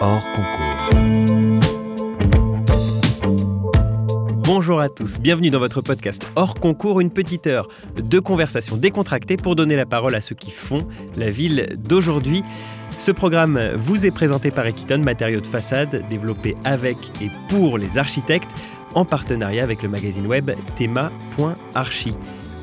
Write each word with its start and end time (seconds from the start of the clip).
hors 0.00 0.24
concours. 0.32 0.90
Bonjour 4.44 4.80
à 4.80 4.88
tous, 4.88 5.20
bienvenue 5.20 5.50
dans 5.50 5.58
votre 5.58 5.80
podcast 5.82 6.26
hors 6.36 6.54
concours, 6.54 7.00
une 7.00 7.10
petite 7.10 7.46
heure 7.46 7.68
de 7.96 8.18
conversation 8.18 8.76
décontractée 8.76 9.36
pour 9.36 9.56
donner 9.56 9.76
la 9.76 9.86
parole 9.86 10.14
à 10.14 10.20
ceux 10.20 10.34
qui 10.34 10.50
font 10.50 10.86
la 11.16 11.30
ville 11.30 11.76
d'aujourd'hui. 11.78 12.42
Ce 12.98 13.12
programme 13.12 13.60
vous 13.76 14.06
est 14.06 14.10
présenté 14.10 14.50
par 14.50 14.66
Equiton, 14.66 14.98
matériaux 14.98 15.40
de 15.40 15.46
façade 15.46 16.04
développés 16.08 16.56
avec 16.64 16.96
et 17.22 17.30
pour 17.48 17.78
les 17.78 17.98
architectes 17.98 18.50
en 18.94 19.04
partenariat 19.04 19.62
avec 19.62 19.82
le 19.82 19.88
magazine 19.88 20.26
web 20.26 20.50
thema.archi. 20.76 22.16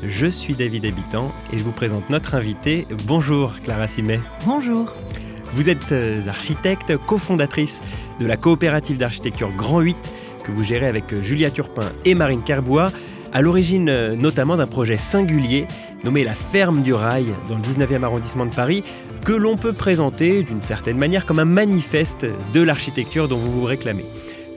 Je 0.03 0.27
suis 0.27 0.53
David 0.53 0.85
Habitant 0.85 1.31
et 1.51 1.57
je 1.57 1.63
vous 1.63 1.71
présente 1.71 2.09
notre 2.09 2.35
invité. 2.35 2.85
Bonjour 3.05 3.53
Clara 3.63 3.87
Simet. 3.87 4.19
Bonjour. 4.45 4.93
Vous 5.53 5.69
êtes 5.69 5.91
euh, 5.91 6.27
architecte, 6.27 6.97
cofondatrice 6.97 7.81
de 8.19 8.25
la 8.25 8.37
coopérative 8.37 8.97
d'architecture 8.97 9.51
Grand 9.55 9.79
8 9.79 9.97
que 10.43 10.51
vous 10.51 10.63
gérez 10.63 10.87
avec 10.87 11.11
euh, 11.13 11.21
Julia 11.21 11.49
Turpin 11.49 11.91
et 12.05 12.15
Marine 12.15 12.41
Carbois, 12.43 12.89
à 13.33 13.41
l'origine 13.41 13.89
euh, 13.89 14.15
notamment 14.15 14.55
d'un 14.55 14.67
projet 14.67 14.97
singulier 14.97 15.67
nommé 16.03 16.23
la 16.23 16.35
Ferme 16.35 16.83
du 16.83 16.93
Rail 16.93 17.27
dans 17.49 17.55
le 17.55 17.61
19e 17.61 18.03
arrondissement 18.03 18.45
de 18.45 18.53
Paris, 18.53 18.83
que 19.25 19.33
l'on 19.33 19.57
peut 19.57 19.73
présenter 19.73 20.43
d'une 20.43 20.61
certaine 20.61 20.97
manière 20.97 21.25
comme 21.25 21.39
un 21.39 21.45
manifeste 21.45 22.25
de 22.53 22.61
l'architecture 22.61 23.27
dont 23.27 23.37
vous 23.37 23.51
vous 23.51 23.65
réclamez. 23.65 24.05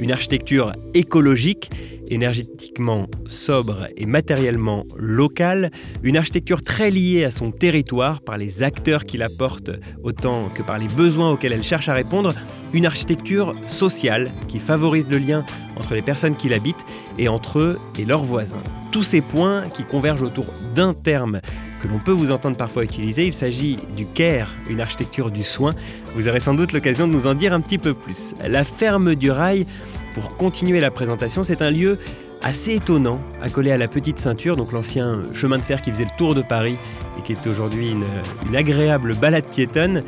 Une 0.01 0.13
architecture 0.13 0.73
écologique 0.95 1.71
énergétiquement 2.09 3.07
sobre 3.27 3.89
et 3.99 4.07
matériellement 4.07 4.87
locale, 4.97 5.71
une 6.03 6.17
architecture 6.17 6.63
très 6.63 6.91
liée 6.91 7.25
à 7.25 7.31
son 7.31 7.51
territoire 7.51 8.23
par 8.23 8.39
les 8.39 8.63
acteurs 8.63 9.05
qui 9.05 9.19
la 9.19 9.29
portent 9.29 9.71
autant 10.03 10.49
que 10.49 10.63
par 10.63 10.79
les 10.79 10.89
besoins 10.89 11.31
auxquels 11.31 11.53
elle 11.53 11.63
cherche 11.63 11.91
à 11.91 11.93
répondre, 11.93 12.33
une 12.73 12.87
architecture 12.87 13.55
sociale 13.69 14.33
qui 14.49 14.59
favorise 14.59 15.07
le 15.11 15.19
lien 15.19 15.45
entre 15.77 15.95
les 15.95 16.03
personnes 16.03 16.35
qui 16.35 16.49
l'habitent 16.49 16.87
et 17.19 17.29
entre 17.29 17.59
eux 17.59 17.79
et 17.99 18.07
leurs 18.07 18.25
voisins. 18.25 18.63
Tous 18.93 19.05
ces 19.05 19.21
points 19.21 19.69
qui 19.69 19.85
convergent 19.85 20.23
autour 20.23 20.47
d'un 20.75 20.95
terme 20.95 21.41
que 21.81 21.89
l'on 21.89 21.99
peut 21.99 22.13
vous 22.13 22.31
entendre 22.31 22.57
parfois 22.57 22.85
utiliser. 22.85 23.27
Il 23.27 23.33
s'agit 23.33 23.79
du 23.97 24.07
CARE, 24.07 24.55
une 24.69 24.81
architecture 24.81 25.31
du 25.31 25.43
soin. 25.43 25.73
Vous 26.15 26.29
aurez 26.29 26.41
sans 26.41 26.55
doute 26.55 26.73
l'occasion 26.73 27.09
de 27.09 27.13
nous 27.13 27.27
en 27.27 27.35
dire 27.35 27.53
un 27.53 27.61
petit 27.61 27.79
peu 27.79 27.95
plus. 27.95 28.35
La 28.47 28.65
ferme 28.65 29.15
du 29.15 29.31
rail 29.31 29.67
pour 30.15 30.37
continuer 30.37 30.81
la 30.81 30.91
présentation, 30.91 31.43
c'est 31.43 31.63
un 31.63 31.71
lieu 31.71 31.99
assez 32.43 32.75
étonnant, 32.75 33.21
accolé 33.43 33.71
à 33.71 33.77
la 33.77 33.89
petite 33.89 34.19
ceinture, 34.19 34.57
donc 34.57 34.73
l'ancien 34.73 35.23
chemin 35.35 35.59
de 35.59 35.63
fer 35.63 35.83
qui 35.83 35.91
faisait 35.91 36.05
le 36.05 36.17
tour 36.17 36.35
de 36.35 36.43
Paris 36.43 36.77
et 37.19 37.23
qui 37.23 37.33
est 37.33 37.47
aujourd'hui 37.47 37.91
une, 37.91 38.57
agréable 38.57 39.15
balade 39.15 39.47
piétonne. 39.47 40.03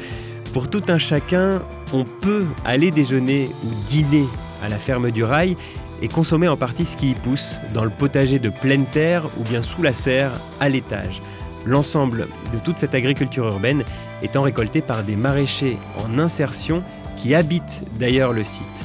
Pour 0.52 0.68
tout 0.68 0.82
un 0.88 0.98
chacun, 0.98 1.62
on 1.92 2.04
peut 2.04 2.44
aller 2.64 2.90
déjeuner 2.90 3.50
ou 3.64 3.68
dîner 3.88 4.26
à 4.62 4.68
la 4.68 4.78
ferme 4.78 5.10
du 5.10 5.24
rail 5.24 5.56
et 6.02 6.08
consommer 6.08 6.48
en 6.48 6.56
partie 6.56 6.84
ce 6.84 6.96
qui 6.96 7.10
y 7.10 7.14
pousse, 7.14 7.56
dans 7.74 7.84
le 7.84 7.90
potager 7.90 8.38
de 8.38 8.50
pleine 8.50 8.86
terre 8.86 9.24
ou 9.38 9.44
bien 9.44 9.62
sous 9.62 9.82
la 9.82 9.94
serre 9.94 10.32
à 10.60 10.68
l'étage. 10.68 11.22
L'ensemble 11.64 12.26
de 12.52 12.58
toute 12.58 12.78
cette 12.78 12.94
agriculture 12.94 13.46
urbaine 13.46 13.84
étant 14.22 14.42
récolté 14.42 14.80
par 14.80 15.04
des 15.04 15.16
maraîchers 15.16 15.78
en 16.04 16.18
insertion 16.18 16.82
qui 17.16 17.34
habitent 17.34 17.82
d'ailleurs 17.98 18.32
le 18.32 18.42
site. 18.42 18.81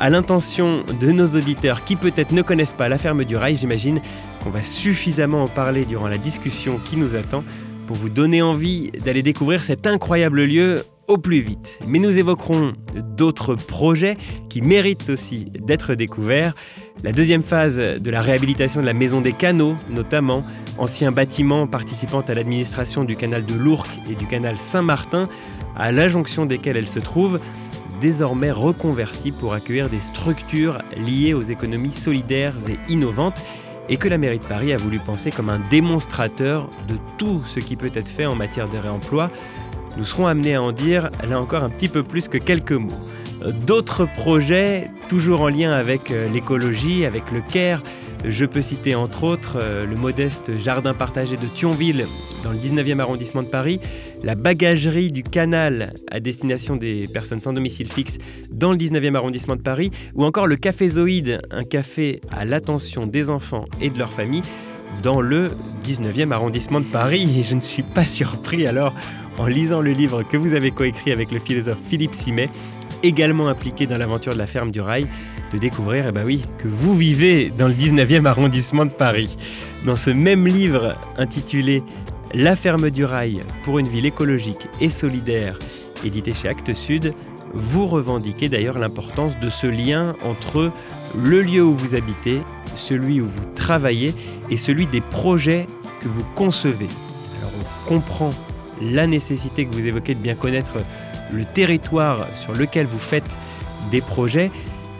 À 0.00 0.10
l'intention 0.10 0.84
de 1.00 1.10
nos 1.10 1.26
auditeurs 1.26 1.82
qui 1.82 1.96
peut-être 1.96 2.30
ne 2.30 2.42
connaissent 2.42 2.72
pas 2.72 2.88
la 2.88 2.98
ferme 2.98 3.24
du 3.24 3.36
rail, 3.36 3.56
j'imagine 3.56 4.00
qu'on 4.42 4.50
va 4.50 4.62
suffisamment 4.62 5.42
en 5.42 5.48
parler 5.48 5.84
durant 5.84 6.06
la 6.06 6.18
discussion 6.18 6.78
qui 6.84 6.96
nous 6.96 7.16
attend 7.16 7.42
pour 7.88 7.96
vous 7.96 8.08
donner 8.08 8.40
envie 8.40 8.92
d'aller 8.92 9.22
découvrir 9.22 9.64
cet 9.64 9.88
incroyable 9.88 10.44
lieu 10.44 10.84
au 11.08 11.18
plus 11.18 11.40
vite. 11.40 11.80
Mais 11.88 11.98
nous 11.98 12.16
évoquerons 12.16 12.74
d'autres 12.94 13.56
projets 13.56 14.16
qui 14.48 14.62
méritent 14.62 15.10
aussi 15.10 15.46
d'être 15.46 15.96
découverts. 15.96 16.54
La 17.02 17.10
deuxième 17.10 17.42
phase 17.42 17.76
de 17.76 18.10
la 18.10 18.22
réhabilitation 18.22 18.80
de 18.80 18.86
la 18.86 18.94
Maison 18.94 19.20
des 19.20 19.32
Canaux, 19.32 19.74
notamment, 19.90 20.44
ancien 20.78 21.10
bâtiment 21.10 21.66
participant 21.66 22.20
à 22.20 22.34
l'administration 22.34 23.02
du 23.02 23.16
canal 23.16 23.44
de 23.44 23.54
l'Ourcq 23.54 23.88
et 24.08 24.14
du 24.14 24.26
canal 24.26 24.54
Saint-Martin, 24.54 25.28
à 25.76 25.90
la 25.90 26.08
jonction 26.08 26.46
desquels 26.46 26.76
elle 26.76 26.88
se 26.88 27.00
trouve 27.00 27.40
désormais 28.00 28.50
reconverti 28.50 29.32
pour 29.32 29.52
accueillir 29.52 29.88
des 29.88 30.00
structures 30.00 30.78
liées 30.96 31.34
aux 31.34 31.42
économies 31.42 31.92
solidaires 31.92 32.54
et 32.68 32.78
innovantes 32.92 33.42
et 33.88 33.96
que 33.96 34.08
la 34.08 34.18
mairie 34.18 34.38
de 34.38 34.44
Paris 34.44 34.72
a 34.72 34.76
voulu 34.76 34.98
penser 34.98 35.30
comme 35.30 35.48
un 35.48 35.60
démonstrateur 35.70 36.68
de 36.88 36.96
tout 37.16 37.42
ce 37.46 37.60
qui 37.60 37.76
peut 37.76 37.90
être 37.94 38.08
fait 38.08 38.26
en 38.26 38.34
matière 38.34 38.68
de 38.68 38.78
réemploi. 38.78 39.30
Nous 39.96 40.04
serons 40.04 40.26
amenés 40.26 40.54
à 40.54 40.62
en 40.62 40.72
dire 40.72 41.10
là 41.28 41.40
encore 41.40 41.62
un 41.62 41.70
petit 41.70 41.88
peu 41.88 42.02
plus 42.02 42.28
que 42.28 42.38
quelques 42.38 42.72
mots. 42.72 42.92
D'autres 43.66 44.06
projets, 44.06 44.90
toujours 45.08 45.42
en 45.42 45.48
lien 45.48 45.72
avec 45.72 46.10
euh, 46.10 46.28
l'écologie, 46.28 47.06
avec 47.06 47.30
le 47.30 47.40
CARE, 47.40 47.82
je 48.24 48.44
peux 48.44 48.62
citer 48.62 48.96
entre 48.96 49.22
autres 49.24 49.58
euh, 49.60 49.86
le 49.86 49.94
modeste 49.96 50.58
jardin 50.58 50.92
partagé 50.92 51.36
de 51.36 51.46
Thionville 51.46 52.06
dans 52.42 52.50
le 52.50 52.58
19e 52.58 53.00
arrondissement 53.00 53.42
de 53.42 53.48
Paris, 53.48 53.80
la 54.22 54.34
bagagerie 54.34 55.10
du 55.10 55.22
canal 55.22 55.94
à 56.10 56.20
destination 56.20 56.76
des 56.76 57.08
personnes 57.12 57.40
sans 57.40 57.52
domicile 57.52 57.88
fixe 57.88 58.18
dans 58.50 58.72
le 58.72 58.78
19e 58.78 59.14
arrondissement 59.14 59.56
de 59.56 59.62
Paris, 59.62 59.90
ou 60.14 60.24
encore 60.24 60.46
le 60.46 60.56
Café 60.56 60.88
Zoïde, 60.88 61.40
un 61.50 61.64
café 61.64 62.20
à 62.30 62.44
l'attention 62.44 63.06
des 63.06 63.30
enfants 63.30 63.66
et 63.80 63.90
de 63.90 63.98
leurs 63.98 64.12
familles 64.12 64.42
dans 65.02 65.20
le 65.20 65.50
19e 65.84 66.32
arrondissement 66.32 66.80
de 66.80 66.86
Paris. 66.86 67.28
Et 67.38 67.42
je 67.42 67.54
ne 67.54 67.60
suis 67.60 67.82
pas 67.82 68.06
surpris 68.06 68.66
alors 68.66 68.94
en 69.38 69.46
lisant 69.46 69.80
le 69.80 69.92
livre 69.92 70.22
que 70.22 70.36
vous 70.36 70.54
avez 70.54 70.70
coécrit 70.70 71.12
avec 71.12 71.30
le 71.30 71.38
philosophe 71.38 71.78
Philippe 71.88 72.14
Simet, 72.14 72.50
également 73.02 73.48
impliqué 73.48 73.86
dans 73.86 73.96
l'aventure 73.96 74.32
de 74.32 74.38
la 74.38 74.46
ferme 74.46 74.72
du 74.72 74.80
rail, 74.80 75.06
de 75.52 75.58
découvrir, 75.58 76.06
eh 76.08 76.12
ben 76.12 76.24
oui, 76.24 76.42
que 76.58 76.68
vous 76.68 76.96
vivez 76.96 77.50
dans 77.56 77.68
le 77.68 77.74
19e 77.74 78.26
arrondissement 78.26 78.84
de 78.84 78.90
Paris. 78.90 79.36
Dans 79.86 79.96
ce 79.96 80.10
même 80.10 80.46
livre 80.46 80.96
intitulé 81.16 81.82
La 82.34 82.56
ferme 82.56 82.90
du 82.90 83.06
rail 83.06 83.42
pour 83.64 83.78
une 83.78 83.88
ville 83.88 84.04
écologique 84.04 84.68
et 84.82 84.90
solidaire, 84.90 85.58
édité 86.04 86.34
chez 86.34 86.48
Actes 86.48 86.74
Sud, 86.74 87.14
vous 87.54 87.86
revendiquez 87.86 88.50
d'ailleurs 88.50 88.78
l'importance 88.78 89.38
de 89.40 89.48
ce 89.48 89.66
lien 89.66 90.14
entre 90.22 90.70
le 91.16 91.40
lieu 91.40 91.62
où 91.62 91.74
vous 91.74 91.94
habitez, 91.94 92.42
celui 92.76 93.22
où 93.22 93.26
vous 93.26 93.46
travaillez 93.54 94.14
et 94.50 94.58
celui 94.58 94.86
des 94.86 95.00
projets 95.00 95.66
que 96.02 96.08
vous 96.08 96.24
concevez. 96.34 96.88
Alors 97.40 97.52
on 97.58 97.88
comprend 97.88 98.30
la 98.82 99.06
nécessité 99.06 99.64
que 99.64 99.74
vous 99.74 99.86
évoquez 99.86 100.14
de 100.14 100.20
bien 100.20 100.34
connaître 100.34 100.74
le 101.32 101.46
territoire 101.46 102.26
sur 102.36 102.52
lequel 102.52 102.84
vous 102.84 102.98
faites 102.98 103.30
des 103.90 104.02
projets, 104.02 104.50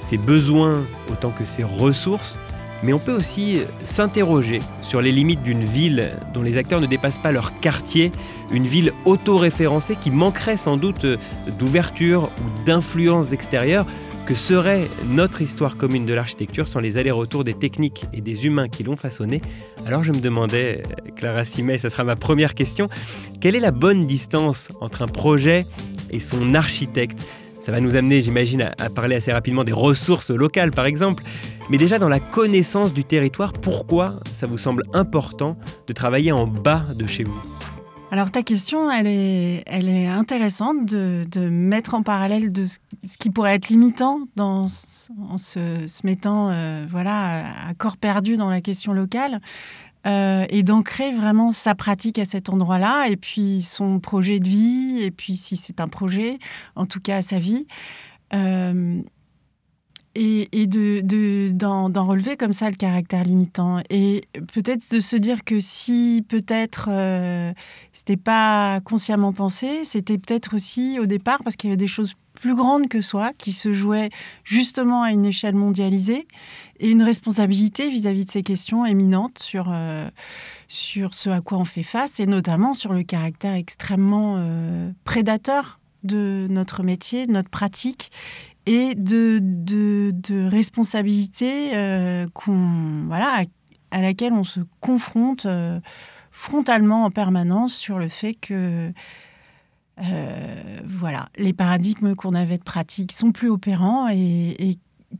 ses 0.01 0.17
besoins 0.17 0.83
autant 1.13 1.31
que 1.31 1.45
ses 1.45 1.63
ressources, 1.65 2.41
mais 2.83 2.93
on 2.93 2.99
peut 2.99 3.15
aussi 3.15 3.63
s'interroger 3.85 4.61
sur 4.83 5.01
les 5.01 5.13
limites 5.13 5.43
d'une 5.43 5.65
ville 5.65 6.11
dont 6.33 6.43
les 6.43 6.57
acteurs 6.57 6.81
ne 6.81 6.87
dépassent 6.87 7.19
pas 7.19 7.33
leur 7.33 7.59
quartier, 7.61 8.13
une 8.53 8.67
ville 8.67 8.93
auto-référencée 9.05 9.97
qui 9.97 10.11
manquerait 10.11 10.57
sans 10.57 10.77
doute 10.77 11.07
d'ouverture 11.59 12.31
ou 12.41 12.65
d'influence 12.65 13.33
extérieure. 13.33 13.87
Que 14.27 14.35
serait 14.35 14.89
notre 15.07 15.41
histoire 15.41 15.79
commune 15.79 16.05
de 16.05 16.13
l'architecture 16.13 16.69
sans 16.69 16.81
les 16.81 16.99
allers-retours 16.99 17.45
des 17.45 17.55
techniques 17.55 18.05
et 18.13 18.21
des 18.21 18.45
humains 18.45 18.69
qui 18.69 18.83
l'ont 18.83 18.99
façonnée? 18.99 19.41
Alors 19.87 20.05
je 20.05 20.13
me 20.13 20.21
demandais, 20.21 20.83
Clara 21.17 21.47
Simet, 21.47 21.79
ça 21.79 21.89
sera 21.89 22.05
ma 22.05 22.15
première 22.15 22.55
question, 22.55 22.91
quelle 23.41 23.57
est 23.57 23.61
la 23.61 23.71
bonne 23.71 24.07
distance 24.07 24.69
entre 24.83 25.01
un 25.01 25.07
projet 25.07 25.65
et 26.11 26.21
son 26.21 26.55
architecte? 26.55 27.27
Ça 27.61 27.73
va 27.73 27.81
nous 27.81 27.97
amener, 27.97 28.23
j'imagine, 28.23 28.71
à, 28.79 28.91
parler 28.91 29.17
assez 29.17 29.33
rapidement 29.33 29.65
des 29.65 29.73
ressources 29.73 30.31
locales, 30.31 30.71
par 30.71 30.87
exemple. 30.87 31.25
Mais 31.71 31.77
déjà 31.77 31.99
dans 31.99 32.09
la 32.09 32.21
connaissance 32.21 32.95
du 32.95 33.05
territoire, 33.05 33.53
pourquoi 33.53 34.15
ça 34.33 34.47
vous 34.47 34.57
semble 34.57 34.85
important 34.95 35.59
de 35.87 35.93
travailler 35.93 36.33
en 36.33 36.47
bas 36.47 36.83
de 36.95 37.07
chez 37.07 37.25
vous? 37.25 37.39
Alors 38.11 38.31
ta 38.31 38.43
question, 38.43 38.91
elle 38.91 39.07
est, 39.07 39.65
elle 39.67 39.87
est 39.87 40.07
intéressante 40.07 40.87
de, 40.87 41.49
mettre 41.51 41.93
en 41.93 42.03
parallèle 42.03 42.51
de 42.51 42.65
ce, 42.65 42.79
qui 43.19 43.29
pourrait 43.29 43.55
être 43.55 43.69
limitant 43.69 44.21
dans, 44.35 44.63
en 45.29 45.37
se, 45.37 46.07
mettant 46.07 46.49
euh, 46.49 46.87
voilà, 46.89 47.45
à 47.69 47.75
corps 47.75 47.99
perdu 47.99 48.39
dans 48.39 48.49
la 48.49 48.63
question 48.63 48.95
locale. 48.95 49.41
Euh, 50.07 50.47
et 50.49 50.63
d'ancrer 50.63 51.11
vraiment 51.13 51.51
sa 51.51 51.75
pratique 51.75 52.19
à 52.21 52.25
cet 52.25 52.49
endroit-là, 52.49 53.09
et 53.09 53.17
puis 53.17 53.61
son 53.63 53.99
projet 53.99 54.39
de 54.39 54.49
vie, 54.49 55.01
et 55.03 55.11
puis 55.11 55.37
si 55.37 55.57
c'est 55.57 55.81
un 55.81 55.89
projet, 55.89 56.39
en 56.77 56.87
tout 56.87 57.01
cas 57.01 57.21
sa 57.21 57.39
vie. 57.39 57.67
Euh, 58.33 59.03
et, 60.19 60.67
de, 60.67 61.51
d'en, 61.53 62.07
relever 62.07 62.37
comme 62.37 62.53
ça 62.53 62.71
le 62.71 62.77
caractère 62.77 63.23
limitant. 63.23 63.81
Et 63.91 64.23
peut-être 64.53 64.93
de 64.93 65.01
se 65.01 65.17
dire 65.17 65.45
que 65.45 65.61
si 65.61 66.25
peut-être 66.29 66.89
euh, 66.91 67.53
c'était 67.93 68.17
pas 68.17 68.81
consciemment 68.81 69.33
pensé, 69.33 69.85
c'était 69.85 70.19
peut-être 70.19 70.57
aussi 70.57 70.99
au 71.01 71.07
départ 71.07 71.43
parce 71.45 71.57
qu'il 71.57 71.69
y 71.69 71.73
avait 71.73 71.77
des 71.77 71.87
choses 71.87 72.15
plus 72.35 72.55
grandes 72.55 72.89
que 72.89 73.01
soi 73.01 73.33
qui 73.37 73.53
se 73.53 73.73
jouaient 73.73 74.11
justement 74.45 75.03
à 75.03 75.11
une 75.11 75.27
échelle 75.27 75.57
mondialisée 75.57 76.27
et 76.79 76.89
une 76.89 77.03
responsabilité 77.03 77.91
vis-à-vis 77.91 78.27
de 78.27 78.31
ces 78.31 78.43
questions 78.43 78.87
éminentes 78.87 79.39
sur, 79.39 79.69
euh, 79.71 80.09
sur 80.69 81.15
ce 81.15 81.31
à 81.31 81.41
quoi 81.41 81.59
on 81.59 81.65
fait 81.65 81.83
face 81.83 82.21
et 82.21 82.27
notamment 82.27 82.75
sur 82.75 82.93
le 82.93 83.03
caractère 83.03 83.55
extrêmement 83.55 84.37
euh, 84.39 84.91
prédateur 85.05 85.79
de 86.05 86.47
notre 86.49 86.83
métier, 86.83 87.27
de 87.27 87.33
notre 87.33 87.51
pratique 87.51 88.11
et 88.69 88.95
de, 88.95 89.41
de, 89.43 90.49
responsabilité 90.49 91.71
qu'on, 92.35 93.05
voilà, 93.07 93.45
à, 93.91 94.01
laquelle 94.01 94.33
on 94.33 94.45
se 94.45 94.61
confronte 94.81 95.47
frontalement 96.31 97.05
en 97.05 97.11
permanence 97.11 97.75
sur 97.75 97.99
le 97.99 98.09
fait 98.09 98.35
que 98.35 98.93
voilà, 100.87 101.29
les 101.37 101.53
paradigmes 101.53 102.15
qu'on 102.15 102.35
avait 102.35 102.59
de 102.59 102.65
pratique 102.65 103.13
sont 103.13 103.33
plus 103.33 103.49
opérants 103.49 104.09
et, 104.09 104.55
et 104.59 104.79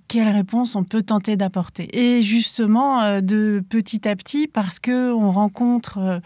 quelle 0.09 0.29
réponse 0.29 0.75
on 0.77 0.85
peut 0.85 1.03
tenter 1.03 1.37
d'apporter. 1.37 1.89
Et 1.99 2.23
justement, 2.23 3.01
euh, 3.03 3.21
de 3.21 3.63
petit 3.69 4.09
à 4.09 4.17
petit, 4.17 4.47
parce 4.47 4.79
que 4.79 5.13
on 5.13 5.31
rencontre 5.31 5.99
euh, 5.99 6.19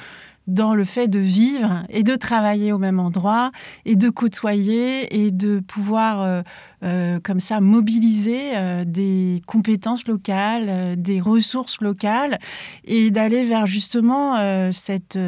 dans 0.46 0.74
le 0.74 0.84
fait 0.84 1.08
de 1.08 1.18
vivre 1.18 1.84
et 1.88 2.02
de 2.02 2.16
travailler 2.16 2.72
au 2.72 2.78
même 2.78 2.98
endroit 2.98 3.52
et 3.84 3.96
de 3.96 4.10
côtoyer 4.10 5.24
et 5.24 5.30
de 5.30 5.60
pouvoir 5.60 6.42
euh, 6.82 7.20
comme 7.20 7.40
ça 7.40 7.60
mobiliser 7.60 8.84
des 8.84 9.42
compétences 9.46 10.06
locales, 10.06 11.00
des 11.00 11.20
ressources 11.20 11.80
locales 11.80 12.38
et 12.84 13.10
d'aller 13.10 13.44
vers 13.44 13.66
justement 13.66 14.36
cette, 14.72 15.18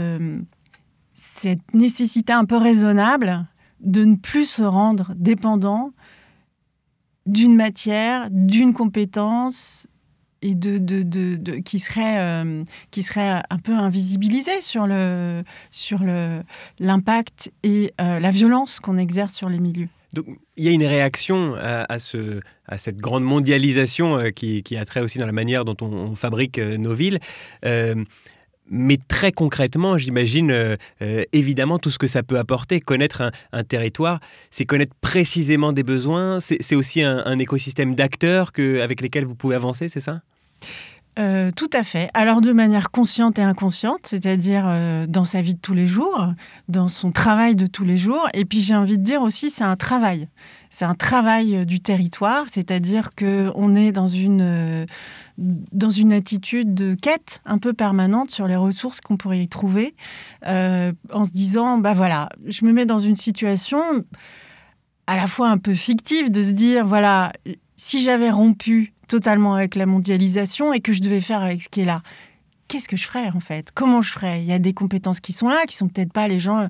cette 1.14 1.74
nécessité 1.74 2.32
un 2.32 2.44
peu 2.44 2.56
raisonnable 2.56 3.46
de 3.80 4.04
ne 4.04 4.16
plus 4.16 4.48
se 4.48 4.62
rendre 4.62 5.12
dépendant 5.16 5.92
d'une 7.26 7.54
matière, 7.54 8.28
d'une 8.30 8.72
compétence 8.72 9.86
et 10.44 10.54
de, 10.54 10.78
de, 10.78 11.02
de, 11.02 11.52
qui 11.54 11.78
serait 11.80 12.20
euh, 12.20 12.62
qui 12.90 13.02
serait 13.02 13.42
un 13.50 13.58
peu 13.58 13.72
invisibilisée 13.72 14.60
sur 14.60 14.86
le 14.86 15.42
sur 15.72 16.04
le 16.04 16.42
l'impact 16.78 17.50
et 17.62 17.92
euh, 18.00 18.20
la 18.20 18.30
violence 18.30 18.78
qu'on 18.78 18.98
exerce 18.98 19.34
sur 19.34 19.48
les 19.48 19.58
milieux. 19.58 19.88
Donc, 20.12 20.26
il 20.56 20.64
y 20.64 20.68
a 20.68 20.70
une 20.70 20.84
réaction 20.84 21.56
à, 21.56 21.98
ce, 21.98 22.40
à 22.66 22.78
cette 22.78 22.98
grande 22.98 23.24
mondialisation 23.24 24.16
euh, 24.16 24.30
qui, 24.30 24.62
qui, 24.62 24.76
a 24.76 24.84
trait 24.84 25.00
aussi 25.00 25.18
dans 25.18 25.26
la 25.26 25.32
manière 25.32 25.64
dont 25.64 25.76
on, 25.80 26.14
fabrique 26.14 26.58
nos 26.58 26.94
villes. 26.94 27.18
Mais 28.70 28.96
très 29.08 29.30
concrètement, 29.30 29.98
j'imagine 29.98 30.78
évidemment 31.32 31.78
tout 31.78 31.90
ce 31.90 31.98
que 31.98 32.06
ça 32.06 32.22
peut 32.22 32.38
apporter. 32.38 32.80
Connaître 32.80 33.30
un, 33.52 33.64
territoire, 33.64 34.20
c'est 34.50 34.64
connaître 34.64 34.94
précisément 35.00 35.72
des 35.72 35.82
besoins. 35.82 36.38
C'est 36.40 36.76
aussi 36.76 37.02
un, 37.02 37.38
écosystème 37.38 37.96
d'acteurs 37.96 38.52
avec 38.80 39.00
lesquels 39.00 39.24
vous 39.24 39.34
pouvez 39.34 39.56
avancer, 39.56 39.88
c'est 39.88 40.00
ça? 40.00 40.22
Euh, 41.16 41.52
tout 41.54 41.70
à 41.72 41.84
fait. 41.84 42.10
Alors 42.12 42.40
de 42.40 42.52
manière 42.52 42.90
consciente 42.90 43.38
et 43.38 43.42
inconsciente, 43.42 44.00
c'est-à-dire 44.02 44.66
dans 45.08 45.24
sa 45.24 45.42
vie 45.42 45.54
de 45.54 45.60
tous 45.60 45.74
les 45.74 45.86
jours, 45.86 46.32
dans 46.68 46.88
son 46.88 47.12
travail 47.12 47.54
de 47.54 47.66
tous 47.66 47.84
les 47.84 47.96
jours. 47.96 48.28
Et 48.34 48.44
puis 48.44 48.60
j'ai 48.60 48.74
envie 48.74 48.98
de 48.98 49.04
dire 49.04 49.22
aussi, 49.22 49.48
c'est 49.48 49.62
un 49.62 49.76
travail. 49.76 50.28
C'est 50.70 50.84
un 50.84 50.96
travail 50.96 51.66
du 51.66 51.78
territoire, 51.78 52.46
c'est-à-dire 52.50 53.10
que 53.14 53.52
on 53.54 53.76
est 53.76 53.92
dans 53.92 54.08
une 54.08 54.86
dans 55.36 55.90
une 55.90 56.12
attitude 56.12 56.74
de 56.74 56.94
quête 56.94 57.40
un 57.44 57.58
peu 57.58 57.72
permanente 57.72 58.30
sur 58.30 58.46
les 58.46 58.56
ressources 58.56 59.00
qu'on 59.00 59.16
pourrait 59.16 59.42
y 59.42 59.48
trouver, 59.48 59.94
euh, 60.46 60.92
en 61.12 61.24
se 61.24 61.32
disant, 61.32 61.78
bah 61.78 61.94
voilà, 61.94 62.28
je 62.46 62.64
me 62.64 62.72
mets 62.72 62.86
dans 62.86 62.98
une 62.98 63.16
situation 63.16 63.80
à 65.06 65.16
la 65.16 65.26
fois 65.26 65.48
un 65.48 65.58
peu 65.58 65.74
fictive 65.74 66.30
de 66.30 66.40
se 66.40 66.52
dire, 66.52 66.86
voilà, 66.86 67.32
si 67.76 68.00
j'avais 68.00 68.30
rompu 68.30 68.93
totalement 69.08 69.54
avec 69.54 69.74
la 69.74 69.86
mondialisation 69.86 70.72
et 70.72 70.80
que 70.80 70.92
je 70.92 71.00
devais 71.00 71.20
faire 71.20 71.42
avec 71.42 71.62
ce 71.62 71.68
qui 71.68 71.80
est 71.80 71.84
là, 71.84 72.02
qu'est-ce 72.68 72.88
que 72.88 72.96
je 72.96 73.06
ferais 73.06 73.30
en 73.34 73.40
fait? 73.40 73.70
Comment 73.74 74.02
je 74.02 74.10
ferais? 74.10 74.42
Il 74.42 74.46
y 74.46 74.52
a 74.52 74.58
des 74.58 74.74
compétences 74.74 75.20
qui 75.20 75.32
sont 75.32 75.48
là, 75.48 75.64
qui 75.66 75.76
sont 75.76 75.88
peut-être 75.88 76.12
pas 76.12 76.28
les 76.28 76.40
gens 76.40 76.68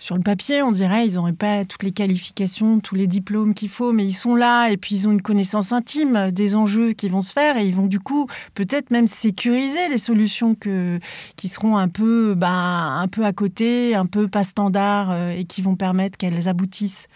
sur 0.00 0.16
le 0.16 0.22
papier, 0.22 0.62
on 0.62 0.70
dirait, 0.70 1.06
ils 1.06 1.14
n'auraient 1.14 1.32
pas 1.32 1.64
toutes 1.64 1.82
les 1.82 1.90
qualifications, 1.90 2.78
tous 2.78 2.94
les 2.94 3.08
diplômes 3.08 3.52
qu'il 3.52 3.68
faut, 3.68 3.92
mais 3.92 4.06
ils 4.06 4.12
sont 4.12 4.36
là 4.36 4.68
et 4.68 4.76
puis 4.76 4.94
ils 4.94 5.08
ont 5.08 5.12
une 5.12 5.22
connaissance 5.22 5.72
intime 5.72 6.30
des 6.30 6.54
enjeux 6.54 6.92
qui 6.92 7.08
vont 7.08 7.20
se 7.20 7.32
faire 7.32 7.56
et 7.56 7.66
ils 7.66 7.74
vont 7.74 7.88
du 7.88 7.98
coup 7.98 8.28
peut-être 8.54 8.92
même 8.92 9.08
sécuriser 9.08 9.88
les 9.88 9.98
solutions 9.98 10.54
qui 10.54 11.48
seront 11.48 11.76
un 11.76 11.88
peu, 11.88 12.34
bah, 12.36 12.48
un 12.48 13.08
peu 13.08 13.24
à 13.24 13.32
côté, 13.32 13.96
un 13.96 14.06
peu 14.06 14.28
pas 14.28 14.44
standard 14.44 15.10
euh, 15.10 15.30
et 15.30 15.44
qui 15.44 15.62
vont 15.62 15.74
permettre 15.74 16.16
qu'elles 16.16 16.48
aboutissent. 16.48 17.08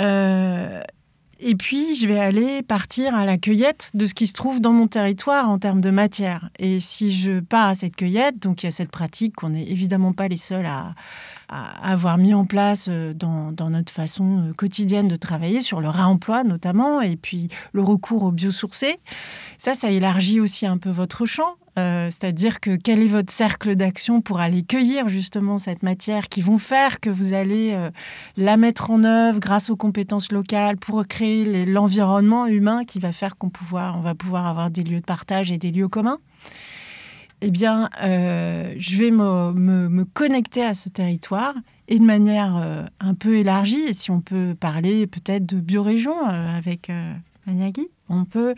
Euh, 0.00 0.80
et 1.46 1.56
puis, 1.56 1.94
je 1.94 2.06
vais 2.06 2.18
aller 2.18 2.62
partir 2.62 3.14
à 3.14 3.26
la 3.26 3.36
cueillette 3.36 3.90
de 3.92 4.06
ce 4.06 4.14
qui 4.14 4.26
se 4.26 4.32
trouve 4.32 4.62
dans 4.62 4.72
mon 4.72 4.86
territoire 4.86 5.50
en 5.50 5.58
termes 5.58 5.82
de 5.82 5.90
matière. 5.90 6.48
Et 6.58 6.80
si 6.80 7.14
je 7.14 7.40
pars 7.40 7.68
à 7.68 7.74
cette 7.74 7.96
cueillette, 7.96 8.38
donc 8.38 8.62
il 8.62 8.66
y 8.66 8.68
a 8.68 8.70
cette 8.70 8.90
pratique 8.90 9.36
qu'on 9.36 9.50
n'est 9.50 9.68
évidemment 9.68 10.14
pas 10.14 10.26
les 10.26 10.38
seuls 10.38 10.64
à, 10.64 10.94
avoir 11.82 12.16
mis 12.16 12.32
en 12.32 12.46
place 12.46 12.86
euh, 12.88 13.12
dans, 13.12 13.52
notre 13.68 13.92
façon 13.92 14.48
euh, 14.48 14.52
quotidienne 14.54 15.06
de 15.06 15.16
travailler, 15.16 15.60
sur 15.60 15.82
le 15.82 15.90
réemploi 15.90 16.44
notamment, 16.44 17.02
et 17.02 17.16
puis 17.16 17.48
le 17.72 17.82
recours 17.82 18.22
aux 18.22 18.32
biosourcés. 18.32 18.98
Ça, 19.58 19.74
ça 19.74 19.90
élargit 19.90 20.40
aussi 20.40 20.64
un 20.64 20.78
peu 20.78 20.90
votre 20.90 21.26
champ. 21.26 21.56
Euh, 21.76 22.06
c'est-à-dire 22.06 22.60
que 22.60 22.76
quel 22.76 23.02
est 23.02 23.08
votre 23.08 23.32
cercle 23.32 23.74
d'action 23.74 24.20
pour 24.20 24.40
aller 24.40 24.62
cueillir 24.62 25.08
justement 25.08 25.58
cette 25.58 25.82
matière 25.82 26.28
qui 26.28 26.40
vont 26.40 26.58
faire 26.58 27.00
que 27.00 27.10
vous 27.10 27.32
allez 27.32 27.76
la 28.36 28.56
mettre 28.56 28.90
en 28.90 29.02
œuvre 29.04 29.40
grâce 29.40 29.70
aux 29.70 29.76
compétences 29.76 30.30
locales 30.30 30.76
pour 30.76 31.06
créer 31.06 31.66
l'environnement 31.66 32.46
humain 32.46 32.84
qui 32.84 32.98
va 32.98 33.12
faire 33.12 33.36
qu'on 33.36 33.50
on 33.74 34.00
va 34.00 34.14
pouvoir 34.14 34.46
avoir 34.46 34.70
des 34.70 34.82
lieux 34.82 35.00
de 35.00 35.04
partage 35.04 35.50
et 35.50 35.58
des 35.58 35.70
lieux 35.70 35.88
communs? 35.88 36.18
Eh 37.40 37.50
bien, 37.50 37.90
euh, 38.02 38.74
je 38.78 38.96
vais 38.96 39.10
me, 39.10 40.04
connecter 40.04 40.64
à 40.64 40.74
ce 40.74 40.88
territoire 40.88 41.54
et 41.88 41.98
de 41.98 42.04
manière 42.04 42.56
euh, 42.56 42.84
un 43.00 43.14
peu 43.14 43.36
élargie, 43.36 43.92
si 43.92 44.10
on 44.10 44.20
peut 44.20 44.54
parler 44.58 45.06
peut-être 45.06 45.44
de 45.44 45.56
biorégion 45.56 46.16
euh, 46.26 46.56
avec 46.56 46.90
On 48.08 48.24
peut 48.24 48.54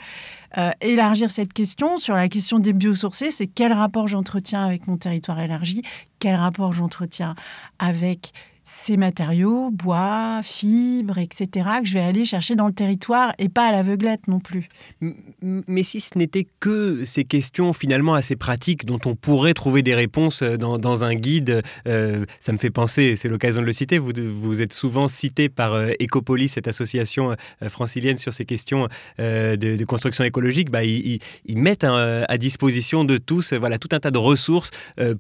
élargir 0.80 1.30
cette 1.30 1.52
question 1.52 1.98
sur 1.98 2.14
la 2.14 2.28
question 2.28 2.58
des 2.58 2.72
biosourcés, 2.72 3.30
c'est 3.30 3.46
quel 3.46 3.72
rapport 3.72 4.08
j'entretiens 4.08 4.64
avec 4.64 4.86
mon 4.86 4.96
territoire 4.96 5.40
élargi, 5.40 5.82
quel 6.18 6.34
rapport 6.34 6.72
j'entretiens 6.72 7.34
avec 7.78 8.32
ces 8.68 8.96
matériaux, 8.96 9.70
bois, 9.70 10.40
fibres, 10.42 11.18
etc., 11.18 11.68
que 11.82 11.88
je 11.88 11.94
vais 11.94 12.00
aller 12.00 12.24
chercher 12.24 12.56
dans 12.56 12.66
le 12.66 12.72
territoire 12.72 13.32
et 13.38 13.48
pas 13.48 13.68
à 13.68 13.70
l'aveuglette 13.70 14.26
non 14.26 14.40
plus. 14.40 14.68
Mais 15.00 15.84
si 15.84 16.00
ce 16.00 16.18
n'était 16.18 16.48
que 16.58 17.04
ces 17.04 17.22
questions 17.22 17.72
finalement 17.72 18.14
assez 18.14 18.34
pratiques 18.34 18.84
dont 18.84 18.98
on 19.04 19.14
pourrait 19.14 19.54
trouver 19.54 19.82
des 19.82 19.94
réponses 19.94 20.42
euh, 20.42 20.56
dans, 20.56 21.04
un 21.04 21.14
guide, 21.14 21.62
euh, 21.86 22.24
ça 22.40 22.50
me 22.50 22.58
fait 22.58 22.70
penser, 22.70 23.14
c'est 23.14 23.28
l'occasion 23.28 23.60
de 23.60 23.66
le 23.66 23.72
citer, 23.72 23.98
vous, 23.98 24.10
vous 24.34 24.60
êtes 24.60 24.72
souvent 24.72 25.06
cité 25.06 25.48
par 25.48 25.74
euh, 25.74 25.92
Ecopolis, 26.02 26.48
cette 26.48 26.66
association 26.66 27.36
francilienne 27.68 28.18
sur 28.18 28.32
ces 28.32 28.44
questions 28.44 28.88
de, 29.18 29.84
construction 29.84 30.24
écologique, 30.24 30.70
bah, 30.72 30.82
ils, 30.82 31.20
mettent 31.46 31.84
à 31.84 32.38
disposition 32.38 33.04
de 33.04 33.16
tous 33.16 33.52
voilà, 33.52 33.78
tout 33.78 33.88
un 33.92 34.00
tas 34.00 34.10
de 34.10 34.18
ressources 34.18 34.70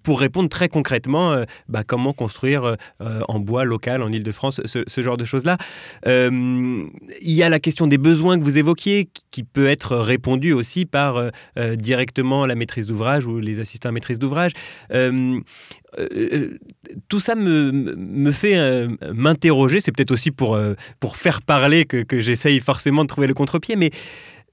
pour 0.02 0.20
répondre 0.20 0.48
très 0.48 0.68
concrètement 0.68 1.44
bah, 1.68 1.84
comment 1.84 2.12
construire 2.12 2.76
en 3.00 3.35
en 3.36 3.40
bois 3.40 3.64
local 3.64 4.02
en 4.02 4.10
Ile-de-France, 4.10 4.60
ce, 4.64 5.02
genre 5.02 5.16
de 5.16 5.24
choses-là. 5.24 5.58
Euh, 6.06 6.82
il 7.20 7.32
y 7.32 7.42
a 7.42 7.48
la 7.48 7.60
question 7.60 7.86
des 7.86 7.98
besoins 7.98 8.38
que 8.38 8.44
vous 8.44 8.58
évoquiez, 8.58 9.08
qui 9.30 9.44
peut 9.44 9.66
être 9.66 9.96
répondu 9.96 10.52
aussi 10.52 10.86
par 10.86 11.16
euh, 11.16 11.30
euh, 11.58 11.76
directement 11.76 12.46
la 12.46 12.54
maîtrise 12.54 12.86
d'ouvrage 12.86 13.26
ou 13.26 13.38
les 13.38 13.60
assistants 13.60 13.90
à 13.90 13.92
maîtrise 13.92 14.18
d'ouvrage. 14.18 14.52
tout 17.08 17.20
ça 17.20 17.34
me, 17.34 17.70
me 17.72 18.30
fait 18.30 18.86
m'interroger, 19.14 19.80
c'est 19.80 19.92
peut-être 19.92 20.10
aussi 20.10 20.30
pour, 20.30 20.58
pour 21.00 21.16
faire 21.16 21.42
parler 21.42 21.84
que, 21.84 22.02
que 22.02 22.20
j'essaye 22.20 22.60
forcément 22.60 23.02
de 23.02 23.08
trouver 23.08 23.26
le 23.26 23.34
contre-pied, 23.34 23.76
mais 23.76 23.90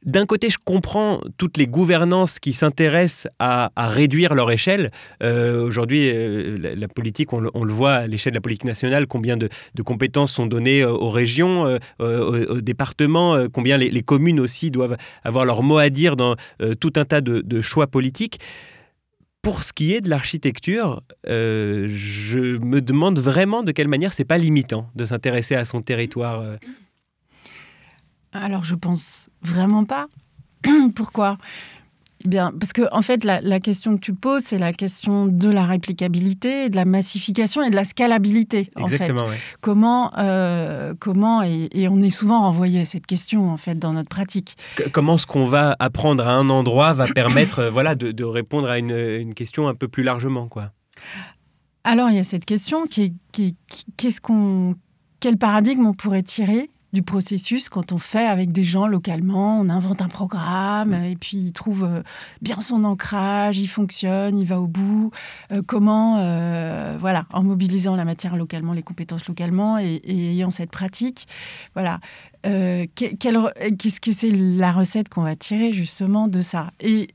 d'un 0.06 0.26
côté, 0.26 0.50
je 0.50 0.58
comprends 0.64 1.22
toutes 1.38 1.58
les 1.58 1.68
gouvernances 1.68 2.40
qui 2.40 2.54
s'intéressent 2.54 3.32
à, 3.40 3.72
réduire 3.78 4.34
leur 4.34 4.52
échelle. 4.52 4.92
Euh, 5.22 5.64
aujourd'hui, 5.64 6.10
euh, 6.10 6.58
la, 6.76 6.88
politique, 6.88 7.34
on 7.34 7.40
le, 7.40 7.74
voit 7.74 7.94
à 7.94 8.08
l'échelle 8.08 8.34
de 8.34 8.38
la 8.38 8.42
politique 8.42 8.66
nationale, 8.66 9.08
combien 9.08 9.38
de, 9.38 9.50
compétences 9.84 10.34
sont 10.34 10.46
données 10.46 10.82
euh, 10.82 10.92
aux 10.92 11.10
régions, 11.10 11.80
aux, 12.00 12.62
départements, 12.62 13.48
combien 13.50 13.78
les, 13.78 14.04
communes 14.04 14.40
aussi 14.40 14.72
doivent 14.72 14.98
avoir 15.24 15.46
leur 15.46 15.64
mot 15.64 15.78
à 15.78 15.90
dire 15.90 16.16
dans 16.16 16.36
tout 16.80 16.94
un 16.96 17.06
tas 17.06 17.22
de, 17.22 17.62
choix 17.62 17.88
politiques. 17.88 18.40
Pour 19.42 19.64
ce 19.64 19.74
qui 19.74 19.94
est 19.94 20.02
de 20.02 20.10
l'architecture, 20.10 21.02
je 21.26 22.58
me 22.58 22.82
demande 22.82 23.20
vraiment 23.20 23.64
de 23.64 23.72
quelle 23.72 23.88
manière 23.88 24.14
c'est 24.14 24.26
pas 24.26 24.38
limitant 24.38 24.90
de 24.96 25.06
s'intéresser 25.06 25.56
à 25.56 25.66
son 25.66 25.82
territoire. 25.82 26.44
Alors 28.34 28.66
je 28.66 28.76
pense 28.76 29.30
vraiment 29.42 29.86
pas. 29.86 30.08
Pourquoi? 30.96 31.38
Bien, 32.26 32.54
parce 32.58 32.72
que 32.72 32.84
en 32.94 33.02
fait, 33.02 33.26
la, 33.26 33.60
question 33.60 33.96
que 33.96 34.00
tu 34.00 34.14
poses, 34.14 34.44
c'est 34.44 34.58
la 34.58 34.72
question 34.72 35.26
de 35.26 35.50
la 35.50 35.66
réplicabilité, 35.66 36.70
de 36.70 36.76
la 36.78 36.86
massification 36.86 37.64
et 37.64 37.70
de 37.70 37.76
la 37.76 37.84
scalabilité. 37.84 38.72
En 38.78 38.88
fait. 38.88 39.12
Comment, 39.60 40.12
euh, 40.18 40.94
comment 40.98 41.44
et, 41.44 41.70
on 41.90 42.02
est 42.02 42.10
souvent 42.10 42.42
renvoyé 42.42 42.80
à 42.80 42.86
cette 42.86 43.08
question 43.08 43.52
en 43.52 43.58
fait 43.58 43.78
dans 43.78 43.92
notre 43.92 44.08
pratique. 44.08 44.56
comment 44.94 45.18
ce 45.18 45.28
qu'on 45.28 45.46
va 45.46 45.76
apprendre 45.80 46.26
à 46.26 46.32
un 46.32 46.50
endroit 46.50 46.94
va 46.94 47.08
permettre, 47.14 47.60
euh, 47.60 47.70
voilà, 47.70 47.96
de, 47.96 48.24
répondre 48.24 48.70
à 48.70 48.80
une, 48.80 49.34
question 49.34 49.68
un 49.68 49.76
peu 49.76 49.90
plus 49.90 50.04
largement, 50.04 50.48
quoi? 50.48 50.72
Alors 51.84 52.10
il 52.10 52.16
y 52.16 52.20
a 52.20 52.24
cette 52.24 52.46
question 52.46 52.86
qui 52.88 53.14
est, 53.36 53.56
qu'est-ce 53.98 54.22
qu'on 54.22 54.76
quel 55.20 55.38
paradigme 55.38 55.86
on 55.86 55.94
pourrait 55.94 56.24
tirer 56.24 56.70
du 56.94 57.02
processus 57.02 57.70
quand 57.70 57.92
on 57.92 57.98
fait 57.98 58.28
avec 58.28 58.52
des 58.52 58.64
gens 58.64 58.86
localement, 58.86 59.60
on 59.60 59.70
invente 59.70 60.02
un 60.02 60.08
programme 60.08 60.92
mm. 60.92 61.04
et 61.06 61.16
puis 61.16 61.38
il 61.38 61.52
trouve 61.52 61.84
euh, 61.84 62.04
bien 62.42 62.62
son 62.62 62.84
ancrage, 62.84 63.60
il 63.60 63.68
fonctionne, 63.68 64.38
il 64.38 64.46
va 64.46 64.62
au 64.62 64.68
bout. 64.68 65.10
Euh, 65.52 65.64
comment, 65.66 66.18
euh, 66.20 66.96
voilà, 67.00 67.26
en 67.34 67.44
mobilisant 67.44 67.96
la 67.96 68.06
matière 68.06 68.38
localement, 68.38 68.74
les 68.74 68.84
compétences 68.84 69.28
localement 69.28 69.80
et, 69.80 70.02
ayant 70.06 70.52
cette 70.52 70.72
pratique, 70.72 71.28
voilà. 71.74 72.00
Qu'est-ce 72.44 74.02
que 74.02 74.12
c'est 74.12 74.32
la 74.32 74.74
recette 74.74 75.08
qu'on 75.08 75.22
va 75.22 75.36
tirer 75.36 75.72
justement 75.72 76.28
de 76.28 76.42
ça? 76.42 76.72
Et 76.82 77.08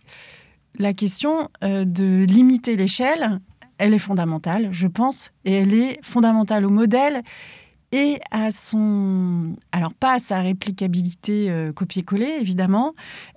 la 0.78 0.94
question 0.94 1.50
de 1.60 2.24
limiter 2.24 2.76
l'échelle, 2.76 3.38
elle 3.76 3.92
est 3.92 3.98
fondamentale, 3.98 4.70
je 4.72 4.86
pense, 4.86 5.32
et 5.44 5.52
elle 5.52 5.74
est 5.74 6.02
fondamentale 6.02 6.64
au 6.64 6.70
modèle 6.70 7.22
et 7.92 8.18
à 8.30 8.52
son, 8.52 9.56
alors 9.72 9.94
pas 9.94 10.14
à 10.14 10.18
sa 10.18 10.40
réplicabilité 10.40 11.50
euh, 11.50 11.72
copier-coller 11.72 12.38
évidemment, 12.40 12.92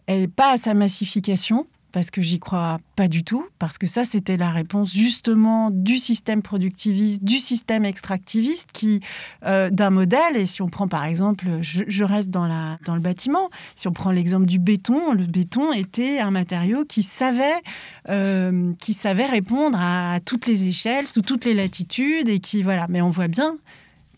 et 0.08 0.28
pas 0.28 0.54
à 0.54 0.58
sa 0.58 0.74
massification 0.74 1.68
parce 1.92 2.10
que 2.10 2.22
j'y 2.22 2.40
crois 2.40 2.80
pas 2.96 3.08
du 3.08 3.24
tout, 3.24 3.46
parce 3.60 3.78
que 3.78 3.88
ça 3.88 4.04
c'était 4.04 4.38
la 4.38 4.50
réponse 4.50 4.94
justement 4.94 5.70
du 5.72 5.98
système 5.98 6.42
productiviste, 6.42 7.24
du 7.24 7.38
système 7.40 7.86
extractiviste 7.86 8.70
qui 8.72 9.02
euh, 9.46 9.70
d'un 9.70 9.90
modèle. 9.90 10.38
Et 10.38 10.46
si 10.46 10.62
on 10.62 10.70
prend 10.70 10.88
par 10.88 11.06
exemple, 11.06 11.46
je, 11.62 12.04
reste 12.04 12.30
dans 12.30 12.48
la 12.48 12.78
dans 12.86 12.96
le 12.96 13.02
bâtiment, 13.02 13.50
si 13.76 13.88
on 13.88 13.92
prend 13.92 14.12
l'exemple 14.12 14.46
du 14.46 14.60
béton, 14.60 15.14
le 15.14 15.26
béton 15.26 15.72
était 15.74 16.20
un 16.20 16.32
matériau 16.32 16.86
qui 16.86 17.04
savait 17.04 17.62
euh, 18.10 18.74
qui 18.80 18.94
savait 18.94 19.26
répondre 19.26 19.78
à, 19.80 20.14
à 20.14 20.20
toutes 20.20 20.48
les 20.48 20.68
échelles, 20.68 21.08
sous 21.08 21.22
toutes 21.22 21.46
les 21.46 21.54
latitudes 21.54 22.30
et 22.30 22.40
qui 22.40 22.64
voilà. 22.64 22.86
Mais 22.90 23.02
on 23.02 23.10
voit 23.10 23.28
bien 23.28 23.58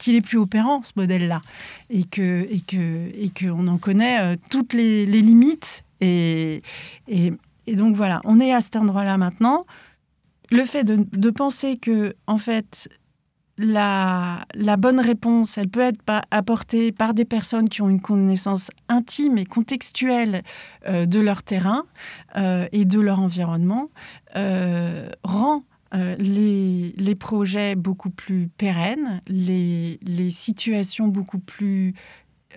qu'il 0.03 0.15
est 0.15 0.21
plus 0.21 0.37
opérant 0.37 0.83
ce 0.83 0.91
modèle-là. 0.97 1.41
Et 1.89 2.03
que 2.03 2.45
et 2.51 2.59
que 2.59 3.09
et 3.15 3.29
qu'on 3.29 3.67
en 3.67 3.77
connaît 3.77 4.19
euh, 4.21 4.35
toutes 4.49 4.73
les, 4.73 5.05
limites. 5.05 5.83
Et, 6.01 6.61
et, 7.07 7.31
donc 7.75 7.95
voilà. 7.95 8.19
On 8.25 8.39
est 8.39 8.53
à 8.53 8.59
cet 8.59 8.75
endroit-là 8.75 9.17
maintenant. 9.17 9.65
Le 10.51 10.65
fait 10.65 10.83
de, 10.83 11.29
penser 11.29 11.77
que 11.77 12.13
en 12.27 12.37
fait 12.37 12.89
la, 13.57 14.45
la, 14.53 14.77
bonne 14.77 14.99
réponse, 14.99 15.57
elle 15.57 15.69
peut 15.69 15.79
être 15.79 16.03
apportée 16.31 16.91
par 16.91 17.13
des 17.13 17.23
personnes 17.23 17.69
qui 17.69 17.81
ont 17.81 17.89
une 17.89 18.01
connaissance 18.01 18.69
intime 18.89 19.37
et 19.37 19.45
contextuelle 19.45 20.41
euh, 20.87 21.05
de 21.05 21.19
leur 21.19 21.43
terrain 21.43 21.83
euh, 22.35 22.67
et 22.71 22.83
de 22.83 22.99
leur 22.99 23.19
environnement, 23.19 23.89
rend 25.23 25.63
euh, 25.93 26.15
les, 26.17 26.93
les, 26.97 27.15
projets 27.15 27.75
beaucoup 27.75 28.09
plus 28.09 28.47
pérennes, 28.47 29.21
les, 29.27 29.99
les 30.01 30.31
situations 30.31 31.07
beaucoup 31.07 31.39
plus 31.39 31.93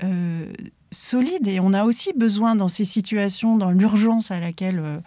euh, 0.03 0.53
solides. 0.91 1.47
Et 1.47 1.61
on 1.61 1.73
a 1.73 1.85
aussi 1.85 2.13
besoin 2.15 2.57
dans 2.57 2.69
ces 2.69 2.85
situations, 2.85 3.57
dans 3.57 3.71
l'urgence 3.71 4.31
à 4.31 4.41
laquelle 4.41 5.03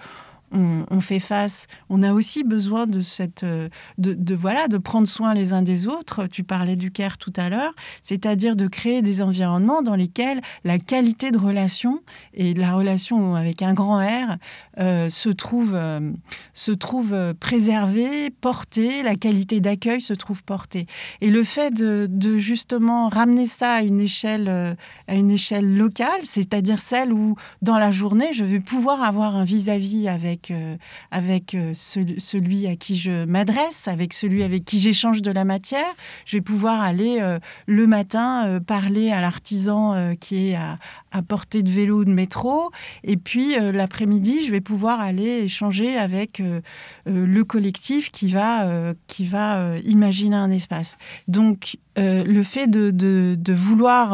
on, 0.51 1.01
fait 1.01 1.19
face, 1.19 1.67
on 1.89 2.01
a 2.01 2.13
aussi 2.13 2.43
besoin 2.43 2.87
de 2.87 3.01
cette, 3.01 3.43
euh, 3.43 3.69
de, 3.97 4.35
voilà, 4.35 4.67
de 4.67 4.77
prendre 4.77 5.07
soin 5.07 5.33
les 5.33 5.53
uns 5.53 5.61
des 5.61 5.87
autres. 5.87 6.27
Tu 6.27 6.43
parlais 6.43 6.75
du 6.75 6.91
care 6.91 7.17
tout 7.17 7.33
à 7.35 7.49
l'heure, 7.49 7.73
c'est-à-dire 8.01 8.55
de 8.55 8.67
créer 8.67 9.01
des 9.01 9.21
environnements 9.21 9.81
dans 9.81 9.95
lesquels 9.95 10.41
la 10.63 10.79
qualité 10.79 11.31
de 11.31 11.37
relation 11.37 12.01
et 12.33 12.53
la 12.53 12.73
relation 12.73 13.35
avec 13.35 13.61
un 13.61 13.73
grand 13.73 13.99
R 13.99 14.37
euh, 14.79 15.09
se 15.09 15.29
trouve, 15.29 15.73
euh, 15.75 16.11
se 16.53 16.71
trouve 16.71 17.15
préservée, 17.39 18.29
portée, 18.29 19.03
la 19.03 19.15
qualité 19.15 19.59
d'accueil 19.59 20.01
se 20.01 20.13
trouve 20.13 20.43
portée. 20.43 20.87
Et 21.21 21.29
le 21.29 21.43
fait 21.43 21.73
de, 21.73 22.37
justement 22.37 23.09
ramener 23.09 23.45
ça 23.45 23.73
à 23.73 23.81
une 23.81 23.99
échelle, 23.99 24.75
à 25.07 25.15
une 25.15 25.31
échelle 25.31 25.75
locale, 25.77 26.21
c'est-à-dire 26.23 26.79
celle 26.79 27.13
où 27.13 27.35
dans 27.61 27.77
la 27.77 27.91
journée 27.91 28.33
je 28.33 28.43
vais 28.43 28.59
pouvoir 28.59 29.03
avoir 29.03 29.35
un 29.35 29.43
vis-à-vis 29.43 30.07
avec 30.07 30.38
avec, 31.11 31.55
euh, 31.55 31.73
celui 31.73 32.67
à 32.67 32.75
qui 32.75 32.95
je 32.95 33.25
m'adresse, 33.25 33.87
avec 33.87 34.13
celui 34.13 34.43
avec 34.43 34.65
qui 34.65 34.79
j'échange 34.79 35.21
de 35.21 35.31
la 35.31 35.45
matière. 35.45 35.87
Je 36.25 36.37
vais 36.37 36.41
pouvoir 36.41 36.81
aller 36.81 37.19
euh, 37.21 37.39
le 37.67 37.87
matin 37.87 38.47
euh, 38.47 38.59
parler 38.59 39.11
à 39.11 39.21
l'artisan 39.21 40.15
qui 40.19 40.49
est 40.49 40.55
à, 40.55 40.77
à, 41.11 41.21
portée 41.21 41.63
de 41.63 41.69
vélo 41.69 42.01
ou 42.01 42.05
de 42.05 42.13
métro. 42.13 42.71
Et 43.03 43.17
puis 43.17 43.55
l'après-midi, 43.55 44.43
je 44.45 44.51
vais 44.51 44.61
pouvoir 44.61 44.99
aller 44.99 45.43
échanger 45.43 45.97
avec 45.97 46.41
le 47.05 47.43
collectif 47.43 48.11
qui 48.11 48.29
va, 48.29 48.93
qui 49.07 49.25
va 49.25 49.77
imaginer 49.79 50.35
un 50.35 50.51
espace. 50.51 50.97
Donc, 51.27 51.77
le 51.99 52.43
fait 52.43 52.67
de, 52.67 53.53
vouloir 53.53 54.13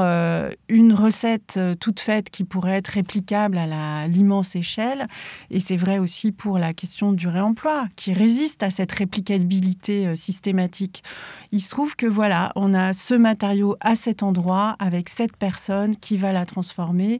une 0.69 0.93
recette 0.93 1.59
toute 1.79 1.99
faite 1.99 2.29
qui 2.29 2.43
pourrait 2.43 2.77
être 2.77 2.89
réplicable 2.89 3.57
à 3.57 4.07
l'immense 4.07 4.55
échelle, 4.55 5.07
et 5.49 5.59
c'est 5.59 5.77
vrai 5.77 5.99
aussi 5.99 6.31
pour 6.31 6.57
la 6.57 6.73
question 6.73 7.11
du 7.11 7.27
réemploi, 7.27 7.87
qui 7.95 8.13
résiste 8.13 8.63
à 8.63 8.69
cette 8.69 8.91
réplicabilité 8.91 10.07
euh, 10.07 10.15
systématique. 10.15 11.03
Il 11.51 11.61
se 11.61 11.69
trouve 11.69 11.95
que 11.95 12.05
voilà, 12.05 12.51
on 12.55 12.73
a 12.73 12.93
ce 12.93 13.13
matériau 13.13 13.75
à 13.79 13.95
cet 13.95 14.23
endroit 14.23 14.75
avec 14.79 15.09
cette 15.09 15.35
personne 15.37 15.95
qui 15.95 16.17
va 16.17 16.31
la 16.31 16.45
transformer 16.45 17.19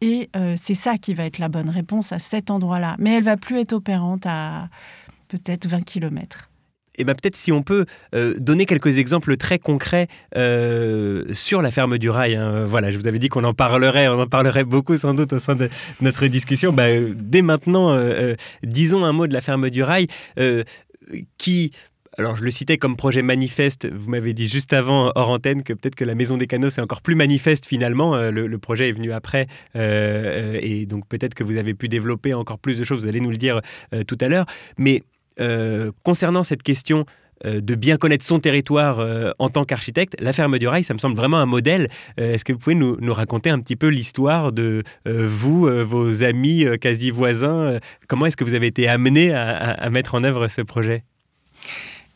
et 0.00 0.30
euh, 0.36 0.54
c'est 0.60 0.74
ça 0.74 0.98
qui 0.98 1.14
va 1.14 1.24
être 1.24 1.38
la 1.38 1.48
bonne 1.48 1.70
réponse 1.70 2.12
à 2.12 2.18
cet 2.18 2.50
endroit-là. 2.50 2.96
Mais 2.98 3.14
elle 3.14 3.24
va 3.24 3.36
plus 3.36 3.58
être 3.58 3.72
opérante 3.72 4.26
à 4.26 4.68
peut-être 5.28 5.66
20 5.66 5.82
km 5.82 6.50
eh 6.98 7.04
ben 7.04 7.14
peut-être 7.14 7.36
si 7.36 7.52
on 7.52 7.62
peut 7.62 7.86
euh, 8.14 8.34
donner 8.38 8.66
quelques 8.66 8.98
exemples 8.98 9.36
très 9.36 9.58
concrets 9.58 10.08
euh, 10.36 11.24
sur 11.32 11.62
la 11.62 11.70
ferme 11.70 11.98
du 11.98 12.10
rail. 12.10 12.36
Hein. 12.36 12.64
Voilà, 12.66 12.90
je 12.90 12.98
vous 12.98 13.06
avais 13.06 13.18
dit 13.18 13.28
qu'on 13.28 13.44
en 13.44 13.54
parlerait, 13.54 14.08
on 14.08 14.20
en 14.20 14.26
parlerait 14.26 14.64
beaucoup 14.64 14.96
sans 14.96 15.14
doute 15.14 15.32
au 15.32 15.38
sein 15.38 15.54
de 15.54 15.68
notre 16.00 16.26
discussion. 16.26 16.72
Bah, 16.72 16.86
dès 17.14 17.42
maintenant, 17.42 17.92
euh, 17.92 18.34
disons 18.62 19.04
un 19.04 19.12
mot 19.12 19.26
de 19.26 19.32
la 19.32 19.40
ferme 19.40 19.70
du 19.70 19.82
rail 19.82 20.06
qui 21.38 21.72
alors, 22.16 22.36
je 22.36 22.44
le 22.44 22.52
citais 22.52 22.78
comme 22.78 22.96
projet 22.96 23.22
manifeste. 23.22 23.92
Vous 23.92 24.08
m'avez 24.08 24.34
dit 24.34 24.46
juste 24.46 24.72
avant, 24.72 25.10
hors 25.16 25.30
antenne, 25.30 25.64
que 25.64 25.72
peut-être 25.72 25.96
que 25.96 26.04
la 26.04 26.14
Maison 26.14 26.36
des 26.36 26.46
Canaux, 26.46 26.70
c'est 26.70 26.80
encore 26.80 27.02
plus 27.02 27.16
manifeste 27.16 27.66
finalement. 27.66 28.16
Le, 28.30 28.58
projet 28.58 28.88
est 28.88 28.92
venu 28.92 29.10
après. 29.10 29.48
et 29.74 30.86
donc, 30.86 31.08
peut-être 31.08 31.34
que 31.34 31.42
vous 31.42 31.56
avez 31.56 31.74
pu 31.74 31.88
développer 31.88 32.32
encore 32.32 32.60
plus 32.60 32.78
de 32.78 32.84
choses. 32.84 33.00
Vous 33.00 33.08
allez 33.08 33.18
nous 33.18 33.32
le 33.32 33.36
dire 33.36 33.60
tout 34.06 34.18
à 34.20 34.28
l'heure. 34.28 34.46
Mais 34.78 35.02
euh, 35.40 35.90
concernant 36.04 36.44
cette 36.44 36.62
question 36.62 37.06
euh, 37.44 37.60
de 37.60 37.74
bien 37.74 37.96
connaître 37.96 38.24
son 38.24 38.38
territoire 38.38 39.00
euh, 39.00 39.32
en 39.40 39.48
tant 39.48 39.64
qu'architecte, 39.64 40.14
la 40.20 40.32
ferme 40.32 40.60
du 40.60 40.68
rail, 40.68 40.84
ça 40.84 40.94
me 40.94 40.98
semble 40.98 41.16
vraiment 41.16 41.38
un 41.38 41.46
modèle. 41.46 41.88
Est-ce 42.16 42.44
que 42.44 42.52
vous 42.52 42.58
pouvez 42.58 42.76
nous, 42.76 42.96
raconter 43.12 43.50
un 43.50 43.58
petit 43.58 43.74
peu 43.74 43.88
l'histoire 43.88 44.52
de 44.52 44.84
vous, 45.04 45.68
vos 45.84 46.22
amis 46.22 46.64
quasi 46.80 47.10
voisins 47.10 47.78
Comment 48.06 48.26
est-ce 48.26 48.36
que 48.36 48.44
vous 48.44 48.54
avez 48.54 48.68
été 48.68 48.88
amené 48.88 49.32
à, 49.34 49.90
mettre 49.90 50.14
en 50.14 50.22
œuvre 50.24 50.48
ce 50.48 50.62
projet? 50.62 51.04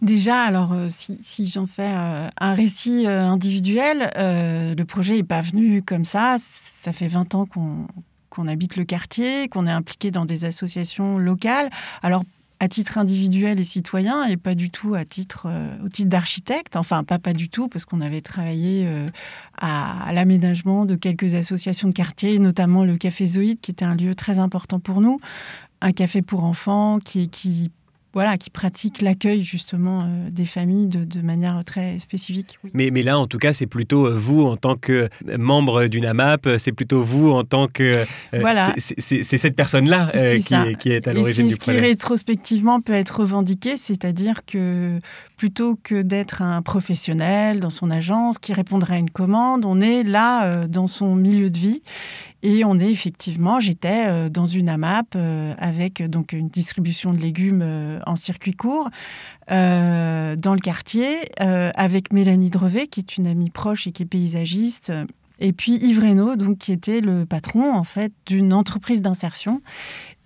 Déjà, 0.00 0.42
alors 0.42 0.72
si, 0.88 1.46
j'en 1.46 1.66
fais 1.66 1.92
un 2.40 2.54
récit 2.54 3.06
individuel, 3.06 4.10
le 4.16 4.82
projet 4.84 5.14
n'est 5.14 5.22
pas 5.25 5.40
venu 5.40 5.82
comme 5.82 6.04
ça. 6.04 6.37
Ça 6.38 6.92
fait 6.92 7.08
20 7.08 7.34
ans 7.34 7.46
qu'on 7.46 8.48
habite 8.48 8.76
le 8.76 8.84
quartier, 8.84 9.48
qu'on 9.48 9.66
est 9.66 9.72
impliqué 9.72 10.10
dans 10.10 10.25
des 10.25 10.44
associations 10.44 11.18
locales. 11.18 11.70
Alors 12.02 12.25
à 12.60 12.68
titre 12.68 12.98
individuel 12.98 13.60
et 13.60 13.64
citoyen 13.64 14.24
et 14.24 14.36
pas 14.36 14.54
du 14.54 14.70
tout 14.70 14.94
à 14.94 15.04
titre, 15.04 15.46
euh, 15.48 15.76
au 15.84 15.88
titre 15.88 16.08
d'architecte. 16.08 16.76
Enfin, 16.76 17.04
pas 17.04 17.18
pas 17.18 17.32
du 17.32 17.48
tout, 17.48 17.68
parce 17.68 17.84
qu'on 17.84 18.00
avait 18.00 18.20
travaillé 18.20 18.84
euh, 18.86 19.08
à, 19.60 20.12
l'aménagement 20.12 20.84
de 20.84 20.96
quelques 20.96 21.34
associations 21.34 21.88
de 21.88 21.94
quartier, 21.94 22.38
notamment 22.38 22.84
le 22.84 22.96
Café 22.96 23.26
Zoïde, 23.26 23.60
qui 23.60 23.70
était 23.70 23.84
un 23.84 23.94
lieu 23.94 24.14
très 24.14 24.38
important 24.38 24.80
pour 24.80 25.00
nous. 25.00 25.20
Un 25.80 25.92
café 25.92 26.22
pour 26.22 26.42
enfants 26.42 26.98
qui, 26.98 27.28
qui 27.28 27.70
voilà, 28.18 28.37
qui 28.37 28.50
pratiquent 28.50 29.00
l'accueil 29.00 29.44
justement 29.44 30.00
euh, 30.00 30.28
des 30.28 30.44
familles 30.44 30.88
de, 30.88 31.20
manière 31.20 31.62
très 31.64 32.00
spécifique. 32.00 32.58
Mais, 32.75 32.90
mais 32.90 33.04
là, 33.04 33.16
en 33.16 33.28
tout 33.28 33.38
cas, 33.38 33.52
c'est 33.52 33.68
plutôt 33.68 34.08
euh, 34.08 34.18
vous 34.18 34.42
en 34.42 34.56
tant 34.56 34.75
que 34.75 35.08
membre 35.38 35.87
d'une 35.87 36.04
AMAP, 36.04 36.48
euh, 36.48 36.58
c'est 36.58 36.72
plutôt 36.72 37.00
vous 37.00 37.30
en 37.30 37.44
tant 37.44 37.68
que... 37.68 37.92
voilà. 38.32 38.75
C'est 38.76 39.22
cette 39.22 39.54
personne-là 39.54 40.10
qui, 40.40 40.76
qui, 40.80 40.90
est 40.90 41.06
à 41.06 41.12
l'origine 41.12 41.46
du. 41.46 41.54
Ce 41.54 41.60
qui 41.60 41.70
rétrospectivement 41.70 42.80
peut 42.80 42.92
être 42.92 43.20
revendiqué, 43.20 43.76
c'est-à-dire 43.76 44.44
que 44.44 44.98
plutôt 45.37 45.78
que 45.80 46.02
d'être 46.02 46.42
un 46.42 46.60
professionnel 46.60 47.60
dans 47.60 47.70
son 47.70 47.88
agence 47.88 48.40
qui 48.40 48.52
répondrait 48.52 48.96
à 48.96 48.98
une 48.98 49.10
commande, 49.10 49.64
on 49.64 49.80
est 49.80 50.02
là 50.02 50.66
dans 50.66 50.88
son 50.88 51.14
milieu 51.14 51.50
de 51.50 51.58
vie 51.58 51.82
et 52.42 52.64
on 52.64 52.78
est 52.78 52.90
effectivement, 52.90 53.59
j'étais 53.59 54.07
euh, 54.07 54.28
dans 54.28 54.47
une 54.47 54.68
AMAP 54.68 55.14
euh, 55.16 55.54
avec 55.59 56.02
donc 56.09 56.33
une 56.33 56.49
distribution 56.49 57.12
de 57.12 57.18
légumes 57.18 57.62
euh, 57.62 57.99
en 58.07 58.16
circuit 58.16 58.54
court 58.54 58.90
dans 59.49 60.54
le 60.54 60.61
quartier 60.61 61.16
avec 61.38 62.12
Mélanie 62.12 62.50
Drevet 62.50 62.87
qui 62.87 63.00
est 63.00 63.16
une 63.16 63.26
amie 63.26 63.49
proche 63.49 63.87
et 63.87 63.92
qui 63.92 64.02
est 64.02 64.07
paysagiste. 64.07 64.92
Et 65.40 65.54
puis 65.54 65.76
Yves 65.76 66.00
Reynaud, 66.00 66.37
donc, 66.37 66.59
qui 66.59 66.71
était 66.71 67.00
le 67.00 67.25
patron 67.25 67.75
en 67.75 67.83
fait 67.83 68.12
d'une 68.26 68.52
entreprise 68.52 69.00
d'insertion 69.00 69.62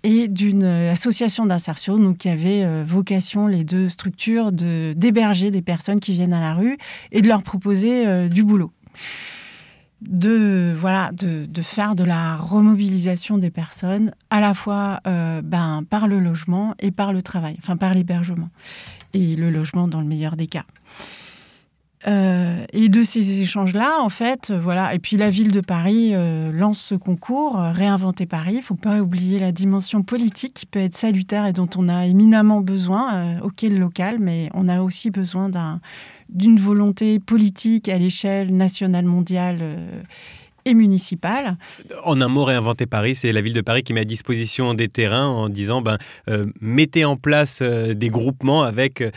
et 0.03 0.27
d'une 0.27 0.65
association 0.65 1.45
d'insertion, 1.45 1.97
donc 1.99 2.17
qui 2.17 2.27
avait 2.27 2.83
vocation 2.83 3.47
les 3.47 3.63
deux 3.63 3.87
structures 3.87 4.51
de 4.51 4.93
d'héberger 4.97 5.51
des 5.51 5.61
personnes 5.61 6.01
qui 6.01 6.11
viennent 6.11 6.33
à 6.33 6.41
la 6.41 6.53
rue 6.53 6.77
et 7.13 7.21
de 7.21 7.29
leur 7.29 7.43
proposer 7.43 8.27
du 8.27 8.43
boulot. 8.43 8.73
De, 10.05 10.75
voilà, 10.77 11.11
de, 11.13 11.45
de, 11.45 11.61
faire 11.61 11.95
de 11.95 12.03
la 12.03 12.35
remobilisation 12.35 13.37
des 13.37 13.49
personnes 13.49 14.11
à 14.29 14.41
la 14.41 14.53
fois 14.53 14.99
euh, 15.07 15.41
ben, 15.41 15.83
par 15.89 16.07
le 16.07 16.19
logement 16.19 16.75
et 16.79 16.91
par 16.91 17.13
le 17.13 17.21
travail, 17.21 17.55
enfin 17.59 17.77
par 17.77 17.93
l'hébergement 17.93 18.49
et 19.13 19.35
le 19.35 19.49
logement 19.49 19.87
dans 19.87 20.01
le 20.01 20.07
meilleur 20.07 20.35
des 20.35 20.47
cas. 20.47 20.65
Euh, 22.05 22.65
et 22.73 22.89
de 22.89 23.03
ces 23.03 23.41
échanges-là, 23.41 24.01
en 24.01 24.09
fait, 24.09 24.49
euh, 24.49 24.59
voilà. 24.59 24.93
Et 24.93 24.99
puis 24.99 25.15
la 25.15 25.29
ville 25.29 25.51
de 25.51 25.61
Paris 25.61 26.11
euh, 26.13 26.51
lance 26.51 26.79
ce 26.79 26.95
concours, 26.95 27.57
Réinventer 27.57 28.25
Paris. 28.25 28.55
Il 28.57 28.61
faut 28.61 28.75
pas 28.75 28.99
oublier 28.99 29.39
la 29.39 29.51
dimension 29.51 30.03
politique 30.03 30.53
qui 30.53 30.65
peut 30.65 30.79
être 30.79 30.95
salutaire 30.95 31.45
et 31.45 31.53
dont 31.53 31.69
on 31.77 31.87
a 31.87 32.05
éminemment 32.05 32.61
besoin, 32.61 33.39
auquel 33.41 33.75
le 33.75 33.79
local, 33.79 34.17
mais 34.19 34.49
on 34.53 34.67
a 34.67 34.81
aussi 34.81 35.11
besoin 35.11 35.49
d'une 36.33 36.59
volonté 36.59 37.19
politique 37.19 37.89
à 37.89 37.97
l'échelle 37.97 38.55
nationale, 38.55 39.05
mondiale 39.05 39.61
et 40.65 40.73
municipale. 40.73 41.57
En 42.03 42.21
un 42.21 42.27
mot, 42.27 42.43
réinventer 42.43 42.85
Paris, 42.85 43.15
c'est 43.15 43.31
la 43.31 43.41
ville 43.41 43.53
de 43.53 43.61
Paris 43.61 43.83
qui 43.83 43.93
met 43.93 44.01
à 44.01 44.05
disposition 44.05 44.73
des 44.73 44.87
terrains 44.87 45.27
en 45.27 45.49
disant 45.49 45.81
ben, 45.81 45.97
euh, 46.29 46.45
mettez 46.61 47.05
en 47.05 47.17
place 47.17 47.59
euh, 47.61 47.93
des 47.93 48.09
groupements 48.09 48.63
avec 48.63 49.01
euh, 49.01 49.11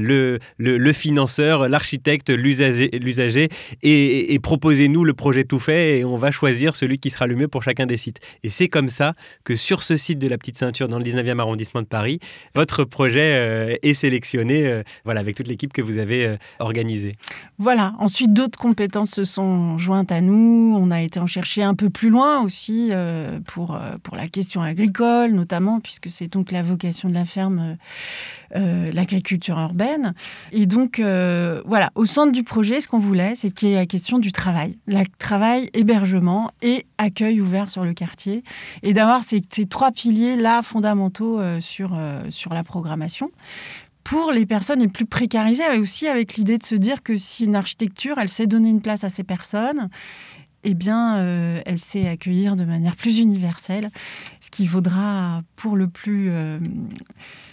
le, 0.00 0.38
le, 0.58 0.92
financeur, 0.92 1.68
l'architecte, 1.68 2.30
l'usager 2.30 3.48
et, 3.82 4.34
et, 4.34 4.38
proposez-nous 4.38 5.04
le 5.04 5.14
projet 5.14 5.44
tout 5.44 5.58
fait 5.58 5.98
et 5.98 6.04
on 6.04 6.16
va 6.16 6.30
choisir 6.30 6.76
celui 6.76 6.98
qui 6.98 7.10
sera 7.10 7.26
le 7.26 7.34
mieux 7.34 7.48
pour 7.48 7.62
chacun 7.62 7.86
des 7.86 7.96
sites. 7.96 8.20
Et 8.42 8.50
c'est 8.50 8.68
comme 8.68 8.88
ça 8.88 9.14
que 9.44 9.56
sur 9.56 9.82
ce 9.82 9.96
site 9.96 10.18
de 10.18 10.28
la 10.28 10.38
Petite 10.38 10.58
Ceinture 10.58 10.88
dans 10.88 10.98
le 10.98 11.04
19e 11.04 11.38
arrondissement 11.38 11.82
de 11.82 11.86
Paris, 11.86 12.20
votre 12.54 12.84
projet 12.84 13.78
est 13.82 13.94
sélectionné 13.94 14.82
voilà, 15.04 15.20
avec 15.20 15.36
toute 15.36 15.48
l'équipe 15.48 15.72
que 15.72 15.82
vous 15.82 15.98
avez 15.98 16.36
organisée. 16.58 17.14
Voilà, 17.58 17.94
ensuite 17.98 18.32
d'autres 18.32 18.58
compétences 18.58 19.10
se 19.10 19.24
sont 19.24 19.78
jointes 19.78 20.12
à 20.12 20.20
nous. 20.20 20.76
On 20.78 20.91
a 20.92 21.00
été 21.00 21.18
en 21.18 21.26
chercher 21.26 21.62
un 21.62 21.74
peu 21.74 21.90
plus 21.90 22.10
loin 22.10 22.40
aussi 22.42 22.90
euh, 22.92 23.40
pour, 23.46 23.74
euh, 23.74 23.96
pour 24.02 24.16
la 24.16 24.28
question 24.28 24.62
agricole, 24.62 25.32
notamment, 25.32 25.80
puisque 25.80 26.10
c'est 26.10 26.28
donc 26.28 26.52
la 26.52 26.62
vocation 26.62 27.08
de 27.08 27.14
la 27.14 27.24
ferme, 27.24 27.76
euh, 28.54 28.92
l'agriculture 28.92 29.58
urbaine. 29.58 30.14
Et 30.52 30.66
donc, 30.66 31.00
voilà, 31.00 31.90
au 31.94 32.04
centre 32.04 32.32
du 32.32 32.44
projet, 32.44 32.80
ce 32.80 32.88
qu'on 32.88 32.98
voulait, 32.98 33.34
c'est 33.34 33.50
qu'il 33.50 33.70
y 33.70 33.72
ait 33.72 33.76
la 33.76 33.86
question 33.86 34.18
du 34.18 34.32
travail. 34.32 34.78
Le 34.86 35.02
travail, 35.18 35.68
hébergement 35.74 36.50
et 36.62 36.86
accueil 36.98 37.40
ouvert 37.40 37.68
sur 37.68 37.84
le 37.84 37.94
quartier. 37.94 38.44
Et 38.82 38.92
d'avoir 38.92 39.22
ces, 39.22 39.42
ces, 39.50 39.66
trois 39.66 39.90
piliers-là 39.90 40.62
fondamentaux 40.62 41.40
sur, 41.60 41.98
sur 42.30 42.54
la 42.54 42.62
programmation 42.62 43.30
pour 44.04 44.32
les 44.32 44.46
personnes 44.46 44.80
les 44.80 44.88
plus 44.88 45.06
précarisées, 45.06 45.64
mais 45.70 45.78
aussi 45.78 46.08
avec 46.08 46.34
l'idée 46.34 46.58
de 46.58 46.62
se 46.62 46.74
dire 46.74 47.02
que 47.02 47.16
si 47.16 47.44
une 47.44 47.54
architecture, 47.54 48.18
elle 48.18 48.28
sait 48.28 48.46
donner 48.46 48.70
une 48.70 48.80
place 48.80 49.04
à 49.04 49.10
ces 49.10 49.22
personnes, 49.22 49.88
eh 50.64 50.74
bien, 50.74 51.16
euh, 51.18 51.60
elle 51.66 51.78
sait 51.78 52.08
accueillir 52.08 52.56
de 52.56 52.64
manière 52.64 52.96
plus 52.96 53.18
universelle, 53.18 53.90
ce 54.40 54.50
qui 54.50 54.66
vaudra 54.66 55.42
pour 55.56 55.76
le 55.76 55.88
plus, 55.88 56.30
euh, 56.30 56.58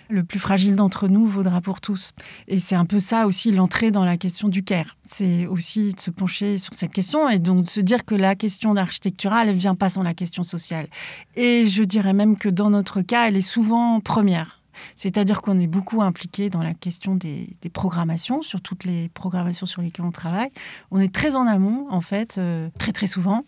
le 0.09 0.23
plus 0.23 0.39
fragile 0.39 0.75
d'entre 0.75 1.07
nous, 1.07 1.25
vaudra 1.25 1.61
pour 1.61 1.81
tous. 1.81 2.11
Et 2.47 2.59
c'est 2.59 2.75
un 2.75 2.85
peu 2.85 2.99
ça 2.99 3.25
aussi 3.25 3.51
l'entrée 3.51 3.91
dans 3.91 4.05
la 4.05 4.17
question 4.17 4.47
du 4.47 4.63
care. 4.63 4.97
C'est 5.07 5.47
aussi 5.47 5.93
de 5.93 5.99
se 5.99 6.11
pencher 6.11 6.57
sur 6.57 6.73
cette 6.73 6.91
question 6.91 7.27
et 7.29 7.39
donc 7.39 7.63
de 7.63 7.69
se 7.69 7.79
dire 7.79 8.05
que 8.05 8.15
la 8.15 8.35
question 8.35 8.75
architecturale, 8.75 9.47
ne 9.47 9.53
vient 9.53 9.75
pas 9.75 9.89
sans 9.89 10.03
la 10.03 10.13
question 10.13 10.43
sociale. 10.43 10.87
Et 11.35 11.65
je 11.67 11.83
dirais 11.83 12.13
même 12.13 12.37
que 12.37 12.49
dans 12.49 12.69
notre 12.69 13.01
cas, 13.01 13.27
elle 13.27 13.37
est 13.37 13.41
souvent 13.41 13.99
première. 14.01 14.58
C'est-à-dire 14.95 15.41
qu'on 15.41 15.59
est 15.59 15.67
beaucoup 15.67 16.01
impliqué 16.01 16.49
dans 16.49 16.61
la 16.61 16.73
question 16.73 17.15
des, 17.15 17.47
programmations, 17.73 18.41
sur 18.41 18.61
toutes 18.61 18.83
les 18.83 19.09
programmations 19.09 19.65
sur 19.65 19.81
lesquelles 19.81 20.05
on 20.05 20.11
travaille. 20.11 20.49
On 20.91 20.99
est 20.99 21.13
très 21.13 21.35
en 21.35 21.45
amont, 21.47 21.87
en 21.89 22.01
fait, 22.01 22.37
euh, 22.37 22.69
très 22.77 22.91
très 22.91 23.07
souvent. 23.07 23.43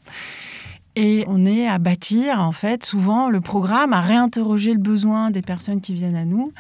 Et 0.96 1.24
on 1.28 1.46
est 1.46 1.68
à 1.68 1.80
bâtir, 1.80 2.42
en 2.42 2.52
fait, 2.52 2.86
souvent 2.86 3.30
le 3.30 3.40
programme, 3.40 3.94
à 3.94 4.02
réinterroger 4.02 4.74
le 4.74 4.80
besoin 4.80 5.32
des 5.32 5.42
personnes 5.42 5.80
qui 5.80 5.94
viennent 5.94 6.18
à 6.18 6.26
nous 6.26 6.52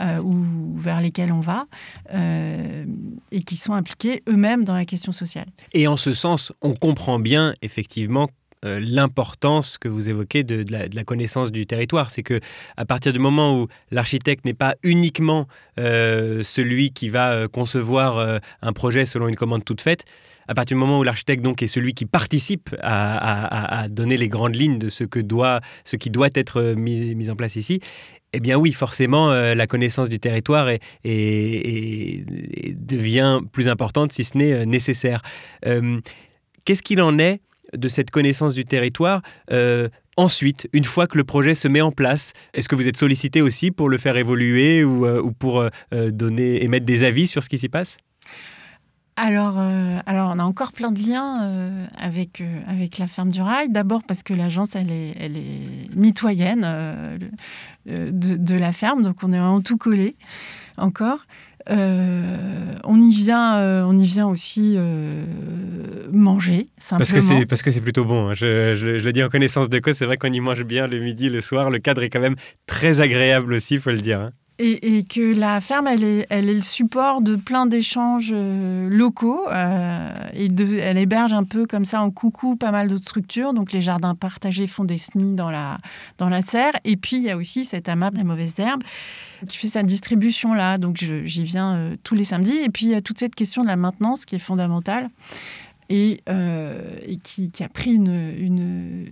euh, 0.00 0.22
ou 0.22 0.44
vers 0.76 1.00
lesquelles 1.00 1.32
on 1.32 1.40
va 1.40 1.66
euh, 2.14 2.86
et 3.32 3.42
qui 3.42 3.56
sont 3.56 3.72
impliqués 3.72 4.22
eux-mêmes 4.28 4.62
dans 4.62 4.74
la 4.74 4.84
question 4.84 5.10
sociale. 5.10 5.46
Et 5.72 5.88
en 5.88 5.96
ce 5.96 6.14
sens, 6.14 6.52
on 6.62 6.74
comprend 6.74 7.18
bien, 7.18 7.54
effectivement, 7.60 8.28
euh, 8.64 8.78
l'importance 8.80 9.76
que 9.76 9.88
vous 9.88 10.08
évoquez 10.08 10.44
de, 10.44 10.64
la, 10.70 11.02
connaissance 11.02 11.50
du 11.50 11.66
territoire. 11.66 12.12
C'est 12.12 12.22
que 12.22 12.38
à 12.76 12.84
partir 12.84 13.12
du 13.12 13.18
moment 13.18 13.58
où 13.58 13.66
l'architecte 13.90 14.44
n'est 14.44 14.54
pas 14.54 14.76
uniquement 14.84 15.48
euh, 15.80 16.44
celui 16.44 16.92
qui 16.92 17.08
va 17.08 17.32
euh, 17.32 17.48
concevoir 17.48 18.40
un 18.62 18.72
projet 18.72 19.04
selon 19.04 19.26
une 19.26 19.34
commande 19.34 19.64
toute 19.64 19.80
faite, 19.80 20.04
à 20.46 20.54
partir 20.54 20.76
du 20.76 20.80
moment 20.80 21.00
où 21.00 21.02
l'architecte 21.02 21.42
donc 21.42 21.60
est 21.60 21.66
celui 21.66 21.92
qui 21.92 22.06
participe 22.06 22.70
à, 22.82 23.86
donner 23.90 24.16
les 24.16 24.28
grandes 24.28 24.54
lignes 24.54 24.78
de 24.78 24.90
ce 24.90 25.02
que 25.02 25.18
doit, 25.18 25.60
ce 25.84 25.96
qui 25.96 26.10
doit 26.10 26.30
être 26.34 26.74
mis, 26.76 27.28
en 27.30 27.34
place 27.34 27.56
ici, 27.56 27.80
eh 28.32 28.38
bien 28.38 28.56
oui, 28.58 28.72
forcément, 28.72 29.32
la 29.32 29.66
connaissance 29.66 30.08
du 30.08 30.20
territoire 30.20 30.70
devient 32.84 33.40
plus 33.50 33.66
importante, 33.68 34.12
si 34.12 34.22
ce 34.24 34.38
n'est 34.38 34.66
nécessaire. 34.66 35.22
Qu'est-ce 35.62 36.82
qu'il 36.82 37.02
en 37.02 37.18
est 37.18 37.40
de 37.76 37.88
cette 37.88 38.10
connaissance 38.10 38.54
du 38.54 38.64
territoire 38.64 39.22
euh, 39.50 39.88
Ensuite, 40.18 40.68
une 40.74 40.84
fois 40.84 41.06
que 41.06 41.16
le 41.16 41.24
projet 41.24 41.54
se 41.54 41.68
met 41.68 41.80
en 41.80 41.90
place, 41.90 42.34
est-ce 42.52 42.68
que 42.68 42.76
vous 42.76 42.86
êtes 42.86 42.98
sollicité 42.98 43.40
aussi 43.40 43.70
pour 43.70 43.88
le 43.88 43.96
faire 43.96 44.18
évoluer 44.18 44.84
ou, 44.84 45.06
euh, 45.06 45.30
pour 45.38 45.58
euh, 45.60 45.70
donner, 46.10 46.62
émettre 46.62 46.84
des 46.84 47.02
avis 47.02 47.26
sur 47.26 47.42
ce 47.42 47.48
qui 47.48 47.56
s'y 47.56 47.70
passe? 47.70 47.96
Alors, 49.16 49.58
alors, 50.06 50.32
on 50.34 50.38
a 50.38 50.42
encore 50.42 50.72
plein 50.72 50.90
de 50.90 50.98
liens 50.98 51.86
avec, 51.98 52.42
avec 52.66 52.96
la 52.96 53.06
ferme 53.06 53.30
du 53.30 53.42
rail. 53.42 53.68
D'abord 53.68 54.02
parce 54.04 54.22
que 54.22 54.32
l'agence, 54.32 54.74
elle 54.74 54.90
est, 54.90 55.14
elle 55.20 55.36
est 55.36 55.94
mitoyenne 55.94 56.66
de, 57.86 58.10
de, 58.10 58.54
la 58.54 58.72
ferme, 58.72 59.02
donc 59.02 59.22
on 59.22 59.32
est 59.32 59.38
vraiment 59.38 59.60
tout 59.60 59.76
collé 59.76 60.16
encore. 60.78 61.26
Euh, 61.70 62.74
on 62.84 63.00
y 63.00 63.12
vient, 63.14 63.56
euh, 63.56 63.84
on 63.86 63.98
y 63.98 64.04
vient 64.04 64.26
aussi 64.26 64.74
euh, 64.76 65.24
manger 66.12 66.66
simplement. 66.76 66.98
Parce 66.98 67.12
que 67.12 67.20
c'est 67.20 67.46
parce 67.46 67.62
que 67.62 67.70
c'est 67.70 67.80
plutôt 67.80 68.04
bon. 68.04 68.28
Hein. 68.28 68.34
Je, 68.34 68.74
je, 68.74 69.04
le 69.04 69.12
dis 69.12 69.22
en 69.22 69.28
connaissance 69.28 69.68
de 69.68 69.78
cause, 69.78 69.96
c'est 69.96 70.06
vrai 70.06 70.16
qu'on 70.16 70.32
y 70.32 70.40
mange 70.40 70.64
bien 70.64 70.88
le 70.88 70.98
midi, 70.98 71.28
le 71.28 71.40
soir. 71.40 71.70
Le 71.70 71.78
cadre 71.78 72.02
est 72.02 72.10
quand 72.10 72.20
même 72.20 72.36
très 72.66 73.00
agréable 73.00 73.52
aussi, 73.54 73.78
faut 73.78 73.90
le 73.90 74.00
dire. 74.00 74.20
Hein 74.20 74.32
et, 74.62 75.04
que 75.04 75.34
la 75.34 75.60
ferme, 75.60 75.88
elle 75.88 76.04
est, 76.04 76.26
elle 76.30 76.48
est 76.48 76.54
le 76.54 76.62
support 76.62 77.20
de 77.20 77.36
plein 77.36 77.66
d'échanges 77.66 78.30
euh, 78.32 78.88
locaux. 78.88 79.46
Euh, 79.50 80.10
et 80.34 80.48
elle 80.78 80.98
héberge 80.98 81.32
un 81.32 81.44
peu 81.44 81.66
comme 81.66 81.84
ça 81.84 82.02
en 82.02 82.10
coucou 82.10 82.56
pas 82.56 82.70
mal 82.70 82.88
d'autres 82.88 83.02
structures. 83.02 83.52
Donc 83.52 83.72
les 83.72 83.82
jardins 83.82 84.14
partagés 84.14 84.66
font 84.66 84.84
des 84.84 84.98
semis 84.98 85.34
dans 85.34 85.50
la, 85.50 85.78
dans 86.18 86.28
la 86.28 86.42
serre. 86.42 86.72
Et 86.84 86.96
puis 86.96 87.16
il 87.16 87.22
y 87.22 87.30
a 87.30 87.36
aussi 87.36 87.64
cet 87.64 87.88
amable 87.88 88.18
La 88.18 88.24
Mauvaise 88.24 88.58
Herbe 88.58 88.82
qui 89.48 89.56
fait 89.56 89.68
sa 89.68 89.82
distribution 89.82 90.54
là. 90.54 90.78
Donc 90.78 90.96
j'y 90.96 91.44
viens 91.44 91.74
euh, 91.74 91.96
tous 92.04 92.14
les 92.14 92.24
samedis. 92.24 92.58
Et 92.58 92.68
puis 92.68 92.86
il 92.86 92.92
y 92.92 92.94
a 92.94 93.02
toute 93.02 93.18
cette 93.18 93.34
question 93.34 93.62
de 93.62 93.68
la 93.68 93.76
maintenance 93.76 94.24
qui 94.24 94.36
est 94.36 94.40
fondamentale 94.40 95.08
et, 95.92 96.22
euh, 96.30 96.96
qui, 97.22 97.50
a 97.60 97.68
pris 97.68 97.92
une, 97.92 99.06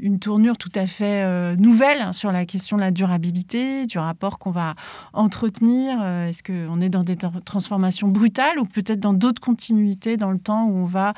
une, 0.00 0.18
tournure 0.18 0.56
tout 0.56 0.72
à 0.74 0.86
fait 0.86 1.22
euh, 1.22 1.56
nouvelle 1.56 2.14
sur 2.14 2.32
la 2.32 2.46
question 2.46 2.78
de 2.78 2.80
la 2.80 2.90
durabilité, 2.90 3.84
du 3.84 3.98
rapport 3.98 4.38
qu'on 4.38 4.50
va 4.50 4.76
entretenir. 5.12 5.98
Euh, 6.00 6.28
est-ce 6.28 6.42
qu'on 6.42 6.80
est 6.80 6.88
dans 6.88 7.04
des 7.04 7.16
transformations 7.44 8.08
brutales 8.08 8.58
ou 8.58 8.64
peut-être 8.64 9.00
dans 9.00 9.12
d'autres 9.12 9.42
continuités 9.42 10.16
dans 10.16 10.30
le 10.30 10.38
temps 10.38 10.64
où 10.64 10.74
on 10.74 10.86
va 10.86 11.12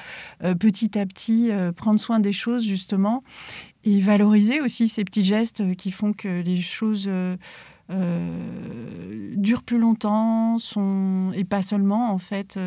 petit 0.58 0.98
à 0.98 1.06
petit 1.06 1.50
prendre 1.76 2.00
soin 2.00 2.18
des 2.18 2.32
choses 2.32 2.64
justement 2.64 3.22
et 3.84 4.00
valoriser 4.00 4.60
aussi 4.60 4.88
ces 4.88 5.04
petits 5.04 5.24
gestes 5.24 5.76
qui 5.76 5.92
font 5.92 6.12
que 6.12 6.42
les 6.42 6.60
choses... 6.60 7.08
durent 9.36 9.62
plus 9.62 9.78
longtemps 9.78 10.58
sont, 10.58 11.30
et 11.34 11.44
pas 11.44 11.62
seulement 11.62 12.10
en 12.10 12.18
fait 12.18 12.58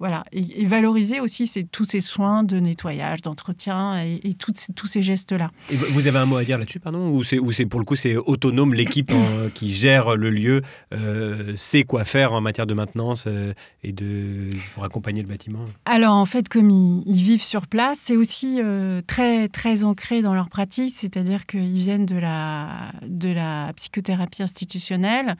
voilà, 0.00 0.24
et, 0.32 0.64
valoriser 0.64 1.20
aussi 1.20 1.66
tous 1.70 1.84
ces 1.84 2.00
soins 2.00 2.42
de 2.42 2.58
nettoyage, 2.58 3.20
d'entretien 3.20 4.02
et, 4.02 4.34
tous 4.34 4.86
ces 4.86 5.02
gestes-là. 5.02 5.50
vous 5.90 6.08
avez 6.08 6.18
un 6.18 6.24
mot 6.24 6.38
à 6.38 6.44
dire 6.44 6.56
là-dessus, 6.56 6.80
pardon 6.80 7.10
Ou 7.10 7.22
c'est 7.22 7.66
pour 7.66 7.78
le 7.78 7.84
coup 7.84 7.96
c'est 7.96 8.16
autonome, 8.16 8.72
l'équipe 8.72 9.12
qui 9.54 9.74
gère 9.74 10.16
le 10.16 10.30
lieu 10.30 10.62
euh, 10.94 11.54
sait 11.54 11.82
quoi 11.82 12.06
faire 12.06 12.32
en 12.32 12.40
matière 12.40 12.66
de 12.66 12.72
maintenance 12.72 13.24
euh, 13.26 13.52
et 13.84 13.92
de, 13.92 14.48
pour 14.74 14.84
accompagner 14.84 15.20
le 15.20 15.28
bâtiment? 15.28 15.66
Alors 15.84 16.14
en 16.14 16.26
fait, 16.26 16.48
comme 16.48 16.70
ils, 16.70 17.22
vivent 17.22 17.42
sur 17.42 17.66
place, 17.66 17.98
c'est 18.00 18.16
aussi 18.16 18.58
euh, 18.62 19.02
très, 19.06 19.48
très 19.48 19.84
ancré 19.84 20.22
dans 20.22 20.32
leur 20.32 20.48
pratique, 20.48 20.94
c'est-à-dire 20.96 21.44
qu'ils 21.44 21.78
viennent 21.78 22.06
de 22.06 22.16
la, 22.16 22.90
de 23.06 23.28
la 23.28 23.72
psychothérapie 23.76 24.42
institutionnelle. 24.42 25.34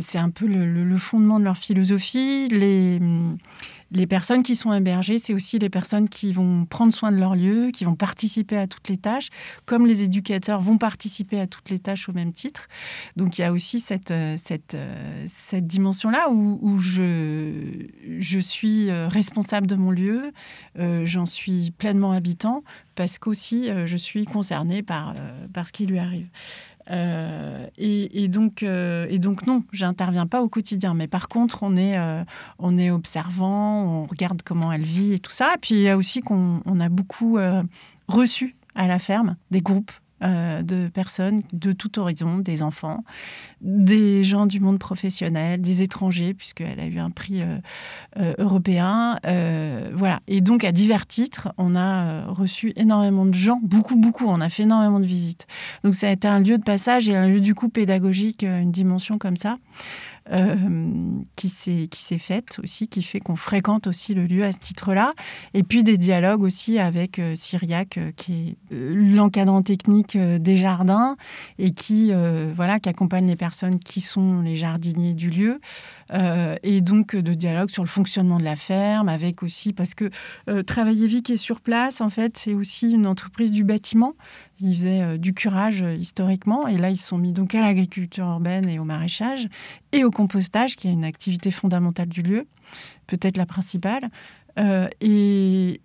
c'est 0.00 0.18
un 0.18 0.30
peu 0.30 0.46
le, 0.46 0.66
le, 0.66 0.98
fondement 0.98 1.38
de 1.38 1.44
leur 1.44 1.56
philosophie. 1.56 2.48
Les 2.48 2.98
les 3.94 4.06
personnes 4.06 4.42
qui 4.42 4.56
sont 4.56 4.72
hébergées, 4.72 5.18
c'est 5.18 5.32
aussi 5.32 5.58
les 5.58 5.70
personnes 5.70 6.08
qui 6.08 6.32
vont 6.32 6.66
prendre 6.66 6.92
soin 6.92 7.12
de 7.12 7.16
leur 7.16 7.36
lieu, 7.36 7.70
qui 7.72 7.84
vont 7.84 7.94
participer 7.94 8.56
à 8.56 8.66
toutes 8.66 8.88
les 8.88 8.96
tâches, 8.96 9.28
comme 9.66 9.86
les 9.86 10.02
éducateurs 10.02 10.60
vont 10.60 10.78
participer 10.78 11.40
à 11.40 11.46
toutes 11.46 11.70
les 11.70 11.78
tâches 11.78 12.08
au 12.08 12.12
même 12.12 12.32
titre. 12.32 12.66
Donc 13.16 13.38
il 13.38 13.42
y 13.42 13.44
a 13.44 13.52
aussi 13.52 13.78
cette, 13.78 14.10
euh, 14.10 14.36
euh, 14.74 15.24
cette 15.28 15.66
dimension-là 15.66 16.28
où, 16.30 16.58
où, 16.60 16.78
je, 16.78 17.52
je 18.18 18.38
suis 18.40 18.90
euh, 18.90 19.06
responsable 19.06 19.66
de 19.66 19.76
mon 19.76 19.92
lieu, 19.92 20.32
j'en 21.04 21.26
suis 21.26 21.70
pleinement 21.70 22.12
habitant, 22.12 22.64
parce 22.94 23.18
qu'aussi 23.18 23.68
je 23.86 23.96
suis 23.96 24.24
concernée 24.24 24.82
par, 24.82 25.14
par 25.52 25.68
ce 25.68 25.72
qui 25.72 25.86
lui 25.86 25.98
arrive. 25.98 26.26
Euh, 26.90 27.66
et, 27.78 28.28
donc, 28.28 28.62
euh, 28.62 29.06
et 29.08 29.18
donc 29.18 29.46
non, 29.46 29.62
j'interviens 29.72 30.26
pas 30.26 30.42
au 30.42 30.48
quotidien. 30.48 30.94
Mais 30.94 31.06
par 31.06 31.28
contre, 31.28 31.62
on 31.62 31.76
est, 31.76 31.98
euh, 31.98 32.22
on 32.58 32.76
est 32.78 32.90
observant, 32.90 33.82
on 33.84 34.04
regarde 34.04 34.42
comment 34.42 34.72
elle 34.72 34.84
vit 34.84 35.14
et 35.14 35.18
tout 35.18 35.30
ça. 35.30 35.52
Et 35.54 35.58
puis 35.58 35.74
il 35.74 35.80
y 35.80 35.88
a 35.88 35.96
aussi 35.96 36.20
qu'on 36.20 36.60
on 36.64 36.80
a 36.80 36.88
beaucoup 36.88 37.38
reçu 38.08 38.56
à 38.74 38.86
la 38.86 38.98
ferme 38.98 39.36
des 39.50 39.60
groupes 39.60 39.92
euh, 40.22 40.62
de 40.62 40.88
personnes 40.88 41.42
de 41.52 41.72
tout 41.72 41.98
horizon, 41.98 42.38
des 42.38 42.62
enfants, 42.62 43.04
des 43.60 44.22
gens 44.22 44.46
du 44.46 44.60
monde 44.60 44.78
professionnel, 44.78 45.60
des 45.60 45.82
étrangers, 45.82 46.34
puisqu'elle 46.34 46.78
a 46.78 46.86
eu 46.86 47.00
un 47.00 47.10
prix 47.10 47.42
euh, 47.42 47.58
euh, 48.18 48.34
européen. 48.38 49.18
voilà. 49.92 50.20
Et 50.28 50.40
donc, 50.40 50.62
à 50.62 50.70
divers 50.70 51.06
titres, 51.06 51.52
on 51.58 51.74
a 51.74 52.26
reçu 52.26 52.72
énormément 52.76 53.26
de 53.26 53.34
gens, 53.34 53.58
beaucoup, 53.62 53.96
beaucoup. 53.96 54.26
On 54.28 54.40
a 54.40 54.48
fait 54.48 54.62
énormément 54.62 55.00
de 55.00 55.06
visites. 55.06 55.46
Donc, 55.82 55.94
ça 55.94 56.08
a 56.08 56.12
été 56.12 56.28
un 56.28 56.38
lieu 56.38 56.58
de 56.58 56.64
passage 56.64 57.08
et 57.08 57.16
un 57.16 57.26
lieu 57.26 57.40
du 57.40 57.54
coup 57.56 57.68
pédagogique, 57.68 58.44
une 58.44 58.70
dimension 58.70 59.18
comme 59.18 59.36
ça. 59.36 59.58
Euh, 60.32 60.56
qui 61.36 61.50
s'est 61.50 62.18
faite 62.18 62.58
aussi, 62.62 62.88
qui 62.88 63.02
fait 63.02 63.20
qu'on 63.20 63.36
fréquente 63.36 63.86
aussi 63.86 64.14
le 64.14 64.24
lieu 64.24 64.42
à 64.42 64.52
ce 64.52 64.58
titre-là. 64.58 65.12
Et 65.52 65.62
puis 65.62 65.84
des 65.84 65.98
dialogues 65.98 66.42
aussi 66.42 66.78
avec 66.78 67.18
euh, 67.18 67.34
Syriac, 67.34 67.98
euh, 67.98 68.10
qui 68.16 68.32
est 68.32 68.56
l'encadrant 68.72 69.60
technique 69.60 70.16
des 70.16 70.56
jardins 70.56 71.16
et 71.58 71.72
qui, 71.72 72.12
voilà, 72.56 72.80
qui 72.80 72.88
accompagne 72.88 73.26
les 73.26 73.36
personnes 73.36 73.78
qui 73.78 74.00
sont 74.00 74.40
les 74.40 74.56
jardiniers 74.56 75.14
du 75.14 75.30
lieu. 75.30 75.60
et 76.62 76.80
donc 76.80 77.14
de 77.14 77.34
dialogue 77.34 77.70
sur 77.70 77.82
le 77.82 77.88
fonctionnement 77.88 78.38
de 78.38 78.44
la 78.44 78.56
ferme, 78.56 79.08
avec 79.08 79.42
aussi, 79.42 79.72
parce 79.72 79.94
que 79.94 80.10
Travailler 80.62 81.06
Vie 81.06 81.22
est 81.28 81.36
sur 81.36 81.60
place, 81.60 82.00
en 82.00 82.10
fait, 82.10 82.36
c'est 82.36 82.54
aussi 82.54 82.90
une 82.90 83.06
entreprise 83.06 83.52
du 83.52 83.64
bâtiment. 83.64 84.14
Ils 84.60 84.76
faisaient 84.76 85.18
du 85.18 85.34
curage 85.34 85.84
historiquement, 85.98 86.66
et 86.66 86.76
là, 86.76 86.90
ils 86.90 86.96
se 86.96 87.08
sont 87.08 87.18
mis 87.18 87.32
donc 87.32 87.54
à 87.54 87.60
l'agriculture 87.60 88.26
urbaine 88.26 88.68
et 88.68 88.78
au 88.78 88.84
maraîchage, 88.84 89.48
et 89.92 90.04
au 90.04 90.10
compostage, 90.10 90.76
qui 90.76 90.88
est 90.88 90.92
une 90.92 91.04
activité 91.04 91.50
fondamentale 91.50 92.08
du 92.08 92.22
lieu, 92.22 92.46
peut-être 93.06 93.36
la 93.36 93.46
principale. 93.46 94.10
Euh, 94.58 94.88
et, 95.00 95.80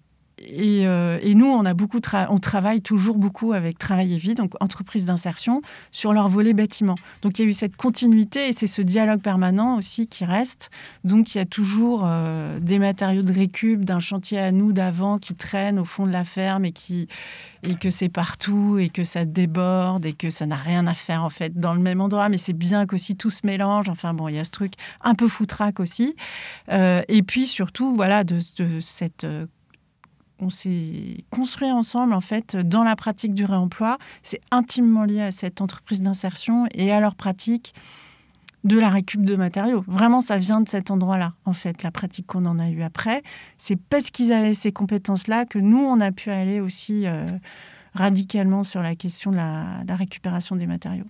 euh, 0.52 1.20
et, 1.22 1.36
nous, 1.36 1.48
on, 1.48 1.66
a 1.66 1.74
beaucoup 1.74 2.00
on 2.30 2.38
travaille 2.38 2.82
toujours 2.82 3.18
beaucoup 3.18 3.54
avec 3.54 3.78
Travail 3.78 4.14
et 4.14 4.18
Vie, 4.18 4.36
donc 4.36 4.54
entreprise 4.62 5.06
d'insertion, 5.06 5.62
sur 5.92 6.14
leur 6.14 6.30
volet 6.30 6.54
bâtiment. 6.54 6.96
Donc 7.22 7.40
il 7.40 7.44
y 7.44 7.46
a 7.46 7.50
eu 7.50 7.54
cette 7.54 7.76
continuité 7.76 8.50
et 8.50 8.54
c'est 8.54 8.68
ce 8.68 8.82
dialogue 8.82 9.22
permanent 9.22 9.78
aussi 9.78 10.08
qui 10.08 10.26
reste. 10.26 10.70
Donc 11.04 11.36
il 11.36 11.40
y 11.40 11.42
a 11.42 11.46
toujours 11.46 12.04
euh, 12.06 12.60
des 12.60 12.80
matériaux 12.80 13.24
de 13.24 13.34
récup 13.34 13.84
d'un 13.84 14.00
chantier 14.00 14.40
à 14.40 14.52
nous 14.52 14.74
d'avant 14.74 15.18
qui 15.18 15.36
traînent 15.36 15.80
au 15.80 15.86
fond 15.86 16.06
de 16.06 16.12
la 16.12 16.24
ferme 16.24 16.66
et, 16.66 16.72
qui, 16.72 17.08
et 17.64 17.76
que 17.76 17.90
c'est 17.90 18.10
partout 18.10 18.78
et 18.80 18.90
que 18.90 19.04
ça 19.04 19.26
déborde 19.26 20.06
et 20.06 20.14
que 20.14 20.30
ça 20.30 20.46
n'a 20.46 20.58
rien 20.58 20.88
à 20.88 20.94
faire 20.94 21.24
en 21.24 21.30
fait 21.30 21.60
dans 21.60 21.74
le 21.74 21.82
même 21.82 22.02
endroit. 22.02 22.30
Mais 22.30 22.38
c'est 22.38 22.54
bien 22.54 22.86
qu'aussi 22.86 23.16
tout 23.16 23.30
se 23.30 23.46
mélange. 23.46 23.90
Enfin 23.90 24.14
bon, 24.14 24.28
il 24.28 24.36
y 24.36 24.40
a 24.40 24.44
ce 24.44 24.52
truc 24.52 24.74
un 25.02 25.16
peu 25.16 25.28
foutraque 25.28 25.80
aussi. 25.80 26.16
Euh, 26.72 27.02
et 27.08 27.24
puis 27.24 27.46
surtout, 27.46 27.94
voilà, 27.94 28.24
de, 28.24 28.40
de 28.58 28.80
cette 28.80 29.26
on 30.40 30.50
s'est 30.50 31.24
construit 31.30 31.72
ensemble 31.72 32.14
en 32.14 32.22
fait 32.22 32.56
dans 32.56 32.84
la 32.84 32.96
pratique 32.96 33.34
du 33.34 33.46
réemploi. 33.46 33.98
C'est 34.24 34.42
intimement 34.52 35.04
lié 35.04 35.22
à 35.22 35.32
cette 35.32 35.62
entreprise 35.62 36.02
d'insertion 36.02 36.66
et 36.74 36.92
à 36.92 37.00
leur 37.00 37.16
pratique 37.16 37.74
de 38.64 38.78
la 38.78 38.90
récup 38.90 39.24
de 39.24 39.36
matériaux. 39.36 39.84
Vraiment, 39.88 40.20
ça 40.22 40.38
vient 40.38 40.60
de 40.60 40.68
cet 40.68 40.92
endroit-là, 40.92 41.34
en 41.46 41.54
fait, 41.54 41.82
la 41.84 41.92
pratique 41.92 42.28
qu'on 42.28 42.46
en 42.46 42.60
a 42.60 42.70
eue 42.70 42.84
après. 42.84 43.24
C'est 43.58 43.78
parce 43.78 44.12
qu'ils 44.12 44.34
avaient 44.34 44.54
ces 44.54 44.74
compétences-là 44.74 45.46
que 45.46 45.60
nous, 45.60 45.80
on 45.80 46.02
a 46.02 46.12
pu 46.12 46.30
aller 46.30 46.60
aussi 46.60 47.08
euh, 47.08 47.26
radicalement 47.94 48.66
sur 48.66 48.82
la 48.82 48.96
question 48.96 49.32
de 49.32 49.38
la 49.38 49.96
récupération 49.96 50.58
des 50.58 50.68
matériaux. 50.68 51.06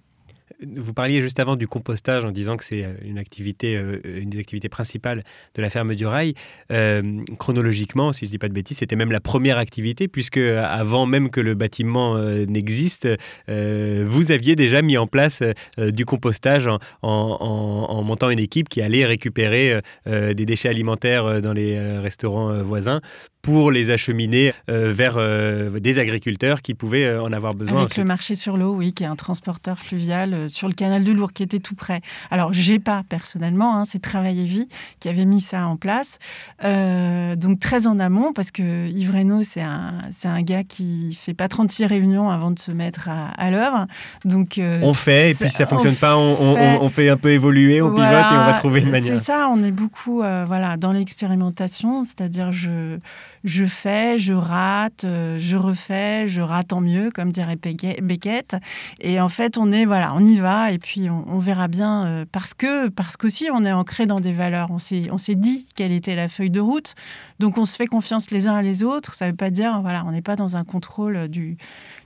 Vous 0.61 0.93
parliez 0.93 1.21
juste 1.21 1.39
avant 1.39 1.55
du 1.55 1.67
compostage 1.67 2.25
en 2.25 2.31
disant 2.31 2.57
que 2.57 2.65
c'est 2.65 2.83
euh, 2.83 2.93
une 3.03 3.17
activité, 3.17 3.77
euh, 3.77 4.01
une 4.03 4.29
des 4.29 4.39
activités 4.39 4.67
principales 4.67 5.23
de 5.55 5.61
la 5.61 5.69
ferme 5.69 5.95
du 5.95 6.05
rail. 6.05 6.33
Euh, 6.71 7.23
chronologiquement, 7.37 8.11
si 8.11 8.25
je 8.25 8.29
ne 8.29 8.31
dis 8.31 8.37
pas 8.39 8.49
de 8.49 8.53
bêtises, 8.53 8.77
c'était 8.77 8.97
même 8.97 9.11
la 9.11 9.21
première 9.21 9.57
activité, 9.57 10.09
puisque 10.09 10.37
avant 10.37 11.05
même 11.05 11.29
que 11.29 11.39
le 11.39 11.55
bâtiment 11.55 12.17
n'existe, 12.19 13.07
vous 13.47 14.31
aviez 14.31 14.55
déjà 14.55 14.81
mis 14.81 14.97
en 14.97 15.07
place 15.07 15.43
du 15.77 16.05
compostage 16.05 16.67
en, 17.01 18.03
montant 18.03 18.29
une 18.29 18.39
équipe 18.39 18.69
qui 18.69 18.81
allait 18.81 19.05
récupérer 19.05 19.81
des 20.05 20.45
déchets 20.45 20.69
alimentaires 20.69 21.41
dans 21.41 21.53
les 21.53 21.79
restaurants 21.99 22.61
voisins 22.63 23.01
pour 23.41 23.71
les 23.71 23.89
acheminer 23.89 24.53
euh, 24.69 24.91
vers 24.91 25.15
euh, 25.17 25.79
des 25.79 25.97
agriculteurs 25.97 26.61
qui 26.61 26.73
pouvaient 26.73 27.05
euh, 27.05 27.23
en 27.23 27.31
avoir 27.31 27.53
besoin. 27.53 27.81
Avec 27.81 27.97
le 27.97 28.03
marché 28.03 28.35
sur 28.35 28.57
l'eau, 28.57 28.73
oui, 28.73 28.93
qui 28.93 29.03
est 29.03 29.07
un 29.07 29.15
transporteur 29.15 29.79
fluvial 29.79 30.49
sur 30.49 30.67
le 30.67 30.73
canal 30.73 31.03
de 31.03 31.11
Lourdes, 31.11 31.31
qui 31.31 31.43
était 31.43 31.59
tout 31.59 31.75
près. 31.75 32.01
Alors, 32.31 32.51
j'ai 32.53 32.79
pas 32.79 33.03
personnellement, 33.07 33.77
hein, 33.77 33.85
c'est 33.85 34.01
Travail 34.01 34.41
et 34.41 34.45
Vie 34.45 34.67
qui 34.99 35.07
avait 35.07 35.25
mis 35.25 35.39
ça 35.39 35.67
en 35.67 35.77
place. 35.77 36.19
donc, 36.61 37.59
très 37.59 37.87
en 37.87 37.99
amont, 37.99 38.33
parce 38.33 38.51
que 38.51 38.87
Yves 38.87 39.11
Reynaud, 39.11 39.43
c'est 39.43 39.61
un, 39.61 39.93
un 40.25 40.41
gars 40.41 40.63
qui 40.63 41.17
fait 41.19 41.33
pas 41.33 41.47
36 41.47 41.85
réunions 41.85 42.29
avant 42.29 42.51
de 42.51 42.59
se 42.59 42.71
mettre 42.71 43.09
à, 43.09 43.51
l'œuvre. 43.51 43.87
Donc, 44.25 44.59
on 44.59 44.93
fait, 44.93 45.31
et 45.31 45.33
puis 45.33 45.49
si 45.49 45.55
ça 45.55 45.65
fonctionne 45.65 45.95
pas, 45.95 46.17
on, 46.17 46.55
fait, 46.55 46.77
on, 46.81 46.89
fait 46.89 47.09
un 47.09 47.17
peu 47.17 47.31
évoluer, 47.31 47.81
on 47.81 47.91
pivote 47.91 48.09
et 48.09 48.35
on 48.35 48.45
va 48.45 48.53
trouver 48.53 48.81
une 48.81 48.89
manière. 48.89 49.17
C'est 49.17 49.25
ça, 49.25 49.49
on 49.51 49.63
est 49.63 49.71
beaucoup 49.71 50.17
voilà, 50.17 50.77
dans 50.77 50.91
l'expérimentation, 50.91 52.03
c'est-à-dire 52.03 52.51
je 52.51 52.99
je 53.43 53.65
fais, 53.65 54.17
je 54.17 54.33
rate, 54.33 55.03
euh, 55.03 55.37
je 55.39 55.55
refais, 55.55 56.27
je 56.27 56.41
rate 56.41 56.73
en 56.73 56.81
mieux, 56.81 57.11
comme 57.11 57.31
dirait 57.31 57.55
Beckett. 57.55 58.55
Et 58.99 59.19
en 59.21 59.29
fait, 59.29 59.57
on 59.57 59.71
est 59.71 59.85
voilà, 59.85 60.13
on 60.15 60.23
y 60.23 60.35
va 60.35 60.71
et 60.71 60.79
puis 60.79 61.09
on, 61.09 61.39
verra 61.39 61.67
bien 61.67 62.05
euh, 62.05 62.25
parce 62.29 62.53
que 62.53 62.89
parce 62.89 63.15
qu'aussi 63.15 63.47
on 63.53 63.63
est 63.63 63.71
ancré 63.71 64.05
dans 64.05 64.19
des 64.19 64.33
valeurs. 64.33 64.71
On 64.71 64.79
s'est 64.79 65.09
on 65.11 65.17
s'est 65.17 65.35
dit 65.35 65.67
quelle 65.75 65.91
était 65.91 66.15
la 66.15 66.27
feuille 66.27 66.49
de 66.49 66.59
route, 66.59 66.95
donc 67.39 67.57
on 67.57 67.65
se 67.65 67.75
fait 67.75 67.87
confiance 67.87 68.31
les 68.31 68.47
uns 68.47 68.55
à 68.55 68.61
les 68.61 68.83
autres. 68.83 69.13
Ça 69.13 69.25
ne 69.25 69.31
veut 69.31 69.37
pas 69.37 69.51
dire 69.51 69.81
voilà, 69.81 70.03
on 70.05 70.11
n'est 70.11 70.21
pas 70.21 70.35
dans 70.35 70.55
un 70.55 70.63
contrôle 70.63 71.27
du 71.27 71.57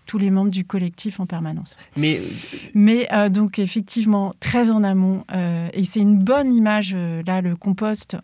tous 0.06 0.17
les 0.17 0.32
membres 0.32 0.52
du 0.52 0.65
collectif 0.65 1.22
en 1.22 1.26
permanence. 1.26 1.78
Mais, 1.96 2.22
Mais 2.74 3.08
euh, 3.13 3.30
donc 3.30 3.58
effectivement, 3.58 4.34
très 4.41 4.69
en 4.69 4.84
amont, 4.84 5.24
et 5.74 5.86
c'est 5.86 6.02
une 6.02 6.19
bonne 6.19 6.54
image, 6.54 6.93
là, 7.26 7.39
le 7.39 7.56
compost, 7.56 8.17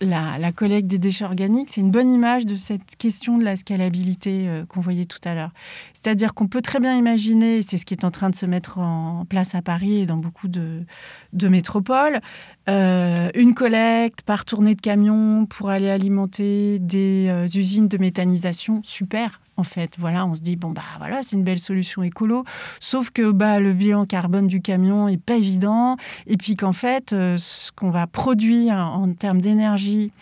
la, 0.00 0.52
collecte 0.52 0.86
des 0.86 0.98
déchets 0.98 1.24
organiques, 1.24 1.68
c'est 1.70 1.80
une 1.80 1.90
bonne 1.90 2.12
image 2.12 2.46
de 2.46 2.56
cette 2.56 2.96
question 2.96 3.38
de 3.38 3.44
la 3.44 3.56
scalabilité 3.56 4.48
euh, 4.48 4.64
qu'on 4.66 4.80
voyait 4.80 5.04
tout 5.04 5.20
à 5.24 5.34
l'heure. 5.34 5.52
C'est-à-dire 5.94 6.34
qu'on 6.34 6.48
peut 6.48 6.62
très 6.62 6.80
bien 6.80 6.96
imaginer, 6.96 7.62
c'est 7.62 7.78
ce 7.78 7.86
qui 7.86 7.94
est 7.94 8.04
en 8.04 8.10
train 8.10 8.30
de 8.30 8.34
se 8.34 8.46
mettre 8.46 8.78
en 8.78 9.24
place 9.24 9.54
à 9.54 9.62
Paris 9.62 10.02
et 10.02 10.06
dans 10.06 10.16
beaucoup 10.16 10.48
de, 10.48 10.84
métropoles, 11.32 12.20
euh, 12.68 13.30
une 13.34 13.54
collecte 13.54 14.22
par 14.22 14.44
tournée 14.44 14.74
de 14.74 14.80
camions 14.80 15.46
pour 15.46 15.70
aller 15.70 15.90
alimenter 15.90 16.78
des 16.78 17.28
euh, 17.28 17.46
usines 17.46 17.88
de 17.88 17.98
méthanisation, 17.98 18.80
super, 18.82 19.40
en 19.56 19.62
fait. 19.62 19.92
Voilà, 19.98 20.26
on 20.26 20.34
se 20.34 20.40
dit 20.40 20.56
bon 20.56 20.70
bah 20.70 20.82
voilà, 20.98 21.22
c'est 21.22 21.36
une 21.36 21.44
belle 21.44 21.58
solution 21.58 22.02
écolo. 22.02 22.44
Sauf 22.80 23.10
que 23.10 23.30
bah 23.30 23.60
le 23.60 23.72
bilan 23.72 24.06
carbone 24.06 24.46
du 24.46 24.60
camion 24.60 25.08
est 25.08 25.16
pas 25.16 25.36
évident, 25.36 25.96
et 26.26 26.36
puis 26.36 26.56
qu'en 26.56 26.72
fait, 26.72 27.12
euh, 27.12 27.36
ce 27.38 27.72
qu'on 27.72 27.90
va 27.90 28.06
produire 28.06 28.76
en, 28.76 29.12
termes 29.12 29.40
d'énergie 29.40 30.12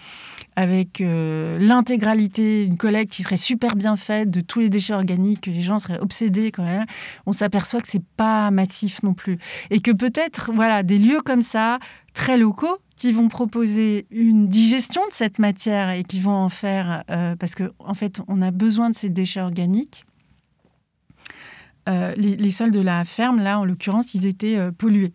avec 0.57 1.01
euh, 1.01 1.59
l'intégralité, 1.59 2.64
une 2.64 2.77
collecte 2.77 3.12
qui 3.12 3.23
serait 3.23 3.37
super 3.37 3.75
bien 3.75 3.97
faite 3.97 4.31
de 4.31 4.40
tous 4.40 4.61
les 4.61 4.68
déchets 4.68 4.94
organiques, 4.94 5.42
que 5.42 5.51
les 5.51 5.62
gens 5.62 5.79
seraient 5.79 5.99
obsédés 5.99 6.53
quand 6.53 6.64
même, 6.64 6.85
on 7.27 7.33
s'aperçoit 7.33 7.81
que 7.81 7.88
c'est 7.88 8.05
pas 8.16 8.51
massif 8.51 9.03
non 9.03 9.14
plus. 9.14 9.38
Et 9.70 9.81
que 9.81 9.90
peut-être, 9.90 10.53
voilà, 10.55 10.83
des 10.83 10.99
lieux 10.99 11.23
comme 11.23 11.42
ça, 11.42 11.79
très 12.12 12.38
locaux, 12.38 12.79
qui 12.96 13.12
vont 13.12 13.28
proposer 13.28 14.07
une 14.11 14.48
digestion 14.48 15.02
de 15.09 15.12
cette 15.12 15.38
matière 15.38 15.90
et 15.90 16.04
qui 16.04 16.20
vont 16.20 16.33
en 16.33 16.48
faire, 16.48 17.02
euh, 17.11 17.35
parce 17.37 17.54
qu'en 17.54 17.68
en 17.78 17.94
fait, 17.94 18.20
on 18.28 18.40
a 18.40 18.50
besoin 18.50 18.90
de 18.90 18.94
ces 18.94 19.09
déchets 19.09 19.40
organiques. 19.40 20.04
Euh, 21.88 22.14
les, 22.16 22.50
sols 22.50 22.70
de 22.70 22.80
la 22.80 23.04
ferme, 23.04 23.40
là, 23.40 23.59
en 23.59 23.64
l'occurrence, 23.64 24.14
ils 24.14 24.26
étaient 24.26 24.57
euh, 24.57 24.72
pollués. 24.72 25.12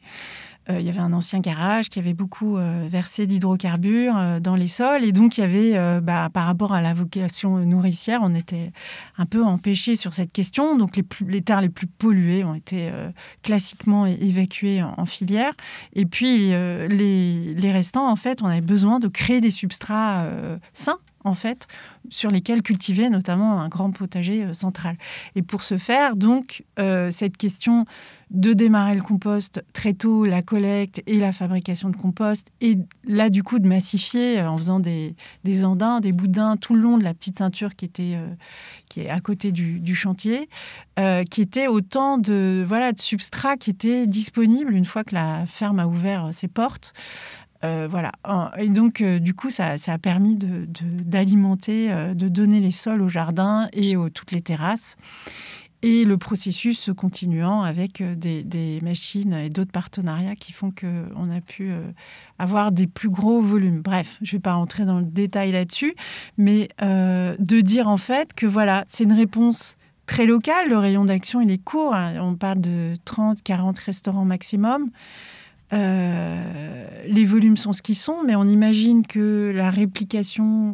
Il 0.70 0.82
y 0.82 0.90
avait 0.90 1.00
un 1.00 1.14
ancien 1.14 1.40
garage 1.40 1.90
qui 1.90 2.00
avait 2.00 2.14
beaucoup 2.14 2.58
versé 2.58 3.26
d'hydrocarbures 3.26 4.40
dans 4.42 4.56
les 4.56 4.68
sols. 4.68 5.04
Et 5.04 5.12
donc, 5.12 5.38
il 5.38 5.42
y 5.42 5.44
avait, 5.44 6.02
bah, 6.02 6.30
par 6.32 6.46
rapport 6.46 6.74
à 6.74 6.82
la 6.82 6.94
vocation 6.94 7.58
nourricière, 7.66 8.20
on 8.22 8.36
était 8.36 8.72
un 9.18 9.26
peu 9.26 9.44
empêché 9.44 9.96
sur 9.96 10.14
cette 10.14 10.32
question. 10.32 10.78
Donc, 10.78 11.00
les, 11.28 11.42
terres 11.42 11.62
les 11.62 11.70
plus 11.70 11.88
polluées 11.88 12.44
ont 12.44 12.54
été 12.54 12.92
classiquement 13.42 14.06
évacuées 14.06 14.84
en, 14.84 15.06
filière. 15.06 15.54
Et 15.94 16.06
puis, 16.06 16.50
les, 16.50 17.72
restants, 17.72 18.10
en 18.10 18.16
fait, 18.16 18.42
on 18.42 18.46
avait 18.46 18.62
besoin 18.62 19.00
de 19.00 19.08
créer 19.08 19.42
des 19.42 19.52
substrats 19.52 20.26
sains 20.74 21.00
en 21.24 21.34
fait, 21.34 21.68
sur 22.10 22.32
lesquels 22.32 22.62
cultiver 22.62 23.10
notamment 23.10 23.62
un 23.62 23.68
grand 23.68 23.92
potager 23.92 24.44
euh, 24.44 24.54
central. 24.54 24.98
Et 25.36 25.42
pour 25.42 25.64
ce 25.64 25.78
faire, 25.78 26.16
donc, 26.16 26.64
euh, 26.80 27.12
cette 27.12 27.38
question 27.38 27.86
de 28.30 28.54
démarrer 28.54 28.96
le 28.96 29.02
compost 29.02 29.64
très 29.74 29.94
tôt, 29.94 30.26
la 30.26 30.42
collecte 30.42 31.02
et 31.08 31.18
la 31.18 31.32
fabrication 31.32 31.90
de 31.90 31.96
compost, 31.96 32.50
et 32.62 32.78
là, 33.06 33.30
du 33.30 33.44
coup, 33.44 33.60
de 33.60 33.68
massifier 33.68 34.40
euh, 34.40 34.50
en 34.50 34.58
faisant 34.58 34.80
des, 34.80 35.16
des 35.44 35.66
andins, 35.66 36.00
des 36.00 36.12
boudins 36.12 36.58
tout 36.58 36.76
le 36.76 36.82
long 36.82 36.98
de 36.98 37.04
la 37.04 37.14
petite 37.14 37.38
ceinture 37.38 37.76
qui, 37.76 37.86
était, 37.86 38.18
qui 38.90 39.02
est 39.02 39.10
à 39.10 39.20
côté 39.20 39.52
du, 39.52 39.96
chantier, 39.96 40.50
qui 41.30 41.42
était 41.42 41.68
autant 41.68 42.18
de, 42.18 42.64
voilà, 42.68 42.92
de 42.92 43.00
substrats 43.00 43.58
qui 43.58 43.70
étaient 43.70 44.06
disponibles 44.08 44.74
une 44.74 44.86
fois 44.86 45.04
que 45.04 45.16
la 45.16 45.46
ferme 45.46 45.80
a 45.80 45.88
ouvert 45.88 46.30
ses 46.34 46.48
portes. 46.48 46.94
Euh, 47.64 47.88
voilà. 47.90 48.12
Et 48.58 48.70
donc, 48.70 49.02
euh, 49.02 49.20
du 49.20 49.34
coup, 49.34 49.50
ça, 49.50 49.76
a 49.86 49.98
permis 49.98 50.38
d'alimenter, 50.38 51.90
de, 51.90 51.94
euh, 51.94 52.14
de, 52.14 52.30
donner 52.30 52.60
les 52.60 52.72
sols 52.72 53.02
au 53.02 53.10
jardin 53.10 53.68
et 53.74 53.98
aux, 53.98 54.10
toutes 54.10 54.32
les 54.32 54.42
terrasses. 54.42 54.96
Et 55.82 56.04
le 56.04 56.18
processus 56.18 56.78
se 56.78 56.92
continuant 56.92 57.62
avec 57.62 58.04
des, 58.04 58.80
machines 58.84 59.34
et 59.34 59.50
d'autres 59.50 59.72
partenariats 59.72 60.36
qui 60.36 60.52
font 60.52 60.72
qu'on 60.72 61.32
a 61.32 61.40
pu 61.40 61.72
avoir 62.38 62.74
des 62.74 62.86
plus 62.86 63.10
gros 63.10 63.42
volumes. 63.42 63.82
Bref, 63.82 64.18
je 64.22 64.36
ne 64.36 64.38
vais 64.38 64.42
pas 64.42 64.56
rentrer 64.56 64.84
dans 64.84 65.00
le 65.00 65.06
détail 65.06 65.54
là-dessus, 65.54 65.96
mais 66.38 66.68
de 66.82 67.62
dire 67.62 67.88
en 67.88 67.96
fait 67.96 68.34
que 68.34 68.46
voilà, 68.46 68.84
c'est 68.90 69.06
une 69.06 69.14
réponse 69.14 69.78
très 70.10 70.26
locale. 70.26 70.70
Le 70.70 70.78
rayon 70.78 71.06
d'action, 71.06 71.40
est 71.40 71.64
court. 71.64 71.94
Hein. 71.94 72.16
On 72.20 72.36
parle 72.36 72.62
de 72.62 72.94
30, 73.06 73.44
40 73.44 73.78
restaurants 73.78 74.26
maximum. 74.26 74.90
Euh, 75.72 76.88
les 77.08 77.26
volumes 77.26 77.58
sont 77.58 77.74
ce 77.74 77.84
qu'ils 77.84 77.96
sont, 77.96 78.24
mais 78.26 78.36
on 78.36 78.46
imagine 78.46 79.06
que 79.06 79.52
la 79.56 79.70
réplication 79.70 80.74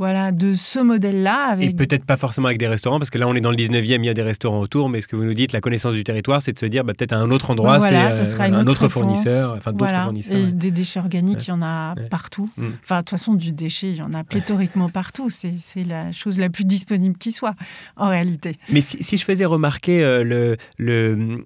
voilà, 0.00 0.32
de 0.32 0.54
ce 0.54 0.78
modèle-là. 0.78 1.48
Avec... 1.50 1.68
Et 1.68 1.74
peut-être 1.74 2.06
pas 2.06 2.16
forcément 2.16 2.46
avec 2.46 2.56
des 2.56 2.66
restaurants, 2.66 2.98
parce 2.98 3.10
que 3.10 3.18
là, 3.18 3.28
on 3.28 3.34
est 3.34 3.42
dans 3.42 3.50
le 3.50 3.56
19e, 3.56 3.98
il 3.98 4.06
y 4.06 4.08
a 4.08 4.14
des 4.14 4.22
restaurants 4.22 4.60
autour, 4.60 4.88
mais 4.88 5.02
ce 5.02 5.06
que 5.06 5.14
vous 5.14 5.24
nous 5.24 5.34
dites, 5.34 5.52
la 5.52 5.60
connaissance 5.60 5.92
du 5.92 6.04
territoire, 6.04 6.40
c'est 6.40 6.54
de 6.54 6.58
se 6.58 6.64
dire 6.64 6.84
bah, 6.84 6.94
peut-être 6.94 7.12
à 7.12 7.18
un 7.18 7.30
autre 7.30 7.50
endroit, 7.50 7.76
voilà, 7.76 8.10
c'est 8.10 8.40
euh, 8.40 8.44
un 8.44 8.66
autre 8.66 8.88
fournisseur, 8.88 9.52
enfin 9.58 9.74
d'autres 9.74 10.02
fournisseurs. 10.04 10.34
Et 10.34 10.52
des 10.52 10.70
déchets 10.70 11.00
organiques, 11.00 11.46
il 11.46 11.50
y 11.50 11.52
en 11.52 11.60
a 11.60 11.94
partout. 12.08 12.48
Mm. 12.56 12.68
Enfin, 12.82 12.94
de 12.96 13.00
toute 13.00 13.10
façon, 13.10 13.34
du 13.34 13.52
déchet, 13.52 13.90
il 13.90 13.96
y 13.96 14.02
en 14.02 14.14
a 14.14 14.24
pléthoriquement 14.24 14.88
partout. 14.88 15.28
C'est 15.28 15.84
la 15.84 16.12
chose 16.12 16.38
la 16.38 16.48
plus 16.48 16.64
disponible 16.64 17.18
qui 17.18 17.30
soit, 17.30 17.54
en 17.98 18.08
réalité. 18.08 18.56
Mais 18.70 18.80
si, 18.80 19.18
je 19.18 19.22
faisais 19.22 19.44
remarquer 19.44 20.02
euh, 20.02 20.24
le, 20.24 20.56
le, 20.78 21.44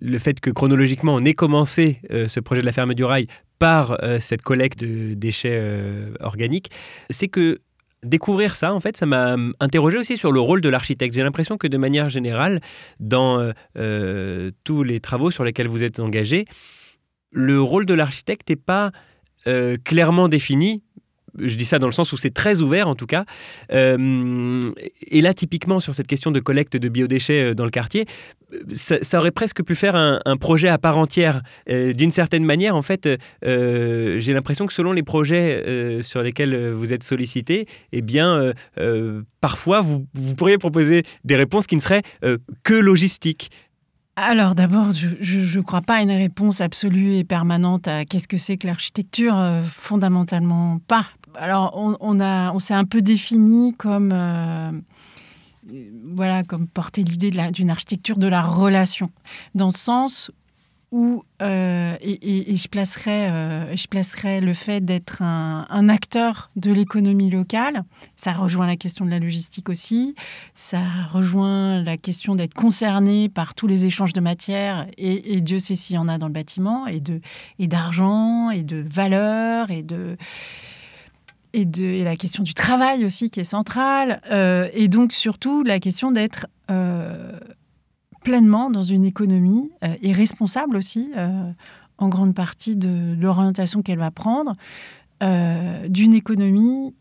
le, 0.00 0.18
fait 0.18 0.40
que 0.40 0.48
chronologiquement, 0.48 1.14
on 1.16 1.24
ait 1.26 1.34
commencé 1.34 2.00
euh, 2.10 2.28
ce 2.28 2.40
projet 2.40 2.62
de 2.62 2.66
la 2.66 2.72
ferme 2.72 2.94
du 2.94 3.04
rail 3.04 3.26
par 3.62 4.02
euh, 4.02 4.18
cette 4.18 4.42
collecte 4.42 4.80
de 4.80 5.14
déchets 5.14 5.56
euh, 5.56 6.14
organiques, 6.18 6.72
c'est 7.10 7.28
que 7.28 7.60
découvrir 8.02 8.56
ça, 8.56 8.74
en 8.74 8.80
fait, 8.80 8.96
ça 8.96 9.06
m'a 9.06 9.36
interrogé 9.60 9.98
aussi 9.98 10.16
sur 10.16 10.32
le 10.32 10.40
rôle 10.40 10.60
de 10.60 10.68
l'architecte. 10.68 11.14
J'ai 11.14 11.22
l'impression 11.22 11.56
que 11.58 11.68
de 11.68 11.76
manière 11.76 12.08
générale, 12.08 12.60
dans 12.98 13.52
euh, 13.78 14.50
tous 14.64 14.82
les 14.82 14.98
travaux 14.98 15.30
sur 15.30 15.44
lesquels 15.44 15.68
vous 15.68 15.84
êtes 15.84 16.00
engagé, 16.00 16.44
le 17.30 17.62
rôle 17.62 17.86
de 17.86 17.94
l'architecte 17.94 18.50
n'est 18.50 18.56
pas 18.56 18.90
clairement 19.84 20.28
défini 20.28 20.82
je 21.38 21.56
dis 21.56 21.64
ça 21.64 21.78
dans 21.78 21.86
le 21.86 21.92
sens 21.92 22.12
où 22.12 22.16
c'est 22.16 22.34
très 22.34 22.60
ouvert 22.60 22.88
en 22.88 22.94
tout 22.94 23.06
cas. 23.06 23.24
Euh, 23.72 24.72
et 25.08 25.20
là, 25.20 25.34
typiquement, 25.34 25.80
sur 25.80 25.94
cette 25.94 26.06
question 26.06 26.30
de 26.30 26.40
collecte 26.40 26.76
de 26.76 26.88
biodéchets 26.88 27.50
euh, 27.50 27.54
dans 27.54 27.64
le 27.64 27.70
quartier, 27.70 28.06
ça, 28.74 29.18
aurait 29.18 29.30
presque 29.30 29.62
pu 29.62 29.74
faire 29.74 29.96
un, 29.96 30.36
projet 30.36 30.68
à 30.68 30.76
part 30.76 30.98
entière. 30.98 31.42
Euh, 31.70 31.94
d'une 31.94 32.12
certaine 32.12 32.44
manière, 32.44 32.76
en 32.76 32.82
fait, 32.82 33.08
j'ai 33.42 34.32
l'impression 34.32 34.66
que 34.66 34.74
selon 34.74 34.92
les 34.92 35.02
projets 35.02 36.02
sur 36.02 36.22
lesquels 36.22 36.70
vous 36.70 36.92
êtes 36.92 37.02
sollicité, 37.02 37.66
eh 37.92 38.02
bien, 38.02 38.52
parfois, 39.40 39.80
vous, 39.80 40.06
vous, 40.14 40.34
pourriez 40.34 40.58
proposer 40.58 41.02
des 41.24 41.36
réponses 41.36 41.66
qui 41.66 41.76
ne 41.76 41.80
seraient 41.80 42.02
que 42.62 42.74
logistiques. 42.74 43.50
Alors 44.16 44.54
d'abord, 44.54 44.92
je 44.92 45.58
ne 45.58 45.62
crois 45.62 45.80
pas 45.80 45.96
à 45.96 46.02
une 46.02 46.10
réponse 46.10 46.60
absolue 46.60 47.14
et 47.14 47.24
permanente 47.24 47.88
à 47.88 48.04
qu'est-ce 48.04 48.28
que 48.28 48.36
c'est 48.36 48.58
que 48.58 48.66
l'architecture, 48.66 49.34
fondamentalement 49.64 50.78
pas, 50.86 51.06
alors, 51.36 51.72
on, 51.74 52.20
a, 52.20 52.52
on 52.52 52.58
s'est 52.58 52.74
un 52.74 52.84
peu 52.84 53.02
défini 53.02 53.74
comme, 53.74 54.12
euh, 54.12 54.70
voilà, 56.04 56.42
comme 56.42 56.66
porter 56.66 57.02
l'idée 57.02 57.30
d'une 57.52 57.70
architecture 57.70 58.16
de 58.16 58.26
la 58.26 58.42
relation, 58.42 59.10
dans 59.54 59.66
le 59.66 59.72
sens 59.72 60.30
où, 60.92 61.24
euh, 61.40 61.96
et, 62.02 62.54
je, 62.54 62.68
placerais, 62.68 63.30
euh, 63.30 63.74
je 63.74 63.86
placerais 63.86 64.42
le 64.42 64.52
fait 64.52 64.84
d'être 64.84 65.22
un, 65.22 65.88
acteur 65.88 66.50
de 66.54 66.70
l'économie 66.70 67.30
locale, 67.30 67.84
ça 68.14 68.32
rejoint 68.32 68.66
la 68.66 68.76
question 68.76 69.06
de 69.06 69.10
la 69.10 69.18
logistique 69.18 69.70
aussi, 69.70 70.14
ça 70.52 70.82
rejoint 71.10 71.82
la 71.82 71.96
question 71.96 72.34
d'être 72.34 72.52
concerné 72.52 73.30
par 73.30 73.54
tous 73.54 73.66
les 73.66 73.86
échanges 73.86 74.12
de 74.12 74.20
matières, 74.20 74.86
et, 74.98 75.40
Dieu 75.40 75.58
sait 75.58 75.76
s'il 75.76 75.96
y 75.96 75.98
en 75.98 76.08
a 76.08 76.18
dans 76.18 76.26
le 76.26 76.32
bâtiment, 76.32 76.86
et 76.86 77.00
d'argent, 77.66 78.50
et, 78.50 78.58
et 78.58 78.62
de 78.62 78.84
valeur, 78.86 79.70
et 79.70 79.82
de 79.82 80.18
et, 81.52 81.64
de, 81.64 82.02
la 82.02 82.16
question 82.16 82.42
du 82.42 82.54
travail 82.54 83.04
aussi 83.04 83.30
qui 83.30 83.40
est 83.40 83.44
centrale, 83.44 84.20
euh, 84.30 84.68
et 84.72 84.88
donc 84.88 85.12
surtout 85.12 85.62
la 85.62 85.80
question 85.80 86.10
d'être 86.10 86.46
euh, 86.70 87.38
pleinement 88.22 88.70
dans 88.70 88.82
une 88.82 89.04
économie 89.04 89.70
euh, 89.84 89.94
et 90.02 90.12
responsable 90.12 90.76
aussi 90.76 91.10
en 91.98 92.08
grande 92.08 92.34
partie 92.34 92.76
de, 92.76 93.14
l'orientation 93.20 93.82
qu'elle 93.82 93.98
va 93.98 94.10
prendre, 94.10 94.54
d'une 95.88 96.14
économie 96.14 96.96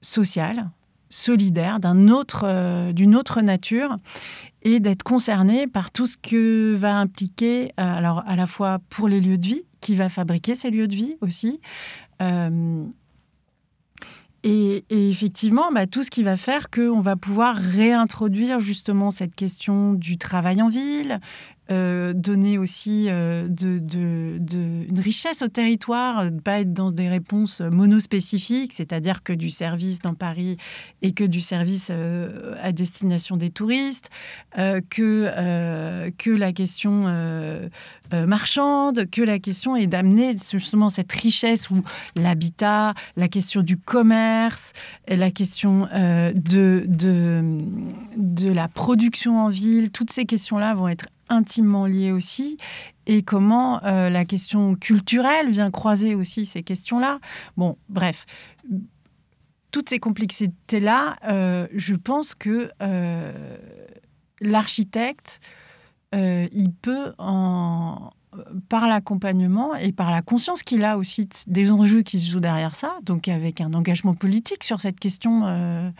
sociale, 0.00 0.68
solidaire, 1.08 1.78
d'un 1.78 2.08
autre, 2.08 2.90
d'une 2.90 3.14
autre 3.14 3.40
nature, 3.40 3.98
et 4.62 4.80
d'être 4.80 5.04
concerné 5.04 5.68
par 5.68 5.92
tout 5.92 6.08
ce 6.08 6.16
que 6.16 6.74
va 6.74 6.96
impliquer, 6.96 7.70
alors 7.76 8.24
à 8.26 8.34
la 8.34 8.48
fois 8.48 8.80
pour 8.88 9.06
les 9.06 9.20
lieux 9.20 9.38
de 9.38 9.46
vie, 9.46 9.62
qui 9.80 9.94
va 9.94 10.08
fabriquer 10.08 10.56
ces 10.56 10.70
lieux 10.70 10.88
de 10.88 10.96
vie 10.96 11.16
aussi, 11.20 11.60
et, 14.46 14.84
effectivement, 14.90 15.72
bah, 15.72 15.86
tout 15.86 16.02
ce 16.02 16.10
qui 16.10 16.22
va 16.22 16.36
faire 16.36 16.68
qu'on 16.68 17.00
va 17.00 17.16
pouvoir 17.16 17.56
réintroduire 17.56 18.60
justement 18.60 19.10
cette 19.10 19.34
question 19.34 19.94
du 19.94 20.18
travail 20.18 20.60
en 20.60 20.68
ville, 20.68 21.18
euh, 21.70 22.12
donner 22.12 22.58
aussi 22.58 23.06
euh, 23.08 23.48
une 23.48 25.00
richesse 25.00 25.40
au 25.40 25.48
territoire, 25.48 26.26
ne 26.26 26.38
pas 26.38 26.60
être 26.60 26.74
dans 26.74 26.92
des 26.92 27.08
réponses 27.08 27.62
monospécifiques, 27.62 28.74
c'est-à-dire 28.74 29.22
que 29.22 29.32
du 29.32 29.48
service 29.48 30.00
dans 30.00 30.12
Paris 30.12 30.58
et 31.00 31.12
que 31.12 31.24
du 31.24 31.40
service 31.40 31.88
euh, 31.90 32.54
à 32.62 32.72
destination 32.72 33.38
des 33.38 33.48
touristes, 33.48 34.10
que, 34.90 36.10
que 36.10 36.30
la 36.30 36.52
question 36.52 37.04
marchande, 38.12 39.10
que 39.10 39.22
la 39.22 39.38
question 39.38 39.74
est 39.74 39.86
d'amener 39.86 40.36
justement 40.36 40.90
cette 40.90 41.12
richesse 41.12 41.70
où 41.70 41.82
l'habitat, 42.14 42.94
la 43.16 43.28
question 43.28 43.62
du 43.62 43.76
commerce, 43.78 44.72
la 45.08 45.30
question 45.30 45.88
de, 46.34 46.84
de 46.86 48.50
la 48.50 48.68
production 48.68 49.40
en 49.40 49.48
ville, 49.48 49.90
toutes 49.90 50.10
ces 50.10 50.24
questions-là 50.24 50.74
vont 50.74 50.88
être 50.88 51.08
intimement 51.28 51.86
liées 51.86 52.12
aussi 52.12 52.56
et 53.06 53.22
comment 53.22 53.82
euh, 53.84 54.08
la 54.08 54.24
question 54.24 54.74
culturelle 54.74 55.50
vient 55.50 55.70
croiser 55.70 56.14
aussi 56.14 56.46
ces 56.46 56.62
questions-là. 56.62 57.20
Bon, 57.56 57.76
bref, 57.88 58.26
toutes 59.70 59.88
ces 59.88 59.98
complexités-là, 59.98 61.16
euh, 61.24 61.66
je 61.74 61.94
pense 61.94 62.34
que 62.34 62.70
euh, 62.82 63.56
l'architecte, 64.40 65.40
il 66.12 66.70
peut 66.80 67.12
en, 67.18 68.10
par 68.68 68.88
l'accompagnement 68.88 69.74
et 69.74 69.92
par 69.92 70.10
la 70.10 70.22
conscience 70.22 70.62
qu'il 70.62 70.84
a 70.84 70.98
aussi 70.98 71.28
des 71.46 71.70
enjeux 71.70 72.02
qui 72.02 72.18
se 72.18 72.30
jouent 72.30 72.40
derrière 72.40 72.74
ça, 72.74 72.98
donc 73.02 73.28
avec 73.28 73.60
un 73.60 73.72
engagement 73.74 74.14
politique 74.14 74.64
sur 74.64 74.80
cette 74.80 74.98
question 74.98 75.42
euh, 75.44 75.90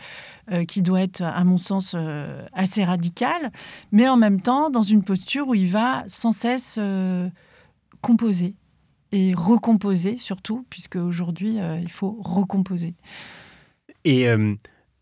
euh, 0.51 0.65
qui 0.65 0.81
doit 0.81 1.01
être, 1.01 1.21
à 1.21 1.43
mon 1.43 1.57
sens, 1.57 1.93
euh, 1.95 2.45
assez 2.53 2.83
radical, 2.83 3.51
mais 3.91 4.07
en 4.07 4.17
même 4.17 4.41
temps 4.41 4.69
dans 4.69 4.81
une 4.81 5.03
posture 5.03 5.47
où 5.47 5.55
il 5.55 5.67
va 5.67 6.03
sans 6.07 6.31
cesse 6.31 6.79
composer 8.01 8.55
et 9.11 9.33
recomposer 9.33 10.17
surtout, 10.17 10.65
puisque 10.69 10.97
aujourd'hui 10.97 11.57
il 11.81 11.91
faut 11.91 12.17
recomposer. 12.19 12.95
Et 14.03 14.27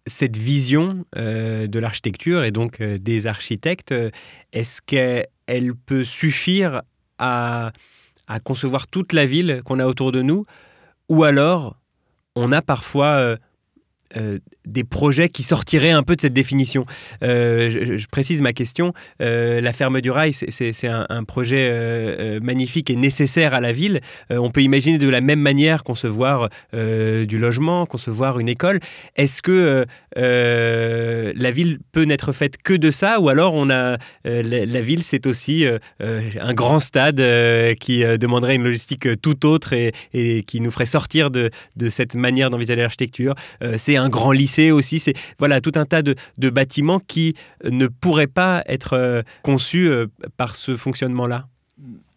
cette 0.06 0.38
vision 0.38 1.06
de 1.15 1.80
l'architecture 1.80 2.43
et 2.43 2.52
donc 2.52 2.82
des 2.82 3.28
architectes, 3.28 3.93
est-ce 4.54 4.82
qu'elle 4.82 5.76
peut 5.76 6.06
suffire 6.06 6.82
à, 7.17 7.71
concevoir 8.43 8.88
toute 8.88 9.13
la 9.13 9.26
ville 9.26 9.62
qu'on 9.63 9.80
a 9.80 9.86
autour 9.86 10.12
de 10.12 10.21
nous, 10.21 10.45
ou 11.10 11.23
alors 11.23 11.78
on 12.36 12.52
a 12.52 12.62
parfois 12.62 13.38
euh, 14.17 14.39
des 14.65 14.86
projets 14.86 15.28
qui 15.28 15.43
sortiraient 15.43 15.91
un 15.91 16.04
peu 16.04 16.15
de 16.15 16.21
cette 16.21 16.34
définition. 16.34 16.86
Euh, 17.21 17.97
je, 17.97 18.08
précise 18.08 18.41
ma 18.41 18.54
question. 18.54 18.93
Euh, 19.21 19.60
la 19.60 19.73
ferme 19.73 19.99
du 19.99 20.10
rail, 20.10 20.34
c'est 20.34 20.88
un, 20.88 21.23
projet 21.26 22.39
magnifique 22.41 22.89
et 22.89 22.95
nécessaire 22.95 23.54
à 23.54 23.60
la 23.60 23.71
ville. 23.71 23.99
on 24.30 24.52
peut 24.52 24.62
imaginer 24.62 24.97
de 24.97 25.10
la 25.10 25.21
même 25.21 25.39
manière 25.39 25.84
concevoir 25.84 26.49
du 26.73 27.38
logement, 27.38 27.86
concevoir 27.86 28.39
une 28.39 28.49
école. 28.49 28.80
Est-ce 29.15 29.41
que 29.41 29.86
la 30.15 31.52
ville 31.52 31.80
peut 31.91 32.04
n'être 32.04 32.32
faite 32.32 32.58
que 32.62 32.73
de 32.73 32.91
ça 32.91 33.19
ou 33.19 33.30
alors 33.30 33.54
on 33.54 33.69
a 33.69 33.97
la, 34.26 34.82
ville, 34.82 35.04
c'est 35.04 35.28
aussi 35.28 35.65
un 35.99 36.54
grand 36.54 36.80
stade 36.80 37.21
qui 37.80 38.04
demanderait 38.17 38.56
une 38.56 38.63
logistique 38.63 39.21
tout 39.21 39.45
autre 39.45 39.73
et, 39.73 40.43
qui 40.43 40.62
nous 40.62 40.71
ferait 40.71 40.86
sortir 40.86 41.32
de, 41.32 41.49
cette 41.89 42.15
manière 42.15 42.49
d'envisager 42.49 42.82
l'architecture? 42.82 43.36
c'est 43.78 43.97
un 44.04 44.10
grand 44.10 44.32
lycée 44.32 44.72
aussi. 44.72 45.00
C'est 45.00 45.13
voilà 45.39 45.62
tout 45.62 45.72
un 45.76 45.86
tas 45.86 46.02
de, 46.02 46.16
bâtiments 46.50 47.00
qui 47.00 47.36
ne 47.63 47.88
pourraient 47.88 48.28
pas 48.28 48.63
être 48.68 48.94
euh, 48.94 49.24
conçus 49.42 49.88
euh, 49.88 50.08
par 50.38 50.56
ce 50.56 50.76
fonctionnement-là. 50.76 51.48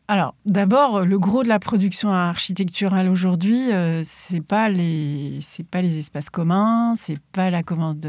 Alors, 0.09 0.37
d'abord, 0.45 1.05
le 1.05 1.19
gros 1.19 1.43
de 1.43 1.49
la 1.49 1.59
production 1.59 2.13
architecturale 2.13 3.09
aujourd'hui, 3.09 3.73
euh, 3.73 4.03
c'est 4.05 4.41
pas 4.41 4.69
les 4.69 5.39
c'est 5.41 5.67
pas 5.67 5.83
les 5.83 5.99
espaces 5.99 6.31
communs, 6.31 6.95
c'est 6.97 7.19
pas 7.33 7.51
la 7.51 7.65
commande 7.65 8.07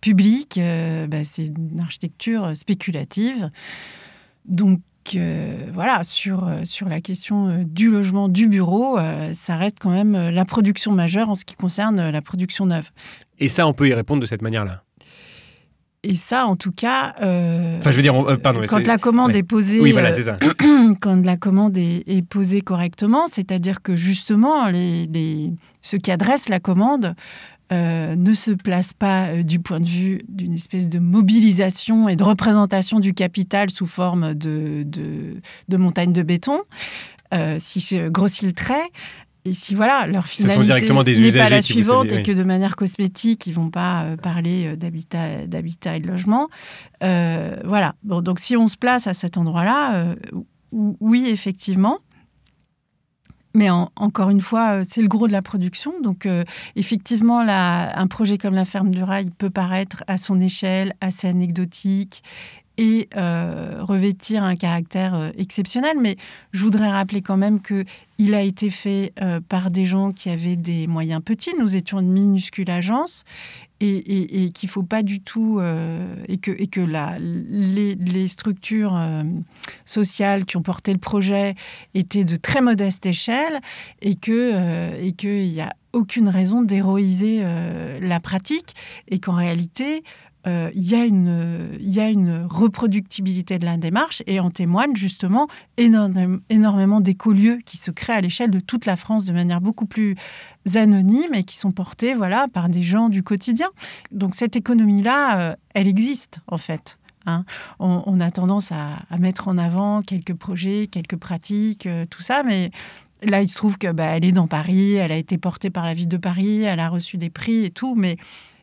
publique, 0.00 0.60
bah, 1.08 1.24
c'est 1.24 1.46
une 1.46 1.80
architecture 1.80 2.54
spéculative. 2.54 3.50
Donc 4.44 4.80
voilà, 5.72 6.04
sur, 6.04 6.46
euh, 6.46 6.60
sur 6.64 6.88
la 6.88 7.00
question 7.00 7.48
euh, 7.48 7.64
du 7.64 7.90
logement, 7.90 8.28
du 8.28 8.48
bureau, 8.48 8.98
euh, 8.98 9.32
ça 9.34 9.56
reste 9.56 9.78
quand 9.80 9.90
même 9.90 10.30
la 10.30 10.44
production 10.44 10.92
majeure 10.92 11.30
en 11.30 11.34
ce 11.34 11.44
qui 11.44 11.56
concerne 11.56 12.10
la 12.10 12.22
production 12.22 12.66
neuve. 12.66 12.90
Et 13.38 13.48
ça, 13.48 13.66
on 13.66 13.72
peut 13.72 13.88
y 13.88 13.94
répondre 13.94 14.20
de 14.20 14.26
cette 14.26 14.42
manière-là? 14.42 14.82
Et 16.02 16.14
ça, 16.14 16.46
en 16.46 16.56
tout 16.56 16.72
cas, 16.72 17.12
enfin, 17.18 17.90
je 17.90 17.96
veux 17.96 18.02
dire, 18.02 18.14
pardon, 18.42 18.60
quand 18.68 18.86
la 18.86 18.96
commande 18.96 19.34
est 19.36 19.42
posée, 19.42 19.80
oui, 19.80 19.92
voilà, 19.92 20.12
ça. 20.14 20.38
quand 21.00 21.24
la 21.26 21.36
commande 21.36 21.76
est, 21.76 22.26
posée 22.26 22.62
correctement, 22.62 23.26
c'est-à-dire 23.28 23.82
que 23.82 23.96
justement, 23.96 24.68
les, 24.68 25.06
les, 25.06 25.52
ceux 25.82 25.98
qui 25.98 26.10
adressent 26.10 26.48
la 26.48 26.58
commande 26.58 27.14
euh, 27.72 28.16
ne 28.16 28.34
se 28.34 28.50
place 28.50 28.92
pas 28.92 29.26
euh, 29.26 29.42
du 29.44 29.60
point 29.60 29.78
de 29.78 29.86
vue 29.86 30.22
d'une 30.28 30.54
espèce 30.54 30.88
de 30.88 30.98
mobilisation 30.98 32.08
et 32.08 32.16
de 32.16 32.24
représentation 32.24 32.98
du 32.98 33.14
capital 33.14 33.70
sous 33.70 33.86
forme 33.86 34.34
de, 34.34 34.82
de, 34.84 35.76
montagnes 35.76 36.12
de 36.12 36.22
béton, 36.22 36.62
euh, 37.32 37.56
si 37.60 37.78
je 37.78 38.08
grossis 38.08 38.46
le 38.46 38.52
trait. 38.52 38.90
Et 39.44 39.52
si 39.52 39.76
voilà, 39.76 40.06
leur 40.06 40.26
finalité 40.26 40.90
n'est 40.90 41.32
pas 41.32 41.48
la 41.48 41.62
suivante 41.62 42.12
et 42.12 42.22
que 42.22 42.32
de 42.32 42.42
manière 42.42 42.74
cosmétique, 42.74 43.46
ils 43.46 43.54
vont 43.54 43.70
pas 43.70 44.16
parler 44.20 44.76
d'habitat, 44.76 45.46
d'habitat 45.46 45.96
et 45.96 46.00
de 46.00 46.08
logement. 46.08 46.48
voilà. 47.00 47.94
Bon, 48.02 48.20
donc 48.20 48.40
si 48.40 48.56
on 48.56 48.66
se 48.66 48.76
place 48.76 49.06
à 49.06 49.14
cet 49.14 49.38
endroit-là, 49.38 50.14
oui, 50.72 51.28
effectivement. 51.30 52.00
Mais 53.54 53.68
encore 53.70 54.30
une 54.30 54.40
fois, 54.40 54.76
euh, 54.78 54.84
c'est 54.86 55.02
le 55.02 55.08
gros 55.08 55.26
de 55.26 55.32
la 55.32 55.42
production. 55.42 55.92
Donc, 56.02 56.26
euh, 56.26 56.44
effectivement, 56.76 57.40
un 57.40 58.06
projet 58.06 58.38
comme 58.38 58.54
la 58.54 58.64
ferme 58.64 58.90
du 58.90 59.02
rail 59.02 59.30
peut 59.38 59.50
paraître 59.50 60.04
à 60.06 60.16
son 60.16 60.40
échelle 60.40 60.94
assez 61.00 61.26
anecdotique 61.26 62.22
et 62.78 63.08
euh, 63.16 63.78
revêtir 63.80 64.44
un 64.44 64.56
caractère 64.56 65.32
exceptionnel. 65.36 65.96
Mais 66.00 66.16
je 66.52 66.62
voudrais 66.62 66.90
rappeler 66.90 67.22
quand 67.22 67.36
même 67.36 67.60
que 67.60 67.84
il 68.18 68.34
a 68.34 68.42
été 68.42 68.70
fait 68.70 69.12
par 69.48 69.70
des 69.70 69.86
gens 69.86 70.12
qui 70.12 70.30
avaient 70.30 70.56
des 70.56 70.86
moyens 70.86 71.22
petits. 71.22 71.54
Nous 71.58 71.74
étions 71.74 72.00
une 72.00 72.12
minuscule 72.12 72.70
agence 72.70 73.24
et, 73.80 74.50
qu'il 74.50 74.66
ne 74.68 74.72
faut 74.72 74.82
pas 74.82 75.02
du 75.02 75.20
tout 75.20 75.58
euh, 75.58 76.14
et 76.28 76.38
que, 76.38 76.50
et 76.50 76.68
les, 77.18 78.28
structures 78.28 78.94
euh, 78.94 79.22
sociales 79.84 80.44
qui 80.44 80.56
ont 80.56 80.62
porté 80.62 80.92
le 80.92 80.98
projet 80.98 81.54
étaient 81.94 82.24
de 82.24 82.36
très 82.36 82.60
modeste 82.60 83.06
échelle 83.06 83.60
et 84.02 84.14
que 84.14 84.52
euh, 84.54 85.10
et 85.22 85.60
a 85.60 85.70
aucune 85.92 86.28
raison 86.28 86.62
d'héroïser 86.62 87.42
la 88.00 88.20
pratique 88.20 88.76
et 89.08 89.18
qu'en 89.18 89.32
réalité 89.32 90.04
euh, 90.46 90.70
il 90.74 90.88
y, 90.88 90.94
a 90.94 91.04
une, 91.04 91.68
y 91.80 92.00
a 92.00 92.08
une 92.08 92.46
reproductibilité 92.48 93.58
de 93.58 93.66
la 93.66 93.76
démarche 93.76 94.22
et 94.26 94.40
en 94.40 94.48
témoigne 94.48 94.96
justement 94.96 95.48
énormément 95.76 97.00
d'écolieux 97.00 97.58
qui 97.66 97.76
se 97.76 97.90
créent 97.90 98.14
à 98.14 98.20
l'échelle 98.22 98.50
de 98.50 98.60
toute 98.60 98.86
la 98.86 98.96
France 98.96 99.26
de 99.26 99.34
manière 99.34 99.60
beaucoup 99.60 99.84
plus 99.84 100.16
anonyme 100.74 101.34
et 101.34 101.44
qui 101.44 101.56
sont 101.56 101.72
portés 101.72 102.14
voilà, 102.14 102.46
par 102.48 102.68
des 102.68 102.82
gens 102.82 103.08
du 103.08 103.22
quotidien. 103.22 103.68
Donc 104.12 104.34
cette 104.34 104.56
économie-là, 104.56 105.40
euh, 105.40 105.56
elle 105.74 105.88
existe 105.88 106.40
en 106.46 106.58
fait. 106.58 106.98
Hein. 107.26 107.44
On, 107.78 108.18
a 108.20 108.30
tendance 108.30 108.72
à, 108.72 108.96
mettre 109.18 109.48
en 109.48 109.58
avant 109.58 110.00
quelques 110.00 110.34
projets, 110.34 110.86
quelques 110.86 111.16
pratiques, 111.16 111.86
euh, 111.86 112.06
tout 112.08 112.22
ça, 112.22 112.42
mais 112.42 112.70
là, 113.22 113.42
il 113.42 113.48
se 113.48 113.56
trouve 113.56 113.76
que 113.76 113.92
bah, 113.92 114.04
elle 114.04 114.24
est 114.24 114.32
dans 114.32 114.48
Paris, 114.48 114.94
elle 114.94 115.12
a 115.12 115.16
été 115.16 115.36
portée 115.36 115.68
par 115.68 115.84
la 115.84 115.92
ville 115.92 116.08
de 116.08 116.16
Paris, 116.16 116.62
elle 116.62 116.80
a 116.80 116.88
reçu 116.88 117.18
des 117.18 117.28
prix 117.28 117.66
et 117.66 117.70
tout, 117.70 117.94
mais 117.94 118.16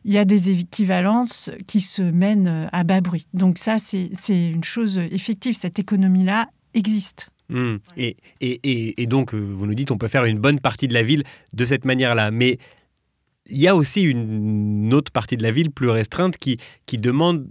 il 0.04 0.12
y 0.12 0.18
a 0.18 0.24
des 0.24 0.50
équivalences 0.50 1.50
qui 1.66 1.80
se 1.80 2.02
mènent 2.02 2.68
à 2.72 2.82
bas 2.82 3.00
bruit. 3.00 3.26
Donc 3.34 3.58
ça, 3.58 3.78
c'est 3.78 4.10
une 4.28 4.64
chose 4.64 4.98
effective. 4.98 5.54
Cette 5.54 5.78
économie-là 5.78 6.48
existe. 6.74 7.28
Hmm. 7.48 7.76
Et, 7.96 8.16
et, 8.40 9.02
et, 9.02 9.06
donc, 9.06 9.34
euh, 9.34 9.38
vous 9.38 9.66
nous 9.66 9.74
dites, 9.74 9.90
on 9.90 9.98
peut 9.98 10.08
faire 10.08 10.24
une 10.24 10.38
bonne 10.38 10.60
partie 10.60 10.88
de 10.88 10.94
la 10.94 11.02
ville 11.02 11.24
de 11.54 11.64
cette 11.64 11.84
manière-là. 11.84 12.30
Mais 12.30 12.58
il 13.46 13.58
y 13.58 13.68
a 13.68 13.74
aussi 13.74 14.02
une 14.02 14.92
autre 14.92 15.10
partie 15.10 15.36
de 15.36 15.42
la 15.42 15.50
ville 15.50 15.70
plus 15.70 15.88
restreinte 15.88 16.36
qui, 16.36 16.58
qui 16.86 16.98
demande 16.98 17.48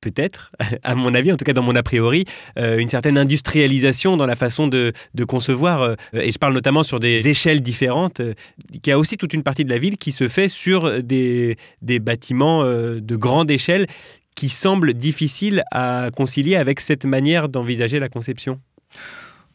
peut-être, 0.00 0.52
à 0.82 0.94
mon 0.94 1.14
avis, 1.14 1.32
en 1.32 1.36
tout 1.36 1.44
cas 1.44 1.52
dans 1.52 1.62
mon 1.62 1.76
a 1.76 1.82
priori, 1.82 2.24
euh, 2.58 2.78
une 2.78 2.88
certaine 2.88 3.18
industrialisation 3.18 4.16
dans 4.16 4.26
la 4.26 4.36
façon 4.36 4.68
de, 4.68 4.92
concevoir. 5.28 5.82
Euh, 5.82 5.94
et 6.14 6.32
je 6.32 6.38
parle 6.38 6.54
notamment 6.54 6.82
sur 6.82 7.00
des 7.00 7.28
échelles 7.28 7.60
différentes, 7.60 8.20
euh, 8.20 8.34
qui 8.82 8.90
a 8.90 8.98
aussi 8.98 9.16
toute 9.16 9.32
une 9.32 9.42
partie 9.42 9.64
de 9.64 9.70
la 9.70 9.78
ville 9.78 9.96
qui 9.96 10.12
se 10.12 10.28
fait 10.28 10.48
sur 10.48 11.02
des, 11.02 11.56
des 11.82 11.98
bâtiments 11.98 12.64
de 12.64 13.16
grande 13.16 13.50
échelle 13.50 13.86
qui 14.34 14.48
semblent 14.48 14.94
difficiles 14.94 15.62
à 15.70 16.08
concilier 16.16 16.56
avec 16.56 16.80
cette 16.80 17.04
manière 17.04 17.48
d'envisager 17.48 17.98
la 17.98 18.08
conception. 18.08 18.56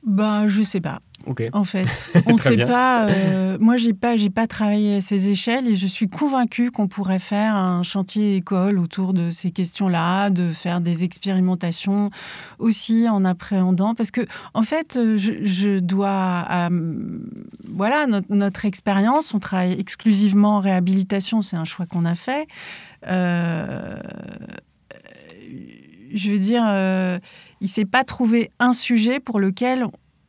Ben, 0.06 0.48
je 0.48 0.62
sais 0.62 0.82
pas. 0.82 1.00
En 1.54 1.64
fait, 1.64 2.12
on 2.28 2.34
ne 2.34 2.38
sait 2.38 2.64
pas. 2.66 3.08
Euh, 3.10 3.58
moi, 3.60 3.78
j'ai 3.78 3.94
pas, 3.94 4.16
j'ai 4.16 4.30
pas 4.30 4.46
travaillé 4.46 4.98
à 4.98 5.02
ces 5.02 5.30
échelles 5.30 5.68
et 5.68 5.76
je 5.76 5.88
suis 5.88 6.08
convaincue 6.08 6.70
qu'on 6.70 6.88
pourrait 6.88 7.20
faire 7.20 7.56
un 7.56 7.82
chantier 7.82 8.36
école 8.36 8.78
autour 8.78 9.14
de 9.14 9.32
ces 9.32 9.50
questions-là, 9.50 10.30
de 10.30 10.52
faire 10.54 10.82
des 10.82 11.04
expérimentations 11.04 12.12
aussi 12.60 13.10
en 13.10 13.26
appréhendant, 13.26 13.96
parce 13.96 14.12
que 14.12 14.22
en 14.54 14.62
fait, 14.62 15.00
je, 15.18 15.80
dois, 15.80 16.46
euh, 16.52 17.20
voilà, 17.68 18.06
notre, 18.30 18.66
expérience, 18.66 19.34
on 19.34 19.40
travaille 19.40 19.74
exclusivement 19.80 20.58
en 20.58 20.60
réhabilitation, 20.60 21.42
c'est 21.42 21.58
un 21.58 21.66
choix 21.66 21.88
qu'on 21.88 22.06
a 22.06 22.16
fait. 22.16 22.48
Euh, 23.08 24.00
je 26.16 26.32
veux 26.32 26.40
dire, 26.40 26.64
il 27.62 27.70
s'est 27.70 27.86
pas 27.86 28.04
trouvé 28.04 28.50
un 28.60 28.74
sujet 28.74 29.20
pour 29.20 29.40
lequel 29.40 29.86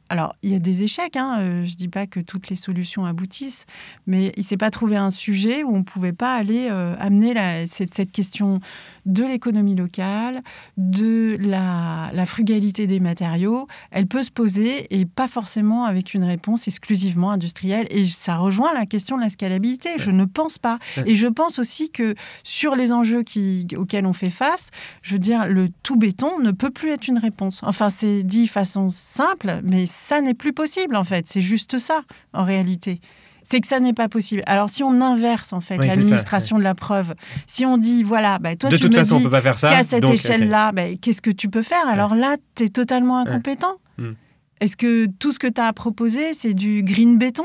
alors, 0.09 0.37
il 0.43 0.51
y 0.51 0.55
a 0.55 0.61
des 0.61 0.85
échecs, 0.85 1.17
hein, 1.17 1.39
euh, 1.41 1.65
je 1.65 1.73
ne 1.73 1.77
dis 1.77 1.89
pas 1.89 2.07
que 2.07 2.21
toutes 2.21 2.49
les 2.49 2.57
solutions 2.57 3.05
aboutissent, 3.05 3.67
mais 4.07 4.33
il 4.37 4.41
ne 4.41 4.45
s'est 4.45 4.57
pas 4.57 4.71
trouvé 4.71 4.97
un 4.97 5.11
sujet 5.11 5.65
où 5.65 5.75
on 5.75 5.79
ne 5.79 5.85
pouvait 5.85 6.13
pas 6.13 6.35
aller 6.35 6.69
euh, 6.71 6.95
amener 7.01 7.67
cette, 7.67 8.13
question 8.13 8.61
de 9.05 9.25
l'économie 9.25 9.75
locale, 9.75 10.43
de 10.77 11.37
la, 11.41 12.25
frugalité 12.25 12.87
des 12.87 13.01
matériaux. 13.01 13.67
Elle 13.91 14.07
peut 14.07 14.23
se 14.23 14.31
poser 14.31 14.87
et 14.97 15.07
pas 15.07 15.29
forcément 15.29 15.85
avec 15.85 16.15
une 16.15 16.25
réponse 16.25 16.69
exclusivement 16.69 17.31
industrielle. 17.31 17.87
Et 17.91 18.05
ça 18.05 18.37
rejoint 18.37 18.73
la 18.75 18.87
question 18.87 19.17
de 19.17 19.23
la 19.23 19.29
scalabilité. 19.29 19.91
Je 19.99 20.11
ne 20.11 20.25
pense 20.25 20.59
pas. 20.59 20.79
Et 21.05 21.15
je 21.15 21.27
pense 21.27 21.59
aussi 21.59 21.91
que 21.91 22.15
sur 22.45 22.77
les 22.77 22.93
enjeux 22.93 23.23
qui, 23.23 23.67
auxquels 23.77 24.07
on 24.07 24.13
fait 24.13 24.31
face, 24.31 24.71
je 25.03 25.15
veux 25.15 25.19
dire, 25.19 25.47
le 25.49 25.69
tout 25.83 25.97
béton 25.97 26.39
ne 26.39 26.51
peut 26.53 26.71
plus 26.71 26.91
être 26.91 27.09
une 27.09 27.19
réponse. 27.19 27.61
Enfin, 27.65 27.91
c'est 27.91 28.23
dit 28.23 28.45
de 28.45 28.51
façon 28.51 28.89
simple, 28.91 29.61
mais 29.65 29.87
ça 29.97 30.21
n'est 30.21 30.35
plus 30.35 30.53
possible 30.53 30.97
en 30.97 31.05
fait. 31.05 31.27
C'est 31.27 31.43
juste 31.43 31.79
ça 31.79 32.03
en 32.33 32.45
réalité. 32.45 33.01
C'est 33.43 33.61
que 33.61 33.69
ça 33.69 33.79
n'est 33.79 33.93
pas 33.93 34.09
possible. 34.09 34.43
Alors 34.47 34.69
si 34.69 34.83
on 34.83 35.01
inverse 35.01 35.53
en 35.53 35.61
fait 35.61 35.79
l'administration 35.79 36.59
de 36.59 36.65
la 36.65 36.75
preuve, 36.75 37.15
si 37.47 37.65
on 37.65 37.79
dit 37.79 38.03
voilà, 38.03 38.39
bah, 38.39 38.57
toi 38.57 38.71
tu 38.71 38.85
me 38.85 38.89
dis 38.89 39.61
qu'à 39.61 39.85
cette 39.85 40.09
échelle-là, 40.09 40.73
bah, 40.73 40.95
qu'est-ce 41.01 41.23
que 41.23 41.31
tu 41.31 41.49
peux 41.49 41.63
faire? 41.63 41.87
Alors 41.89 42.15
là, 42.15 42.37
tu 42.57 42.65
es 42.65 42.69
totalement 42.69 43.19
incompétent. 43.19 43.77
Hmm. 43.99 44.13
Est-ce 44.61 44.77
que 44.77 45.07
tout 45.07 45.33
ce 45.33 45.39
que 45.39 45.47
tu 45.47 45.61
as 45.61 45.67
à 45.67 45.73
proposer, 45.73 46.33
c'est 46.33 46.55
du 46.55 46.83
green 46.83 47.19
béton? 47.19 47.45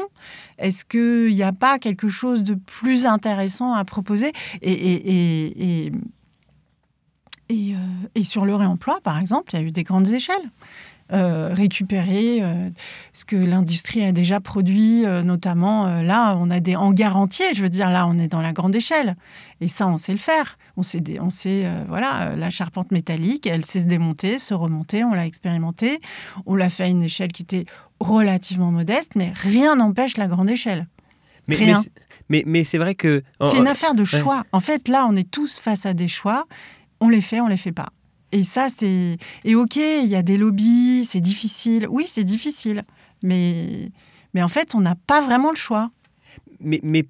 Est-ce 0.57 0.86
qu'il 0.86 1.36
n'y 1.36 1.43
a 1.43 1.51
pas 1.51 1.78
quelque 1.78 2.07
chose 2.07 2.41
de 2.41 2.55
plus 2.55 3.05
intéressant 3.05 3.73
à 3.73 3.84
proposer? 3.84 4.32
Et, 4.61 4.71
et, 4.71 5.86
et, 5.86 5.91
et, 7.49 7.76
euh, 7.76 7.78
et, 8.15 8.23
sur 8.23 8.45
le 8.45 8.55
réemploi, 8.55 9.01
par 9.03 9.19
exemple, 9.19 9.51
il 9.53 9.59
y 9.59 9.61
a 9.61 9.65
eu 9.65 9.71
des 9.71 9.84
grandes 9.84 10.07
échelles. 10.07 10.51
Récupérer 11.12 12.41
ce 13.14 13.26
que 13.26 13.36
l'industrie 13.36 14.03
a 14.03 14.12
déjà 14.12 14.39
produit, 14.39 15.03
notamment 15.24 16.01
là, 16.01 16.36
on 16.38 16.49
a 16.49 16.59
des 16.59 16.76
hangars 16.76 17.18
entiers. 17.18 17.53
Je 17.53 17.62
veux 17.62 17.70
dire, 17.70 17.89
là, 17.89 18.07
on 18.07 18.18
est 18.18 18.28
dans 18.30 18.41
la 18.41 18.53
grande 18.53 18.76
échelle. 18.76 19.16
Et 19.59 19.68
ça, 19.68 19.88
on 19.88 19.97
sait 19.97 20.14
le 20.14 20.18
faire. 20.18 20.57
On 20.78 20.84
sait, 20.84 21.01
on 21.20 21.30
sait 21.30 21.70
voilà, 21.88 22.36
la 22.36 22.49
charpente 22.49 22.91
métallique, 22.91 23.45
elle 23.45 23.66
sait 23.66 23.82
se 23.82 23.86
démonter, 23.86 24.39
se 24.39 24.53
remonter. 24.53 25.03
On 25.03 25.14
l'a 25.14 25.26
expérimenté. 25.26 25.99
On 26.45 26.55
l'a 26.55 26.70
fait 26.70 26.84
à 26.84 26.88
une 26.88 27.03
échelle 27.03 27.32
qui 27.32 27.43
était 27.43 27.66
relativement 27.99 28.72
modeste, 28.72 29.12
mais 29.16 29.32
rien 29.36 29.76
n'empêche 29.76 30.18
la 30.18 30.28
grande 30.28 30.49
échelle. 30.49 30.88
Mais, 31.47 31.55
rien. 31.55 31.84
Mais, 32.30 32.43
mais, 32.45 32.64
c'est 32.64 32.78
vrai 32.78 32.95
que... 32.95 33.24
C'est 33.49 33.57
une 33.57 33.68
affaire 33.68 33.93
de 33.93 34.05
choix. 34.05 34.45
En 34.51 34.59
fait, 34.59 34.88
là, 34.88 35.05
on 35.09 35.16
est 35.16 35.30
tous 35.30 35.59
face 35.59 35.86
à 35.86 35.93
des 35.93 36.07
choix. 36.07 36.45
On 36.99 37.09
les 37.09 37.22
fait, 37.22 37.41
on 37.41 37.47
les 37.47 37.57
fait 37.57 37.72
pas. 37.72 37.89
Et 38.32 38.43
ça, 38.43 38.67
c'est... 38.69 39.17
Et 39.43 39.55
ok, 39.55 39.75
il 39.75 40.07
y 40.07 40.15
a 40.15 40.21
des 40.21 40.38
lobbies, 40.38 41.05
c'est 41.05 41.19
difficile. 41.19 41.88
Oui, 41.89 42.05
c'est 42.07 42.23
difficile. 42.23 42.84
Mais... 43.23 43.91
mais 44.34 44.43
en 44.43 44.47
fait, 44.47 44.75
on 44.75 44.82
n'a 44.82 44.95
pas 44.95 45.21
vraiment 45.21 45.49
le 45.49 45.55
choix. 45.57 45.91
Mais, 46.59 46.79
mais 46.84 47.05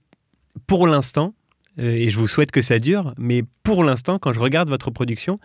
pour 0.68 0.88
l'instant, 0.88 1.34
euh, 1.80 1.92
et 1.92 2.10
je 2.10 2.20
vous 2.20 2.28
souhaite 2.28 2.52
que 2.52 2.62
ça 2.62 2.80
dure, 2.80 3.14
mais 3.18 3.44
pour 3.64 3.84
l'instant, 3.84 4.20
quand 4.20 4.34
je 4.34 4.40
regarde 4.40 4.70
votre 4.70 4.92
production, 4.92 5.40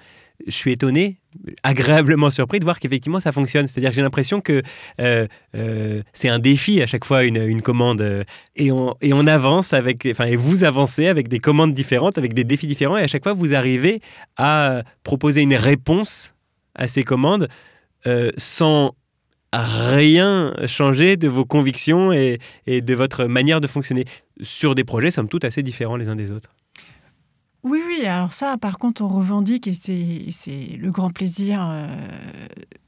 je 0.46 0.52
suis 0.52 0.72
étonné, 0.72 1.18
agréablement 1.62 2.30
surpris 2.30 2.58
de 2.58 2.64
voir 2.64 2.80
qu'effectivement 2.80 3.20
ça 3.20 3.32
fonctionne. 3.32 3.66
C'est-à-dire 3.68 3.90
que 3.90 3.96
j'ai 3.96 4.02
l'impression 4.02 4.40
que 4.40 4.62
euh, 5.00 5.26
euh, 5.54 6.02
c'est 6.12 6.28
un 6.28 6.38
défi 6.38 6.82
à 6.82 6.86
chaque 6.86 7.04
fois 7.04 7.24
une, 7.24 7.62
commande 7.62 8.24
et, 8.56 8.72
on, 8.72 8.94
et 9.00 9.12
on 9.12 9.26
avance 9.26 9.72
avec, 9.72 10.06
enfin, 10.10 10.26
et 10.26 10.36
vous 10.36 10.64
avancez 10.64 11.06
avec 11.08 11.28
des 11.28 11.38
commandes 11.38 11.74
différentes, 11.74 12.18
avec 12.18 12.34
des 12.34 12.44
défis 12.44 12.66
différents 12.66 12.96
et 12.96 13.02
à 13.02 13.06
chaque 13.06 13.22
fois 13.22 13.32
vous 13.32 13.54
arrivez 13.54 14.00
à 14.36 14.82
proposer 15.02 15.42
une 15.42 15.54
réponse 15.54 16.34
à 16.74 16.88
ces 16.88 17.02
commandes 17.02 17.48
sans 18.36 18.94
rien 19.52 20.54
changer 20.66 21.16
de 21.16 21.28
vos 21.28 21.44
convictions 21.44 22.12
et, 22.12 22.38
de 22.66 22.94
votre 22.94 23.24
manière 23.24 23.60
de 23.60 23.66
fonctionner 23.66 24.04
sur 24.42 24.74
des 24.74 24.84
projets, 24.84 25.10
somme 25.10 25.28
toute, 25.28 25.44
assez 25.44 25.62
différents 25.62 25.96
les 25.96 26.08
uns 26.08 26.16
des 26.16 26.30
autres. 26.30 26.50
Oui, 27.66 27.80
oui, 27.84 28.06
alors 28.06 28.32
ça, 28.32 28.56
par 28.56 28.78
contre, 28.78 29.02
on 29.02 29.08
revendique, 29.08 29.66
et 29.66 29.74
c'est 29.74 30.78
le 30.78 30.90
grand 30.92 31.10
plaisir 31.10 31.66
euh, 31.68 31.88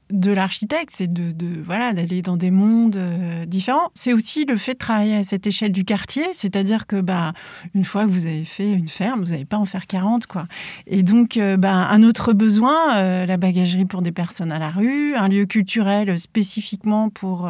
de 0.09 0.31
l'architecte, 0.31 0.91
c'est 0.93 1.11
de, 1.11 1.35
voilà 1.65 1.91
d'aller 1.91 2.21
dans 2.21 2.37
des 2.37 2.49
mondes 2.49 2.95
euh, 2.95 3.43
différents. 3.45 3.91
C'est 3.93 4.13
aussi 4.13 4.45
le 4.45 4.55
fait 4.55 4.75
de 4.75 4.77
travailler 4.77 5.17
à 5.17 5.23
cette 5.23 5.45
échelle 5.45 5.73
du 5.73 5.83
quartier, 5.83 6.23
c'est-à-dire 6.31 6.87
que 6.87 7.01
bah 7.01 7.33
une 7.75 7.83
fois 7.83 8.05
que 8.05 8.09
vous 8.09 8.25
avez 8.25 8.45
fait 8.45 8.71
une 8.71 8.87
ferme, 8.87 9.21
vous 9.21 9.31
n'allez 9.31 9.43
pas 9.43 9.57
en 9.57 9.65
faire 9.65 9.85
40 9.85 10.27
quoi. 10.27 10.47
Et 10.87 11.03
donc 11.03 11.35
euh, 11.35 11.57
bah, 11.57 11.73
un 11.73 12.01
autre 12.01 12.31
besoin, 12.31 13.25
la 13.25 13.35
bagagerie 13.35 13.83
pour 13.83 14.01
des 14.01 14.13
personnes 14.13 14.53
à 14.53 14.59
la 14.59 14.69
rue, 14.69 15.13
un 15.13 15.27
lieu 15.27 15.45
culturel 15.45 16.17
spécifiquement 16.17 17.09
pour 17.09 17.49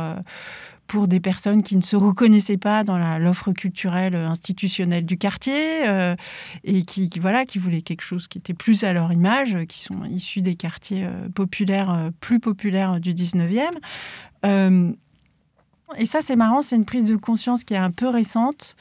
pour 0.89 1.07
des 1.07 1.19
personnes 1.19 1.61
qui 1.61 1.77
ne 1.77 1.83
se 1.83 1.95
reconnaissaient 1.95 2.57
pas 2.57 2.83
dans 2.83 2.97
l'offre 3.19 3.53
culturelle 3.53 4.15
institutionnelle 4.15 5.05
du 5.05 5.17
quartier 5.17 5.87
euh, 5.87 6.15
et 6.63 6.83
qui, 6.83 7.09
voilà 7.21 7.45
qui 7.45 7.59
voulaient 7.59 7.83
quelque 7.83 8.01
chose 8.01 8.27
qui 8.27 8.39
était 8.39 8.55
plus 8.55 8.83
à 8.83 8.91
leur 8.91 9.13
image, 9.13 9.55
qui 9.67 9.79
sont 9.79 10.03
issus 10.05 10.41
des 10.41 10.55
quartiers 10.55 11.05
euh, 11.05 11.29
populaires 11.29 11.91
euh, 11.91 12.09
plus 12.19 12.39
populaires 12.39 12.99
du 12.99 13.11
19e. 13.11 13.69
et 15.97 16.05
ça 16.05 16.21
c'est 16.21 16.35
marrant, 16.35 16.63
c'est 16.63 16.75
une 16.75 16.85
prise 16.85 17.07
de 17.07 17.15
conscience 17.15 17.63
qui 17.63 17.75
est 17.75 17.77
un 17.77 17.91
peu 17.91 18.09
récente 18.09 18.75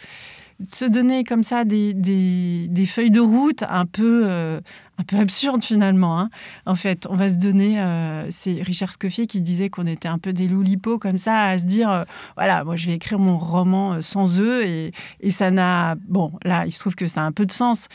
se 0.64 0.84
donner 0.84 1.22
comme 1.22 1.42
ça 1.42 1.64
des, 1.64 1.94
des, 1.94 2.86
feuilles 2.86 3.10
de 3.10 3.20
route 3.20 3.62
un 3.68 3.86
peu, 3.86 4.22
euh, 4.26 4.60
un 4.98 5.04
peu 5.04 5.16
absurdes 5.16 5.62
finalement. 5.62 6.18
Hein. 6.18 6.30
En 6.66 6.74
fait, 6.74 7.06
on 7.08 7.14
va 7.14 7.28
se 7.28 7.36
donner, 7.36 7.80
euh, 7.80 8.26
c'est 8.30 8.60
Richard 8.62 8.92
Scoffier 8.92 9.26
qui 9.26 9.40
disait 9.40 9.70
qu'on 9.70 9.86
était 9.86 10.08
un 10.08 10.18
peu 10.18 10.32
des 10.32 10.48
loulipots 10.48 10.98
comme 10.98 11.18
ça, 11.18 11.44
à 11.44 11.58
se 11.58 11.64
dire, 11.64 11.90
euh, 11.90 12.04
voilà, 12.36 12.64
moi 12.64 12.74
je 12.76 12.86
vais 12.86 12.94
écrire 12.94 13.18
mon 13.18 13.38
roman 13.38 14.00
sans 14.02 14.40
eux, 14.40 14.64
et, 14.64 14.92
et 15.20 15.30
ça 15.30 15.50
n'a, 15.50 15.94
bon, 16.08 16.32
là, 16.44 16.66
il 16.66 16.72
se 16.72 16.80
trouve 16.80 16.96
que 16.96 17.06
ça 17.06 17.22
a 17.22 17.24
un 17.24 17.32
peu 17.32 17.46
de 17.46 17.52
sens 17.52 17.88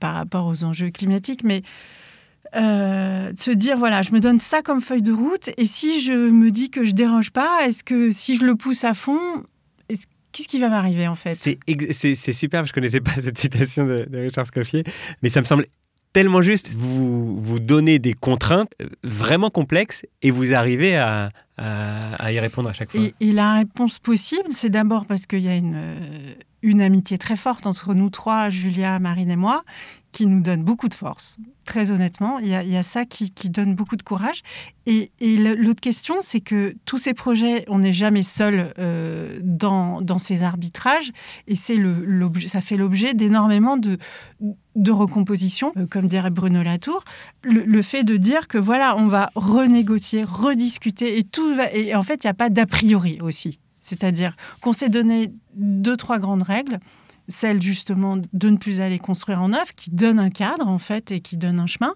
par 0.00 0.14
rapport 0.14 0.46
aux 0.46 0.64
enjeux 0.64 0.90
climatiques, 0.90 1.44
mais... 1.44 1.62
se 2.52 3.50
dire 3.50 3.76
voilà, 3.78 4.02
je 4.02 4.12
me 4.12 4.20
donne 4.20 4.38
ça 4.38 4.62
comme 4.62 4.80
feuille 4.80 5.02
de 5.02 5.12
route 5.12 5.50
et 5.56 5.66
si 5.66 6.00
je 6.00 6.12
me 6.12 6.50
dis 6.50 6.70
que 6.70 6.84
je 6.84 6.92
dérange 6.92 7.30
pas, 7.30 7.66
est-ce 7.66 7.84
que 7.84 8.10
si 8.12 8.36
je 8.36 8.44
le 8.44 8.54
pousse 8.54 8.84
à 8.84 8.94
fond, 8.94 9.44
Qu'est-ce 10.36 10.48
qui 10.48 10.58
va 10.58 10.68
m'arriver 10.68 11.08
en 11.08 11.14
fait? 11.14 11.34
C'est 11.34 12.32
superbe, 12.34 12.66
je 12.66 12.70
ne 12.72 12.74
connaissais 12.74 13.00
pas 13.00 13.14
cette 13.18 13.38
citation 13.38 13.86
de, 13.86 14.06
Richard 14.12 14.46
Scoffier, 14.46 14.84
mais 15.22 15.30
ça 15.30 15.40
me 15.40 15.46
semble 15.46 15.64
tellement 16.12 16.42
juste. 16.42 16.72
Vous 16.74 17.40
vous 17.40 17.58
donnez 17.58 17.98
des 17.98 18.12
contraintes 18.12 18.70
euh, 18.82 18.88
vraiment 19.02 19.48
complexes 19.48 20.04
et 20.20 20.30
vous 20.30 20.52
arrivez 20.52 20.98
à, 20.98 21.30
y 21.58 22.38
répondre 22.38 22.68
à 22.68 22.74
chaque 22.74 22.92
fois. 22.92 23.00
Et, 23.18 23.32
la 23.32 23.54
réponse 23.54 23.98
possible, 23.98 24.48
c'est 24.50 24.68
d'abord 24.68 25.06
parce 25.06 25.24
qu'il 25.24 25.40
y 25.40 25.48
a 25.48 25.56
une, 25.56 25.74
euh, 25.74 26.34
une 26.60 26.82
amitié 26.82 27.16
très 27.16 27.36
forte 27.36 27.66
entre 27.66 27.94
nous 27.94 28.10
trois, 28.10 28.50
Julia, 28.50 28.98
Marine 28.98 29.30
et 29.30 29.36
moi, 29.36 29.64
qui 30.16 30.26
nous 30.26 30.40
donne 30.40 30.62
beaucoup 30.62 30.88
de 30.88 30.94
force. 30.94 31.36
Très 31.66 31.90
honnêtement, 31.90 32.38
il 32.38 32.48
y 32.48 32.54
a, 32.54 32.82
ça 32.82 33.04
qui, 33.04 33.50
donne 33.50 33.74
beaucoup 33.74 33.96
de 33.96 34.02
courage. 34.02 34.40
Et, 34.86 35.10
l'autre 35.20 35.82
question, 35.82 36.14
c'est 36.22 36.40
que 36.40 36.74
tous 36.86 36.96
ces 36.96 37.12
projets, 37.12 37.66
on 37.68 37.80
n'est 37.80 37.92
jamais 37.92 38.22
seul 38.22 38.72
euh, 38.78 39.38
dans, 39.42 40.18
ces 40.18 40.42
arbitrages, 40.42 41.12
et 41.48 41.54
c'est 41.54 41.76
ça 42.46 42.62
fait 42.62 42.78
l'objet 42.78 43.12
d'énormément 43.12 43.76
de, 43.76 43.98
de 44.74 44.90
recomposition, 44.90 45.74
euh, 45.76 45.86
comme 45.86 46.06
dirait 46.06 46.30
Bruno 46.30 46.62
Latour. 46.62 47.04
Le, 47.42 47.82
fait 47.82 48.02
de 48.02 48.16
dire 48.16 48.48
que 48.48 48.56
voilà, 48.56 48.96
on 48.96 49.08
va 49.08 49.28
renégocier, 49.34 50.24
rediscuter, 50.24 51.18
et 51.18 51.24
tout 51.24 51.58
et 51.74 51.94
en 51.94 52.02
fait, 52.02 52.24
il 52.24 52.26
n'y 52.26 52.30
a 52.30 52.34
pas 52.34 52.48
d'a 52.48 52.64
priori 52.64 53.18
aussi. 53.20 53.60
C'est-à-dire 53.80 54.34
qu'on 54.62 54.72
s'est 54.72 54.88
donné 54.88 55.30
deux, 55.54 55.98
trois 55.98 56.18
grandes 56.18 56.42
règles 56.42 56.80
celle 57.28 57.60
justement 57.60 58.16
de 58.16 58.50
ne 58.50 58.56
plus 58.56 58.80
aller 58.80 58.98
construire 58.98 59.42
en 59.42 59.50
neuf, 59.50 59.72
qui 59.74 59.90
donne 59.90 60.18
un 60.18 60.30
cadre 60.30 60.68
en 60.68 60.78
fait 60.78 61.10
et 61.10 61.20
qui 61.20 61.36
donne 61.36 61.60
un 61.60 61.66
chemin, 61.66 61.94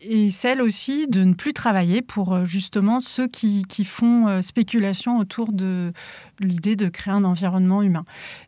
et 0.00 0.30
celle 0.30 0.60
aussi 0.60 1.06
de 1.06 1.24
ne 1.24 1.34
plus 1.34 1.52
travailler 1.52 2.02
pour 2.02 2.34
euh, 2.34 2.44
justement 2.44 3.00
ceux 3.00 3.28
qui, 3.28 3.64
font 3.84 4.28
euh, 4.28 4.42
spéculation 4.42 5.18
autour 5.18 5.52
de 5.52 5.92
l'idée 6.40 6.76
de 6.76 6.88
créer 6.88 7.14
un 7.14 7.24
environnement 7.24 7.82
humain, 7.82 8.04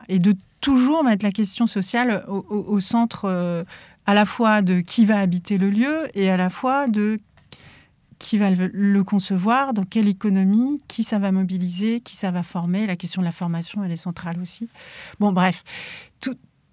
et 0.09 0.19
de 0.19 0.33
toujours 0.61 1.03
mettre 1.03 1.23
la 1.23 1.31
question 1.31 1.67
sociale 1.67 2.25
au, 2.27 2.79
centre 2.79 3.25
euh, 3.25 3.63
à 4.05 4.13
la 4.13 4.25
fois 4.25 4.61
de 4.61 4.79
qui 4.81 5.05
va 5.05 5.19
habiter 5.19 5.57
le 5.57 5.69
lieu 5.69 6.07
et 6.13 6.29
à 6.29 6.37
la 6.37 6.49
fois 6.49 6.87
de 6.87 7.19
qui 8.19 8.37
va 8.37 8.49
le 8.51 9.03
concevoir, 9.03 9.73
dans 9.73 9.83
quelle 9.83 10.07
économie, 10.07 10.77
qui 10.87 11.03
ça 11.03 11.19
va 11.19 11.31
mobiliser, 11.31 11.99
qui 12.01 12.15
ça 12.15 12.31
va 12.31 12.43
former. 12.43 12.87
La 12.87 12.95
question 12.95 13.21
de 13.21 13.25
la 13.25 13.31
formation, 13.31 13.83
elle 13.83 13.91
est 13.91 13.97
centrale 13.97 14.39
aussi. 14.41 14.69
Bon, 15.19 15.31
bref, 15.31 15.63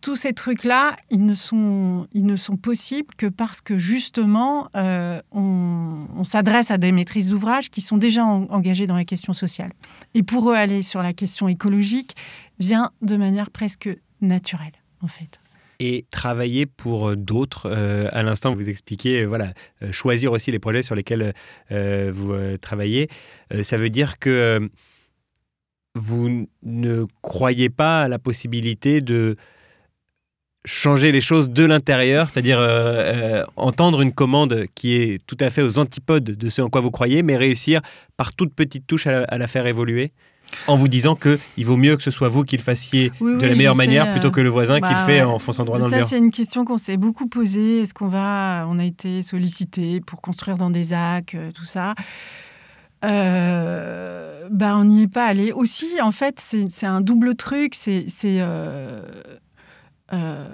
tous 0.05 0.17
ces 0.17 0.35
trucs-là, 0.35 0.97
ils, 1.11 1.25
ne 1.25 1.33
sont, 1.33 2.07
ils 2.13 2.27
ne 2.27 2.37
sont 2.37 2.59
possibles 2.59 3.15
que 3.17 3.25
parce 3.25 3.63
que 3.63 3.79
justement, 3.79 4.69
euh, 4.77 5.23
on, 5.33 6.23
s'adresse 6.25 6.71
à 6.71 6.77
des 6.77 6.93
maîtrises 6.93 7.31
d'ouvrage 7.31 7.71
qui 7.71 7.81
sont 7.81 7.97
déjà 7.97 8.25
engagées 8.25 8.87
dans 8.87 8.97
la 8.97 9.07
question 9.07 9.33
sociale. 9.33 9.73
Et 10.13 10.23
pour 10.23 10.51
eux, 10.51 10.55
aller 10.55 10.83
sur 10.83 11.03
la 11.03 11.15
question 11.15 11.49
écologique 11.49 12.15
vient 12.59 12.91
de 13.01 13.17
manière 13.17 13.51
presque 13.51 13.89
naturelle, 14.21 14.75
en 15.01 15.09
fait 15.09 15.41
et 15.81 16.05
travailler 16.11 16.67
pour 16.67 17.11
euh, 17.11 17.17
d'autres. 17.17 17.67
Euh, 17.71 18.09
à 18.13 18.23
l'instant, 18.23 18.55
vous 18.55 18.69
expliquez, 18.69 19.23
euh, 19.23 19.27
voilà, 19.27 19.53
choisir 19.91 20.33
aussi 20.33 20.51
les 20.51 20.59
projets 20.59 20.83
sur 20.83 20.95
lesquels 20.95 21.35
vous 21.71 22.35
travaillez. 22.61 23.09
ça 23.63 23.77
veut 23.77 23.91
dire 23.91 24.19
que 24.19 24.69
vous 25.95 26.49
ne 26.63 27.05
croyez 27.23 27.71
pas 27.71 28.03
à 28.03 28.09
la 28.09 28.19
possibilité 28.19 29.01
de 29.01 29.37
changer 30.65 31.13
les 31.13 31.21
choses 31.21 31.51
de 31.51 31.65
l'intérieur, 31.65 32.31
c'est-à-dire 32.31 32.59
entendre 33.57 34.01
une 34.01 34.13
commande 34.13 34.67
qui 34.75 34.97
est 34.97 35.25
tout 35.27 35.37
à 35.41 35.51
fait 35.51 35.63
aux 35.63 35.79
antipodes 35.79 36.25
de 36.25 36.49
ce 36.49 36.63
en 36.63 36.69
quoi 36.69 36.81
vous 36.81 36.91
croyez, 36.91 37.23
mais 37.23 37.37
réussir 37.37 37.81
par 38.17 38.35
toute 38.35 38.55
petite 38.55 38.87
touche 38.87 39.07
à 39.07 39.39
la 39.39 39.47
faire 39.47 39.67
évoluer? 39.67 40.13
En 40.67 40.77
vous 40.77 40.89
disant 40.89 41.15
que 41.15 41.39
il 41.57 41.67
vaut 41.67 41.77
mieux 41.77 41.97
que 41.97 42.03
ce 42.03 42.11
soit 42.11 42.29
vous 42.29 42.45
qui 42.45 42.57
le 42.57 42.63
fassiez 42.63 43.13
de 43.21 43.47
la 43.47 43.55
meilleure 43.55 43.77
manière 43.77 44.11
plutôt 44.13 44.31
que 44.31 44.41
le 44.41 44.49
voisin 44.49 44.81
qui 44.81 44.89
le 44.89 44.95
bah, 44.95 45.05
fait 45.05 45.23
en 45.23 45.39
fonçant 45.39 45.65
droit 45.65 45.79
dans 45.79 45.89
le 45.89 45.97
mur. 45.97 46.03
Ça, 46.03 46.09
c'est 46.09 46.19
une 46.19 46.31
question 46.31 46.65
qu'on 46.65 46.79
s'est 46.79 46.97
beaucoup 46.97 47.29
posée. 47.29 47.83
Est-ce 47.83 47.95
qu'on 47.95 48.09
va, 48.09 48.67
on 48.69 48.79
a 48.79 48.85
été 48.85 49.23
sollicité 49.23 50.01
pour 50.01 50.21
construire 50.21 50.57
dans 50.57 50.71
des 50.71 50.93
AC, 50.93 51.35
euh, 51.35 51.51
tout 51.53 51.65
ça? 51.65 51.95
Euh, 53.05 54.49
bah, 54.51 54.77
on 54.77 54.85
n'y 54.85 55.03
est 55.03 55.09
pas 55.09 55.27
allé. 55.27 55.53
Aussi, 55.53 56.01
en 56.01 56.13
fait, 56.13 56.41
c'est 56.41 56.87
un 56.87 57.01
double 57.01 57.35
truc. 57.35 57.75
C'est 57.75 58.07
euh, 58.25 59.01
euh, 60.15 60.49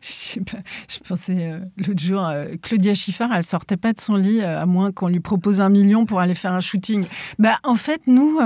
je, 0.00 0.98
pensais 1.06 1.52
euh, 1.52 1.60
l'autre 1.76 2.00
jour, 2.00 2.24
euh, 2.24 2.54
Claudia 2.62 2.94
Schiffer, 2.94 3.26
elle 3.34 3.42
sortait 3.42 3.76
pas 3.76 3.92
de 3.92 4.00
son 4.00 4.16
lit 4.16 4.42
à 4.42 4.66
moins 4.66 4.92
qu'on 4.92 5.08
lui 5.08 5.20
propose 5.20 5.60
un 5.60 5.68
million 5.68 6.06
pour 6.06 6.20
aller 6.20 6.34
faire 6.34 6.52
un 6.52 6.60
shooting. 6.60 7.04
Bah, 7.38 7.58
en 7.64 7.74
fait, 7.74 8.02
nous, 8.06 8.38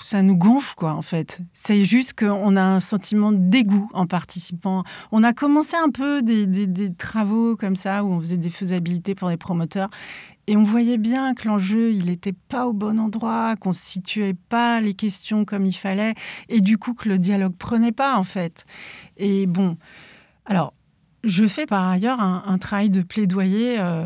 ça 0.00 0.22
nous 0.22 0.36
gonfle, 0.36 0.74
quoi, 0.76 0.92
en 0.92 1.02
fait. 1.02 1.40
C'est 1.52 1.84
juste 1.84 2.18
qu'on 2.18 2.56
a 2.56 2.62
un 2.62 2.80
sentiment 2.80 3.32
de 3.32 3.38
dégoût 3.38 3.88
en 3.92 4.06
participant. 4.06 4.84
On 5.12 5.22
a 5.22 5.32
commencé 5.32 5.76
un 5.76 5.90
peu 5.90 6.22
des, 6.22 6.46
travaux 6.96 7.56
comme 7.56 7.76
ça, 7.76 8.04
où 8.04 8.12
on 8.12 8.20
faisait 8.20 8.36
des 8.36 8.50
faisabilités 8.50 9.14
pour 9.14 9.28
les 9.28 9.36
promoteurs. 9.36 9.88
Et 10.48 10.56
on 10.56 10.62
voyait 10.62 10.96
bien 10.96 11.34
que 11.34 11.46
l'enjeu, 11.46 11.92
il 11.92 12.06
n'était 12.06 12.32
pas 12.32 12.66
au 12.66 12.72
bon 12.72 12.98
endroit, 12.98 13.54
qu'on 13.56 13.68
ne 13.68 13.74
situait 13.74 14.32
pas 14.32 14.80
les 14.80 14.94
questions 14.94 15.44
comme 15.44 15.66
il 15.66 15.74
fallait, 15.74 16.14
et 16.48 16.62
du 16.62 16.78
coup 16.78 16.94
que 16.94 17.06
le 17.06 17.18
dialogue 17.18 17.54
prenait 17.54 17.92
pas, 17.92 18.16
en 18.16 18.24
fait. 18.24 18.64
Et 19.18 19.46
bon, 19.46 19.76
alors, 20.46 20.72
je 21.24 21.46
fais 21.46 21.66
par 21.66 21.88
ailleurs 21.88 22.20
un, 22.20 22.58
travail 22.58 22.90
de 22.90 23.02
plaidoyer 23.02 23.76
euh, 23.78 24.04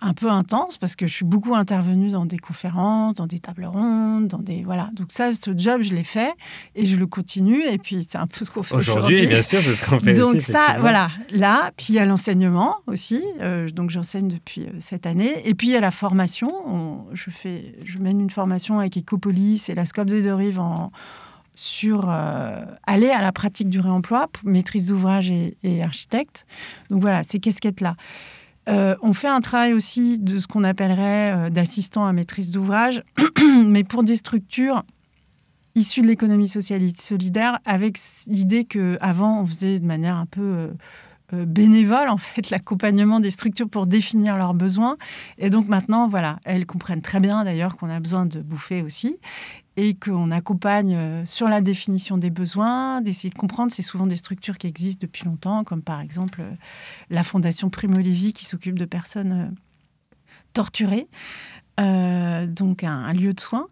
un 0.00 0.12
peu 0.12 0.30
intense 0.30 0.76
parce 0.76 0.94
que 0.94 1.06
je 1.06 1.14
suis 1.14 1.24
beaucoup 1.24 1.54
intervenue 1.54 2.10
dans 2.10 2.26
des 2.26 2.38
conférences, 2.38 3.14
dans 3.14 3.26
des 3.26 3.38
tables 3.38 3.64
rondes, 3.64 4.28
dans 4.28 4.38
des 4.38 4.62
voilà. 4.62 4.90
Donc 4.92 5.06
ça, 5.10 5.32
ce 5.32 5.50
job, 5.56 5.82
je 5.82 5.94
l'ai 5.94 6.04
fait 6.04 6.32
et 6.74 6.86
je 6.86 6.96
le 6.96 7.06
continue. 7.06 7.62
Et 7.64 7.78
puis 7.78 8.04
c'est 8.06 8.18
un 8.18 8.26
peu 8.26 8.44
ce 8.44 8.50
qu'on 8.50 8.62
fait 8.62 8.74
aujourd'hui. 8.74 9.26
bien 9.26 9.42
sûr, 9.42 9.60
c'est 9.62 9.74
ce 9.74 9.84
qu'on 9.84 10.00
fait. 10.00 10.12
Donc 10.12 10.40
ça, 10.42 10.76
voilà, 10.80 11.10
là. 11.30 11.70
Puis 11.76 11.86
il 11.90 11.94
y 11.94 11.98
a 11.98 12.04
l'enseignement 12.04 12.76
aussi. 12.86 13.22
Euh, 13.40 13.68
donc 13.70 13.90
j'enseigne 13.90 14.28
depuis 14.28 14.62
euh, 14.62 14.72
cette 14.78 15.06
année. 15.06 15.48
Et 15.48 15.54
puis 15.54 15.68
il 15.68 15.72
y 15.72 15.76
a 15.76 15.80
la 15.80 15.90
formation. 15.90 17.06
je 17.14 17.30
fais, 17.30 17.74
je 17.84 17.98
mène 17.98 18.20
une 18.20 18.30
formation 18.30 18.78
avec 18.78 18.98
Ecopolis 18.98 19.70
et 19.70 19.74
la 19.74 19.86
Scope 19.86 20.08
de 20.08 20.30
Rive 20.30 20.60
en 20.60 20.90
sur 21.56 22.08
euh, 22.08 22.64
aller 22.86 23.10
à 23.10 23.22
la 23.22 23.32
pratique 23.32 23.68
du 23.68 23.80
réemploi, 23.80 24.28
maîtrise 24.44 24.86
d'ouvrage 24.86 25.30
et, 25.30 25.82
architecte. 25.82 26.46
Donc 26.90 27.00
voilà, 27.00 27.24
ces 27.24 27.40
casquettes-là. 27.40 27.96
Euh, 28.68 28.96
on 29.00 29.12
fait 29.12 29.28
un 29.28 29.40
travail 29.40 29.72
aussi 29.72 30.18
de 30.18 30.38
ce 30.38 30.46
qu'on 30.46 30.64
appellerait 30.64 31.32
euh, 31.32 31.50
d'assistant 31.50 32.04
à 32.04 32.12
maîtrise 32.12 32.50
d'ouvrage, 32.50 33.02
mais 33.64 33.84
pour 33.84 34.04
des 34.04 34.16
structures 34.16 34.84
issues 35.74 36.02
de 36.02 36.08
l'économie 36.08 36.48
sociale 36.48 36.82
et 36.82 36.90
solidaire, 36.90 37.58
avec 37.64 37.98
l'idée 38.26 38.64
qu'avant, 38.64 39.42
on 39.42 39.46
faisait 39.46 39.78
de 39.78 39.86
manière 39.86 40.16
un 40.16 40.26
peu 40.26 40.70
bénévole, 41.32 42.08
en 42.08 42.16
fait, 42.16 42.48
l'accompagnement 42.50 43.20
des 43.20 43.30
structures 43.30 43.68
pour 43.68 43.86
définir 43.86 44.36
leurs 44.36 44.54
besoins. 44.54 44.96
Et 45.38 45.50
donc 45.50 45.68
maintenant, 45.68 46.08
voilà, 46.08 46.38
elles 46.44 46.64
comprennent 46.64 47.02
très 47.02 47.20
bien 47.20 47.44
d'ailleurs 47.44 47.76
qu'on 47.76 47.90
a 47.90 48.00
besoin 48.00 48.24
de 48.24 48.40
bouffer 48.40 48.82
aussi 48.82 49.18
et 49.76 49.94
qu'on 49.94 50.30
accompagne 50.30 50.94
euh, 50.94 51.26
sur 51.26 51.48
la 51.48 51.60
définition 51.60 52.16
des 52.16 52.30
besoins, 52.30 53.00
d'essayer 53.00 53.30
de 53.30 53.38
comprendre. 53.38 53.70
C'est 53.72 53.82
souvent 53.82 54.06
des 54.06 54.16
structures 54.16 54.58
qui 54.58 54.66
existent 54.66 55.00
depuis 55.02 55.24
longtemps, 55.24 55.64
comme 55.64 55.82
par 55.82 56.00
exemple 56.00 56.40
euh, 56.40 56.50
la 57.10 57.22
Fondation 57.22 57.68
Primo 57.68 57.98
Levi 57.98 58.32
qui 58.32 58.44
s'occupe 58.44 58.78
de 58.78 58.86
personnes 58.86 59.32
euh, 59.32 60.16
torturées, 60.52 61.08
donc 61.78 62.82
un, 62.82 63.12
lieu 63.12 63.34
de 63.34 63.40
soins. 63.40 63.68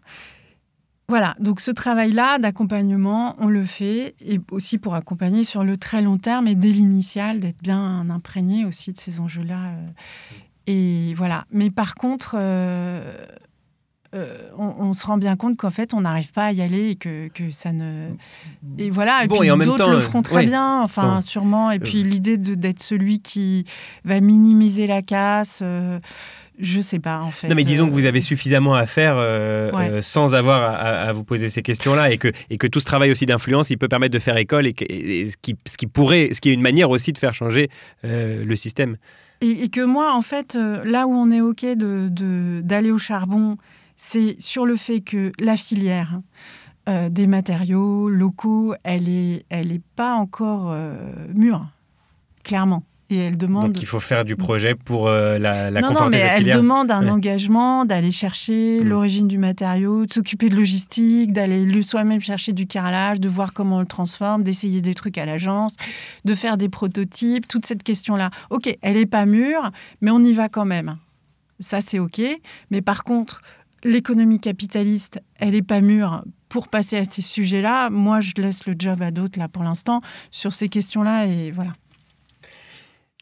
Voilà, 1.07 1.35
donc 1.39 1.59
ce 1.59 1.71
travail-là 1.71 2.37
d'accompagnement, 2.37 3.35
on 3.39 3.47
le 3.47 3.65
fait, 3.65 4.13
et 4.21 4.39
aussi 4.51 4.77
pour 4.77 4.93
accompagner 4.93 5.43
sur 5.43 5.63
le 5.63 5.77
très 5.77 6.03
long 6.03 6.19
terme 6.19 6.47
et 6.47 6.53
dès 6.53 6.69
l'initial, 6.69 7.39
d'être 7.39 7.61
bien 7.63 8.07
imprégné 8.11 8.65
aussi 8.65 8.93
de 8.93 8.97
ces 8.99 9.19
enjeux-là. 9.19 9.71
Et 10.67 11.13
voilà. 11.15 11.45
Mais 11.51 11.69
par 11.69 11.95
contre, 11.95 12.35
euh, 12.37 13.25
on, 14.57 14.93
se 14.93 15.05
rend 15.05 15.17
bien 15.17 15.35
compte 15.35 15.57
qu'en 15.57 15.71
fait, 15.71 15.93
on 15.93 16.01
n'arrive 16.01 16.31
pas 16.31 16.45
à 16.45 16.51
y 16.51 16.61
aller 16.61 16.89
et 16.91 16.95
que, 16.95 17.29
ça 17.51 17.71
ne. 17.71 18.09
Et 18.77 18.89
voilà, 18.89 19.23
et 19.23 19.27
puis 19.27 19.47
d'autres 19.47 19.89
le 19.89 19.99
feront 19.99 20.21
très 20.21 20.45
bien, 20.45 20.81
enfin, 20.81 21.21
sûrement. 21.21 21.71
Et 21.71 21.79
puis 21.79 22.03
l'idée 22.03 22.37
d'être 22.37 22.81
celui 22.81 23.19
qui 23.19 23.65
va 24.03 24.19
minimiser 24.21 24.87
la 24.87 25.01
casse. 25.01 25.59
Euh, 25.61 25.99
je 26.57 26.79
sais 26.79 26.99
pas 26.99 27.19
en 27.19 27.31
fait. 27.31 27.49
Non 27.49 27.55
mais 27.55 27.65
disons 27.65 27.85
que 27.85 27.91
vous 27.91 28.05
avez 28.05 28.21
suffisamment 28.21 28.75
à 28.75 28.85
faire 28.85 29.15
euh, 29.17 30.01
sans 30.01 30.35
avoir 30.35 30.63
à, 30.63 31.11
vous 31.11 31.25
poser 31.25 31.49
ces 31.49 31.61
questions-là 31.61 32.11
et 32.11 32.17
que, 32.17 32.31
et 32.49 32.57
que 32.57 32.65
tout 32.65 32.79
ce 32.79 32.85
travail 32.85 33.11
aussi 33.11 33.25
d'influence, 33.25 33.71
il 33.71 33.77
peut 33.77 33.89
permettre 33.89 34.13
de 34.13 34.19
faire 34.19 34.37
école 34.37 34.65
et, 34.65 34.73
ce, 35.29 35.35
qui, 35.41 35.57
ce 35.65 35.75
qui 35.75 35.87
pourrait, 35.87 36.29
ce 36.31 36.39
qui 36.39 36.51
est 36.51 36.53
une 36.53 36.61
manière 36.61 36.91
aussi 36.91 37.11
de 37.11 37.17
faire 37.17 37.33
changer 37.33 37.69
le 38.03 38.55
système. 38.55 38.95
Et, 39.41 39.67
que 39.67 39.83
moi 39.83 40.13
en 40.13 40.21
fait, 40.21 40.57
là 40.85 41.07
où 41.07 41.13
on 41.13 41.29
est 41.29 41.41
ok 41.41 41.65
d'aller 41.75 42.09
de, 42.09 42.61
d'aller 42.63 42.91
au 42.91 42.97
charbon 42.97 43.57
c'est 43.97 44.35
sur 44.39 44.65
le 44.65 44.75
fait 44.75 45.01
que 45.01 45.31
la 45.39 45.55
filière 45.55 46.19
euh, 46.87 47.09
des 47.09 47.27
matériaux 47.27 48.09
locaux, 48.09 48.75
elle 48.83 49.03
n'est 49.03 49.43
elle 49.49 49.71
est 49.71 49.81
pas 49.95 50.13
encore 50.13 50.71
euh, 50.71 50.95
mûre, 51.33 51.65
clairement. 52.43 52.83
Et 53.09 53.17
elle 53.17 53.37
demande. 53.37 53.73
Donc 53.73 53.81
il 53.81 53.85
faut 53.85 53.99
faire 53.99 54.25
du 54.25 54.35
projet 54.35 54.73
pour 54.73 55.07
euh, 55.07 55.37
la, 55.37 55.69
la 55.69 55.81
non, 55.81 55.93
non, 55.93 56.09
mais 56.09 56.17
elle 56.17 56.45
demande 56.45 56.89
un 56.89 57.07
engagement 57.07 57.85
d'aller 57.85 58.11
chercher 58.11 58.81
mm. 58.81 58.87
l'origine 58.87 59.27
du 59.27 59.37
matériau, 59.37 60.07
de 60.07 60.13
s'occuper 60.13 60.49
de 60.49 60.55
logistique, 60.55 61.31
d'aller 61.31 61.83
soi-même 61.83 62.19
chercher 62.19 62.51
du 62.51 62.65
carrelage, 62.65 63.19
de 63.19 63.29
voir 63.29 63.53
comment 63.53 63.77
on 63.77 63.81
le 63.81 63.85
transforme, 63.85 64.43
d'essayer 64.43 64.81
des 64.81 64.95
trucs 64.95 65.19
à 65.19 65.25
l'agence, 65.25 65.75
de 66.23 66.33
faire 66.33 66.57
des 66.57 66.69
prototypes, 66.69 67.47
toute 67.47 67.67
cette 67.67 67.83
question-là. 67.83 68.31
Ok, 68.49 68.75
elle 68.81 68.95
n'est 68.95 69.05
pas 69.05 69.27
mûre, 69.27 69.71
mais 70.01 70.09
on 70.09 70.23
y 70.23 70.33
va 70.33 70.49
quand 70.49 70.65
même. 70.65 70.97
Ça, 71.59 71.81
c'est 71.81 71.99
ok. 71.99 72.21
Mais 72.71 72.81
par 72.81 73.03
contre, 73.03 73.41
l'économie 73.83 74.39
capitaliste, 74.39 75.21
elle 75.35 75.51
n'est 75.51 75.61
pas 75.61 75.81
mûre 75.81 76.23
pour 76.49 76.67
passer 76.67 76.97
à 76.97 77.05
ces 77.05 77.21
sujets-là. 77.21 77.89
Moi, 77.89 78.19
je 78.19 78.33
laisse 78.37 78.65
le 78.65 78.75
job 78.77 79.01
à 79.01 79.11
d'autres, 79.11 79.39
là, 79.39 79.47
pour 79.47 79.63
l'instant, 79.63 80.01
sur 80.31 80.53
ces 80.53 80.69
questions-là, 80.69 81.25
et 81.27 81.51
voilà. 81.51 81.71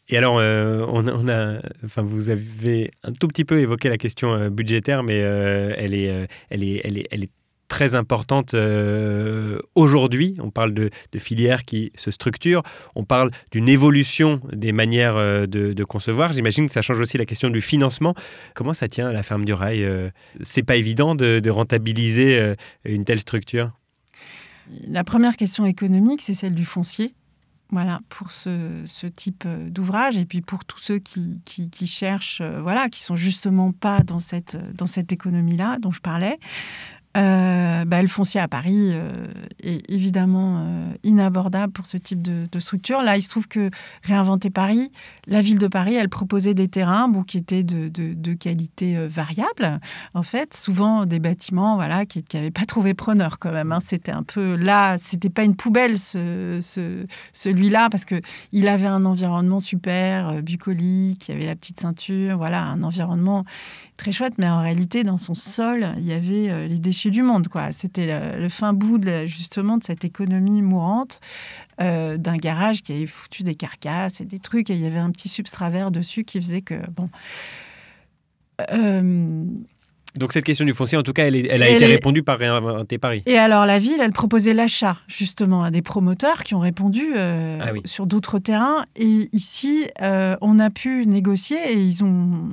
Et 0.08 0.18
alors, 0.18 0.36
euh, 0.38 0.84
on, 0.88 1.28
a, 1.28 1.60
enfin, 1.84 2.02
vous 2.02 2.28
avez 2.28 2.90
un 3.04 3.12
tout 3.12 3.26
petit 3.26 3.44
peu 3.44 3.60
évoqué 3.60 3.88
la 3.88 3.96
question 3.96 4.34
euh, 4.34 4.50
budgétaire, 4.50 5.02
mais 5.02 5.20
euh, 5.22 5.72
elle, 5.78 5.94
est, 5.94 6.28
elle, 6.50 6.62
est, 6.62 6.80
elle, 6.84 6.98
est, 6.98 7.06
elle 7.10 7.24
est 7.24 7.30
très 7.68 7.94
importante 7.94 8.54
euh, 8.54 9.58
aujourd'hui. 9.74 10.36
On 10.40 10.50
parle 10.50 10.74
de, 10.74 10.90
filières 11.18 11.64
qui 11.64 11.92
se 11.96 12.10
structurent, 12.10 12.62
on 12.94 13.04
parle 13.04 13.30
d'une 13.50 13.68
évolution 13.68 14.40
des 14.52 14.72
manières 14.72 15.16
euh, 15.16 15.46
de, 15.46 15.84
concevoir. 15.84 16.32
J'imagine 16.32 16.66
que 16.66 16.72
ça 16.72 16.82
change 16.82 17.00
aussi 17.00 17.18
la 17.18 17.26
question 17.26 17.50
du 17.50 17.60
financement. 17.60 18.14
Comment 18.54 18.74
ça 18.74 18.88
tient 18.88 19.08
à 19.08 19.12
la 19.12 19.22
ferme 19.22 19.44
du 19.44 19.52
rail 19.52 19.84
euh, 19.84 20.10
C'est 20.42 20.62
pas 20.62 20.76
évident 20.76 21.14
de, 21.14 21.50
rentabiliser 21.54 22.54
une 22.84 23.04
telle 23.04 23.20
structure 23.20 23.70
La 24.88 25.04
première 25.04 25.36
question 25.36 25.66
économique, 25.66 26.20
c'est 26.20 26.34
celle 26.34 26.54
du 26.54 26.64
foncier. 26.64 27.14
Voilà, 27.70 28.00
pour 28.08 28.32
ce, 28.32 29.06
type 29.06 29.46
d'ouvrage 29.68 30.16
et 30.18 30.24
puis 30.24 30.40
pour 30.40 30.64
tous 30.64 30.78
ceux 30.78 30.98
qui, 30.98 31.40
qui, 31.44 31.86
cherchent, 31.86 32.42
voilà, 32.42 32.88
qui 32.88 33.00
sont 33.00 33.14
justement 33.14 33.72
pas 33.72 34.00
dans 34.00 34.18
cette 34.18 35.12
économie-là 35.12 35.78
dont 35.80 35.92
je 35.92 36.00
parlais. 36.00 36.38
Euh, 37.16 37.84
bah, 37.84 38.02
le 38.02 38.08
foncier 38.08 38.40
à 38.40 38.48
Paris 38.48 38.90
euh, 38.92 39.26
est 39.62 39.88
évidemment 39.88 40.58
euh, 40.58 40.92
inabordable 41.04 41.72
pour 41.72 41.86
ce 41.86 41.96
type 41.96 42.20
de, 42.20 42.58
structure. 42.58 43.02
Là, 43.02 43.16
il 43.16 43.22
se 43.22 43.28
trouve 43.28 43.46
que 43.46 43.70
Réinventer 44.02 44.50
Paris, 44.50 44.90
la 45.26 45.40
ville 45.40 45.58
de 45.58 45.68
Paris, 45.68 45.94
elle 45.94 46.08
proposait 46.08 46.54
des 46.54 46.66
terrains 46.66 47.08
bon, 47.08 47.22
qui 47.22 47.38
étaient 47.38 47.62
de, 47.62 48.34
qualité 48.34 49.06
variable. 49.06 49.80
En 50.14 50.22
fait, 50.22 50.54
souvent 50.54 51.04
des 51.06 51.20
bâtiments 51.20 51.76
voilà, 51.76 52.04
qui 52.04 52.24
n'avaient 52.34 52.50
pas 52.50 52.64
trouvé 52.64 52.94
preneur 52.94 53.38
quand 53.38 53.52
même. 53.52 53.70
Hein. 53.70 53.80
C'était 53.80 54.12
un 54.12 54.22
peu 54.22 54.56
là, 54.56 54.96
c'était 54.98 55.30
pas 55.30 55.44
une 55.44 55.56
poubelle 55.56 55.98
ce, 55.98 56.58
ce, 56.62 57.06
celui-là 57.32 57.90
parce 57.90 58.04
qu'il 58.04 58.68
avait 58.68 58.86
un 58.86 59.04
environnement 59.04 59.60
super 59.60 60.42
bucolique, 60.42 61.28
il 61.28 61.32
y 61.32 61.36
avait 61.36 61.46
la 61.46 61.54
petite 61.54 61.80
ceinture, 61.80 62.38
voilà, 62.38 62.62
un 62.62 62.82
environnement 62.82 63.44
très 63.96 64.10
chouette, 64.10 64.34
mais 64.38 64.48
en 64.48 64.60
réalité, 64.60 65.04
dans 65.04 65.18
son 65.18 65.34
sol, 65.34 65.94
il 65.98 66.04
y 66.04 66.12
avait 66.12 66.68
les 66.68 66.78
déchets 66.78 67.03
du 67.10 67.22
monde. 67.22 67.48
quoi. 67.48 67.72
C'était 67.72 68.38
le, 68.38 68.48
fin 68.48 68.72
bout 68.72 68.98
de, 68.98 69.26
justement 69.26 69.78
de 69.78 69.84
cette 69.84 70.04
économie 70.04 70.62
mourante 70.62 71.20
euh, 71.80 72.16
d'un 72.16 72.36
garage 72.36 72.82
qui 72.82 72.92
avait 72.92 73.06
foutu 73.06 73.42
des 73.42 73.54
carcasses 73.54 74.20
et 74.20 74.24
des 74.24 74.38
trucs, 74.38 74.70
et 74.70 74.74
il 74.74 74.80
y 74.80 74.86
avait 74.86 74.98
un 74.98 75.10
petit 75.10 75.28
substrat 75.28 75.70
vert 75.70 75.90
dessus 75.90 76.24
qui 76.24 76.40
faisait 76.40 76.62
que... 76.62 76.74
bon. 76.90 77.08
Euh, 78.70 79.44
donc 80.16 80.32
cette 80.32 80.44
question 80.44 80.64
du 80.64 80.74
foncier, 80.74 80.96
en 80.96 81.02
tout 81.02 81.12
cas, 81.12 81.26
elle, 81.26 81.62
a 81.62 81.68
été 81.68 81.86
répondue 81.86 82.22
par 82.22 82.38
Réinventer 82.38 82.98
Paris. 82.98 83.22
Et 83.26 83.36
alors 83.36 83.66
la 83.66 83.80
ville, 83.80 84.00
elle 84.00 84.12
proposait 84.12 84.54
l'achat 84.54 84.96
justement 85.08 85.64
à 85.64 85.72
des 85.72 85.82
promoteurs 85.82 86.44
qui 86.44 86.54
ont 86.54 86.60
répondu 86.60 87.14
euh, 87.16 87.58
ah 87.60 87.72
sur 87.84 88.06
d'autres 88.06 88.38
terrains. 88.38 88.84
Et 88.94 89.28
ici, 89.32 89.88
euh, 90.02 90.36
on 90.40 90.60
a 90.60 90.70
pu 90.70 91.04
négocier 91.06 91.56
et 91.72 91.82
ils 91.82 92.04
ont 92.04 92.52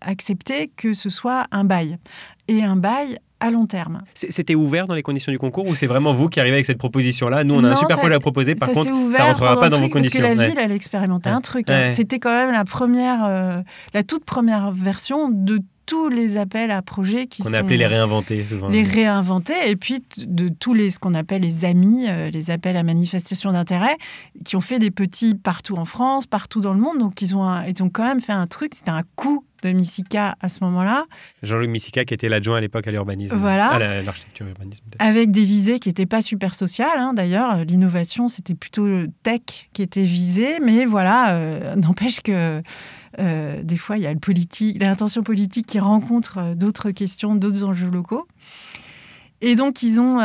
accepté 0.00 0.70
que 0.76 0.94
ce 0.94 1.10
soit 1.10 1.46
un 1.50 1.64
bail. 1.64 1.98
Et 2.46 2.62
un 2.62 2.76
bail 2.76 3.18
à 3.40 3.50
long 3.50 3.66
terme. 3.66 4.02
C'était 4.14 4.54
ouvert 4.54 4.86
dans 4.86 4.94
les 4.94 5.02
conditions 5.02 5.30
du 5.32 5.38
concours 5.38 5.66
ou 5.68 5.74
c'est 5.74 5.86
vraiment 5.86 6.14
vous 6.14 6.28
qui 6.28 6.40
arrivez 6.40 6.56
avec 6.56 6.66
cette 6.66 6.78
proposition-là? 6.78 7.44
Nous, 7.44 7.54
on 7.54 7.64
a 7.64 7.72
un 7.72 7.76
super 7.76 7.98
projet 7.98 8.14
à 8.14 8.18
proposer, 8.18 8.54
par 8.54 8.70
contre, 8.70 8.84
ça 8.84 8.90
ne 8.90 9.28
rentrera 9.28 9.60
pas 9.60 9.68
dans 9.68 9.80
vos 9.80 9.88
conditions. 9.88 10.20
Parce 10.20 10.34
que 10.34 10.38
la 10.38 10.46
ville, 10.48 10.58
elle 10.58 10.72
expérimentait 10.72 11.30
un 11.30 11.40
truc. 11.40 11.70
Hein. 11.70 11.92
C'était 11.94 12.18
quand 12.18 12.34
même 12.34 12.52
la 12.52 12.64
première, 12.64 13.62
la 13.92 14.02
toute 14.02 14.24
première 14.24 14.70
version 14.70 15.28
de 15.28 15.60
tous 15.86 16.08
les 16.08 16.36
appels 16.36 16.70
à 16.70 16.82
projets 16.82 17.26
qui 17.26 17.42
sont... 17.42 17.54
a 17.54 17.58
appelé 17.58 17.76
les 17.76 17.86
réinventés. 17.86 18.44
Souvent. 18.48 18.68
Les 18.68 18.82
réinventés, 18.82 19.54
et 19.66 19.76
puis 19.76 20.02
de 20.18 20.48
tous 20.48 20.74
les, 20.74 20.90
ce 20.90 20.98
qu'on 20.98 21.14
appelle 21.14 21.42
les 21.42 21.64
amis, 21.64 22.06
euh, 22.08 22.30
les 22.30 22.50
appels 22.50 22.76
à 22.76 22.82
manifestation 22.82 23.52
d'intérêt, 23.52 23.96
qui 24.44 24.56
ont 24.56 24.60
fait 24.60 24.78
des 24.78 24.90
petits 24.90 25.34
partout 25.34 25.76
en 25.76 25.84
France, 25.84 26.26
partout 26.26 26.60
dans 26.60 26.74
le 26.74 26.80
monde. 26.80 26.98
Donc 26.98 27.22
ils 27.22 27.36
ont, 27.36 27.62
ils 27.62 27.82
ont 27.82 27.88
quand 27.88 28.04
même 28.04 28.20
fait 28.20 28.32
un 28.32 28.46
truc, 28.46 28.74
c'était 28.74 28.90
un 28.90 29.04
coup 29.14 29.44
de 29.62 29.72
Missica 29.72 30.36
à 30.40 30.48
ce 30.48 30.62
moment-là. 30.64 31.06
Jean-Louis 31.42 31.68
Missica, 31.68 32.04
qui 32.04 32.14
était 32.14 32.28
l'adjoint 32.28 32.58
à 32.58 32.60
l'époque 32.60 32.86
à 32.86 32.90
l'urbanisme, 32.90 33.36
voilà. 33.36 33.68
à 33.68 34.02
l'architecture 34.02 34.46
urbanisme. 34.46 34.82
Avec 34.98 35.30
des 35.30 35.44
visées 35.44 35.78
qui 35.78 35.88
n'étaient 35.88 36.06
pas 36.06 36.22
super 36.22 36.54
sociales, 36.54 36.98
hein, 36.98 37.12
d'ailleurs. 37.14 37.64
L'innovation, 37.64 38.28
c'était 38.28 38.54
plutôt 38.54 38.86
tech 39.22 39.40
qui 39.72 39.82
était 39.82 40.02
visée, 40.02 40.58
mais 40.62 40.84
voilà, 40.84 41.34
euh, 41.34 41.76
n'empêche 41.76 42.20
que 42.20 42.62
euh, 43.18 43.62
des 43.62 43.76
fois, 43.76 43.96
il 43.96 44.02
y 44.02 44.06
a 44.06 44.12
le 44.12 44.18
politique, 44.18 44.80
l'intention 44.80 45.22
politique 45.22 45.66
qui 45.66 45.78
rencontre 45.78 46.38
euh, 46.38 46.54
d'autres 46.54 46.90
questions, 46.90 47.34
d'autres 47.34 47.64
enjeux 47.64 47.90
locaux. 47.90 48.26
Et 49.40 49.54
donc, 49.54 49.82
ils 49.82 50.00
ont, 50.00 50.18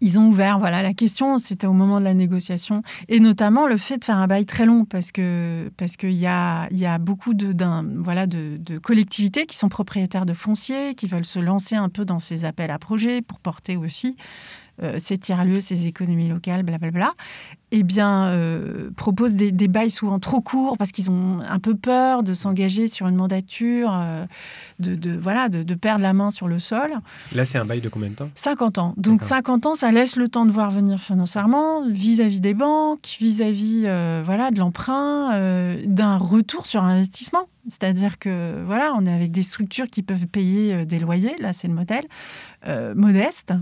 ils 0.00 0.18
ont 0.18 0.26
ouvert 0.26 0.58
voilà 0.58 0.82
la 0.82 0.92
question 0.92 1.38
c'était 1.38 1.68
au 1.68 1.72
moment 1.72 2.00
de 2.00 2.04
la 2.04 2.14
négociation 2.14 2.82
et 3.08 3.20
notamment 3.20 3.68
le 3.68 3.76
fait 3.76 3.98
de 3.98 4.04
faire 4.04 4.16
un 4.16 4.26
bail 4.26 4.44
très 4.44 4.66
long 4.66 4.84
parce 4.84 5.12
que 5.12 5.70
parce 5.76 5.96
qu'il 5.96 6.12
y 6.12 6.26
a 6.26 6.66
y 6.72 6.84
a 6.84 6.98
beaucoup 6.98 7.32
de 7.32 7.54
voilà 8.02 8.26
de, 8.26 8.78
collectivités 8.78 9.46
qui 9.46 9.56
sont 9.56 9.68
propriétaires 9.68 10.26
de 10.26 10.34
fonciers 10.34 10.94
qui 10.96 11.06
veulent 11.06 11.24
se 11.24 11.38
lancer 11.38 11.76
un 11.76 11.88
peu 11.88 12.04
dans 12.04 12.18
ces 12.18 12.44
appels 12.44 12.72
à 12.72 12.78
projets 12.78 13.22
pour 13.22 13.38
porter 13.38 13.76
aussi 13.76 14.16
euh, 14.18 14.61
ces 14.98 15.18
tiers-lieux, 15.18 15.60
ces 15.60 15.86
économies 15.86 16.28
locales, 16.28 16.62
blablabla, 16.62 17.12
eh 17.74 17.82
bien, 17.82 18.26
euh, 18.26 18.90
proposent 18.96 19.34
des, 19.34 19.50
bails 19.68 19.90
souvent 19.90 20.18
trop 20.18 20.42
courts 20.42 20.76
parce 20.76 20.92
qu'ils 20.92 21.10
ont 21.10 21.40
un 21.40 21.58
peu 21.58 21.74
peur 21.74 22.22
de 22.22 22.34
s'engager 22.34 22.86
sur 22.86 23.08
une 23.08 23.16
mandature, 23.16 23.90
euh, 23.94 24.26
de, 24.78 25.16
voilà, 25.16 25.48
de, 25.48 25.74
perdre 25.74 26.02
la 26.02 26.12
main 26.12 26.30
sur 26.30 26.48
le 26.48 26.58
sol. 26.58 26.92
Là, 27.34 27.46
c'est 27.46 27.56
un 27.56 27.64
bail 27.64 27.80
de 27.80 27.88
combien 27.88 28.10
de 28.10 28.14
temps? 28.14 28.30
50 28.34 28.76
ans. 28.76 28.94
Donc 28.98 29.24
50 29.24 29.64
ans, 29.66 29.74
ça 29.74 29.90
laisse 29.90 30.16
le 30.16 30.28
temps 30.28 30.44
de 30.44 30.52
voir 30.52 30.70
venir 30.70 31.00
financièrement, 31.00 31.88
vis-à-vis 31.88 32.42
des 32.42 32.52
banques, 32.52 33.16
vis-à-vis 33.18 33.82
voilà, 34.22 34.50
de 34.50 34.58
l'emprunt, 34.58 35.30
d'un 35.86 36.18
retour 36.18 36.66
sur 36.66 36.84
investissement. 36.84 37.46
C'est-à-dire 37.68 38.18
que 38.18 38.62
voilà, 38.66 38.92
on 38.94 39.06
est 39.06 39.12
avec 39.12 39.30
des 39.30 39.42
structures 39.42 39.86
qui 39.86 40.02
peuvent 40.02 40.26
payer 40.26 40.84
des 40.84 40.98
loyers, 40.98 41.36
là 41.38 41.54
c'est 41.54 41.68
le 41.68 41.74
modèle, 41.74 42.04
modeste 42.94 43.54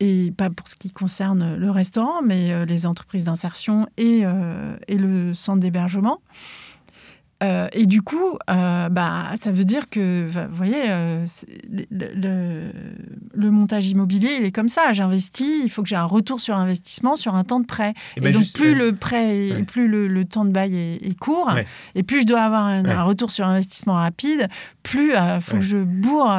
et 0.00 0.32
pas 0.36 0.50
pour 0.50 0.68
ce 0.68 0.76
qui 0.76 0.90
concerne 0.90 1.56
le 1.56 1.70
restaurant, 1.70 2.22
mais 2.22 2.52
euh, 2.52 2.64
les 2.64 2.86
entreprises 2.86 3.24
d'insertion 3.24 3.86
et, 3.96 4.20
euh, 4.24 4.76
et, 4.88 4.98
le 4.98 5.34
centre 5.34 5.60
d'hébergement. 5.60 6.20
Euh, 7.42 7.68
et 7.72 7.84
du 7.84 8.00
coup, 8.00 8.38
euh, 8.50 8.88
bah, 8.88 9.24
ça 9.36 9.52
veut 9.52 9.64
dire 9.64 9.90
que, 9.90 10.26
vous 10.26 10.56
voyez, 10.56 10.84
euh, 10.88 11.26
le, 11.90 12.70
le, 13.34 13.50
montage 13.50 13.88
immobilier, 13.88 14.36
il 14.40 14.44
est 14.46 14.52
comme 14.52 14.68
ça. 14.68 14.94
J'investis, 14.94 15.62
il 15.62 15.68
faut 15.68 15.82
que 15.82 15.88
j'ai 15.88 15.96
un 15.96 16.04
retour 16.04 16.40
sur 16.40 16.56
investissement 16.56 17.14
sur 17.16 17.34
un 17.34 17.44
temps 17.44 17.60
de 17.60 17.66
prêt. 17.66 17.92
Et, 18.16 18.20
ben 18.20 18.32
donc, 18.32 18.44
plus 18.54 18.74
le 18.74 18.92
prêt, 18.94 19.52
plus 19.66 19.86
le, 19.86 20.24
temps 20.24 20.46
de 20.46 20.50
bail 20.50 20.74
est, 20.76 21.18
court, 21.18 21.50
et 21.94 22.02
plus 22.02 22.22
je 22.22 22.26
dois 22.26 22.40
avoir 22.40 22.64
un, 22.64 23.02
retour 23.02 23.30
sur 23.30 23.46
investissement 23.46 23.94
rapide, 23.94 24.48
plus 24.82 25.12
il 25.12 25.40
faut 25.42 25.56
que 25.56 25.62
je 25.62 25.76
bourre 25.76 26.34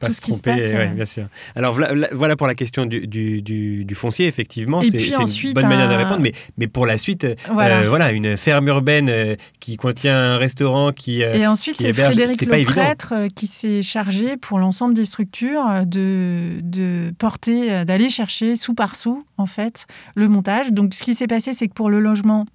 tout 0.00 0.12
ce 0.12 0.20
qui 0.20 0.32
se 0.32 0.42
passe. 0.42 0.94
bien 0.94 1.06
sûr. 1.06 1.26
Alors, 1.56 1.76
voilà, 2.12 2.36
pour 2.36 2.46
la 2.46 2.54
question 2.54 2.86
du, 2.86 3.08
du, 3.08 3.42
du, 3.42 3.94
foncier, 3.96 4.28
effectivement. 4.28 4.80
C'est 4.80 4.98
une 4.98 5.54
bonne 5.54 5.68
manière 5.68 5.88
de 5.88 5.94
répondre. 5.94 6.20
Mais, 6.20 6.32
mais 6.56 6.68
pour 6.68 6.86
la 6.86 6.98
suite, 6.98 7.26
voilà, 7.50 7.88
voilà 7.88 8.12
une 8.12 8.36
ferme 8.36 8.68
urbaine 8.68 9.36
qui 9.58 9.76
contient 9.76 10.35
restaurant 10.36 10.92
qui. 10.92 11.22
Euh, 11.22 11.32
et 11.32 11.46
ensuite, 11.46 11.80
c'est 11.80 11.92
Frédéric 11.92 12.40
Le 12.42 12.64
Prêtre 12.64 13.12
euh, 13.14 13.28
qui 13.28 13.46
s'est 13.46 13.82
chargé 13.82 14.36
pour 14.36 14.58
l'ensemble 14.58 14.94
des 14.94 15.04
structures 15.04 15.66
euh, 15.66 15.84
de, 15.84 16.60
de 16.62 17.12
porter, 17.18 17.84
d'aller 17.84 18.10
chercher 18.10 18.56
sous 18.56 18.74
par 18.74 18.94
sous, 18.94 19.24
en 19.36 19.46
fait, 19.46 19.86
le 20.14 20.28
montage. 20.28 20.72
Donc, 20.72 20.94
ce 20.94 21.02
qui 21.02 21.14
s'est 21.14 21.26
passé, 21.26 21.54
c'est 21.54 21.68
que 21.68 21.74
pour 21.74 21.90
le 21.90 22.00
logement, 22.00 22.46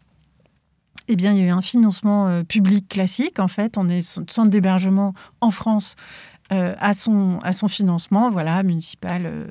eh 1.07 1.15
bien, 1.15 1.33
il 1.33 1.39
y 1.39 1.41
a 1.41 1.47
eu 1.47 1.51
un 1.51 1.61
financement 1.61 2.43
public 2.47 2.87
classique. 2.87 3.39
En 3.39 3.47
fait, 3.47 3.77
on 3.77 3.89
est 3.89 4.01
centre 4.01 4.49
d'hébergement 4.49 5.13
en 5.41 5.51
France 5.51 5.95
à, 6.49 6.93
son, 6.93 7.39
à 7.43 7.53
son 7.53 7.67
financement, 7.67 8.29
voilà, 8.29 8.61
municipal. 8.63 9.25
Euh, 9.25 9.45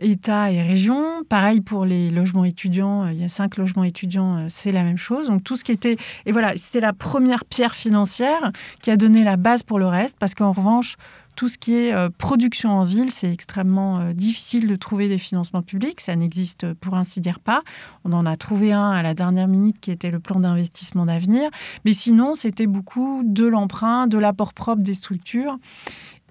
État 0.00 0.50
et 0.50 0.62
région. 0.62 1.22
Pareil 1.28 1.60
pour 1.60 1.84
les 1.84 2.10
logements 2.10 2.44
étudiants, 2.44 3.04
euh, 3.04 3.12
il 3.12 3.20
y 3.20 3.24
a 3.24 3.28
cinq 3.28 3.56
logements 3.56 3.84
étudiants, 3.84 4.36
euh, 4.36 4.46
c'est 4.48 4.72
la 4.72 4.82
même 4.82 4.98
chose. 4.98 5.28
Donc 5.28 5.44
tout 5.44 5.56
ce 5.56 5.64
qui 5.64 5.72
était... 5.72 5.96
Et 6.26 6.32
voilà, 6.32 6.56
c'était 6.56 6.80
la 6.80 6.92
première 6.92 7.44
pierre 7.44 7.74
financière 7.74 8.52
qui 8.82 8.90
a 8.90 8.96
donné 8.96 9.24
la 9.24 9.36
base 9.36 9.62
pour 9.62 9.78
le 9.78 9.86
reste, 9.86 10.16
parce 10.18 10.34
qu'en 10.34 10.52
revanche, 10.52 10.96
tout 11.36 11.46
ce 11.46 11.56
qui 11.56 11.74
est 11.74 11.94
production 12.18 12.70
en 12.70 12.82
ville, 12.82 13.12
c'est 13.12 13.30
extrêmement 13.32 14.12
difficile 14.12 14.66
de 14.66 14.74
trouver 14.74 15.08
des 15.08 15.18
financements 15.18 15.62
publics. 15.62 16.00
Ça 16.00 16.16
n'existe 16.16 16.74
pour 16.74 16.94
ainsi 16.94 17.20
dire 17.20 17.38
pas. 17.38 17.62
On 18.04 18.12
en 18.12 18.26
a 18.26 18.36
trouvé 18.36 18.72
un 18.72 18.90
à 18.90 19.04
la 19.04 19.14
dernière 19.14 19.46
minute 19.46 19.78
qui 19.80 19.92
était 19.92 20.10
le 20.10 20.18
plan 20.18 20.40
d'investissement 20.40 21.06
d'avenir. 21.06 21.48
Mais 21.84 21.92
sinon, 21.92 22.34
c'était 22.34 22.66
beaucoup 22.66 23.22
de 23.24 23.46
l'emprunt, 23.46 24.08
de 24.08 24.18
l'apport 24.18 24.52
propre 24.52 24.82
des 24.82 24.94
structures 24.94 25.56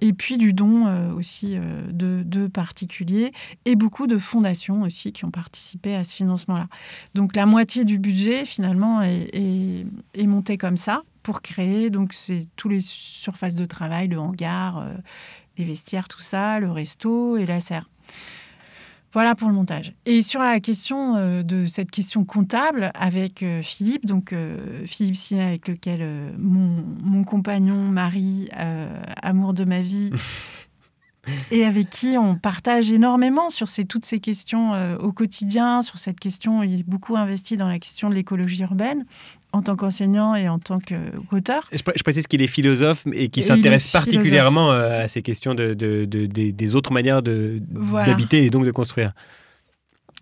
et 0.02 0.14
puis 0.14 0.38
du 0.38 0.54
don 0.54 0.88
euh, 0.88 1.14
aussi 1.14 1.58
euh, 1.58 1.82
de, 1.92 2.48
particuliers 2.48 3.32
et 3.66 3.76
beaucoup 3.76 4.08
de 4.08 4.18
fondations 4.18 4.84
aussi 4.84 5.12
qui 5.12 5.26
ont 5.26 5.32
participé 5.32 5.96
à 5.96 6.04
ce 6.04 6.14
financement-là. 6.14 6.68
Donc 7.14 7.36
la 7.36 7.46
moitié 7.46 7.84
du 7.84 8.00
budget 8.00 8.46
finalement 8.46 9.02
est, 9.02 9.30
est, 9.34 10.28
montée 10.28 10.58
comme 10.58 10.78
ça 10.78 11.04
pour 11.24 11.42
créer 11.42 11.90
donc 11.90 12.14
c'est 12.14 12.48
tous 12.56 12.70
les 12.70 12.80
surfaces 12.82 13.56
de 13.56 13.66
travail, 13.66 14.08
le 14.08 14.20
hangar, 14.20 14.78
euh, 14.78 14.94
les 15.58 15.66
vestiaires, 15.66 16.08
tout 16.08 16.22
ça, 16.22 16.60
le 16.60 16.72
resto 16.72 17.38
et 17.38 17.46
la 17.46 17.60
serre. 17.60 17.90
Voilà 19.14 19.36
pour 19.36 19.48
le 19.48 19.56
montage. 19.56 19.94
Et 20.06 20.22
sur 20.22 20.42
la 20.42 20.60
question 20.60 21.16
euh, 21.16 21.44
de 21.44 21.66
cette 21.66 21.92
question 21.92 22.26
comptable 22.26 22.92
avec 22.94 23.42
euh, 23.42 23.62
Philippe, 23.62 24.06
donc 24.06 24.34
euh, 24.34 24.86
Philippe 24.86 25.16
Simet 25.16 25.44
avec 25.44 25.68
lequel 25.68 26.34
mon, 26.38 27.24
compagnon, 27.24 27.76
mari, 27.76 28.50
amour 29.22 29.54
de 29.54 29.64
ma 29.64 29.82
vie, 29.82 30.12
et 31.52 31.66
avec 31.66 31.90
qui 31.90 32.18
on 32.18 32.36
partage 32.36 32.92
énormément 32.92 33.50
sur 33.50 33.68
ces, 33.68 33.86
toutes 33.86 34.06
ces 34.06 34.20
questions 34.20 34.72
au 35.00 35.12
quotidien, 35.12 35.82
sur 35.82 35.98
cette 35.98 36.20
question, 36.20 36.64
il 36.64 36.82
est 36.82 36.88
beaucoup 36.88 37.18
investi 37.18 37.58
dans 37.58 37.68
la 37.68 37.80
question 37.80 38.10
de 38.10 38.16
l'écologie 38.16 38.62
urbaine 38.62 39.06
en 39.54 39.62
tant 39.62 39.76
qu'enseignant 39.76 40.36
et 40.36 40.50
en 40.50 40.60
tant 40.60 40.80
qu'auteur. 40.80 41.68
Je, 41.72 41.78
je, 41.78 42.04
précise 42.04 42.28
qu'il 42.28 42.42
est 42.42 42.48
philosophe 42.48 43.06
et 43.14 43.30
qu'il 43.30 43.44
s'intéresse 43.44 43.88
particulièrement 43.92 44.72
euh, 44.72 45.06
à 45.06 45.08
ces 45.08 45.22
questions 45.22 45.56
de, 45.56 45.74
des 45.74 46.76
autres 46.76 46.92
manières 46.92 47.22
d'habiter 47.22 48.46
et 48.46 48.50
donc 48.50 48.66
de 48.66 48.72
construire. 48.72 49.14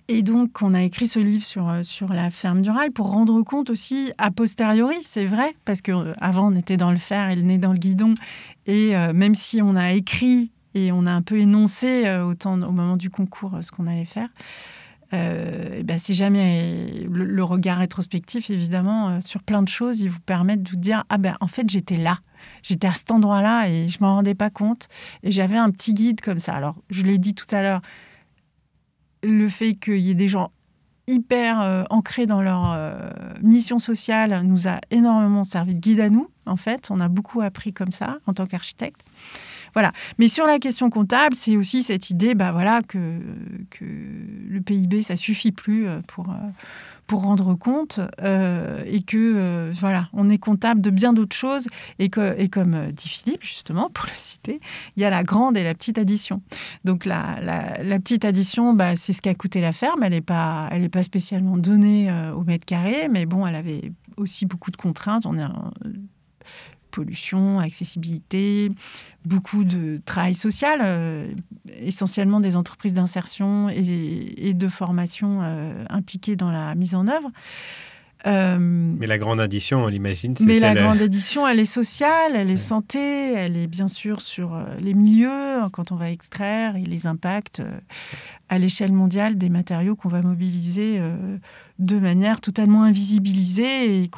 Et 0.07 0.21
donc, 0.21 0.61
on 0.61 0.75
a 0.75 0.83
écrit 0.83 1.07
ce 1.07 1.17
livre 1.17 1.43
sur, 1.43 1.67
euh, 1.67 1.81
sur 1.81 2.13
la 2.13 2.29
ferme 2.29 2.61
du 2.61 2.69
rail 2.69 2.91
pour 2.91 3.09
rendre 3.09 3.41
compte 3.41 3.71
aussi 3.71 4.11
a 4.19 4.29
posteriori, 4.29 4.97
c'est 5.01 5.25
vrai, 5.25 5.55
parce 5.65 5.81
qu'avant, 5.81 6.53
on 6.53 6.55
était 6.55 6.77
dans 6.77 6.91
le 6.91 6.97
fer 6.97 7.31
et 7.31 7.35
le 7.35 7.41
nez 7.41 7.57
dans 7.57 7.71
le 7.71 7.79
guidon. 7.79 8.13
Et 8.67 8.95
euh, 8.95 9.13
même 9.13 9.33
si 9.33 9.63
on 9.63 9.75
a 9.75 9.93
écrit 9.93 10.51
et 10.75 10.91
on 10.91 11.07
a 11.07 11.11
un 11.11 11.23
peu 11.23 11.39
énoncé 11.39 12.07
autant, 12.19 12.61
au 12.61 12.71
moment 12.71 12.97
du 12.97 13.09
concours 13.09 13.57
ce 13.61 13.71
qu'on 13.71 13.87
allait 13.87 14.05
faire, 14.05 14.27
euh, 15.13 15.83
ben 15.83 15.97
c'est 15.99 16.13
jamais 16.13 17.05
le, 17.09 17.43
regard 17.43 17.77
rétrospectif, 17.77 18.49
évidemment, 18.49 19.09
euh, 19.09 19.19
sur 19.21 19.43
plein 19.43 19.61
de 19.61 19.67
choses, 19.67 20.01
il 20.01 20.09
vous 20.09 20.19
permet 20.19 20.57
de 20.57 20.67
vous 20.67 20.77
dire 20.77 21.03
Ah 21.09 21.17
ben 21.17 21.37
en 21.41 21.47
fait, 21.47 21.69
j'étais 21.69 21.97
là. 21.97 22.19
J'étais 22.63 22.87
à 22.87 22.93
cet 22.93 23.11
endroit-là 23.11 23.69
et 23.69 23.87
je 23.89 23.97
m'en 24.01 24.15
rendais 24.15 24.35
pas 24.35 24.49
compte. 24.49 24.87
Et 25.23 25.31
j'avais 25.31 25.57
un 25.57 25.69
petit 25.71 25.93
guide 25.93 26.21
comme 26.21 26.39
ça. 26.39 26.53
Alors, 26.53 26.75
je 26.89 27.03
l'ai 27.03 27.17
dit 27.17 27.33
tout 27.33 27.47
à 27.51 27.61
l'heure, 27.61 27.81
le 29.23 29.49
fait 29.49 29.75
qu'il 29.75 29.99
y 29.99 30.11
ait 30.11 30.15
des 30.15 30.27
gens 30.27 30.51
hyper 31.07 31.61
euh, 31.61 31.83
ancrés 31.89 32.25
dans 32.25 32.41
leur 32.41 32.77
mission 33.41 33.77
sociale 33.77 34.41
nous 34.43 34.67
a 34.67 34.79
énormément 34.91 35.43
servi 35.43 35.75
de 35.75 35.79
guide 35.79 35.99
à 35.99 36.09
nous, 36.09 36.29
en 36.45 36.57
fait. 36.57 36.87
On 36.89 36.99
a 36.99 37.07
beaucoup 37.07 37.41
appris 37.41 37.73
comme 37.73 37.91
ça 37.91 38.17
en 38.25 38.33
tant 38.33 38.47
qu'architecte. 38.47 39.01
Voilà. 39.75 39.91
Mais 40.17 40.29
sur 40.29 40.47
la 40.47 40.57
question 40.57 40.89
comptable, 40.89 41.35
c'est 41.35 41.57
aussi 41.57 41.83
cette 41.83 42.09
idée 42.09 42.33
bah, 42.33 42.53
voilà, 42.53 42.81
que 42.81 43.19
le 44.55 44.61
PIB, 44.61 45.03
ça 45.03 45.15
suffit 45.15 45.51
plus 45.51 45.87
euh, 45.87 45.99
pour, 46.07 46.29
euh, 46.29 46.49
pour 47.05 47.21
rendre 47.21 47.53
compte 47.53 47.99
euh, 48.21 48.83
et 48.87 49.03
que 49.03 49.71
voilà, 49.73 50.09
on 50.13 50.29
est 50.29 50.37
comptable 50.37 50.81
de 50.81 50.89
bien 50.89 51.13
d'autres 51.13 51.35
choses. 51.35 51.67
Et, 51.99 52.09
que, 52.09 52.35
et 52.39 52.49
comme 52.49 52.91
dit 52.91 53.09
Philippe, 53.09 53.43
justement, 53.43 53.89
pour 53.93 54.05
le 54.07 54.15
citer, 54.15 54.59
il 54.97 55.03
y 55.03 55.05
a 55.05 55.09
la 55.09 55.23
grande 55.23 55.57
et 55.57 55.63
la 55.63 55.73
petite 55.75 55.97
addition. 55.97 56.41
Donc 56.83 57.05
la, 57.05 57.39
la, 57.41 57.99
petite 57.99 58.25
addition, 58.25 58.73
bah, 58.73 58.95
c'est 58.95 59.13
ce 59.13 59.21
qu'a 59.21 59.35
coûté 59.35 59.61
la 59.61 59.73
ferme. 59.73 60.03
Elle 60.03 60.13
n'est 60.13 60.21
pas, 60.21 60.67
elle 60.71 60.89
pas 60.89 61.03
spécialement 61.03 61.57
donnée 61.57 62.11
au 62.35 62.43
mètre 62.43 62.65
carré, 62.65 63.07
mais 63.09 63.25
bon, 63.25 63.45
elle 63.45 63.55
avait 63.55 63.91
aussi 64.17 64.45
beaucoup 64.45 64.71
de 64.71 64.77
contraintes. 64.77 65.25
On 65.25 65.37
est 65.37 65.43
pollution, 66.95 67.59
accessibilité, 67.59 68.71
beaucoup 69.25 69.65
de 69.65 69.99
travail 70.05 70.33
social, 70.33 70.79
euh, 70.81 71.29
essentiellement 71.81 72.39
des 72.39 72.55
entreprises 72.55 72.93
d'insertion 72.93 73.67
et, 73.69 74.53
de 74.53 74.67
formation 74.69 75.41
euh, 75.41 75.83
impliquées 75.89 76.37
dans 76.37 76.51
la 76.51 76.73
mise 76.75 76.95
en 76.95 77.07
œuvre. 77.07 77.29
Euh, 78.27 78.57
mais 78.59 79.07
la 79.07 79.17
grande 79.17 79.41
addition, 79.41 79.83
on 79.83 79.87
l'imagine. 79.87 80.35
Mais 80.39 80.59
la 80.59 80.73
grande 80.73 81.01
addition, 81.01 81.47
elle 81.47 81.59
est 81.59 81.65
sociale, 81.65 82.31
elle 82.33 82.49
est 82.49 82.57
santé, 82.57 83.33
elle 83.33 83.57
est 83.57 83.67
bien 83.67 83.89
sûr 83.89 84.21
sur 84.21 84.57
les 84.79 84.93
milieux, 84.93 85.59
quand 85.73 85.91
on 85.91 85.95
va 85.95 86.09
extraire, 86.09 86.75
et 86.75 86.81
les 86.83 87.05
impacts 87.05 87.61
à 88.49 88.57
l'échelle 88.57 88.93
mondiale 88.93 89.37
des 89.37 89.49
matériaux 89.49 89.95
qu'on 89.95 90.09
va 90.09 90.23
mobiliser 90.23 90.99
de 91.79 91.99
manière 91.99 92.39
totalement 92.41 92.83
invisibilisée 92.83 94.03
et 94.03 94.09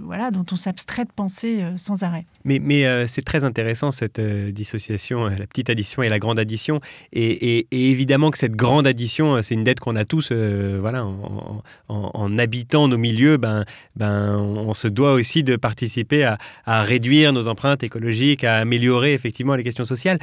voilà, 0.00 0.30
dont 0.30 0.46
on 0.50 0.56
s'abstrait 0.56 1.04
de 1.04 1.10
penser 1.14 1.62
sans 1.76 2.02
arrêt. 2.02 2.24
Mais, 2.44 2.58
mais 2.58 3.06
c'est 3.06 3.22
très 3.22 3.44
intéressant 3.44 3.90
cette 3.90 4.20
dissociation, 4.20 5.26
la 5.26 5.46
petite 5.46 5.68
addition 5.68 6.02
et 6.02 6.08
la 6.08 6.18
grande 6.18 6.38
addition. 6.38 6.80
Et, 7.12 7.66
évidemment 7.70 8.30
que 8.30 8.38
cette 8.38 8.56
grande 8.56 8.86
addition, 8.86 9.42
c'est 9.42 9.54
une 9.54 9.64
dette 9.64 9.80
qu'on 9.80 9.96
a 9.96 10.04
tous, 10.04 10.32
voilà, 10.32 11.04
en, 11.04 11.62
en 11.88 12.38
habitant 12.38 12.88
nos 12.88 12.98
milieux, 12.98 13.36
ben, 13.36 13.64
ben, 13.96 14.36
on 14.36 14.74
se 14.74 14.88
doit 14.88 15.12
aussi 15.12 15.42
de 15.42 15.56
participer 15.56 16.24
à, 16.66 16.82
réduire 16.82 17.32
nos 17.32 17.48
empreintes 17.48 17.82
écologiques, 17.82 18.44
à 18.44 18.56
améliorer 18.56 19.12
effectivement 19.12 19.54
les 19.54 19.64
questions 19.64 19.84
sociales. 19.84 20.18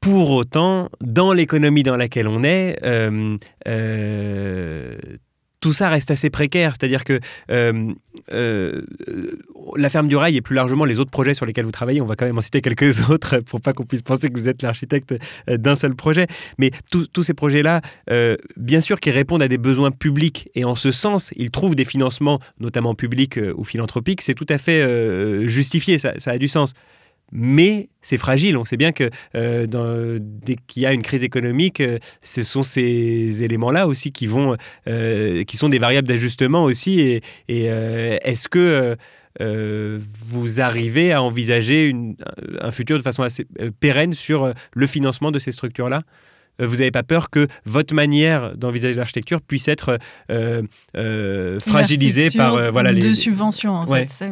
Pour 0.00 0.30
autant, 0.30 0.88
dans 1.02 1.34
l'économie 1.34 1.82
dans 1.82 1.96
laquelle 1.96 2.26
on 2.26 2.42
est, 2.42 2.78
euh, 2.84 3.36
euh, 3.68 4.96
tout 5.60 5.74
ça 5.74 5.90
reste 5.90 6.10
assez 6.10 6.30
précaire. 6.30 6.72
C'est-à-dire 6.72 7.04
que 7.04 7.20
euh, 7.50 7.92
la 9.76 9.90
ferme 9.90 10.08
du 10.08 10.16
rail 10.16 10.38
et 10.38 10.40
plus 10.40 10.54
largement 10.54 10.86
les 10.86 11.00
autres 11.00 11.10
projets 11.10 11.34
sur 11.34 11.44
lesquels 11.44 11.66
vous 11.66 11.70
travaillez, 11.70 12.00
on 12.00 12.06
va 12.06 12.16
quand 12.16 12.24
même 12.24 12.38
en 12.38 12.40
citer 12.40 12.62
quelques 12.62 13.10
autres 13.10 13.40
pour 13.40 13.60
pas 13.60 13.74
qu'on 13.74 13.84
puisse 13.84 14.00
penser 14.00 14.30
que 14.30 14.40
vous 14.40 14.48
êtes 14.48 14.62
l'architecte 14.62 15.14
d'un 15.46 15.76
seul 15.76 15.94
projet. 15.94 16.28
Mais 16.56 16.70
tous 16.90 17.22
ces 17.22 17.34
projets-là, 17.34 17.82
bien 18.56 18.80
sûr 18.80 19.00
qu'ils 19.00 19.12
répondent 19.12 19.42
à 19.42 19.48
des 19.48 19.58
besoins 19.58 19.90
publics 19.90 20.48
et 20.54 20.64
en 20.64 20.76
ce 20.76 20.92
sens, 20.92 21.30
ils 21.36 21.50
trouvent 21.50 21.74
des 21.74 21.84
financements, 21.84 22.40
notamment 22.58 22.94
publics 22.94 23.38
ou 23.54 23.64
philanthropiques. 23.64 24.22
C'est 24.22 24.34
tout 24.34 24.46
à 24.48 24.56
fait 24.56 25.46
justifié, 25.46 25.98
ça 25.98 26.14
a 26.24 26.38
du 26.38 26.48
sens 26.48 26.72
mais 27.32 27.88
c'est 28.02 28.18
fragile. 28.18 28.56
On 28.56 28.64
sait 28.64 28.76
bien 28.76 28.92
que 28.92 29.10
euh, 29.34 30.18
dès 30.20 30.56
qu'il 30.66 30.82
y 30.82 30.86
a 30.86 30.92
une 30.92 31.02
crise 31.02 31.24
économique, 31.24 31.80
euh, 31.80 31.98
ce 32.22 32.42
sont 32.42 32.62
ces 32.62 33.42
éléments-là 33.42 33.86
aussi 33.86 34.12
qui 34.12 34.26
vont, 34.26 34.56
euh, 34.88 35.44
qui 35.44 35.56
sont 35.56 35.68
des 35.68 35.78
variables 35.78 36.08
d'ajustement 36.08 36.64
aussi. 36.64 37.20
Et, 37.48 37.64
est-ce 37.64 38.48
que 38.48 38.96
vous 39.38 40.60
arrivez 40.60 41.12
à 41.12 41.22
envisager 41.22 41.94
un 42.60 42.70
futur 42.70 42.98
de 42.98 43.02
façon 43.02 43.22
assez 43.22 43.46
pérenne 43.78 44.12
sur 44.12 44.52
le 44.74 44.86
financement 44.86 45.30
de 45.30 45.38
ces 45.38 45.52
structures-là? 45.52 46.02
Vous 46.58 46.76
n'avez 46.76 46.90
pas 46.90 47.02
peur 47.02 47.30
que 47.30 47.46
votre 47.64 47.94
manière 47.94 48.56
d'envisager 48.56 48.94
l'architecture 48.94 49.40
puisse 49.40 49.68
être 49.68 49.98
fragilisée 51.64 52.36
par 52.36 52.72
voilà 52.72 52.92
les 52.92 53.14
subventions 53.14 53.74
en 53.74 53.86
fait. 53.86 54.24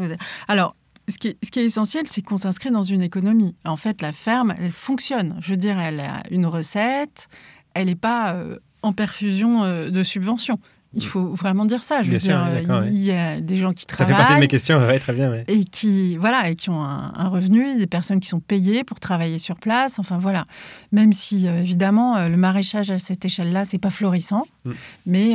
Alors 0.49 0.75
ce 1.09 1.19
qui, 1.19 1.29
est, 1.29 1.57
essentiel, 1.57 2.07
c'est 2.07 2.23
qu'on 2.23 2.37
s'inscrit 2.37 2.71
dans 2.71 2.83
une 2.83 3.03
économie. 3.03 3.57
En 3.65 3.77
fait, 3.77 4.03
la 4.03 4.13
ferme, 4.13 4.55
elle 4.59 4.73
fonctionne. 4.73 5.37
Je 5.41 5.51
veux 5.51 5.57
dire, 5.57 5.79
elle 5.79 6.01
a 6.01 6.23
une 6.31 6.47
recette, 6.47 7.29
elle 7.75 7.87
n'est 7.87 7.95
pas 7.95 8.35
euh, 8.35 8.57
en 8.83 8.93
perfusion 8.93 9.63
euh, 9.63 9.91
de 9.91 10.03
subventions. 10.03 10.59
Il 10.95 11.05
faut 11.05 11.35
vraiment 11.35 11.67
dire 11.67 11.83
ça. 11.83 12.03
Je 12.03 12.11
veux 12.11 12.17
dire, 12.17 12.49
il 12.87 12.97
y 12.97 13.13
a 13.13 13.43
des 13.43 13.59
gens 13.59 13.75
qui 13.75 13.85
travaillent. 13.85 14.15
Ça 14.15 14.17
fait 14.17 14.23
partie 14.23 14.35
de 14.37 14.41
mes 14.41 14.49
questions, 14.49 14.81
très 14.99 15.13
bien. 15.13 15.45
Et 15.47 15.65
qui, 15.65 16.17
voilà, 16.17 16.49
et 16.49 16.57
qui 16.57 16.71
ont 16.71 16.83
un, 16.83 17.29
revenu, 17.29 17.77
des 17.77 17.87
personnes 17.87 18.21
qui 18.21 18.29
sont 18.29 18.41
payées 18.41 18.85
pour 18.85 18.99
travailler 18.99 19.39
sur 19.39 19.57
place. 19.57 19.99
Enfin 19.99 20.17
voilà. 20.17 20.47
Même 20.91 21.13
si 21.13 21.47
euh, 21.47 21.61
évidemment 21.61 22.27
le 22.27 22.37
maraîchage 22.39 22.91
à 22.91 22.99
cette 22.99 23.23
échelle-là, 23.23 23.67
c'est 23.67 23.79
pas 23.79 23.91
florissant, 23.91 24.47
mm. 24.65 24.73
mais 25.05 25.35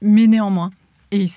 mais 0.00 0.26
néanmoins. 0.28 0.70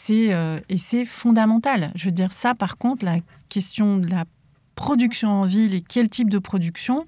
Euh, 0.10 0.60
et 0.70 0.78
c'est 0.78 1.06
fondamental. 1.06 1.92
Je 1.96 2.06
veux 2.06 2.12
dire, 2.12 2.32
ça, 2.32 2.56
par 2.56 2.78
contre, 2.78 3.06
la 3.06 3.18
question 3.50 3.98
de 3.98 4.10
la 4.10 4.26
production 4.76 5.30
en 5.30 5.44
ville 5.44 5.74
et 5.74 5.82
quel 5.82 6.10
type 6.10 6.30
de 6.30 6.40
production, 6.40 7.06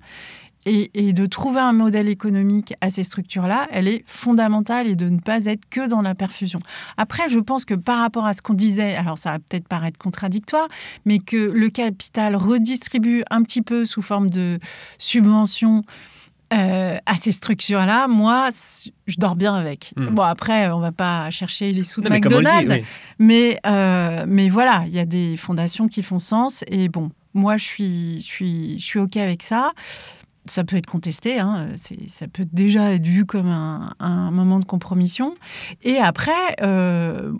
et, 0.65 1.13
de 1.13 1.25
trouver 1.25 1.61
un 1.61 1.73
modèle 1.73 2.09
économique 2.09 2.75
à 2.81 2.89
ces 2.89 3.03
structures-là, 3.03 3.67
elle 3.71 3.87
est 3.87 4.03
fondamentale 4.05 4.87
et 4.87 4.95
de 4.95 5.09
ne 5.09 5.19
pas 5.19 5.45
être 5.45 5.67
que 5.69 5.87
dans 5.87 6.01
la 6.01 6.13
perfusion. 6.13 6.59
Après, 6.97 7.27
je 7.27 7.39
pense 7.39 7.65
que 7.65 7.73
par 7.73 7.99
rapport 7.99 8.25
à 8.25 8.33
ce 8.33 8.41
qu'on 8.41 8.53
disait, 8.53 8.95
alors 8.95 9.17
ça 9.17 9.31
va 9.31 9.39
peut-être 9.39 9.67
paraître 9.67 9.97
contradictoire, 9.97 10.67
mais 11.05 11.19
que 11.19 11.37
le 11.37 11.69
capital 11.69 12.35
redistribue 12.35 13.23
un 13.31 13.41
petit 13.41 13.61
peu 13.61 13.85
sous 13.85 14.01
forme 14.01 14.29
de 14.29 14.59
subventions 14.99 15.83
euh, 16.53 16.97
à 17.05 17.15
ces 17.15 17.31
structures-là, 17.31 18.07
moi, 18.07 18.49
je 19.07 19.15
dors 19.17 19.35
bien 19.35 19.53
avec. 19.53 19.93
Hmm. 19.95 20.07
Bon, 20.07 20.23
après, 20.23 20.69
on 20.71 20.79
va 20.79 20.91
pas 20.91 21.29
chercher 21.29 21.71
les 21.73 21.83
sous 21.83 22.01
de 22.01 22.09
McDonald's, 22.09 22.85
mais, 23.19 23.59
euh, 23.65 24.25
mais 24.27 24.49
voilà, 24.49 24.83
il 24.87 24.93
y 24.93 24.99
a 24.99 25.05
des 25.05 25.37
fondations 25.37 25.87
qui 25.87 26.01
font 26.01 26.19
sens. 26.19 26.63
Et 26.67 26.89
bon, 26.89 27.11
moi, 27.33 27.57
je 27.57 27.65
suis, 27.65 28.21
je 28.21 28.25
suis, 28.25 28.79
je 28.79 28.83
suis 28.83 28.99
OK 28.99 29.17
avec 29.17 29.43
ça. 29.43 29.73
Ça 30.45 30.63
peut 30.63 30.77
être 30.77 30.87
contesté, 30.87 31.37
hein, 31.37 31.67
ça 32.07 32.27
peut 32.27 32.45
déjà 32.51 32.93
être 32.93 33.05
vu 33.05 33.25
comme 33.25 33.49
un, 33.49 33.93
un 33.99 34.31
moment 34.31 34.57
de 34.57 34.65
compromission. 34.65 35.35
Et 35.83 35.97
après, 35.97 36.31
euh, 36.61 37.33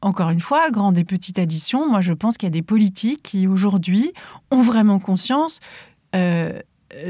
encore 0.00 0.30
une 0.30 0.40
fois, 0.40 0.70
grande 0.70 0.98
et 0.98 1.04
petite 1.04 1.38
addition, 1.38 1.88
moi 1.88 2.00
je 2.00 2.12
pense 2.12 2.38
qu'il 2.38 2.46
y 2.46 2.50
a 2.50 2.50
des 2.50 2.62
politiques 2.62 3.22
qui 3.22 3.46
aujourd'hui 3.46 4.12
ont 4.50 4.62
vraiment 4.62 4.98
conscience 4.98 5.60
euh, 6.14 6.58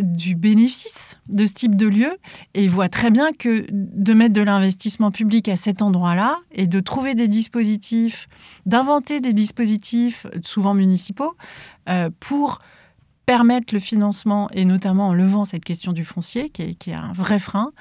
du 0.02 0.34
bénéfice 0.34 1.18
de 1.28 1.46
ce 1.46 1.52
type 1.52 1.76
de 1.76 1.86
lieu 1.86 2.16
et 2.54 2.68
voit 2.68 2.88
très 2.88 3.10
bien 3.10 3.32
que 3.32 3.66
de 3.70 4.14
mettre 4.14 4.32
de 4.32 4.42
l'investissement 4.42 5.10
public 5.10 5.48
à 5.48 5.56
cet 5.56 5.82
endroit-là 5.82 6.38
et 6.52 6.66
de 6.66 6.80
trouver 6.80 7.14
des 7.14 7.28
dispositifs, 7.28 8.28
d'inventer 8.66 9.20
des 9.20 9.32
dispositifs 9.32 10.26
souvent 10.42 10.74
municipaux 10.74 11.36
euh, 11.88 12.10
pour 12.20 12.60
permettre 13.26 13.74
le 13.74 13.80
financement, 13.80 14.48
et 14.52 14.64
notamment 14.64 15.08
en 15.08 15.14
levant 15.14 15.44
cette 15.44 15.64
question 15.64 15.92
du 15.92 16.04
foncier, 16.04 16.48
qui 16.48 16.62
est, 16.62 16.74
qui 16.74 16.90
est 16.90 16.94
un 16.94 17.12
vrai 17.12 17.40
frein, 17.40 17.72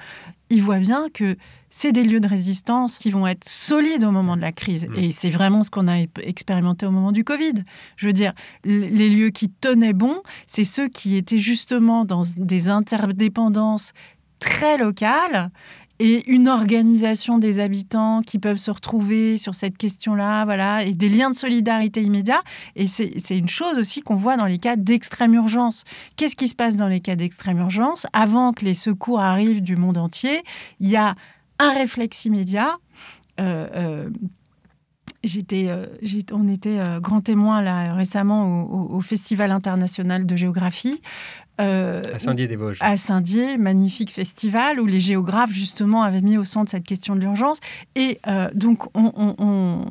il 0.50 0.62
voit 0.62 0.78
bien 0.78 1.06
que 1.12 1.36
c'est 1.70 1.92
des 1.92 2.04
lieux 2.04 2.20
de 2.20 2.26
résistance 2.26 2.98
qui 2.98 3.10
vont 3.10 3.26
être 3.26 3.48
solides 3.48 4.04
au 4.04 4.10
moment 4.10 4.36
de 4.36 4.40
la 4.40 4.52
crise. 4.52 4.88
Mmh. 4.88 4.94
Et 4.96 5.12
c'est 5.12 5.30
vraiment 5.30 5.62
ce 5.62 5.70
qu'on 5.70 5.88
a 5.88 5.98
expérimenté 6.22 6.84
au 6.86 6.90
moment 6.90 7.12
du 7.12 7.24
Covid. 7.24 7.64
Je 7.96 8.06
veux 8.06 8.12
dire, 8.12 8.32
les 8.64 9.08
lieux 9.08 9.30
qui 9.30 9.48
tenaient 9.48 9.92
bon, 9.92 10.22
c'est 10.46 10.64
ceux 10.64 10.88
qui 10.88 11.16
étaient 11.16 11.38
justement 11.38 12.04
dans 12.04 12.22
des 12.36 12.68
interdépendances 12.68 13.92
très 14.38 14.78
locales 14.78 15.50
et 15.98 16.30
une 16.30 16.48
organisation 16.48 17.38
des 17.38 17.60
habitants 17.60 18.22
qui 18.22 18.38
peuvent 18.38 18.58
se 18.58 18.70
retrouver 18.70 19.38
sur 19.38 19.54
cette 19.54 19.76
question-là, 19.76 20.44
voilà, 20.44 20.82
et 20.84 20.92
des 20.92 21.08
liens 21.08 21.30
de 21.30 21.34
solidarité 21.34 22.02
immédiats. 22.02 22.42
Et 22.74 22.86
c'est 22.86 23.36
une 23.36 23.48
chose 23.48 23.78
aussi 23.78 24.02
qu'on 24.02 24.16
voit 24.16 24.36
dans 24.36 24.46
les 24.46 24.58
cas 24.58 24.76
d'extrême 24.76 25.34
urgence. 25.34 25.84
Qu'est-ce 26.16 26.36
qui 26.36 26.48
se 26.48 26.54
passe 26.54 26.76
dans 26.76 26.88
les 26.88 27.00
cas 27.00 27.16
d'extrême 27.16 27.58
urgence? 27.58 28.06
Avant 28.12 28.52
que 28.52 28.64
les 28.64 28.74
secours 28.74 29.20
arrivent 29.20 29.62
du 29.62 29.76
monde 29.76 29.98
entier, 29.98 30.42
il 30.80 30.88
y 30.88 30.96
a 30.96 31.14
un 31.58 31.72
réflexe 31.72 32.24
immédiat. 32.24 32.78
Euh, 33.40 33.68
euh, 33.74 34.10
J'étais, 35.24 35.66
euh, 35.68 35.86
on 36.30 36.46
était 36.46 36.78
grand 37.00 37.20
témoin 37.20 37.60
là 37.60 37.94
récemment 37.94 38.62
au, 38.70 39.00
Festival 39.00 39.50
international 39.50 40.24
de 40.24 40.36
géographie 40.36 41.00
euh, 41.60 42.02
à 42.14 42.18
Saint-Dié-des-Vosges. 42.18 42.78
À 42.80 42.96
Saint-Dié, 42.96 43.58
magnifique 43.58 44.12
festival 44.12 44.80
où 44.80 44.86
les 44.86 45.00
géographes 45.00 45.52
justement 45.52 46.02
avaient 46.02 46.20
mis 46.20 46.36
au 46.36 46.44
centre 46.44 46.70
cette 46.70 46.84
question 46.84 47.16
de 47.16 47.20
l'urgence. 47.20 47.58
Et 47.94 48.18
euh, 48.26 48.48
donc 48.54 48.86
on, 48.94 49.12
on, 49.38 49.86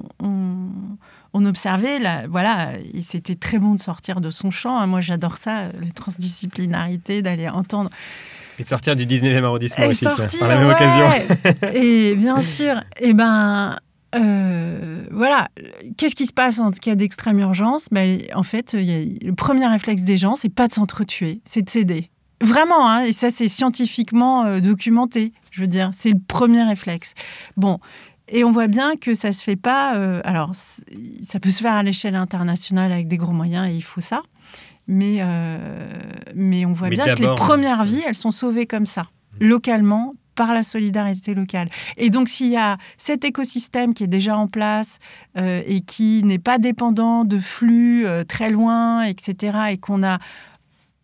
on, 1.34 1.45
observait, 1.45 1.99
là, 1.99 2.28
voilà, 2.28 2.74
et 2.93 3.01
c'était 3.01 3.36
très 3.36 3.59
bon 3.59 3.76
de 3.76 3.80
sortir 3.80 4.22
de 4.22 4.30
son 4.30 4.51
champ. 4.51 4.78
Hein. 4.78 4.88
Moi 4.88 5.01
j'adore 5.01 5.38
ça, 5.38 5.70
les 5.82 5.91
transdisciplinarités, 5.91 7.22
d'aller 7.22 7.49
entendre. 7.49 7.89
Et 8.57 8.63
de 8.63 8.70
sortir 8.70 8.95
du 8.95 9.05
19e 9.05 9.43
arrondissement 9.43 9.88
aussi, 9.88 10.05
sortir, 10.05 10.39
par 10.39 10.47
la 10.47 10.57
même 10.57 10.70
occasion. 10.70 11.74
et 11.74 12.16
bien 12.16 12.41
sûr, 12.41 12.78
et 12.99 13.09
eh 13.09 13.13
ben, 13.13 13.76
euh, 14.16 15.05
voilà, 15.11 15.49
qu'est-ce 15.97 16.16
qui 16.16 16.26
se 16.26 16.34
passe 16.34 16.59
en 16.59 16.72
cas 16.72 16.95
d'extrême 16.95 17.39
urgence? 17.39 17.88
Ben, 17.91 18.20
En 18.34 18.43
fait, 18.43 18.74
le 18.74 19.32
premier 19.32 19.68
réflexe 19.68 20.03
des 20.03 20.18
gens, 20.18 20.36
c'est 20.36 20.49
pas 20.49 20.68
de 20.68 20.74
s'entretuer, 20.74 21.41
c'est 21.45 21.61
de 21.61 21.70
céder. 21.70 22.09
Vraiment, 22.41 22.88
hein, 22.88 23.01
et 23.01 23.13
ça 23.13 23.32
c'est 23.32 23.47
scientifiquement 23.47 24.43
euh, 24.43 24.59
documenté, 24.59 25.32
je 25.51 25.61
veux 25.61 25.68
dire, 25.68 25.89
c'est 25.93 26.11
le 26.11 26.20
premier 26.20 26.63
réflexe. 26.63 27.13
Bon, 27.55 27.80
et 28.28 28.43
on 28.43 28.51
voit 28.51 28.68
bien 28.68 28.95
que 28.97 29.13
ça 29.13 29.32
se 29.32 29.41
fait 29.41 29.55
pas. 29.55 29.95
Euh, 29.95 30.22
alors, 30.26 30.51
ça 30.53 31.39
peut 31.39 31.49
se 31.49 31.61
faire 31.61 31.74
à 31.74 31.84
l'échelle 31.84 32.16
internationale 32.16 32.91
avec 32.91 33.07
des 33.07 33.18
gros 33.18 33.32
moyens, 33.32 33.68
et 33.70 33.74
il 33.74 33.84
faut 33.84 34.01
ça. 34.01 34.22
Mais, 34.88 35.20
mais 36.36 36.63
on 36.68 36.74
voit 36.74 36.89
bien 36.89 37.16
que 37.16 37.24
les 37.24 37.34
premières 37.34 37.84
vies, 37.84 38.03
elles 38.05 38.13
sont 38.13 38.30
sauvées 38.30 38.68
comme 38.68 38.86
ça, 38.86 39.07
localement, 39.39 40.13
par 40.36 40.53
la 40.53 40.63
solidarité 40.63 41.33
locale. 41.33 41.69
Et 41.97 42.09
donc 42.09 42.29
s'il 42.29 42.49
y 42.49 42.57
a 42.57 42.77
cet 42.97 43.23
écosystème 43.25 43.93
qui 43.93 44.03
est 44.03 44.07
déjà 44.07 44.38
en 44.38 44.47
place 44.47 44.99
euh, 45.38 45.63
et 45.65 45.81
qui 45.81 46.23
n'est 46.23 46.39
pas 46.39 46.57
dépendant 46.57 47.23
de 47.23 47.39
flux 47.39 48.05
euh, 48.05 48.23
très 48.23 48.49
loin, 48.49 49.03
etc., 49.03 49.57
et 49.71 49.77
qu'on 49.77 50.03
a 50.03 50.19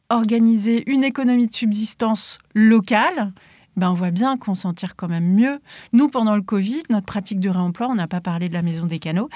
organisé 0.10 0.90
une 0.92 1.04
économie 1.04 1.48
de 1.48 1.54
subsistance 1.54 2.38
locale, 2.54 3.32
ben 3.78 3.92
on 3.92 3.94
voit 3.94 4.12
bien 4.12 4.38
qu'on 4.38 4.56
s'en 4.56 4.74
tire 4.74 4.98
quand 4.98 5.08
même 5.08 5.34
mieux. 5.34 5.60
Nous, 5.94 6.10
pendant 6.10 6.36
le 6.36 6.42
Covid, 6.42 6.84
notre 6.90 7.06
pratique 7.06 7.40
de 7.40 7.50
réemploi, 7.50 7.88
on 7.90 7.96
n'a 7.96 8.08
pas 8.08 8.20
parlé 8.20 8.50
de 8.50 8.54
la 8.54 8.62
maison 8.62 8.86
des 8.86 9.00
canaux, 9.00 9.30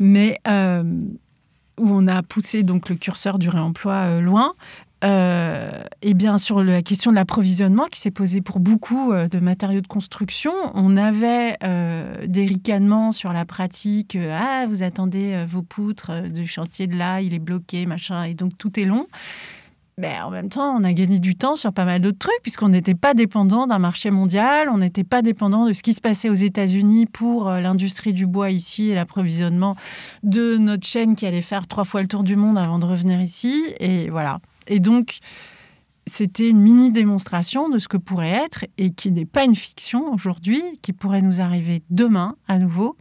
mais 0.00 0.36
euh, 0.48 0.82
où 1.78 1.88
on 1.88 2.08
a 2.08 2.22
poussé 2.24 2.64
donc 2.64 2.88
le 2.88 2.96
curseur 2.96 3.38
du 3.38 3.48
réemploi 3.48 4.20
loin. 4.20 4.54
Euh, 5.02 5.70
et 6.02 6.12
bien 6.14 6.36
sur 6.36 6.62
la 6.62 6.82
question 6.82 7.10
de 7.10 7.16
l'approvisionnement 7.16 7.84
qui 7.84 7.98
s'est 7.98 8.10
posée 8.10 8.40
pour 8.42 8.60
beaucoup 8.60 9.12
de 9.14 9.38
matériaux 9.38 9.80
de 9.80 9.86
construction, 9.86 10.52
on 10.74 10.96
avait 10.96 11.56
des 12.26 12.44
ricanements 12.44 13.12
sur 13.12 13.32
la 13.32 13.44
pratique. 13.44 14.16
ah, 14.16 14.66
vous 14.68 14.82
attendez 14.82 15.44
vos 15.48 15.62
poutres 15.62 16.22
du 16.28 16.46
chantier 16.46 16.86
de 16.86 16.96
là, 16.96 17.20
il 17.20 17.34
est 17.34 17.38
bloqué, 17.38 17.86
machin, 17.86 18.24
et 18.24 18.34
donc 18.34 18.56
tout 18.58 18.78
est 18.78 18.84
long. 18.84 19.06
Mais 20.00 20.18
en 20.18 20.30
même 20.30 20.48
temps, 20.48 20.74
on 20.74 20.82
a 20.82 20.94
gagné 20.94 21.18
du 21.18 21.34
temps 21.34 21.56
sur 21.56 21.74
pas 21.74 21.84
mal 21.84 22.00
d'autres 22.00 22.18
trucs, 22.18 22.40
puisqu'on 22.40 22.70
n'était 22.70 22.94
pas 22.94 23.12
dépendant 23.12 23.66
d'un 23.66 23.78
marché 23.78 24.10
mondial, 24.10 24.70
on 24.70 24.78
n'était 24.78 25.04
pas 25.04 25.20
dépendant 25.20 25.66
de 25.66 25.74
ce 25.74 25.82
qui 25.82 25.92
se 25.92 26.00
passait 26.00 26.30
aux 26.30 26.34
États-Unis 26.34 27.04
pour 27.04 27.50
euh, 27.50 27.60
l'industrie 27.60 28.14
du 28.14 28.26
bois 28.26 28.50
ici 28.50 28.88
et 28.88 28.94
l'approvisionnement 28.94 29.76
de 30.22 30.56
notre 30.56 30.86
chaîne 30.86 31.16
qui 31.16 31.26
allait 31.26 31.42
faire 31.42 31.66
trois 31.66 31.84
fois 31.84 32.00
le 32.00 32.08
tour 32.08 32.22
du 32.22 32.34
monde 32.34 32.56
avant 32.56 32.78
de 32.78 32.86
revenir 32.86 33.20
ici. 33.20 33.62
Et 33.78 34.08
voilà. 34.08 34.40
Et 34.66 34.80
donc, 34.80 35.18
c'était 36.06 36.48
une 36.48 36.60
mini 36.60 36.90
démonstration 36.90 37.68
de 37.68 37.78
ce 37.78 37.88
que 37.88 37.96
pourrait 37.96 38.30
être, 38.30 38.66
et 38.78 38.92
qui 38.92 39.10
n'est 39.12 39.26
pas 39.26 39.44
une 39.44 39.54
fiction 39.54 40.12
aujourd'hui, 40.12 40.62
qui 40.82 40.92
pourrait 40.92 41.22
nous 41.22 41.40
arriver 41.40 41.82
demain 41.90 42.36
à 42.48 42.58
nouveau. 42.58 42.96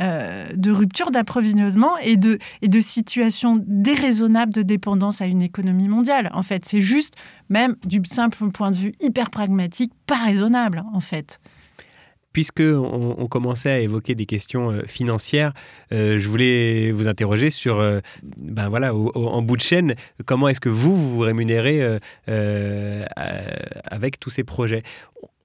Euh, 0.00 0.50
de 0.54 0.70
rupture 0.70 1.10
d'approvisionnement 1.10 1.98
et 1.98 2.16
de, 2.16 2.38
et 2.62 2.68
de 2.68 2.80
situation 2.80 3.60
déraisonnable 3.66 4.52
de 4.52 4.62
dépendance 4.62 5.20
à 5.20 5.26
une 5.26 5.42
économie 5.42 5.88
mondiale. 5.88 6.30
En 6.34 6.44
fait, 6.44 6.64
c'est 6.64 6.80
juste, 6.80 7.14
même 7.48 7.74
du 7.84 8.00
simple 8.04 8.48
point 8.52 8.70
de 8.70 8.76
vue 8.76 8.92
hyper 9.00 9.28
pragmatique, 9.28 9.92
pas 10.06 10.18
raisonnable, 10.18 10.84
en 10.94 11.00
fait. 11.00 11.40
Puisque 12.32 12.60
on, 12.60 13.26
commençait 13.26 13.70
à 13.70 13.78
évoquer 13.80 14.14
des 14.14 14.26
questions 14.26 14.70
euh, 14.70 14.82
financières, 14.86 15.52
euh, 15.92 16.18
je 16.18 16.28
voulais 16.28 16.92
vous 16.92 17.08
interroger 17.08 17.50
sur, 17.50 17.78
ben 18.40 18.68
voilà, 18.68 18.94
en 18.94 19.42
bout 19.42 19.56
de 19.56 19.62
chaîne, 19.62 19.94
comment 20.26 20.48
est-ce 20.48 20.60
que 20.60 20.68
vous 20.68 20.96
vous, 20.96 21.16
vous 21.16 21.20
rémunérez 21.20 21.98
avec 22.26 24.20
tous 24.20 24.30
ces 24.30 24.44
projets? 24.44 24.82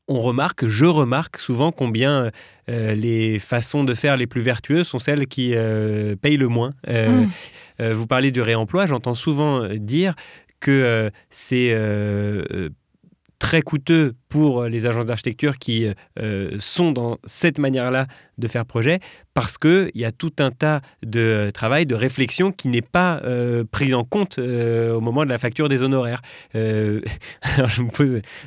On 0.09 0.21
remarque, 0.21 0.65
je 0.65 0.85
remarque 0.85 1.37
souvent 1.37 1.71
combien 1.71 2.29
euh, 2.69 2.93
les 2.93 3.39
façons 3.39 3.85
de 3.85 3.93
faire 3.93 4.17
les 4.17 4.27
plus 4.27 4.41
vertueuses 4.41 4.87
sont 4.87 4.99
celles 4.99 5.27
qui 5.27 5.53
euh, 5.55 6.15
payent 6.17 6.37
le 6.37 6.49
moins. 6.49 6.73
Euh, 6.89 7.25
mm. 7.79 7.93
vous 7.93 8.05
parlez 8.05 8.31
du 8.31 8.41
réemploi, 8.41 8.85
j'entends 8.85 9.15
souvent 9.15 9.67
dire 9.69 10.13
que 10.59 11.09
c'est 11.29 11.75
très 13.39 13.61
coûteux 13.61 14.13
pour 14.33 14.63
euh, 14.63 14.67
les 14.67 14.87
agences 14.87 15.05
d'architecture 15.05 15.59
qui 15.59 15.87
euh, 16.19 16.57
sont 16.57 16.91
dans 16.91 17.19
cette 17.23 17.59
manière-là 17.59 18.07
de 18.39 18.47
faire 18.47 18.65
projet, 18.65 18.99
parce 19.35 19.59
qu'il 19.59 19.91
y 19.93 20.05
a 20.05 20.11
tout 20.11 20.31
un 20.39 20.49
tas 20.49 20.81
de 21.05 21.19
euh, 21.19 21.51
travail, 21.51 21.85
de 21.85 21.93
réflexion 21.93 22.51
qui 22.51 22.67
n'est 22.67 22.81
pas 22.81 23.21
pris 23.71 23.93
en 23.93 24.03
compte 24.03 24.39
au 24.39 25.01
moment 25.01 25.23
de 25.23 25.29
la 25.29 25.37
facture 25.37 25.69
des 25.69 25.83
honoraires. 25.83 26.23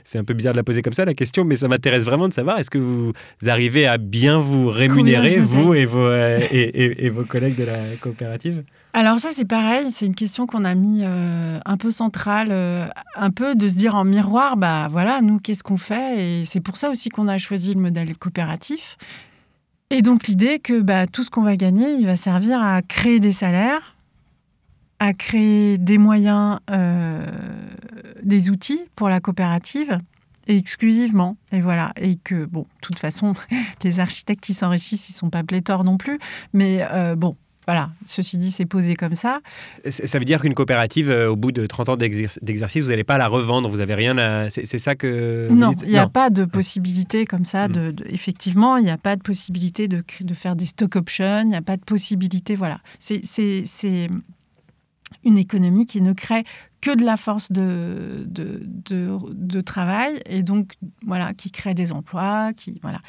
c'est 0.05 0.19
un 0.19 0.25
peu 0.25 0.35
bizarre 0.35 0.55
de 0.55 0.59
la 0.59 0.65
poser 0.65 0.83
comme 0.83 0.93
ça 0.93 1.05
la 1.05 1.15
question, 1.15 1.45
mais 1.45 1.55
ça 1.57 1.69
m'intéresse 1.69 2.05
vraiment 2.05 2.27
de 2.29 2.33
savoir, 2.33 2.59
est-ce 2.59 2.71
que 2.71 2.79
vous 2.79 3.13
arrivez 3.47 3.87
à 3.87 3.99
bien 3.99 4.41
vous 4.41 4.69
rémunérer, 4.69 5.39
vous 5.39 5.75
et 5.75 5.87
vos, 5.87 6.11
et 6.11 7.11
vos 7.11 7.25
collègues 7.25 7.57
de 7.57 7.65
la 7.65 7.79
coopérative? 8.01 8.65
Alors 8.99 9.19
ça 9.19 9.29
c'est 9.31 9.45
pareil, 9.45 9.91
c'est 9.91 10.07
une 10.07 10.15
question 10.15 10.47
qu'on 10.47 10.65
a 10.65 10.75
mis 10.75 11.03
euh, 11.03 11.59
un 11.67 11.77
peu 11.77 11.91
centrale, 11.91 12.49
euh, 12.51 12.87
un 13.15 13.31
peu 13.31 13.55
de 13.55 13.69
se 13.69 13.77
dire 13.77 13.95
en 13.95 14.05
miroir, 14.05 14.57
bah 14.57 14.89
voilà, 14.91 15.21
nous 15.21 15.39
qu'est-ce 15.39 15.63
qu'on 15.63 15.76
fait 15.77 16.41
Et 16.41 16.45
c'est 16.45 16.61
pour 16.61 16.77
ça 16.77 16.91
aussi 16.91 17.09
qu'on 17.09 17.29
a 17.29 17.39
choisi 17.39 17.75
le 17.75 17.81
modèle 17.81 18.17
coopératif. 18.17 18.97
Et 19.91 20.03
donc 20.03 20.27
l'idée 20.27 20.59
que 20.59 20.81
bah, 20.81 21.07
tout 21.07 21.23
ce 21.23 21.31
qu'on 21.31 21.43
va 21.43 21.57
gagner, 21.57 21.93
il 21.95 22.07
va 22.07 22.17
servir 22.17 22.61
à 22.61 22.83
créer 22.83 23.21
des 23.21 23.33
salaires, 23.33 23.97
à 24.99 25.13
créer 25.13 25.79
des 25.79 25.99
moyens, 25.99 26.59
euh, 26.71 27.27
des 28.23 28.51
outils 28.51 28.81
pour 28.97 29.09
la 29.09 29.21
coopérative 29.21 30.01
exclusivement. 30.49 31.37
Et 31.53 31.61
voilà. 31.61 31.93
Et 32.01 32.17
que, 32.17 32.45
bon, 32.45 32.63
de 32.63 32.81
toute 32.81 32.99
façon, 32.99 33.35
les 33.85 34.01
architectes 34.01 34.43
qui 34.43 34.55
s'enrichissent, 34.55 35.09
ils 35.09 35.13
sont 35.13 35.31
pas 35.31 35.43
pléthores 35.43 35.85
non 35.85 35.97
plus. 35.97 36.19
Mais 36.53 36.87
bon, 37.17 37.37
voilà, 37.67 37.91
ceci 38.05 38.39
dit, 38.39 38.53
c'est 38.53 38.65
posé 38.65 38.95
comme 38.95 39.17
ça. 39.17 39.41
Ça 39.89 40.21
veut 40.21 40.25
dire 40.25 40.41
qu'une 40.41 40.55
coopérative, 40.55 41.11
euh, 41.11 41.31
au 41.31 41.35
bout 41.35 41.51
de 41.51 41.67
30 41.67 41.89
ans 41.89 41.97
d'exercice, 41.97 42.85
vous 42.85 42.91
n'allez 42.91 43.03
pas 43.03 43.19
la 43.19 43.27
revendre, 43.27 43.69
vous 43.69 43.79
n'avez 43.79 43.95
rien 43.95 44.17
à... 44.19 44.51
C'est 44.51 44.79
ça 44.79 44.95
que... 44.95 45.49
Non, 45.51 45.73
il 45.83 45.89
n'y 45.89 45.99
a 45.99 46.09
pas 46.09 46.31
de 46.31 46.45
possibilité 46.45 47.27
comme 47.27 47.45
ça. 47.45 47.67
De, 47.67 47.93
effectivement, 48.07 48.77
il 48.77 48.85
n'y 48.85 48.91
a 48.91 48.99
pas 48.99 49.17
de 49.17 49.23
possibilité 49.23 49.89
de, 49.89 50.05
de, 50.21 50.35
faire 50.35 50.55
des 50.55 50.67
stock 50.67 50.95
options, 50.95 51.41
il 51.41 51.49
n'y 51.49 51.57
a 51.57 51.63
pas 51.63 51.77
de 51.77 51.85
possibilité... 51.85 52.55
Voilà. 52.55 52.79
C'est 53.01 53.21
une 55.25 55.39
économie 55.39 55.87
qui 55.87 56.03
ne 56.03 56.13
crée 56.13 56.45
que 56.81 56.95
de 56.95 57.05
la 57.05 57.17
force 57.17 57.51
de, 57.51 58.25
de, 58.29 58.61
de, 58.85 59.61
travail 59.61 60.21
et 60.27 60.45
donc, 60.45 60.75
voilà, 61.05 61.35
qui 61.35 61.51
crée 61.51 61.75
des 61.75 61.91
emplois, 61.91 62.53
qui... 62.53 62.79
Voilà. 62.81 63.01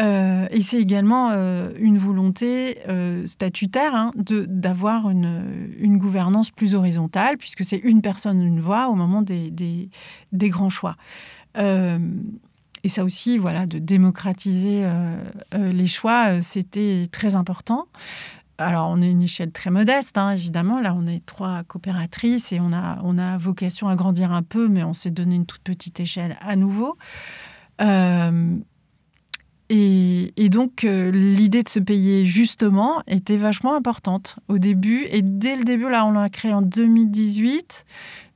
Euh, 0.00 0.46
et 0.50 0.60
c'est 0.60 0.80
également 0.80 1.30
euh, 1.30 1.70
une 1.78 1.98
volonté 1.98 2.78
euh, 2.88 3.26
statutaire 3.26 3.94
hein, 3.94 4.10
d'avoir 4.16 5.08
une, 5.08 5.70
une, 5.78 5.98
gouvernance 5.98 6.50
plus 6.50 6.74
horizontale, 6.74 7.36
puisque 7.36 7.64
c'est 7.64 7.78
une 7.78 8.02
personne, 8.02 8.42
une 8.42 8.58
voix 8.58 8.88
au 8.88 8.94
moment 8.94 9.22
des, 9.22 9.50
des, 9.52 10.48
grands 10.50 10.70
choix. 10.70 10.96
et 11.56 12.88
ça 12.88 13.04
aussi, 13.04 13.38
voilà, 13.38 13.66
de 13.66 13.78
démocratiser 13.78 14.84
les 15.52 15.86
choix, 15.86 16.42
c'était 16.42 17.06
très 17.10 17.36
important. 17.36 17.86
Alors, 18.58 18.88
on 18.88 19.02
est 19.02 19.10
une 19.10 19.22
échelle 19.22 19.50
très 19.50 19.70
modeste, 19.70 20.16
hein, 20.16 20.30
évidemment. 20.30 20.80
Là, 20.80 20.94
on 20.94 21.06
est 21.06 21.24
trois 21.26 21.64
coopératrices 21.64 22.52
et 22.52 22.60
on 22.60 22.72
a, 22.72 23.00
on 23.02 23.18
a 23.18 23.36
vocation 23.36 23.88
à 23.88 23.96
grandir 23.96 24.32
un 24.32 24.42
peu, 24.42 24.68
mais 24.68 24.84
on 24.84 24.92
s'est 24.92 25.10
donné 25.10 25.36
une 25.36 25.46
toute 25.46 25.62
petite 25.62 25.98
échelle 25.98 26.36
à 26.40 26.54
nouveau. 26.54 26.96
Et, 29.70 30.48
donc, 30.50 30.84
euh, 30.84 31.10
l'idée 31.10 31.62
de 31.62 31.68
se 31.68 31.78
payer 31.78 32.26
justement 32.26 33.02
était 33.06 33.38
vachement 33.38 33.74
importante 33.74 34.36
au 34.48 34.58
début. 34.58 35.06
Et 35.10 35.22
dès 35.22 35.56
le 35.56 35.64
début, 35.64 35.88
là, 35.88 36.04
on 36.04 36.12
l'a 36.12 36.28
créé 36.28 36.52
en 36.52 36.60
2018. 36.60 37.86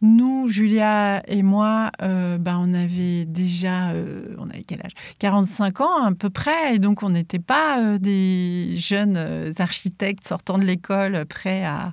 Nous, 0.00 0.48
Julia 0.48 1.22
et 1.28 1.42
moi, 1.42 1.90
euh, 2.02 2.38
ben, 2.38 2.58
on 2.58 2.72
avait 2.72 3.26
déjà, 3.26 3.90
euh, 3.90 4.34
on 4.38 4.48
avait 4.48 4.62
quel 4.62 4.80
âge? 4.80 4.92
45 5.18 5.80
ans 5.82 6.04
à 6.04 6.12
peu 6.12 6.30
près. 6.30 6.74
Et 6.74 6.78
donc, 6.78 7.02
on 7.02 7.10
n'était 7.10 7.38
pas 7.38 7.98
des 7.98 8.74
jeunes 8.76 9.52
architectes 9.58 10.26
sortant 10.26 10.56
de 10.56 10.64
l'école 10.64 11.26
prêts 11.26 11.64
à 11.64 11.92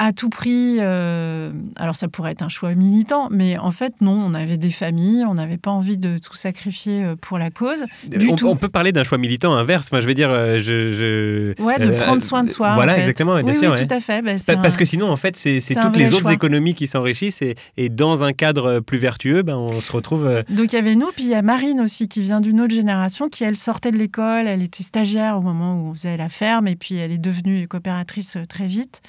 à 0.00 0.12
tout 0.12 0.28
prix, 0.28 0.76
euh, 0.78 1.50
alors 1.74 1.96
ça 1.96 2.06
pourrait 2.06 2.30
être 2.30 2.42
un 2.42 2.48
choix 2.48 2.72
militant, 2.76 3.28
mais 3.32 3.58
en 3.58 3.72
fait 3.72 3.94
non, 4.00 4.12
on 4.12 4.32
avait 4.32 4.56
des 4.56 4.70
familles, 4.70 5.24
on 5.28 5.34
n'avait 5.34 5.58
pas 5.58 5.72
envie 5.72 5.98
de 5.98 6.18
tout 6.18 6.36
sacrifier 6.36 7.02
euh, 7.02 7.16
pour 7.16 7.36
la 7.36 7.50
cause. 7.50 7.84
Du 8.06 8.28
on, 8.28 8.36
tout. 8.36 8.46
on 8.46 8.54
peut 8.54 8.68
parler 8.68 8.92
d'un 8.92 9.02
choix 9.02 9.18
militant 9.18 9.54
inverse, 9.54 9.88
enfin 9.88 10.00
je 10.00 10.06
veux 10.06 10.14
dire, 10.14 10.30
euh, 10.30 10.58
je, 10.60 11.54
je 11.56 11.62
ouais, 11.62 11.80
de 11.80 11.90
prendre 12.00 12.22
soin 12.22 12.44
de 12.44 12.50
soi. 12.50 12.74
Voilà, 12.74 12.96
exactement, 12.96 13.34
bien 13.42 13.52
oui, 13.52 13.58
sûr. 13.58 13.72
Oui, 13.72 13.86
tout 13.86 13.92
à 13.92 13.98
fait. 13.98 14.22
Bah, 14.22 14.56
parce 14.62 14.76
que 14.76 14.84
sinon, 14.84 15.10
en 15.10 15.16
fait, 15.16 15.36
c'est 15.36 15.60
toutes 15.60 15.96
les 15.96 16.14
autres 16.14 16.30
économies 16.30 16.74
qui 16.74 16.86
s'enrichissent 16.86 17.42
et, 17.42 17.56
et, 17.76 17.88
dans 17.88 18.22
un 18.22 18.32
cadre 18.32 18.78
plus 18.78 18.98
vertueux, 18.98 19.42
ben, 19.42 19.56
on 19.56 19.80
se 19.80 19.90
retrouve. 19.90 20.44
Donc 20.48 20.72
il 20.72 20.76
y 20.76 20.78
avait 20.78 20.94
nous, 20.94 21.10
puis 21.12 21.24
il 21.24 21.30
y 21.30 21.34
a 21.34 21.42
Marine 21.42 21.80
aussi 21.80 22.06
qui 22.06 22.20
vient 22.20 22.40
d'une 22.40 22.60
autre 22.60 22.74
génération, 22.74 23.28
qui 23.28 23.42
elle 23.42 23.56
sortait 23.56 23.90
de 23.90 23.96
l'école, 23.96 24.46
elle 24.46 24.62
était 24.62 24.84
stagiaire 24.84 25.36
au 25.36 25.42
moment 25.42 25.74
où 25.74 25.88
on 25.88 25.94
faisait 25.94 26.16
la 26.16 26.28
ferme, 26.28 26.68
et 26.68 26.76
puis 26.76 26.94
elle 26.94 27.10
est 27.10 27.18
devenue 27.18 27.66
coopératrice 27.66 28.38
très 28.48 28.68
vite 28.68 29.02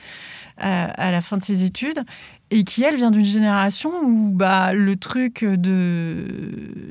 à, 0.59 1.11
la 1.11 1.21
fin 1.21 1.37
de 1.37 1.43
ses 1.43 1.63
études 1.63 2.03
et 2.51 2.63
qui, 2.63 2.83
elle, 2.83 2.95
vient 2.95 3.11
d'une 3.11 3.25
génération 3.25 3.91
où 4.03 4.31
bah, 4.31 4.73
le 4.73 4.95
truc 4.95 5.43
de 5.43 6.25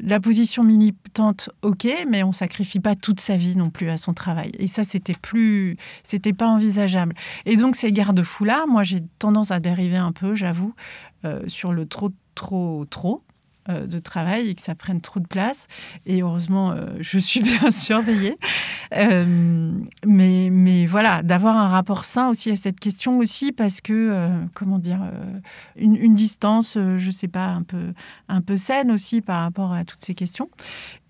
la 0.02 0.20
position 0.20 0.62
militante, 0.62 1.50
ok, 1.62 1.88
mais 2.08 2.22
on 2.22 2.32
sacrifie 2.32 2.80
pas 2.80 2.94
toute 2.94 3.20
sa 3.20 3.36
vie 3.36 3.56
non 3.56 3.70
plus 3.70 3.90
à 3.90 3.96
son 3.96 4.14
travail. 4.14 4.52
Et 4.58 4.68
ça, 4.68 4.84
c'était 4.84 5.16
plus, 5.20 5.76
c'était 6.04 6.32
pas 6.32 6.46
envisageable. 6.46 7.14
Et 7.44 7.56
donc, 7.56 7.74
ces 7.76 7.92
garde-fous-là, 7.92 8.66
moi, 8.68 8.84
j'ai 8.84 9.00
tendance 9.18 9.50
à 9.50 9.58
dériver 9.58 9.96
un 9.96 10.12
peu, 10.12 10.34
j'avoue, 10.34 10.74
euh, 11.24 11.42
sur 11.48 11.72
le 11.72 11.86
trop, 11.86 12.10
trop, 12.34 12.84
trop. 12.88 13.24
Euh, 13.68 13.86
de 13.86 13.98
travail 13.98 14.48
et 14.48 14.54
que 14.54 14.62
ça 14.62 14.74
prenne 14.74 15.02
trop 15.02 15.20
de 15.20 15.26
place. 15.26 15.66
Et 16.06 16.22
heureusement, 16.22 16.70
euh, 16.70 16.86
je 17.00 17.18
suis 17.18 17.40
bien 17.60 17.70
surveillée. 17.70 18.38
Euh, 18.94 19.72
mais, 20.06 20.48
mais 20.50 20.86
voilà, 20.86 21.22
d'avoir 21.22 21.56
un 21.56 21.68
rapport 21.68 22.04
sain 22.04 22.30
aussi 22.30 22.50
à 22.50 22.56
cette 22.56 22.80
question 22.80 23.18
aussi 23.18 23.52
parce 23.52 23.82
que, 23.82 24.30
comment 24.54 24.78
dire, 24.78 25.00
une, 25.76 26.14
distance, 26.14 26.78
je 26.96 27.10
sais 27.10 27.28
pas, 27.28 27.46
un 27.46 27.62
peu, 27.62 27.92
un 28.28 28.40
peu 28.40 28.56
saine 28.56 28.90
aussi 28.90 29.20
par 29.20 29.42
rapport 29.42 29.72
à 29.72 29.84
toutes 29.84 30.04
ces 30.04 30.14
questions. 30.14 30.48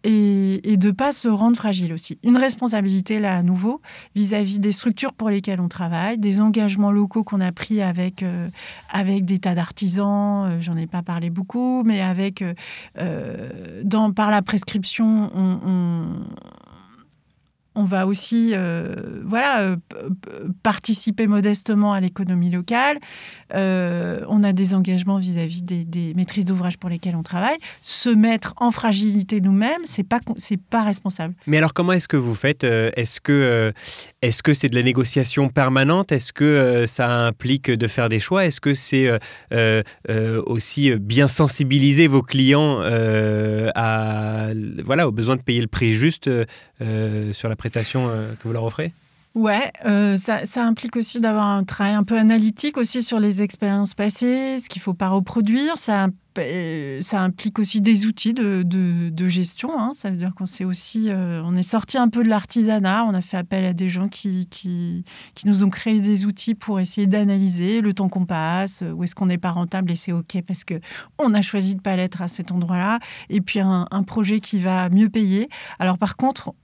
Et, 0.04 0.76
de 0.76 0.88
ne 0.88 0.92
pas 0.92 1.12
se 1.12 1.28
rendre 1.28 1.56
fragile 1.56 1.92
aussi. 1.92 2.18
Une 2.22 2.36
responsabilité, 2.36 3.18
là, 3.18 3.36
à 3.36 3.42
nouveau, 3.42 3.80
vis-à-vis 4.14 4.60
des 4.60 4.72
structures 4.72 5.12
pour 5.12 5.30
lesquelles 5.30 5.60
on 5.60 5.68
travaille, 5.68 6.18
des 6.18 6.40
engagements 6.40 6.90
locaux 6.90 7.24
qu'on 7.24 7.40
a 7.40 7.52
pris 7.52 7.82
avec, 7.82 8.22
euh, 8.22 8.48
avec 8.90 9.24
des 9.24 9.38
tas 9.38 9.54
d'artisans, 9.54 10.46
euh, 10.46 10.60
j'en 10.60 10.76
ai 10.76 10.86
pas 10.86 11.02
parlé 11.02 11.30
beaucoup, 11.30 11.82
mais 11.84 12.00
avec, 12.00 12.42
euh, 12.98 13.52
par 14.14 14.30
la 14.30 14.42
prescription, 14.42 15.30
on 15.34 15.58
on 15.64 16.67
va 17.84 18.06
aussi 18.06 18.52
euh, 18.54 18.94
voilà, 19.24 19.60
euh, 19.60 19.76
participer 20.62 21.26
modestement 21.26 21.92
à 21.92 22.00
l'économie 22.00 22.50
locale. 22.50 22.98
Euh, 23.54 24.20
on 24.28 24.42
a 24.42 24.52
des 24.52 24.74
engagements 24.74 25.18
vis-à-vis 25.18 25.62
des, 25.62 26.14
maîtrises 26.14 26.46
d'ouvrage 26.46 26.78
pour 26.78 26.90
lesquelles 26.90 27.16
on 27.16 27.22
travaille. 27.22 27.58
Se 27.82 28.10
mettre 28.10 28.54
en 28.56 28.70
fragilité 28.70 29.40
nous-mêmes, 29.40 29.82
c'est 29.84 30.02
pas 30.02 30.20
pas 30.70 30.82
responsable. 30.82 31.34
Mais 31.46 31.58
alors 31.58 31.72
comment 31.72 31.92
est-ce 31.92 32.08
que 32.08 32.16
vous 32.16 32.34
faites 32.34 32.64
Est-ce 32.64 33.20
que 33.20 33.72
est-ce 34.22 34.42
que 34.42 34.54
c'est 34.54 34.68
de 34.68 34.74
la 34.74 34.82
négociation 34.82 35.48
permanente? 35.48 36.10
Est-ce 36.12 36.32
que 36.32 36.84
ça 36.86 37.08
implique 37.08 37.70
de 37.70 37.86
faire 37.86 38.08
des 38.08 38.20
choix? 38.20 38.44
Est-ce 38.44 38.60
que 38.60 38.74
c'est 38.74 39.08
aussi 40.46 40.96
bien 40.96 41.28
sensibiliser 41.28 42.08
vos 42.08 42.22
clients 42.22 42.80
à 43.74 44.48
voilà 44.84 45.08
au 45.08 45.12
besoin 45.12 45.36
de 45.36 45.42
payer 45.42 45.60
le 45.60 45.68
prix 45.68 45.94
juste 45.94 46.28
sur 47.32 47.48
la 47.48 47.56
euh, 47.76 48.34
que 48.34 48.44
vous 48.44 48.52
leur 48.52 48.64
offrez? 48.64 48.92
Ouais, 49.34 49.70
euh, 49.84 50.16
ça, 50.16 50.42
implique 50.64 50.96
aussi 50.96 51.20
d'avoir 51.20 51.46
un 51.46 51.62
travail 51.62 51.94
un 51.94 52.02
peu 52.02 52.18
analytique 52.18 52.76
aussi 52.76 53.04
sur 53.04 53.20
les 53.20 53.40
expériences 53.40 53.94
passées, 53.94 54.58
ce 54.58 54.68
qu'il 54.68 54.80
ne 54.80 54.84
faut 54.84 54.94
pas 54.94 55.10
reproduire. 55.10 55.78
Ça, 55.78 56.08
euh, 56.38 57.00
ça 57.02 57.20
implique 57.20 57.60
aussi 57.60 57.80
des 57.80 58.06
outils 58.06 58.34
de, 58.34 59.28
gestion. 59.28 59.78
Hein. 59.78 59.92
Ça 59.94 60.10
veut 60.10 60.16
dire 60.16 60.34
qu'on 60.34 60.46
s'est 60.46 60.64
aussi, 60.64 61.10
on 61.12 61.54
est 61.54 61.62
sorti 61.62 61.98
un 61.98 62.08
peu 62.08 62.24
de 62.24 62.28
l'artisanat. 62.28 63.04
On 63.04 63.14
a 63.14 63.20
fait 63.20 63.36
appel 63.36 63.64
à 63.64 63.74
des 63.74 63.88
gens 63.88 64.08
qui, 64.08 64.48
qui, 64.48 65.04
nous 65.44 65.62
ont 65.62 65.70
créé 65.70 66.00
des 66.00 66.24
outils 66.24 66.56
pour 66.56 66.80
essayer 66.80 67.06
d'analyser 67.06 67.80
le 67.80 67.94
temps 67.94 68.08
qu'on 68.08 68.26
passe, 68.26 68.82
où 68.94 69.04
est-ce 69.04 69.14
qu'on 69.14 69.26
n'est 69.26 69.38
pas 69.38 69.52
rentable 69.52 69.92
et 69.92 69.96
c'est 69.96 70.12
ok 70.12 70.42
parce 70.46 70.64
que 70.64 70.80
on 71.18 71.32
a 71.32 71.42
choisi 71.42 71.76
de 71.76 71.80
pas 71.80 71.94
l'être 71.94 72.22
à 72.22 72.28
cet 72.28 72.50
endroit-là. 72.50 72.98
Et 73.28 73.40
puis 73.40 73.60
un 73.60 74.02
projet 74.04 74.40
qui 74.40 74.58
va 74.58 74.88
mieux 74.88 75.10
payer. 75.10 75.48
Alors 75.78 75.98
par 75.98 76.16
contre, 76.16 76.54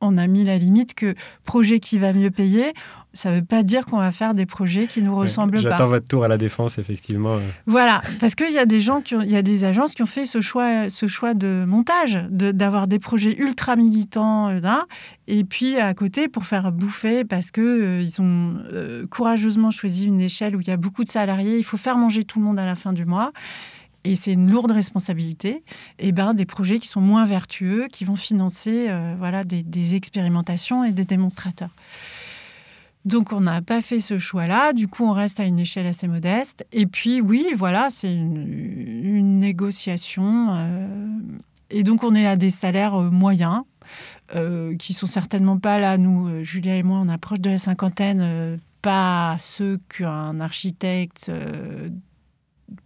on 0.00 0.16
a 0.18 0.26
mis 0.26 0.44
la 0.44 0.58
limite 0.58 0.94
que 0.94 1.14
projet 1.44 1.80
qui 1.80 1.98
va 1.98 2.12
mieux 2.12 2.30
payer, 2.30 2.72
ça 3.12 3.30
ne 3.30 3.36
veut 3.36 3.44
pas 3.44 3.62
dire 3.62 3.86
qu'on 3.86 3.98
va 3.98 4.12
faire 4.12 4.34
des 4.34 4.46
projets 4.46 4.86
qui 4.86 5.02
nous 5.02 5.16
ressemblent 5.16 5.62
pas. 5.62 5.70
J'attends 5.70 5.86
votre 5.86 6.06
tour 6.06 6.24
à 6.24 6.28
la 6.28 6.38
défense, 6.38 6.78
effectivement. 6.78 7.38
Voilà, 7.66 8.00
parce 8.20 8.34
qu'il 8.34 8.52
y 8.52 8.58
a 8.58 8.66
des 8.66 8.80
gens, 8.80 9.00
qui 9.00 9.14
il 9.16 9.30
y 9.30 9.36
a 9.36 9.42
des 9.42 9.64
agences 9.64 9.94
qui 9.94 10.02
ont 10.02 10.06
fait 10.06 10.26
ce 10.26 10.40
choix, 10.40 10.88
ce 10.88 11.06
choix 11.06 11.34
de 11.34 11.64
montage, 11.66 12.26
d'avoir 12.30 12.86
des 12.86 12.98
projets 12.98 13.36
ultra 13.36 13.76
militants, 13.76 14.48
euh, 14.48 14.60
là, 14.60 14.86
et 15.26 15.44
puis 15.44 15.76
à 15.76 15.92
côté 15.94 16.28
pour 16.28 16.44
faire 16.44 16.70
bouffer, 16.70 17.24
parce 17.24 17.50
que 17.50 17.60
euh, 17.60 18.02
ils 18.02 18.20
ont 18.20 18.56
euh, 18.72 19.06
courageusement 19.06 19.70
choisi 19.70 20.06
une 20.06 20.20
échelle 20.20 20.54
où 20.54 20.60
il 20.60 20.68
y 20.68 20.72
a 20.72 20.76
beaucoup 20.76 21.02
de 21.02 21.08
salariés, 21.08 21.58
il 21.58 21.64
faut 21.64 21.76
faire 21.76 21.96
manger 21.96 22.24
tout 22.24 22.38
le 22.38 22.44
monde 22.44 22.58
à 22.58 22.66
la 22.66 22.74
fin 22.74 22.92
du 22.92 23.04
mois 23.04 23.32
et 24.08 24.16
c'est 24.16 24.32
une 24.32 24.50
lourde 24.50 24.70
responsabilité, 24.70 25.62
et 25.98 26.12
ben, 26.12 26.32
des 26.32 26.46
projets 26.46 26.78
qui 26.78 26.88
sont 26.88 27.00
moins 27.00 27.26
vertueux, 27.26 27.88
qui 27.92 28.06
vont 28.06 28.16
financer 28.16 28.86
euh, 28.88 29.14
voilà, 29.18 29.44
des, 29.44 29.94
expérimentations 29.94 30.82
et 30.82 30.92
des 30.92 31.04
démonstrateurs. 31.04 31.74
Donc 33.04 33.32
on 33.32 33.40
n'a 33.40 33.60
pas 33.60 33.82
fait 33.82 34.00
ce 34.00 34.18
choix-là, 34.18 34.72
du 34.72 34.88
coup 34.88 35.04
on 35.04 35.12
reste 35.12 35.40
à 35.40 35.44
une 35.44 35.58
échelle 35.58 35.86
assez 35.86 36.08
modeste. 36.08 36.66
Et 36.72 36.86
puis 36.86 37.20
oui, 37.20 37.48
voilà, 37.56 37.88
c'est 37.90 38.12
une, 38.12 39.38
négociation. 39.38 40.48
Euh, 40.50 41.08
et 41.70 41.82
donc 41.82 42.02
on 42.02 42.14
est 42.14 42.26
à 42.26 42.36
des 42.36 42.50
salaires 42.50 42.94
euh, 42.94 43.10
moyens, 43.10 43.62
qui 44.78 44.92
sont 44.92 45.06
certainement 45.06 45.58
pas 45.58 45.78
là, 45.78 45.96
nous, 45.96 46.44
Julia 46.44 46.76
et 46.76 46.82
moi, 46.82 46.98
on 46.98 47.08
approche 47.08 47.40
de 47.40 47.48
la 47.48 47.58
cinquantaine, 47.58 48.60
pas 48.82 49.36
ceux 49.40 49.78
qu'un 49.88 50.40
architecte 50.40 51.30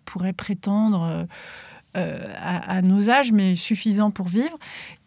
pourrait 0.04 0.32
prétendre 0.32 1.02
euh, 1.02 1.24
euh, 1.96 2.18
à, 2.40 2.80
nos 2.80 3.10
âges, 3.10 3.32
mais 3.32 3.54
suffisant 3.54 4.10
pour 4.10 4.28
vivre 4.28 4.58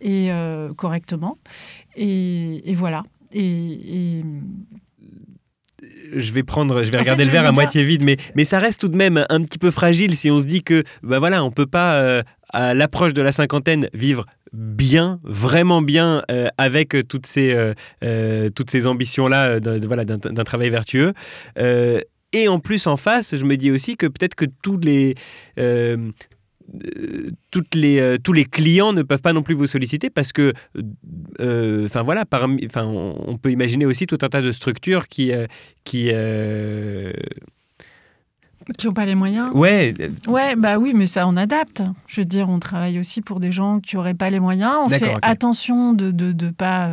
et 0.02 0.32
euh, 0.32 0.72
correctement. 0.74 1.40
Et, 1.96 2.62
voilà. 2.76 3.04
Et, 3.34 4.24
je 6.16 6.32
vais 6.32 6.44
prendre, 6.44 6.84
je 6.84 6.92
vais 6.92 7.00
regarder 7.00 7.26
le 7.26 7.32
verre 7.32 7.48
à 7.48 7.52
moitié 7.52 7.84
vide, 7.84 8.04
mais, 8.04 8.18
mais 8.36 8.46
ça 8.46 8.60
reste 8.60 8.82
tout 8.82 8.88
de 8.88 8.96
même 8.96 9.26
un 9.30 9.42
petit 9.42 9.58
peu 9.58 9.72
fragile 9.72 10.16
si 10.16 10.30
on 10.30 10.40
se 10.40 10.46
dit 10.46 10.64
que, 10.64 10.84
bah 11.02 11.20
voilà, 11.20 11.44
on 11.44 11.52
peut 11.52 11.66
pas 11.66 12.24
à 12.54 12.74
l'approche 12.74 13.14
de 13.14 13.22
la 13.22 13.32
cinquantaine 13.32 13.90
vivre 13.94 14.26
bien, 14.54 15.20
vraiment 15.24 15.82
bien 15.82 16.24
avec 16.58 16.96
toutes 17.08 17.26
ces, 17.26 17.74
toutes 18.56 18.70
ces 18.70 18.88
ambitions-là 18.88 19.60
voilà, 19.60 20.06
d'un 20.06 20.44
travail 20.44 20.70
vertueux. 20.70 21.14
Et 22.36 22.50
en 22.50 22.60
plus, 22.60 22.86
en 22.86 22.98
face, 22.98 23.38
je 23.38 23.46
me 23.46 23.56
dis 23.56 23.72
aussi 23.72 23.96
que 23.96 24.08
peut-être 24.08 24.36
que 24.36 24.44
tous 24.62 24.78
les, 24.78 25.16
euh, 25.58 26.12
euh, 26.74 27.32
toutes 27.50 27.76
les, 27.76 28.00
euh, 28.02 28.18
tous 28.22 28.34
les 28.34 28.44
clients 28.44 28.92
ne 28.92 29.04
peuvent 29.04 29.22
pas 29.22 29.32
non 29.32 29.42
plus 29.42 29.56
vous 29.56 29.68
solliciter 29.68 30.10
parce 30.10 30.34
que, 30.34 30.52
enfin 31.40 32.04
voilà, 32.04 32.26
enfin 32.66 32.84
on 32.84 33.38
peut 33.38 33.52
imaginer 33.52 33.86
aussi 33.86 34.06
tout 34.06 34.18
un 34.22 34.28
tas 34.28 34.42
de 34.42 34.52
structures 34.52 35.08
qui, 35.08 35.32
qui 35.86 36.12
qui 38.80 38.88
n'ont 38.88 38.94
pas 38.94 39.06
les 39.06 39.16
moyens. 39.16 39.52
Ouais. 39.54 39.94
Ouais, 40.28 40.56
bah 40.56 40.78
oui, 40.78 40.94
mais 40.94 41.08
ça 41.08 41.28
on 41.28 41.38
adapte. 41.38 41.84
Je 42.08 42.22
veux 42.22 42.26
dire, 42.26 42.50
on 42.50 42.60
travaille 42.60 43.00
aussi 43.00 43.22
pour 43.22 43.40
des 43.40 43.52
gens 43.52 43.80
qui 43.80 43.96
n'auraient 43.96 44.16
pas 44.16 44.30
les 44.30 44.42
moyens. 44.42 44.74
On 44.84 44.90
fait 44.90 45.14
attention 45.22 45.94
de 45.94 46.08
ne 46.08 46.12
de, 46.12 46.32
de 46.34 46.50
pas 46.50 46.90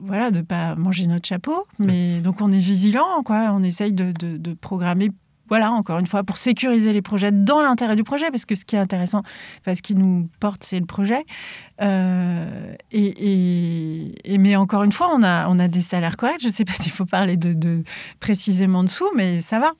voilà, 0.00 0.30
de 0.30 0.40
pas 0.40 0.74
manger 0.74 1.06
notre 1.06 1.26
chapeau. 1.26 1.66
Mais 1.78 2.20
donc 2.20 2.40
on 2.40 2.52
est 2.52 2.58
vigilant, 2.58 3.22
quoi. 3.24 3.50
On 3.52 3.62
essaye 3.62 3.92
de, 3.92 4.12
de, 4.12 4.54
programmer 4.54 5.10
voilà, 5.48 5.70
encore 5.70 6.00
une 6.00 6.08
fois, 6.08 6.24
pour 6.24 6.38
sécuriser 6.38 6.92
les 6.92 7.02
projets 7.02 7.30
dans 7.30 7.60
l'intérêt 7.62 7.94
du 7.94 8.02
projet, 8.02 8.30
parce 8.32 8.44
que 8.44 8.56
ce 8.56 8.64
qui 8.64 8.74
est 8.74 8.80
intéressant, 8.80 9.22
ce 9.64 9.80
qui 9.80 9.94
nous 9.94 10.28
porte, 10.40 10.64
c'est 10.64 10.80
le 10.80 10.86
projet. 10.86 11.24
Euh, 11.82 12.74
et, 12.90 14.12
et, 14.24 14.38
mais 14.38 14.56
encore 14.56 14.82
une 14.82 14.90
fois, 14.90 15.08
on 15.14 15.22
a, 15.22 15.48
on 15.48 15.60
a 15.60 15.68
des 15.68 15.82
salaires 15.82 16.16
corrects. 16.16 16.40
Je 16.40 16.48
ne 16.48 16.52
sais 16.52 16.64
pas 16.64 16.72
s'il 16.80 16.90
faut 16.90 17.04
parler 17.04 17.36
de, 17.36 17.54
de 17.54 17.84
précisément 18.18 18.82
dessous, 18.82 19.08
mais 19.14 19.40
ça 19.40 19.60
va. 19.60 19.72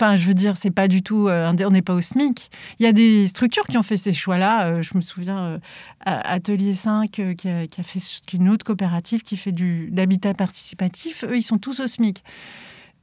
Enfin, 0.00 0.14
je 0.14 0.26
veux 0.26 0.34
dire, 0.34 0.56
c'est 0.56 0.70
pas 0.70 0.86
du 0.86 1.02
tout. 1.02 1.26
Euh, 1.26 1.52
on 1.52 1.70
n'est 1.70 1.82
pas 1.82 1.92
au 1.92 2.00
SMIC. 2.00 2.52
Il 2.78 2.84
y 2.84 2.86
a 2.86 2.92
des 2.92 3.26
structures 3.26 3.66
qui 3.66 3.76
ont 3.76 3.82
fait 3.82 3.96
ces 3.96 4.12
choix-là. 4.12 4.66
Euh, 4.66 4.80
je 4.80 4.92
me 4.94 5.00
souviens, 5.00 5.38
euh, 5.38 5.58
Atelier 6.06 6.74
5, 6.74 7.10
qui 7.10 7.48
a, 7.48 7.82
fait 7.82 7.98
une 8.32 8.48
autre 8.48 8.64
coopérative 8.64 9.24
qui 9.24 9.36
fait 9.36 9.50
du 9.50 9.90
l'habitat 9.92 10.34
participatif. 10.34 11.24
Eux, 11.24 11.36
ils 11.36 11.42
sont 11.42 11.58
tous 11.58 11.80
au 11.80 11.88
SMIC. 11.88 12.22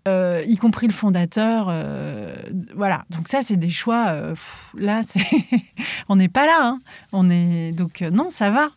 y 0.07 0.55
compris 0.55 0.87
le 0.87 0.93
fondateur. 0.93 1.65
voilà. 2.73 3.03
Donc 3.09 3.27
ça, 3.27 3.41
c'est 3.41 3.57
des 3.57 3.69
choix. 3.69 4.15
là, 4.77 5.01
on 6.07 6.15
n'est 6.15 6.29
pas 6.29 6.45
là. 6.45 6.59
Hein. 6.61 6.79
On 7.11 7.29
est 7.29 7.73
donc 7.73 7.99
non, 8.03 8.29
ça 8.29 8.51
va. 8.51 8.69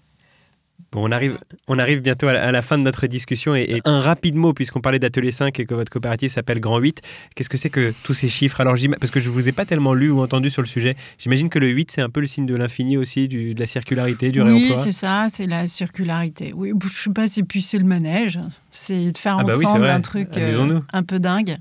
Bon, 0.92 1.06
on 1.06 1.12
arrive, 1.12 1.38
on 1.66 1.78
arrive 1.78 2.00
bientôt 2.00 2.28
à 2.28 2.50
la, 2.50 2.62
fin 2.62 2.78
de 2.78 2.82
notre 2.82 3.06
discussion 3.06 3.54
et, 3.54 3.82
un 3.84 4.00
rapide 4.00 4.36
mot, 4.36 4.54
puisqu'on 4.54 4.80
parlait 4.80 4.98
d'Atelier 4.98 5.32
5 5.32 5.58
et 5.60 5.66
que 5.66 5.74
votre 5.74 5.90
coopérative 5.90 6.30
s'appelle 6.30 6.60
Grand 6.60 6.78
8. 6.78 7.02
Qu'est-ce 7.34 7.50
que 7.50 7.58
c'est 7.58 7.68
que 7.68 7.92
tous 8.04 8.14
ces 8.14 8.30
chiffres? 8.30 8.60
Alors, 8.62 8.74
parce 8.98 9.10
que 9.10 9.20
je 9.20 9.28
ne 9.28 9.34
vous 9.34 9.50
ai 9.50 9.52
pas 9.52 9.66
tellement 9.66 9.92
lu 9.92 10.10
ou 10.10 10.22
entendu 10.22 10.48
sur 10.48 10.62
le 10.62 10.68
sujet, 10.68 10.96
j'imagine 11.18 11.50
que 11.50 11.58
le 11.58 11.68
8, 11.68 11.90
c'est 11.90 12.00
un 12.00 12.08
peu 12.08 12.20
le 12.20 12.26
signe 12.26 12.46
de 12.46 12.54
l'infini 12.54 12.96
aussi, 12.96 13.28
du, 13.28 13.52
de 13.52 13.60
la 13.60 13.66
circularité, 13.66 14.32
du 14.32 14.40
réemploi. 14.40 14.76
Oui, 14.76 14.82
c'est 14.82 14.92
ça, 14.92 15.26
c'est 15.30 15.46
la 15.46 15.66
circularité. 15.66 16.52
Oui, 16.54 16.72
je 16.80 16.86
ne 16.86 16.90
sais 16.90 17.10
pas, 17.10 17.26
puis 17.46 17.60
c'est 17.60 17.78
le 17.78 17.84
manège. 17.84 18.38
C'est 18.70 19.12
de 19.12 19.18
faire 19.18 19.38
ah 19.40 19.44
bah 19.44 19.56
ensemble 19.56 19.90
un 19.90 20.00
truc 20.00 20.28
euh, 20.38 20.80
un 20.92 21.02
peu 21.02 21.18
dingue. 21.18 21.58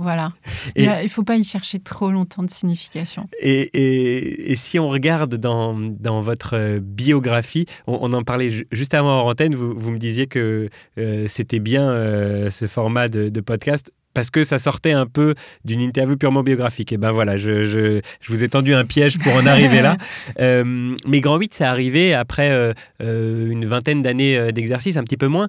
Voilà. 0.00 0.32
il 0.76 0.88
ne 0.88 1.08
faut 1.08 1.24
pas 1.24 1.36
y 1.36 1.44
chercher 1.44 1.78
trop 1.78 2.10
longtemps 2.10 2.42
de 2.42 2.50
signification. 2.50 3.28
Et, 3.38 4.54
si 4.56 4.78
on 4.78 4.88
regarde 4.88 5.36
dans, 5.36 5.74
dans 5.78 6.22
votre 6.22 6.56
euh, 6.56 6.80
biographie, 6.80 7.66
on, 7.86 8.12
en 8.14 8.22
parlait 8.22 8.50
juste 8.72 8.94
avant 8.94 9.22
en 9.22 9.28
antenne, 9.28 9.54
vous, 9.54 9.74
vous 9.76 9.90
me 9.90 9.98
disiez 9.98 10.26
que 10.26 10.70
euh, 10.98 11.26
c'était 11.28 11.58
bien 11.58 11.90
euh, 11.90 12.50
ce 12.50 12.66
format 12.66 13.08
de, 13.08 13.40
podcast 13.40 13.90
parce 14.14 14.30
que 14.30 14.42
ça 14.42 14.58
sortait 14.58 14.92
un 14.92 15.06
peu 15.06 15.34
d'une 15.64 15.80
interview 15.80 16.16
purement 16.16 16.42
biographique. 16.42 16.92
Et 16.92 16.96
ben 16.96 17.12
voilà, 17.12 17.36
je, 17.36 17.64
je, 17.64 18.00
je, 18.20 18.32
vous 18.32 18.42
ai 18.42 18.48
tendu 18.48 18.74
un 18.74 18.84
piège 18.84 19.18
pour 19.18 19.34
en 19.34 19.46
arriver 19.46 19.82
là. 19.82 19.96
mais 21.06 21.20
Grand 21.20 21.36
8, 21.36 21.54
c'est 21.54 21.64
arrivé 21.64 22.14
après 22.14 22.74
une 23.00 23.64
vingtaine 23.66 24.02
d'années 24.02 24.52
d'exercice, 24.52 24.96
un 24.96 25.04
petit 25.04 25.16
peu 25.16 25.28
moins 25.28 25.48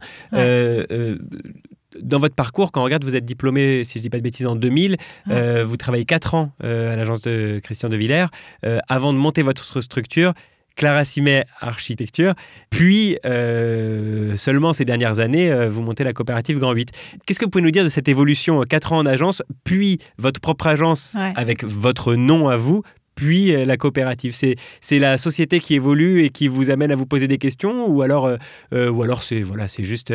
dans 1.99 2.19
votre 2.19 2.35
parcours, 2.35 2.71
quand 2.71 2.81
on 2.81 2.83
regarde, 2.83 3.03
vous 3.03 3.15
êtes 3.15 3.25
diplômé, 3.25 3.83
si 3.83 3.93
je 3.93 3.99
ne 3.99 4.03
dis 4.03 4.09
pas 4.09 4.17
de 4.17 4.23
bêtises, 4.23 4.47
en 4.47 4.55
2000. 4.55 4.97
Euh, 5.29 5.63
vous 5.65 5.77
travaillez 5.77 6.05
4 6.05 6.35
ans 6.35 6.51
euh, 6.63 6.93
à 6.93 6.95
l'agence 6.95 7.21
de 7.21 7.59
Christian 7.63 7.89
de 7.89 7.97
Villers 7.97 8.27
euh, 8.65 8.79
avant 8.87 9.13
de 9.13 9.17
monter 9.17 9.41
votre 9.41 9.81
structure. 9.81 10.33
Clara 10.77 11.03
Simet 11.03 11.43
Architecture, 11.59 12.33
puis 12.69 13.17
seulement 13.25 14.71
ces 14.71 14.85
dernières 14.85 15.19
années, 15.19 15.67
vous 15.67 15.81
montez 15.81 16.05
la 16.05 16.13
coopérative 16.13 16.59
Grand 16.59 16.71
8. 16.71 16.91
Qu'est-ce 17.25 17.39
que 17.39 17.45
vous 17.45 17.51
pouvez 17.51 17.61
nous 17.63 17.71
dire 17.71 17.83
de 17.83 17.89
cette 17.89 18.07
évolution 18.07 18.63
4 18.63 18.93
ans 18.93 18.99
en 18.99 19.05
agence, 19.05 19.43
puis 19.65 19.99
votre 20.17 20.39
propre 20.39 20.67
agence 20.67 21.13
avec 21.35 21.65
votre 21.65 22.15
nom 22.15 22.47
à 22.47 22.55
vous, 22.55 22.83
puis 23.22 23.51
la 23.65 23.78
coopérative 23.78 24.34
C'est 24.34 24.99
la 24.99 25.19
société 25.19 25.59
qui 25.59 25.76
évolue 25.76 26.24
et 26.24 26.30
qui 26.32 26.47
vous 26.47 26.72
amène 26.72 26.91
à 26.91 26.95
vous 26.95 27.05
poser 27.05 27.28
des 27.28 27.38
questions 27.38 27.88
ou 27.88 28.01
alors, 28.01 28.32
ou 28.72 29.03
alors 29.03 29.22
c'est 29.22 29.41
voilà, 29.41 29.67
juste 29.67 30.11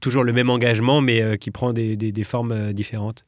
toujours 0.00 0.24
le 0.24 0.32
même 0.32 0.48
engagement 0.48 1.02
mais 1.02 1.36
qui 1.38 1.50
prend 1.50 1.74
des, 1.74 1.96
des 1.96 2.24
formes 2.24 2.72
différentes? 2.72 3.24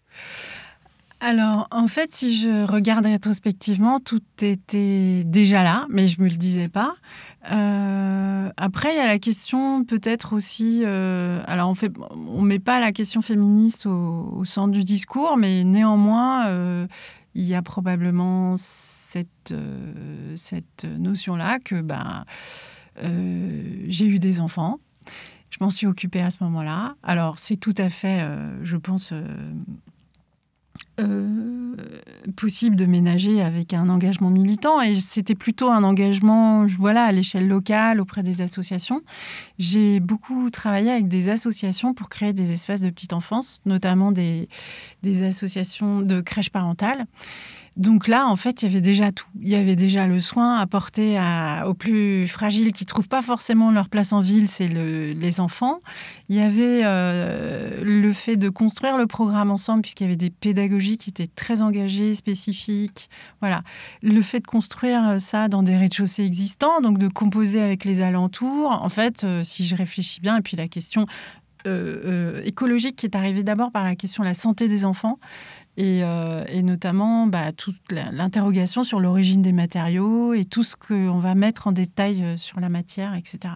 Alors, 1.21 1.67
en 1.73 1.89
fait, 1.89 2.15
si 2.15 2.37
je 2.37 2.65
regarde 2.65 3.05
rétrospectivement, 3.05 3.99
tout 3.99 4.23
était 4.41 5.25
déjà 5.25 5.65
là, 5.65 5.85
mais 5.89 6.07
je 6.07 6.21
me 6.23 6.29
le 6.29 6.37
disais 6.37 6.69
pas. 6.69 6.95
Euh, 7.51 8.49
après, 8.57 8.95
il 8.95 8.99
y 8.99 9.01
a 9.01 9.07
la 9.07 9.19
question 9.19 9.85
peut-être 9.85 10.33
aussi. 10.33 10.83
Euh, 10.85 11.41
alors, 11.49 11.71
on 11.71 11.75
fait, 11.75 11.91
on 12.29 12.43
met 12.43 12.61
pas 12.61 12.79
la 12.79 12.93
question 12.93 13.21
féministe 13.21 13.87
au, 13.87 14.45
centre 14.45 14.71
du 14.71 14.85
discours, 14.85 15.37
mais 15.37 15.65
néanmoins, 15.65 16.47
euh, 16.47 16.87
il 17.39 17.47
y 17.47 17.55
a 17.55 17.63
probablement 17.63 18.57
cette 18.57 19.55
cette 20.35 20.85
notion-là 20.85 21.61
que 21.61 21.81
ben 21.81 22.25
j'ai 23.01 24.07
eu 24.07 24.19
des 24.19 24.41
enfants. 24.41 24.81
Je 25.51 25.59
m'en 25.61 25.71
suis 25.71 25.87
occupée 25.87 26.21
à 26.21 26.31
ce 26.31 26.43
moment-là. 26.45 26.97
Alors, 27.03 27.39
c'est 27.39 27.57
tout 27.57 27.75
à 27.79 27.89
fait, 27.89 28.29
je 28.63 28.77
pense 28.77 29.15
euh, 31.01 31.75
possible 32.37 32.77
de 32.77 32.85
ménager 32.87 33.41
avec 33.41 33.73
un 33.75 33.89
engagement 33.89 34.31
militant 34.31 34.81
et 34.81 34.95
c'était 34.97 35.35
plutôt 35.35 35.71
un 35.71 35.85
engagement 35.85 36.67
voilà 36.67 37.05
à 37.05 37.13
l'échelle 37.13 37.49
locale 37.49 38.01
auprès 38.01 38.23
des 38.23 38.43
associations. 38.43 39.03
J'ai 39.59 40.01
beaucoup 40.01 40.51
travaillé 40.51 40.91
avec 40.91 41.09
des 41.09 41.29
associations 41.29 41.95
pour 41.95 42.09
créer 42.09 42.33
des 42.33 42.53
espaces 42.53 42.81
de 42.81 42.91
petite 42.91 43.13
enfance, 43.13 43.61
notamment 43.65 44.13
des, 44.13 44.49
des 45.03 45.23
associations 45.23 46.01
de 46.01 46.21
crèches 46.21 46.51
parentales. 46.51 47.07
Donc 47.79 48.09
là, 48.09 48.27
en 48.27 48.35
fait, 48.35 48.63
il 48.63 48.67
y 48.67 48.69
avait 48.69 48.81
déjà 48.81 49.13
tout. 49.13 49.29
Il 49.41 49.49
y 49.49 49.55
avait 49.55 49.77
déjà 49.77 50.09
le 50.09 50.19
soin 50.19 50.59
apporté 50.59 51.17
aux 51.65 51.75
plus 51.75 52.27
fragiles 52.27 52.73
qui 52.73 52.83
ne 52.83 52.89
trouvent 52.89 53.09
pas 53.09 53.23
forcément 53.23 53.71
leur 53.71 53.89
place 53.89 54.13
en 54.13 54.21
ville, 54.21 54.49
c'est 54.49 54.67
les 54.67 55.41
enfants. 55.41 55.81
Il 56.29 56.35
y 56.35 56.41
avait 56.41 56.83
euh, 56.85 57.71
le 57.83 58.13
fait 58.13 58.37
de 58.37 58.49
construire 58.49 58.99
le 58.99 59.07
programme 59.07 59.53
ensemble, 59.53 59.83
puisqu'il 59.83 60.05
y 60.05 60.07
avait 60.07 60.17
des 60.17 60.31
pédagogies 60.31 60.99
qui 60.99 61.11
étaient 61.11 61.29
très 61.29 61.63
engagées, 61.63 62.17
spécifiques. 62.17 63.09
Voilà. 63.41 63.63
Le 64.03 64.23
fait 64.23 64.41
de 64.41 64.47
construire 64.47 65.21
ça 65.21 65.47
dans 65.47 65.63
des 65.63 65.77
rez-de-chaussée 65.77 66.25
existants, 66.25 66.81
donc 66.81 66.99
de 66.99 67.07
composer 67.07 67.63
avec 67.63 67.85
les 67.85 68.01
alentours. 68.01 68.73
En 68.73 68.89
fait, 68.89 69.23
euh, 69.23 69.45
si 69.45 69.69
je 69.69 69.77
réfléchis 69.77 70.21
bien, 70.21 70.37
et 70.37 70.43
puis 70.43 70.57
la 70.57 70.67
question 70.67 71.07
euh, 71.67 72.41
écologique 72.45 72.97
qui 72.97 73.07
est 73.07 73.17
arrivée 73.17 73.43
d'abord 73.43 73.73
par 73.73 73.83
la 73.85 73.97
question 73.97 74.23
de 74.23 74.29
la 74.29 74.35
santé 74.35 74.69
des 74.69 74.85
enfants 74.85 75.19
euh, 75.79 76.45
et, 76.49 76.63
notamment 76.63 77.27
bah, 77.27 77.53
toute 77.53 77.81
l'interrogation 77.93 78.83
sur 78.83 78.99
l'origine 78.99 79.43
des 79.43 79.53
matériaux 79.53 80.35
et 80.35 80.45
tout 80.45 80.65
ce 80.65 80.75
qu'on 80.75 81.19
va 81.19 81.35
mettre 81.35 81.69
en 81.69 81.73
détail 81.73 82.23
euh, 82.23 82.37
sur 82.37 82.59
la 82.59 82.69
matière, 82.69 83.15
etc. 83.15 83.55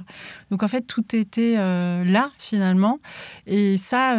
Donc 0.51 0.63
en 0.63 0.69
fait, 0.69 0.83
tout 0.83 1.17
était 1.17 1.57
euh, 1.59 2.05
là 2.05 2.31
finalement. 2.39 2.99
Et 3.47 3.77
ça, 3.77 4.17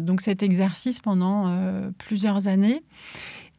donc 0.00 0.20
cet 0.20 0.42
exercice 0.42 0.98
pendant 1.00 1.54
plusieurs 1.98 2.48
années. 2.48 2.82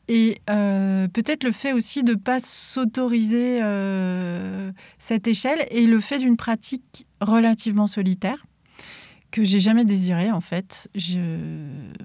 Et 0.08 0.38
peut-être 0.48 1.44
le 1.44 1.52
fait 1.52 1.74
aussi 1.74 2.04
de 2.04 2.12
ne 2.12 2.18
pas 2.18 2.40
s'autoriser 2.40 3.62
cette 4.98 5.28
échelle 5.28 5.66
et 5.70 5.86
le 5.86 6.00
fait 6.00 6.18
d'une 6.18 6.38
pratique 6.38 7.08
relativement 7.22 7.88
solitaire 7.88 8.46
que 9.32 9.44
j'ai 9.44 9.60
jamais 9.60 9.86
désiré 9.86 10.32
en 10.32 10.42
fait. 10.42 10.90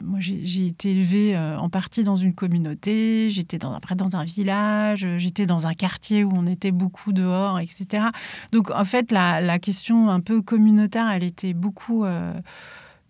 Moi, 0.02 0.18
j'ai 0.20 0.66
été 0.66 0.90
élevée 0.90 1.36
euh, 1.36 1.56
en 1.58 1.68
partie 1.68 2.04
dans 2.04 2.16
une 2.16 2.34
communauté, 2.34 3.30
j'étais 3.30 3.58
dans, 3.58 3.74
après 3.74 3.94
dans 3.94 4.16
un 4.16 4.24
village, 4.24 5.06
j'étais 5.16 5.46
dans 5.46 5.66
un 5.66 5.74
quartier 5.74 6.24
où 6.24 6.32
on 6.34 6.46
était 6.46 6.72
beaucoup 6.72 7.12
dehors, 7.12 7.60
etc. 7.60 8.06
Donc 8.50 8.70
en 8.70 8.84
fait, 8.84 9.12
la, 9.12 9.40
la 9.40 9.58
question 9.58 10.10
un 10.10 10.20
peu 10.20 10.42
communautaire, 10.42 11.08
elle 11.10 11.24
était 11.24 11.54
beaucoup, 11.54 12.04
euh, 12.04 12.34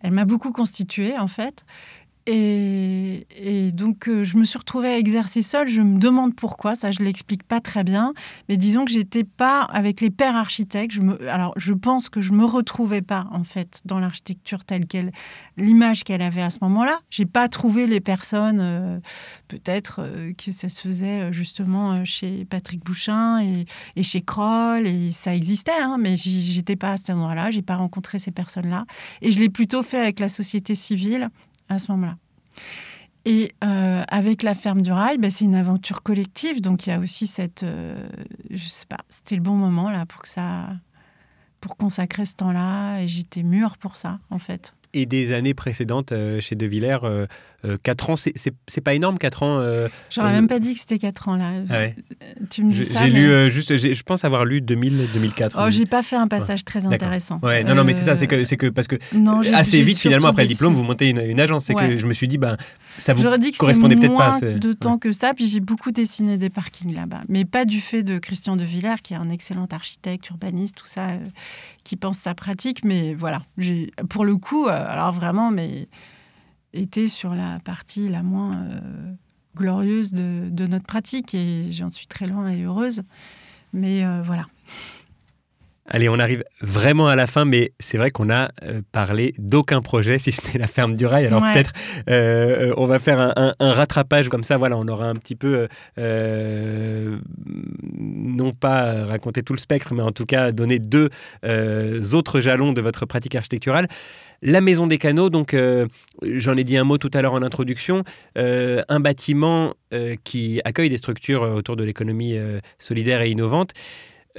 elle 0.01 0.11
m'a 0.11 0.25
beaucoup 0.25 0.51
constituée 0.51 1.17
en 1.17 1.27
fait. 1.27 1.65
Et, 2.25 3.71
donc, 3.73 4.07
euh, 4.07 4.23
je 4.23 4.37
me 4.37 4.45
suis 4.45 4.57
retrouvée 4.57 4.87
à 4.87 4.97
exercer 4.97 5.41
seule. 5.41 5.67
Je 5.67 5.81
me 5.81 5.99
demande 5.99 6.35
pourquoi, 6.35 6.75
ça, 6.75 6.91
je 6.91 7.01
ne 7.01 7.05
l'explique 7.05 7.43
pas 7.43 7.59
très 7.59 7.83
bien. 7.83 8.13
Mais 8.47 8.55
disons 8.55 8.85
que 8.85 8.91
j'étais 8.91 9.25
pas 9.25 9.61
avec 9.61 9.99
les 9.99 10.09
pères 10.09 10.35
architectes. 10.35 10.97
Alors, 11.29 11.53
je 11.57 11.73
pense 11.73 12.09
que 12.09 12.21
je 12.21 12.31
me 12.31 12.45
retrouvais 12.45 13.01
pas, 13.01 13.27
en 13.31 13.43
fait, 13.43 13.81
dans 13.85 13.99
l'architecture 13.99 14.63
telle 14.63 14.87
qu'elle, 14.87 15.11
l'image 15.57 16.03
qu'elle 16.05 16.21
avait 16.21 16.41
à 16.41 16.49
ce 16.49 16.59
moment-là. 16.61 16.99
J'ai 17.09 17.25
pas 17.25 17.49
trouvé 17.49 17.87
les 17.87 17.99
personnes, 17.99 18.59
euh, 18.61 18.99
peut-être 19.49 19.99
euh, 19.99 20.31
que 20.33 20.53
ça 20.53 20.69
se 20.69 20.79
faisait 20.79 21.33
justement 21.33 22.05
chez 22.05 22.45
Patrick 22.45 22.83
Bouchin 22.85 23.41
et, 23.95 24.03
chez 24.03 24.21
Kroll, 24.21 24.87
et 24.87 25.11
ça 25.11 25.35
existait, 25.35 25.71
hein, 25.81 25.97
mais 25.99 26.15
j'étais 26.15 26.75
pas 26.75 26.93
à 26.93 26.97
cet 26.97 27.09
endroit-là. 27.09 27.51
J'ai 27.51 27.61
pas 27.61 27.75
rencontré 27.75 28.19
ces 28.19 28.31
personnes-là. 28.31 28.85
Et 29.21 29.31
je 29.31 29.39
l'ai 29.39 29.49
plutôt 29.49 29.83
fait 29.83 29.99
avec 29.99 30.19
la 30.19 30.29
société 30.29 30.75
civile 30.75 31.29
à 31.73 31.79
ce 31.79 31.91
moment-là. 31.91 32.17
Et 33.25 33.51
euh, 33.63 34.03
avec 34.09 34.43
la 34.43 34.53
ferme 34.53 34.81
du 34.81 34.91
rail, 34.91 35.17
bah, 35.17 35.29
c'est 35.29 35.45
une 35.45 35.55
aventure 35.55 36.03
collective, 36.03 36.59
donc 36.61 36.85
il 36.85 36.89
y 36.89 36.93
a 36.93 36.99
aussi 36.99 37.25
cette, 37.25 37.63
euh, 37.63 37.95
je 38.49 38.65
sais 38.67 38.85
pas, 38.85 38.97
c'était 39.07 39.35
le 39.35 39.41
bon 39.41 39.55
moment 39.55 39.89
là 39.89 40.05
pour 40.05 40.21
que 40.21 40.27
ça, 40.27 40.67
pour 41.61 41.77
consacrer 41.77 42.25
ce 42.25 42.35
temps-là, 42.35 42.99
et 42.99 43.07
j'étais 43.07 43.43
mûre 43.43 43.77
pour 43.77 43.95
ça 43.95 44.19
en 44.29 44.39
fait. 44.39 44.73
Et 44.91 45.05
des 45.05 45.31
années 45.31 45.53
précédentes 45.53 46.11
euh, 46.11 46.41
chez 46.41 46.55
De 46.55 46.65
Villers, 46.65 46.99
4 47.83 48.09
ans, 48.09 48.15
c'est 48.15 48.81
pas 48.81 48.93
énorme 48.93 49.17
4 49.17 49.43
ans 49.43 49.69
J'aurais 50.09 50.33
même 50.33 50.47
pas 50.47 50.59
dit 50.59 50.73
que 50.73 50.79
c'était 50.79 50.99
4 50.99 51.29
ans 51.29 51.35
là. 51.35 51.51
Ah 51.69 52.01
tu 52.49 52.63
me 52.63 52.71
dis 52.71 52.83
ça. 52.83 53.03
J'ai 53.03 53.09
lu 53.09 53.51
juste, 53.51 53.75
je 53.77 54.03
pense 54.03 54.23
avoir 54.25 54.45
lu 54.45 54.61
2000-2004. 54.61 55.51
Oh, 55.57 55.69
j'ai 55.69 55.85
pas 55.85 56.03
fait 56.03 56.15
un 56.15 56.27
passage 56.27 56.63
très 56.63 56.85
intéressant. 56.85 57.39
Ouais, 57.41 57.63
non, 57.63 57.75
non, 57.75 57.83
mais 57.83 57.93
c'est 57.93 58.05
ça, 58.05 58.15
c'est 58.15 58.27
que, 58.27 58.55
que 58.55 58.67
parce 58.67 58.87
que 58.87 58.95
assez 59.53 59.81
vite 59.81 59.99
finalement 59.99 60.29
après 60.29 60.43
le 60.43 60.49
diplôme, 60.49 60.73
vous 60.73 60.83
montez 60.83 61.09
une, 61.09 61.39
agence. 61.39 61.65
C'est 61.65 61.73
que 61.73 61.97
je 61.97 62.05
me 62.05 62.13
suis 62.13 62.27
dit, 62.27 62.37
ben, 62.37 62.57
ça 62.97 63.13
vous 63.13 63.37
dit 63.37 63.51
que 63.51 63.57
correspondait 63.57 63.95
peut-être 63.95 64.17
pas. 64.17 64.39
de 64.39 64.73
temps 64.73 64.97
que 64.97 65.11
ça, 65.11 65.33
puis 65.33 65.47
j'ai 65.47 65.59
beaucoup 65.59 65.91
dessiné 65.91 66.37
des 66.37 66.49
parkings 66.49 66.93
là-bas, 66.93 67.21
mais 67.29 67.45
pas 67.45 67.65
du 67.65 67.81
fait 67.81 68.03
de 68.03 68.19
Christian 68.19 68.55
De 68.55 68.63
Villers, 68.63 69.01
qui 69.03 69.13
est 69.13 69.17
un 69.17 69.29
excellent 69.29 69.67
architecte, 69.71 70.29
urbaniste, 70.29 70.77
tout 70.77 70.85
ça, 70.85 71.09
euh, 71.09 71.17
qui 71.83 71.95
pense 71.95 72.17
sa 72.17 72.35
pratique. 72.35 72.83
Mais 72.83 73.13
voilà, 73.13 73.41
pour 74.09 74.25
le 74.25 74.37
coup, 74.37 74.67
euh, 74.67 74.71
alors 74.71 75.11
vraiment, 75.11 75.51
mais 75.51 75.87
était 76.73 77.07
sur 77.07 77.35
la 77.35 77.59
partie 77.59 78.09
la 78.09 78.23
moins 78.23 78.57
euh, 78.57 79.13
glorieuse 79.55 80.11
de, 80.11 80.49
de, 80.49 80.67
notre 80.67 80.85
pratique 80.85 81.33
et 81.35 81.71
j'en 81.71 81.89
suis 81.89 82.07
très 82.07 82.27
loin 82.27 82.49
et 82.49 82.63
heureuse. 82.63 83.03
Mais 83.73 84.03
voilà. 84.21 84.45
Allez, 85.85 86.07
on 86.07 86.17
arrive 86.17 86.45
vraiment 86.61 87.09
à 87.09 87.15
la 87.17 87.27
fin, 87.27 87.43
mais 87.43 87.73
c'est 87.77 87.97
vrai 87.97 88.09
qu'on 88.09 88.29
a 88.29 88.51
euh, 88.63 88.81
parlé 88.93 89.33
d'aucun 89.37 89.81
projet, 89.81 90.17
si 90.17 90.31
ce 90.31 90.41
n'est 90.47 90.57
la 90.57 90.67
ferme 90.67 90.95
du 90.95 91.05
rail. 91.05 91.25
Alors 91.25 91.41
peut-être 91.41 91.73
euh, 92.09 92.69
euh, 92.69 92.73
on 92.77 92.87
va 92.87 92.99
faire 92.99 93.19
un, 93.19 93.53
rattrapage 93.59 94.29
comme 94.29 94.45
ça. 94.45 94.55
Voilà, 94.55 94.77
on 94.77 94.87
aura 94.87 95.07
un 95.07 95.15
petit 95.15 95.35
peu, 95.35 95.67
non 97.97 98.51
pas 98.53 99.05
raconté 99.05 99.43
tout 99.43 99.51
le 99.51 99.59
spectre, 99.59 99.93
mais 99.93 100.01
en 100.01 100.11
tout 100.11 100.25
cas 100.25 100.53
donné 100.53 100.79
deux 100.79 101.09
autres 102.13 102.39
jalons 102.39 102.71
de 102.71 102.79
votre 102.81 103.05
pratique 103.05 103.35
architecturale. 103.35 103.89
La 104.45 104.59
Maison 104.61 104.87
des 104.87 104.97
Canaux, 104.97 105.29
donc 105.29 105.55
j'en 106.21 106.57
ai 106.57 106.63
dit 106.63 106.77
un 106.77 106.83
mot 106.83 106.97
tout 106.97 107.09
à 107.13 107.21
l'heure 107.21 107.33
en 107.33 107.41
introduction, 107.41 108.03
un 108.35 108.99
bâtiment 108.99 109.73
qui 110.23 110.59
accueille 110.65 110.89
des 110.89 110.97
structures 110.97 111.43
autour 111.43 111.77
de 111.77 111.83
l'économie 111.85 112.37
solidaire 112.77 113.21
et 113.21 113.31
innovante. 113.31 113.73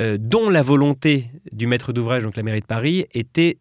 Euh, 0.00 0.16
dont 0.18 0.50
la 0.50 0.62
volonté 0.62 1.30
du 1.52 1.68
maître 1.68 1.92
d'ouvrage, 1.92 2.24
donc 2.24 2.34
la 2.36 2.42
mairie 2.42 2.60
de 2.60 2.66
Paris, 2.66 3.06
était 3.14 3.58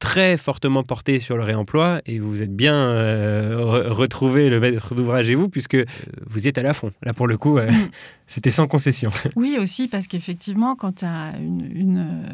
très 0.00 0.38
fortement 0.38 0.82
portée 0.82 1.20
sur 1.20 1.36
le 1.36 1.44
réemploi 1.44 2.00
et 2.06 2.18
vous 2.18 2.42
êtes 2.42 2.56
bien 2.56 2.74
euh, 2.74 3.84
retrouvé 3.90 4.48
le 4.48 4.58
maître 4.58 4.94
d'ouvrage 4.94 5.30
et 5.30 5.34
vous 5.34 5.48
puisque 5.48 5.74
euh, 5.74 5.84
vous 6.26 6.48
êtes 6.48 6.58
à 6.58 6.62
la 6.62 6.72
fond. 6.72 6.90
Là 7.02 7.12
pour 7.12 7.28
le 7.28 7.36
coup, 7.36 7.58
mm. 7.58 7.68
c'était 8.26 8.50
sans 8.50 8.66
concession. 8.66 9.10
Oui 9.36 9.58
aussi 9.60 9.88
parce 9.88 10.06
qu'effectivement 10.06 10.74
quand 10.74 10.96
tu 10.96 11.04
as 11.04 11.34
une, 11.38 12.24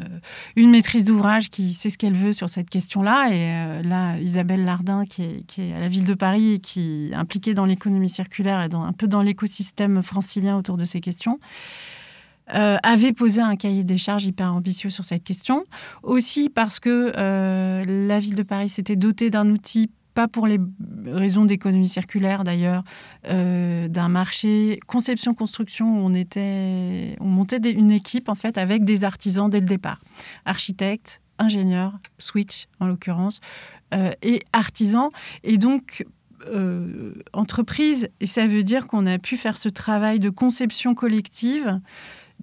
une, 0.55 0.71
maîtrise 0.71 1.05
d'ouvrage 1.05 1.49
qui 1.49 1.73
sait 1.73 1.89
ce 1.89 1.97
qu'elle 1.97 2.15
veut 2.15 2.33
sur 2.33 2.49
cette 2.49 2.69
question-là 2.69 3.29
et 3.31 3.83
là 3.83 4.17
Isabelle 4.17 4.63
Lardin 4.65 5.05
qui 5.05 5.23
est, 5.23 5.45
qui 5.45 5.61
est, 5.61 5.73
à 5.73 5.79
la 5.79 5.89
ville 5.89 6.05
de 6.05 6.13
Paris 6.13 6.53
et 6.53 6.59
qui 6.59 7.09
est 7.11 7.15
impliquée 7.15 7.53
dans 7.53 7.65
l'économie 7.65 8.09
circulaire 8.09 8.61
et 8.61 8.69
dans, 8.69 8.83
un 8.83 8.93
peu 8.93 9.07
dans 9.07 9.21
l'écosystème 9.21 10.01
francilien 10.01 10.57
autour 10.57 10.77
de 10.77 10.85
ces 10.85 11.01
questions, 11.01 11.39
euh, 12.55 12.77
avait 12.81 13.11
posé 13.11 13.41
un 13.41 13.57
cahier 13.57 13.83
des 13.83 13.97
charges 13.97 14.25
hyper 14.25 14.53
ambitieux 14.53 14.89
sur 14.89 15.03
cette 15.03 15.23
question. 15.23 15.63
Aussi 16.03 16.49
parce 16.49 16.79
que 16.79 17.11
euh, 17.17 17.83
la 18.07 18.19
ville 18.19 18.35
de 18.35 18.43
Paris 18.43 18.69
s'était 18.69 18.95
dotée 18.95 19.29
d'un 19.29 19.49
outil 19.49 19.91
pas 20.13 20.27
pour 20.27 20.47
les 20.47 20.57
raisons 21.05 21.45
d'économie 21.45 21.87
circulaire 21.89 22.43
d'ailleurs, 22.43 22.83
euh, 23.27 23.87
d'un 23.87 24.09
marché 24.09 24.79
conception-construction 24.87 25.85
où 25.85 26.05
on 26.05 26.13
était, 26.15 27.15
on 27.19 27.27
montait 27.27 27.57
une 27.69 27.91
équipe 27.91 28.27
en 28.27 28.33
fait 28.33 28.57
avec 28.57 28.83
des 28.83 29.03
artisans 29.03 29.47
dès 29.47 29.59
le 29.59 29.67
départ, 29.67 29.99
architectes, 30.45 31.21
ingénieurs, 31.37 31.99
switch 32.17 32.65
en 32.79 32.87
l'occurrence, 32.87 33.41
et 34.23 34.41
artisans. 34.53 35.09
Et 35.43 35.59
donc 35.59 36.03
entreprise 37.33 38.09
et 38.19 38.25
ça 38.25 38.47
veut 38.47 38.63
dire 38.63 38.87
qu'on 38.87 39.05
a 39.05 39.19
pu 39.19 39.37
faire 39.37 39.57
ce 39.57 39.69
travail 39.69 40.19
de 40.19 40.31
conception 40.31 40.95
collective 40.95 41.79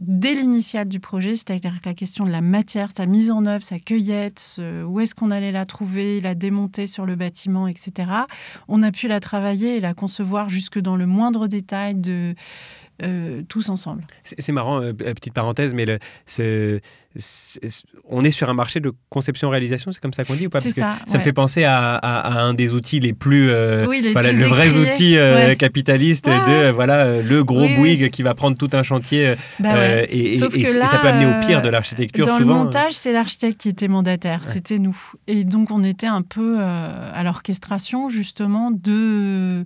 dès 0.01 0.35
l'initiale 0.35 0.89
du 0.89 1.01
projet, 1.01 1.37
c'est-à-dire 1.37 1.81
que 1.81 1.89
la 1.89 1.95
question 1.95 2.25
de 2.25 2.31
la 2.31 2.41
matière, 2.41 2.91
sa 2.95 3.07
mise 3.07 3.31
en 3.31 3.47
œuvre, 3.47 3.65
sa 3.65 3.79
cueillette, 3.79 4.61
où 4.87 5.01
est-ce 5.01 5.15
qu'on 5.15 5.31
allait 5.31 5.53
la 5.53 5.67
trouver, 5.67 6.21
la 6.21 6.35
démonter 6.35 6.87
sur 6.87 7.07
le 7.07 7.17
bâtiment, 7.17 7.69
etc. 7.69 8.11
On 8.69 8.83
a 8.83 8.91
pu 8.91 9.09
la 9.09 9.21
travailler 9.21 9.77
et 9.77 9.81
la 9.81 9.95
concevoir 9.95 10.49
jusque 10.49 10.79
dans 10.79 10.97
le 10.97 11.07
moindre 11.07 11.47
détail 11.47 11.95
de 11.95 12.35
euh, 13.03 13.43
tous 13.49 13.71
ensemble. 13.71 14.05
C'est 14.23 14.53
marrant, 14.53 14.81
euh, 14.81 14.93
petite 14.93 15.35
parenthèse, 15.35 15.75
mais 15.75 15.85
le, 15.85 16.81
on 18.09 18.23
est 18.23 18.31
sur 18.31 18.49
un 18.49 18.55
marché 18.55 18.79
de 18.79 18.93
conception-réalisation, 19.11 19.91
c'est 19.91 20.01
comme 20.01 20.13
ça 20.13 20.25
qu'on 20.25 20.35
dit 20.35 20.47
ou 20.47 20.51
pas? 20.51 20.61
Parce 20.61 20.73
ça, 20.73 20.97
ça 21.09 21.19
me 21.19 21.23
fait 21.23 21.33
penser 21.33 21.65
à, 21.65 22.41
un 22.41 22.55
des 22.55 22.73
outils 22.73 23.01
les 23.01 23.13
plus, 23.13 23.51
euh, 23.51 23.85
voilà, 24.13 24.31
le 24.31 24.45
vrai 24.45 24.69
outil 24.77 25.17
capitaliste 25.59 26.27
de 26.27 26.71
voilà 26.71 27.21
le 27.21 27.43
gros 27.43 27.69
Bouygues 27.69 28.11
qui 28.11 28.23
va 28.23 28.35
prendre 28.35 28.57
tout 28.57 28.71
un 28.73 28.85
chantier 28.85 29.35
bah 29.59 30.03
et, 30.09 30.39
ça 30.39 30.49
peut 30.49 31.09
amener 31.09 31.27
au 31.27 31.41
pire 31.45 31.63
de 31.63 31.69
l'architecture. 31.69 32.27
Dans 32.27 32.39
le 32.39 32.45
montage, 32.45 32.93
c'est 32.93 33.13
l'architecte 33.13 33.61
qui 33.61 33.69
était 33.71 33.89
mandataire, 33.89 34.45
c'était 34.45 34.79
nous, 34.79 34.97
et 35.27 35.43
donc 35.43 35.73
on 35.73 35.83
était 35.83 36.07
un 36.07 36.23
peu 36.23 36.61
à 36.61 37.25
l'orchestration 37.25 38.09
justement 38.09 38.71
de 38.71 39.65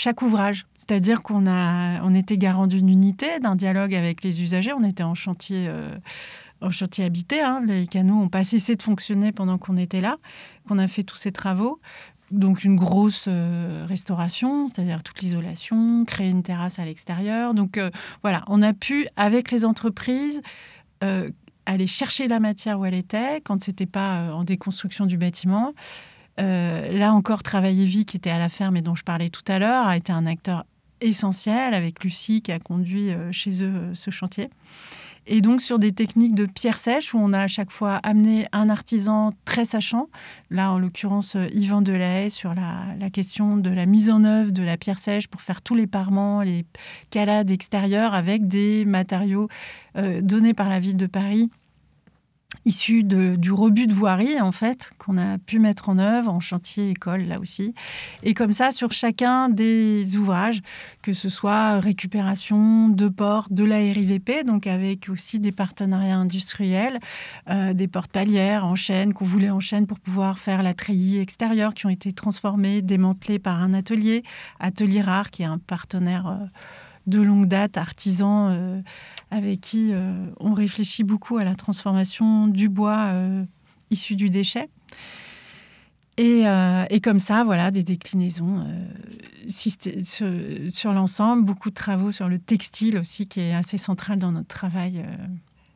chaque 0.00 0.22
ouvrage. 0.22 0.66
C'est-à-dire 0.74 1.20
qu'on 1.20 1.46
a, 1.46 2.02
on 2.02 2.14
était 2.14 2.38
garant 2.38 2.66
d'une 2.66 2.88
unité, 2.88 3.38
d'un 3.38 3.54
dialogue 3.54 3.94
avec 3.94 4.24
les 4.24 4.42
usagers. 4.42 4.72
On 4.72 4.82
était 4.82 5.02
en 5.02 5.14
chantier, 5.14 5.66
euh, 5.68 5.90
en 6.62 6.70
chantier 6.70 7.04
habité. 7.04 7.42
Hein. 7.42 7.60
Les 7.66 7.86
canaux 7.86 8.14
n'ont 8.14 8.30
pas 8.30 8.42
cessé 8.42 8.76
de 8.76 8.82
fonctionner 8.82 9.30
pendant 9.30 9.58
qu'on 9.58 9.76
était 9.76 10.00
là, 10.00 10.16
qu'on 10.66 10.78
a 10.78 10.86
fait 10.86 11.02
tous 11.02 11.16
ces 11.16 11.32
travaux. 11.32 11.80
Donc 12.30 12.64
une 12.64 12.76
grosse 12.76 13.26
euh, 13.28 13.84
restauration, 13.86 14.68
c'est-à-dire 14.68 15.02
toute 15.02 15.20
l'isolation, 15.20 16.06
créer 16.06 16.30
une 16.30 16.42
terrasse 16.42 16.78
à 16.78 16.86
l'extérieur. 16.86 17.52
Donc 17.52 17.76
euh, 17.76 17.90
voilà, 18.22 18.42
on 18.46 18.62
a 18.62 18.72
pu, 18.72 19.06
avec 19.16 19.50
les 19.50 19.66
entreprises, 19.66 20.40
aller 21.66 21.86
chercher 21.86 22.28
la 22.28 22.40
matière 22.40 22.78
où 22.78 22.84
elle 22.84 22.94
était, 22.94 23.40
quand 23.42 23.62
ce 23.62 23.70
n'était 23.70 23.86
pas 23.86 24.34
en 24.34 24.44
déconstruction 24.44 25.06
du 25.06 25.16
bâtiment. 25.16 25.72
Euh, 26.40 26.90
là 26.92 27.12
encore, 27.12 27.42
Travailler 27.42 27.84
Vie, 27.84 28.06
qui 28.06 28.16
était 28.16 28.30
à 28.30 28.38
la 28.38 28.48
ferme 28.48 28.76
et 28.76 28.82
dont 28.82 28.94
je 28.94 29.04
parlais 29.04 29.30
tout 29.30 29.44
à 29.48 29.58
l'heure, 29.58 29.86
a 29.86 29.96
été 29.96 30.12
un 30.12 30.26
acteur 30.26 30.64
essentiel 31.00 31.74
avec 31.74 32.04
Lucie 32.04 32.42
qui 32.42 32.52
a 32.52 32.58
conduit 32.58 33.10
euh, 33.10 33.32
chez 33.32 33.62
eux 33.62 33.72
euh, 33.74 33.94
ce 33.94 34.10
chantier. 34.10 34.50
Et 35.26 35.42
donc 35.42 35.60
sur 35.60 35.78
des 35.78 35.92
techniques 35.92 36.34
de 36.34 36.46
pierre 36.46 36.78
sèche 36.78 37.14
où 37.14 37.18
on 37.18 37.32
a 37.34 37.40
à 37.40 37.46
chaque 37.46 37.70
fois 37.70 37.96
amené 37.96 38.46
un 38.52 38.70
artisan 38.70 39.32
très 39.44 39.66
sachant, 39.66 40.08
là 40.50 40.72
en 40.72 40.78
l'occurrence 40.78 41.36
Yvan 41.52 41.82
Delahaye 41.82 42.30
sur 42.30 42.54
la, 42.54 43.10
question 43.10 43.58
de 43.58 43.70
la 43.70 43.84
mise 43.84 44.08
en 44.08 44.24
œuvre 44.24 44.50
de 44.50 44.62
la 44.62 44.78
pierre 44.78 44.98
sèche 44.98 45.28
pour 45.28 45.42
faire 45.42 45.60
tous 45.60 45.74
les 45.74 45.86
parements, 45.86 46.40
les 46.40 46.64
calades 47.10 47.50
extérieures 47.50 48.14
avec 48.14 48.48
des 48.48 48.86
matériaux 48.86 49.48
donnés 49.94 50.54
par 50.54 50.70
la 50.70 50.80
ville 50.80 50.96
de 50.96 51.06
Paris 51.06 51.50
issu 52.64 53.02
du 53.04 53.52
rebut 53.52 53.86
de 53.86 53.92
voirie, 53.92 54.40
en 54.40 54.52
fait, 54.52 54.92
qu'on 54.98 55.16
a 55.16 55.38
pu 55.38 55.58
mettre 55.58 55.88
en 55.88 55.98
œuvre 55.98 56.32
en 56.32 56.40
chantier 56.40 56.90
école, 56.90 57.22
là 57.22 57.38
aussi. 57.40 57.74
Et 58.22 58.34
comme 58.34 58.52
ça, 58.52 58.70
sur 58.72 58.92
chacun 58.92 59.48
des 59.48 60.16
ouvrages, 60.16 60.60
que 61.02 61.12
ce 61.12 61.28
soit 61.28 61.80
récupération 61.80 62.88
de 62.88 63.08
portes, 63.08 63.52
de 63.52 63.64
la 63.64 63.78
RIVP, 63.78 64.44
donc 64.44 64.66
avec 64.66 65.08
aussi 65.08 65.40
des 65.40 65.52
partenariats 65.52 66.16
industriels, 66.16 67.00
euh, 67.48 67.72
des 67.72 67.88
portes 67.88 68.12
palières 68.12 68.64
en 68.66 68.74
chaîne, 68.74 69.14
qu'on 69.14 69.24
voulait 69.24 69.50
en 69.50 69.60
chaîne 69.60 69.86
pour 69.86 69.98
pouvoir 69.98 70.38
faire 70.38 70.62
la 70.62 70.74
treillis 70.74 71.18
extérieure, 71.18 71.74
qui 71.74 71.86
ont 71.86 71.90
été 71.90 72.12
transformées, 72.12 72.82
démantelées 72.82 73.38
par 73.38 73.60
un 73.60 73.72
atelier, 73.72 74.22
Atelier 74.58 75.00
Rare, 75.00 75.30
qui 75.30 75.42
est 75.42 75.46
un 75.46 75.58
partenaire... 75.58 76.26
Euh, 76.26 76.46
de 77.06 77.20
longue 77.20 77.46
date, 77.46 77.76
artisans 77.76 78.48
euh, 78.50 78.80
avec 79.30 79.60
qui 79.60 79.92
euh, 79.92 80.26
on 80.40 80.52
réfléchit 80.52 81.04
beaucoup 81.04 81.38
à 81.38 81.44
la 81.44 81.54
transformation 81.54 82.46
du 82.46 82.68
bois 82.68 83.06
euh, 83.08 83.44
issu 83.90 84.16
du 84.16 84.30
déchet. 84.30 84.68
Et, 86.16 86.44
comme 87.02 87.18
ça, 87.18 87.44
voilà, 87.44 87.70
des 87.70 87.82
déclinaisons 87.82 88.66
sur, 89.48 90.28
sur 90.70 90.92
l'ensemble, 90.92 91.46
beaucoup 91.46 91.70
de 91.70 91.74
travaux 91.74 92.10
sur 92.10 92.28
le 92.28 92.38
textile 92.38 92.98
aussi, 92.98 93.26
qui 93.26 93.40
est 93.40 93.54
assez 93.54 93.78
central 93.78 94.18
dans 94.18 94.30
notre 94.30 94.48
travail 94.48 95.02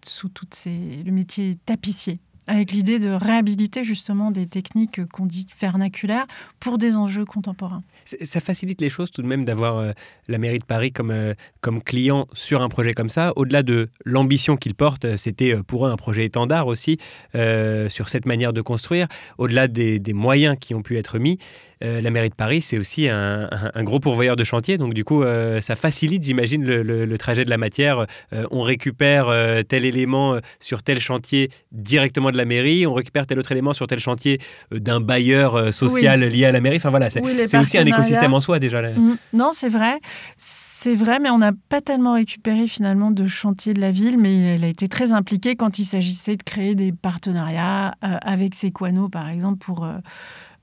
sous 0.04 0.28
toutes 0.28 0.52
ces, 0.52 1.02
le 1.02 1.12
métier 1.12 1.56
tapissier 1.64 2.18
avec 2.46 2.72
l'idée 2.72 2.98
de 2.98 3.10
réhabiliter 3.10 3.84
justement 3.84 4.30
des 4.30 4.46
techniques 4.46 5.04
qu'on 5.06 5.26
dit 5.26 5.46
vernaculaires 5.58 6.26
pour 6.60 6.78
des 6.78 6.96
enjeux 6.96 7.24
contemporains. 7.24 7.82
Ça 8.04 8.40
facilite 8.40 8.80
les 8.80 8.90
choses 8.90 9.10
tout 9.10 9.22
de 9.22 9.26
même 9.26 9.44
d'avoir 9.44 9.78
euh, 9.78 9.92
la 10.28 10.38
mairie 10.38 10.58
de 10.58 10.64
Paris 10.64 10.92
comme, 10.92 11.10
euh, 11.10 11.34
comme 11.60 11.82
client 11.82 12.26
sur 12.34 12.62
un 12.62 12.68
projet 12.68 12.92
comme 12.92 13.08
ça. 13.08 13.32
Au-delà 13.36 13.62
de 13.62 13.88
l'ambition 14.04 14.56
qu'il 14.56 14.74
porte, 14.74 15.04
euh, 15.04 15.16
c'était 15.16 15.56
pour 15.66 15.86
eux 15.86 15.90
un 15.90 15.96
projet 15.96 16.24
étendard 16.24 16.66
aussi 16.66 16.98
sur 17.34 18.08
cette 18.08 18.26
manière 18.26 18.52
de 18.52 18.60
construire. 18.60 19.06
Au-delà 19.38 19.68
des, 19.68 20.00
moyens 20.12 20.56
qui 20.60 20.74
ont 20.74 20.82
pu 20.82 20.96
être 20.98 21.18
mis, 21.18 21.38
la 21.80 22.10
mairie 22.10 22.30
de 22.30 22.34
Paris, 22.34 22.62
c'est 22.62 22.78
aussi 22.78 23.08
un, 23.08 23.48
un, 23.74 23.84
gros 23.84 24.00
pourvoyeur 24.00 24.36
de 24.36 24.44
chantier. 24.44 24.78
Donc 24.78 24.94
du 24.94 25.04
coup, 25.04 25.22
ça 25.60 25.76
facilite, 25.76 26.22
j'imagine, 26.22 26.64
le, 26.64 26.82
le, 26.82 27.18
trajet 27.18 27.44
de 27.44 27.50
la 27.50 27.58
matière. 27.58 28.06
on 28.50 28.62
récupère 28.62 29.26
tel 29.68 29.84
élément 29.84 30.38
sur 30.60 30.82
tel 30.82 31.00
chantier 31.00 31.50
directement 31.72 32.30
de 32.34 32.38
la 32.38 32.44
mairie, 32.44 32.86
on 32.86 32.92
récupère 32.92 33.26
tel 33.26 33.38
autre 33.38 33.52
élément 33.52 33.72
sur 33.72 33.86
tel 33.86 33.98
chantier 33.98 34.40
d'un 34.70 35.00
bailleur 35.00 35.72
social 35.72 36.20
lié 36.20 36.44
à 36.44 36.52
la 36.52 36.60
mairie. 36.60 36.76
Enfin 36.76 36.90
voilà, 36.90 37.08
c'est 37.08 37.58
aussi 37.58 37.78
un 37.78 37.86
écosystème 37.86 38.34
en 38.34 38.40
soi 38.40 38.58
déjà. 38.58 38.82
Mm. 38.82 39.16
Non, 39.32 39.50
c'est 39.52 39.68
vrai. 39.68 40.00
C'est 40.36 40.94
vrai, 40.94 41.18
mais 41.18 41.30
on 41.30 41.38
n'a 41.38 41.52
pas 41.70 41.80
tellement 41.80 42.12
récupéré 42.12 42.66
finalement 42.66 43.10
de 43.10 43.26
chantier 43.26 43.72
de 43.72 43.80
la 43.80 43.90
ville, 43.90 44.18
mais 44.18 44.36
elle 44.54 44.64
a 44.64 44.68
été 44.68 44.86
très 44.86 45.12
impliquée 45.12 45.56
quand 45.56 45.78
il 45.78 45.84
s'agissait 45.86 46.36
de 46.36 46.42
créer 46.42 46.74
des 46.74 46.92
partenariats 46.92 47.94
euh, 48.04 48.18
avec 48.20 48.54
Sequano, 48.54 49.08
par 49.08 49.30
exemple, 49.30 49.58
pour... 49.58 49.84
Euh, 49.84 49.98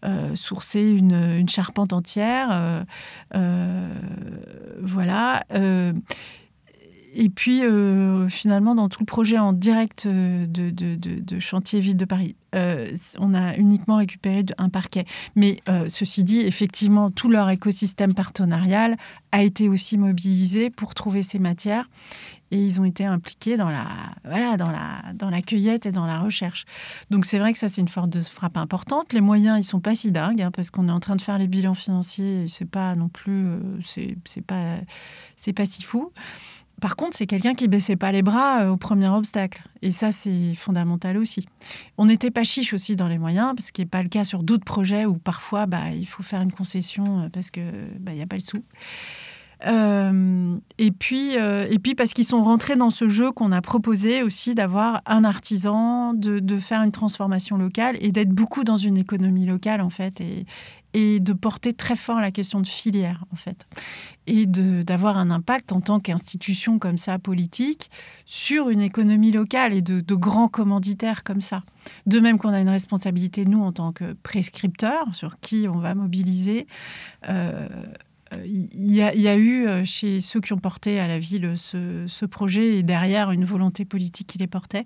euh, 0.03 0.35
sourcer 0.35 0.81
une, 0.81 1.47
charpente 1.47 1.93
entière. 1.93 2.83
voilà 4.81 5.43
et 7.13 7.29
puis, 7.29 7.63
euh, 7.63 8.29
finalement, 8.29 8.73
dans 8.73 8.87
tout 8.87 9.01
le 9.01 9.05
projet 9.05 9.37
en 9.37 9.51
direct 9.51 10.05
euh, 10.05 10.45
de, 10.47 10.69
de, 10.69 11.39
chantier 11.39 11.81
Ville 11.81 11.97
de 11.97 12.05
Paris, 12.05 12.35
euh, 12.55 12.87
on 13.19 13.33
a 13.33 13.55
uniquement 13.57 13.97
récupéré 13.97 14.45
un 14.57 14.69
parquet. 14.69 15.05
Mais 15.35 15.57
ceci 15.87 16.23
dit, 16.23 16.41
effectivement, 16.41 17.11
tout 17.11 17.29
leur 17.29 17.49
écosystème 17.49 18.13
partenarial 18.13 18.95
a 19.31 19.43
été 19.43 19.67
aussi 19.67 19.97
mobilisé 19.97 20.69
pour 20.69 20.93
trouver 20.93 21.23
ces 21.23 21.39
matières. 21.39 21.89
Et 22.53 22.57
ils 22.57 22.81
ont 22.81 22.85
été 22.85 23.05
impliqués 23.05 23.55
dans 23.55 23.69
la, 23.69 23.87
voilà, 24.25 24.57
dans 24.57 24.71
la, 24.71 25.13
dans 25.13 25.29
la 25.29 25.41
cueillette 25.41 25.85
et 25.85 25.93
dans 25.93 26.05
la 26.05 26.19
recherche. 26.19 26.65
Donc 27.09 27.25
c'est 27.25 27.39
vrai 27.39 27.53
que 27.53 27.59
ça, 27.59 27.69
c'est 27.69 27.79
une 27.79 27.87
force 27.87 28.09
de 28.09 28.19
frappe 28.19 28.57
importante. 28.57 29.13
Les 29.13 29.21
moyens, 29.21 29.57
ils 29.57 29.63
sont 29.63 29.79
pas 29.79 29.95
si 29.95 30.11
dingues, 30.11 30.41
hein, 30.41 30.51
parce 30.51 30.69
qu'on 30.69 30.89
est 30.89 30.91
en 30.91 30.99
train 30.99 31.15
de 31.15 31.21
faire 31.21 31.37
les 31.37 31.47
bilans 31.47 31.73
financiers. 31.73 32.45
C'est 32.49 32.69
pas 32.69 32.95
non 32.95 33.07
plus, 33.07 33.47
c'est 33.85 34.45
pas, 34.45 34.79
pas 35.55 35.65
si 35.65 35.83
fou. 35.83 36.11
Par 36.81 36.95
contre, 36.95 37.15
c'est 37.15 37.27
quelqu'un 37.27 37.53
qui 37.53 37.67
baissait 37.67 37.95
pas 37.95 38.11
les 38.11 38.23
bras 38.23 38.63
euh, 38.63 38.69
au 38.69 38.77
premier 38.77 39.07
obstacle. 39.07 39.61
Et 39.83 39.91
ça, 39.91 40.11
c'est 40.11 40.55
fondamental 40.55 41.17
aussi. 41.17 41.45
On 41.97 42.05
n'était 42.05 42.31
pas 42.31 42.43
chiche 42.43 42.73
aussi 42.73 42.95
dans 42.95 43.07
les 43.07 43.19
moyens, 43.19 43.53
ce 43.59 43.71
qui 43.71 43.81
n'est 43.81 43.87
pas 43.87 44.01
le 44.01 44.09
cas 44.09 44.25
sur 44.25 44.41
d'autres 44.41 44.65
projets 44.65 45.05
où 45.05 45.17
parfois 45.17 45.67
bah, 45.67 45.91
il 45.93 46.07
faut 46.07 46.23
faire 46.23 46.41
une 46.41 46.51
concession 46.51 47.21
euh, 47.21 47.29
parce 47.29 47.51
qu'il 47.51 47.63
bah, 47.99 48.13
n'y 48.13 48.21
a 48.21 48.27
pas 48.27 48.35
le 48.35 48.41
sou. 48.41 48.63
Euh, 49.67 50.57
et, 50.77 50.91
puis, 50.91 51.35
et 51.35 51.79
puis 51.79 51.95
parce 51.95 52.13
qu'ils 52.13 52.25
sont 52.25 52.43
rentrés 52.43 52.75
dans 52.75 52.89
ce 52.89 53.09
jeu 53.09 53.31
qu'on 53.31 53.51
a 53.51 53.61
proposé 53.61 54.23
aussi 54.23 54.55
d'avoir 54.55 55.01
un 55.05 55.23
artisan, 55.23 56.13
de, 56.13 56.59
faire 56.59 56.83
une 56.83 56.91
transformation 56.91 57.57
locale 57.57 57.97
et 58.01 58.11
d'être 58.11 58.29
beaucoup 58.29 58.63
dans 58.63 58.77
une 58.77 58.97
économie 58.97 59.45
locale 59.45 59.81
en 59.81 59.89
fait. 59.89 60.21
Et, 60.21 60.45
et 60.93 61.19
de 61.19 61.33
porter 61.33 61.73
très 61.73 61.95
fort 61.95 62.19
la 62.19 62.31
question 62.31 62.59
de 62.59 62.67
filière, 62.67 63.23
en 63.31 63.35
fait, 63.35 63.65
et 64.27 64.45
d'avoir 64.45 65.17
un 65.17 65.31
impact 65.31 65.71
en 65.71 65.81
tant 65.81 65.99
qu'institution 65.99 66.79
comme 66.79 66.97
ça, 66.97 67.19
politique, 67.19 67.89
sur 68.25 68.69
une 68.69 68.81
économie 68.81 69.31
locale 69.31 69.73
et 69.73 69.81
de, 69.81 70.15
grands 70.15 70.49
commanditaires 70.49 71.23
comme 71.23 71.41
ça. 71.41 71.63
De 72.05 72.19
même 72.19 72.37
qu'on 72.37 72.49
a 72.49 72.59
une 72.59 72.69
responsabilité, 72.69 73.45
nous, 73.45 73.61
en 73.61 73.71
tant 73.71 73.91
que 73.91 74.13
prescripteurs, 74.13 75.13
sur 75.13 75.39
qui 75.39 75.67
on 75.67 75.79
va 75.79 75.95
mobiliser. 75.95 76.67
Euh, 77.29 77.67
il 78.45 78.91
y, 78.91 79.01
a 79.01 79.35
eu 79.35 79.67
euh, 79.67 79.83
chez 79.83 80.21
ceux 80.21 80.39
qui 80.39 80.53
ont 80.53 80.57
porté 80.57 80.99
à 80.99 81.07
la 81.07 81.19
ville 81.19 81.53
ce, 81.55 82.25
projet 82.25 82.77
et 82.77 82.83
derrière 82.83 83.31
une 83.31 83.45
volonté 83.45 83.85
politique 83.85 84.27
qui 84.27 84.37
les 84.37 84.47
portait. 84.47 84.85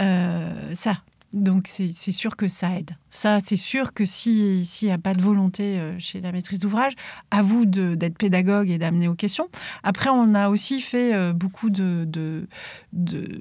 Euh, 0.00 0.74
ça, 0.74 1.02
Donc 1.32 1.68
c'est 1.68 2.12
sûr 2.12 2.36
que 2.36 2.48
ça 2.48 2.76
aide. 2.76 2.90
Ça, 3.08 3.38
c'est 3.44 3.56
sûr 3.56 3.92
que 3.92 4.04
s'il 4.04 4.64
n'y 4.82 4.90
a 4.90 4.98
pas 4.98 5.14
de 5.14 5.22
volonté 5.22 5.78
euh, 5.78 5.94
chez 5.98 6.20
la 6.20 6.30
maîtrise 6.30 6.60
d'ouvrage, 6.60 6.92
à 7.30 7.42
vous 7.42 7.66
d'être 7.66 8.16
pédagogue 8.16 8.70
et 8.70 8.78
d'amener 8.78 9.08
aux 9.08 9.14
questions. 9.14 9.48
Après, 9.82 10.10
on 10.10 10.34
a 10.34 10.48
aussi 10.48 10.80
fait 10.80 11.12
euh, 11.12 11.32
beaucoup 11.32 11.70
de, 11.70 12.04
de, 12.04 12.46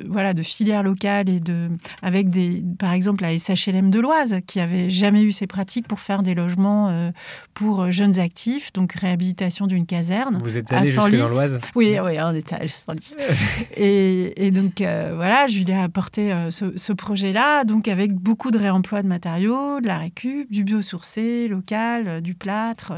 voilà, 0.07 0.33
de 0.33 0.41
filières 0.41 0.83
locales 0.83 1.29
et 1.29 1.39
de, 1.39 1.69
avec 2.01 2.29
des, 2.29 2.63
par 2.79 2.93
exemple 2.93 3.23
la 3.23 3.37
SHLM 3.37 3.91
de 3.91 3.99
l'Oise, 3.99 4.39
qui 4.45 4.59
avait 4.59 4.89
jamais 4.89 5.21
eu 5.21 5.31
ces 5.31 5.47
pratiques 5.47 5.87
pour 5.87 5.99
faire 5.99 6.23
des 6.23 6.33
logements 6.33 6.89
euh, 6.89 7.11
pour 7.53 7.91
jeunes 7.91 8.19
actifs, 8.19 8.73
donc 8.73 8.93
réhabilitation 8.93 9.67
d'une 9.67 9.85
caserne. 9.85 10.39
Vous 10.43 10.57
êtes 10.57 10.71
allé 10.71 10.85
jusque 10.85 10.97
dans 10.97 11.07
l'Oise? 11.07 11.59
Oui, 11.75 11.95
oui, 12.03 12.17
on 12.19 12.33
était 12.33 12.55
à 12.55 12.67
Senlis. 12.67 13.15
et, 13.77 14.45
et 14.45 14.51
donc 14.51 14.77
voilà, 14.79 15.45
je 15.47 15.59
lui 15.59 15.71
ai 15.71 15.75
apporté 15.75 16.33
ce, 16.49 16.75
ce 16.75 16.93
projet-là. 16.93 17.63
Donc 17.65 17.78
donc 17.79 17.87
avec 17.87 18.13
beaucoup 18.13 18.51
de 18.51 18.57
réemploi 18.57 19.01
de 19.03 19.07
matériaux, 19.07 19.79
de 19.79 19.87
la 19.87 19.99
récup, 19.99 20.51
du 20.51 20.65
biosourcé, 20.65 21.47
local, 21.47 22.07
euh, 22.09 22.19
du 22.19 22.35
plâtre. 22.35 22.91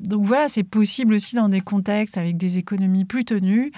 Donc 0.00 0.24
voilà, 0.24 0.48
c'est 0.48 0.64
possible 0.64 1.14
aussi 1.14 1.36
dans 1.36 1.48
des 1.48 1.60
contextes 1.60 2.18
avec 2.18 2.36
des 2.36 2.58
économies 2.58 3.04
plus 3.04 3.24
tenues, 3.24 3.70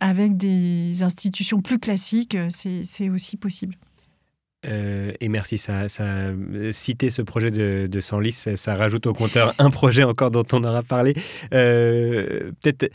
avec 0.00 0.36
des 0.36 1.04
institutions 1.04 1.60
plus 1.60 1.78
classiques, 1.78 2.34
euh, 2.34 2.48
c'est 2.50 3.10
aussi 3.10 3.36
possible. 3.36 3.76
Euh, 4.66 5.12
et 5.20 5.28
merci, 5.28 5.56
ça, 5.56 5.88
ça 5.88 6.32
citer 6.72 7.10
ce 7.10 7.22
projet 7.22 7.52
de, 7.52 7.86
de 7.88 8.00
Senlis, 8.00 8.32
ça, 8.56 8.74
rajoute 8.74 9.06
au 9.06 9.12
compteur 9.12 9.54
un 9.60 9.70
projet 9.70 10.02
encore 10.02 10.32
dont 10.32 10.46
on 10.50 10.64
aura 10.64 10.82
parlé. 10.82 11.14
Peut-être 11.50 12.90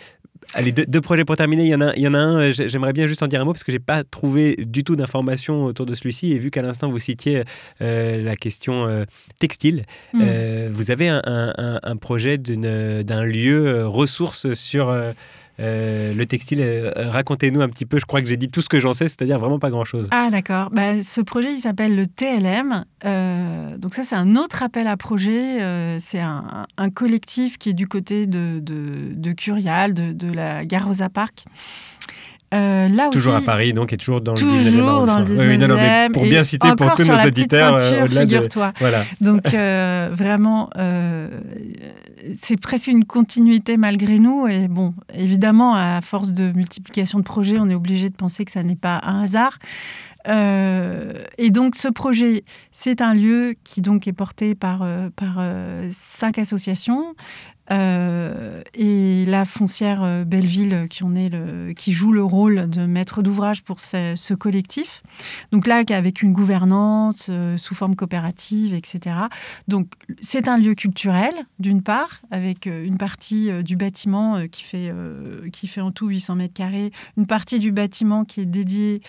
Allez, 0.54 0.72
deux, 0.72 1.02
projets 1.02 1.26
pour 1.26 1.36
terminer. 1.36 1.64
Il 1.64 1.70
y 1.70 1.76
en 1.76 1.82
a, 1.82 1.94
il 1.96 2.02
y 2.02 2.08
en 2.08 2.14
a 2.14 2.18
un, 2.18 2.42
euh, 2.42 2.52
j'aimerais 2.52 2.94
bien 2.94 3.08
juste 3.08 3.24
en 3.24 3.28
dire 3.28 3.42
un 3.42 3.46
mot 3.46 3.54
parce 3.54 3.64
que 3.64 3.72
je 3.72 3.78
n'ai 3.78 3.84
pas 3.84 4.04
trouvé 4.04 4.56
du 4.56 4.84
tout 4.84 4.96
d'informations 4.96 5.66
autour 5.66 5.86
de 5.86 5.96
celui-ci. 5.96 6.34
Et 6.34 6.40
vu 6.40 6.52
qu'à 6.52 6.62
l'instant, 6.62 6.90
vous 6.90 7.00
citiez 7.00 7.44
euh, 7.82 8.22
la 8.22 8.36
question 8.36 8.88
euh, 8.88 9.06
textile, 9.40 9.86
mm. 10.14 10.68
vous 10.70 10.92
avez 10.92 11.10
un, 11.10 11.22
un 11.82 11.98
projet 11.98 12.38
d'un 12.38 13.26
lieu 13.26 13.88
ressource 13.88 14.54
sur 14.54 14.94
euh, 15.60 16.14
le 16.14 16.26
textile, 16.26 16.60
euh, 16.62 16.92
racontez-nous 17.10 17.62
un 17.62 17.70
petit 17.70 17.86
peu. 17.86 17.98
Je 17.98 18.06
crois 18.06 18.22
que 18.22 18.28
j'ai 18.28 18.38
dit 18.38 18.50
tout 18.50 18.62
ce 18.62 18.70
que 18.70 18.80
j'en 18.80 18.94
sais, 18.94 19.08
c'est-à-dire 19.08 19.40
vraiment 19.40 19.60
pas 19.60 19.70
grand-chose. 19.70 20.08
Ah 20.12 20.30
d'accord. 20.30 20.70
Bah, 20.72 21.02
ce 21.02 21.22
projet, 21.22 21.52
il 21.52 21.60
s'appelle 21.60 21.96
le 21.96 22.08
TLM. 22.08 22.86
Euh, 23.06 23.78
donc 23.78 23.94
ça, 23.94 24.04
c'est 24.04 24.16
un 24.16 24.36
autre 24.36 24.64
appel 24.64 24.88
à 24.88 24.98
projet. 24.98 26.00
c'est 26.00 26.20
un, 26.20 26.66
collectif 26.94 27.58
qui 27.58 27.70
est 27.70 27.74
du 27.74 27.88
côté 27.88 28.28
de, 28.28 29.32
Curial, 29.34 29.94
de, 29.94 30.12
de 30.12 30.32
la 30.32 30.66
Garosa 30.66 31.10
Park. 31.10 31.46
Euh, 32.54 32.88
là 32.88 33.10
toujours 33.10 33.36
à 33.36 33.42
Paris, 33.42 33.74
donc, 33.74 33.92
et 33.92 33.98
toujours 33.98 34.22
dans 34.22 34.34
le 34.34 34.38
19e. 34.38 34.72
Toujours 34.72 35.06
dans 35.06 35.20
le 35.20 35.26
19e. 35.26 36.12
pour 36.12 36.24
bien 36.24 36.44
citer 36.44 36.68
pour 36.78 36.96
tous 36.96 37.08
nos 37.08 37.26
auditeurs. 37.26 37.76
Euh, 37.76 38.08
figure-toi. 38.08 38.72
Voilà. 38.80 39.04
Donc, 39.20 39.42
euh, 39.54 40.10
vraiment, 40.12 40.70
c'est 42.34 42.58
presque 42.58 42.88
une 42.88 43.06
continuité 43.06 43.78
malgré 43.78 44.20
nous. 44.20 44.48
Et 44.48 44.68
bon, 44.68 44.94
évidemment, 45.14 45.76
à 45.76 46.02
force 46.02 46.34
de 46.34 46.52
multiplication 46.52 47.20
de 47.20 47.24
projets, 47.24 47.58
on 47.60 47.70
est 47.70 47.76
obligé 47.76 48.10
de 48.10 48.16
penser 48.16 48.46
que 48.46 48.52
ça 48.52 48.64
n'est 48.64 48.76
pas 48.76 49.02
un 49.04 49.24
hasard. 49.24 49.58
et 50.28 51.50
donc 51.50 51.76
ce 51.76 51.88
projet, 51.88 52.44
c'est 52.72 53.02
un 53.02 53.14
lieu 53.14 53.56
qui 53.64 53.82
donc 53.82 54.08
est 54.08 54.14
porté 54.14 54.56
par, 54.56 54.86
par 55.16 55.44
cinq 55.92 56.38
associations. 56.38 57.16
Euh, 57.72 58.62
et 58.76 59.26
la 59.26 59.44
foncière 59.44 60.04
euh, 60.04 60.24
Belleville 60.24 60.86
qui, 60.88 61.04
est 61.04 61.30
le, 61.30 61.74
qui 61.74 61.94
joue 61.94 62.12
le 62.12 62.24
rôle 62.24 62.70
de 62.70 62.86
maître 62.86 63.24
d'ouvrage 63.24 63.64
pour 63.64 63.80
ce, 63.80 64.34
collectif. 64.36 65.02
Donc 65.52 65.66
là, 65.66 65.82
avec 65.90 66.22
une 66.22 66.32
gouvernance 66.32 67.28
euh, 67.30 67.58
sous 67.58 67.74
forme 67.74 67.96
coopérative, 67.96 68.74
etc. 68.74 69.16
Donc 69.68 69.88
c'est 70.22 70.48
un 70.48 70.58
lieu 70.58 70.76
culturel, 70.76 71.34
d'une 71.60 71.82
part, 71.82 72.22
avec 72.30 72.66
une 72.68 72.98
partie 72.98 73.64
du 73.64 73.76
bâtiment 73.76 74.48
qui, 74.48 74.64
fait, 74.64 74.92
qui 75.52 75.68
fait 75.68 75.82
en 75.82 75.92
tout 75.92 76.08
800 76.08 76.36
mètres 76.36 76.54
carrés, 76.54 76.92
une 77.18 77.26
partie 77.26 77.60
du 77.60 77.72
bâtiment 77.72 78.26
qui 78.26 78.42
est 78.42 78.46
dédiée 78.46 79.02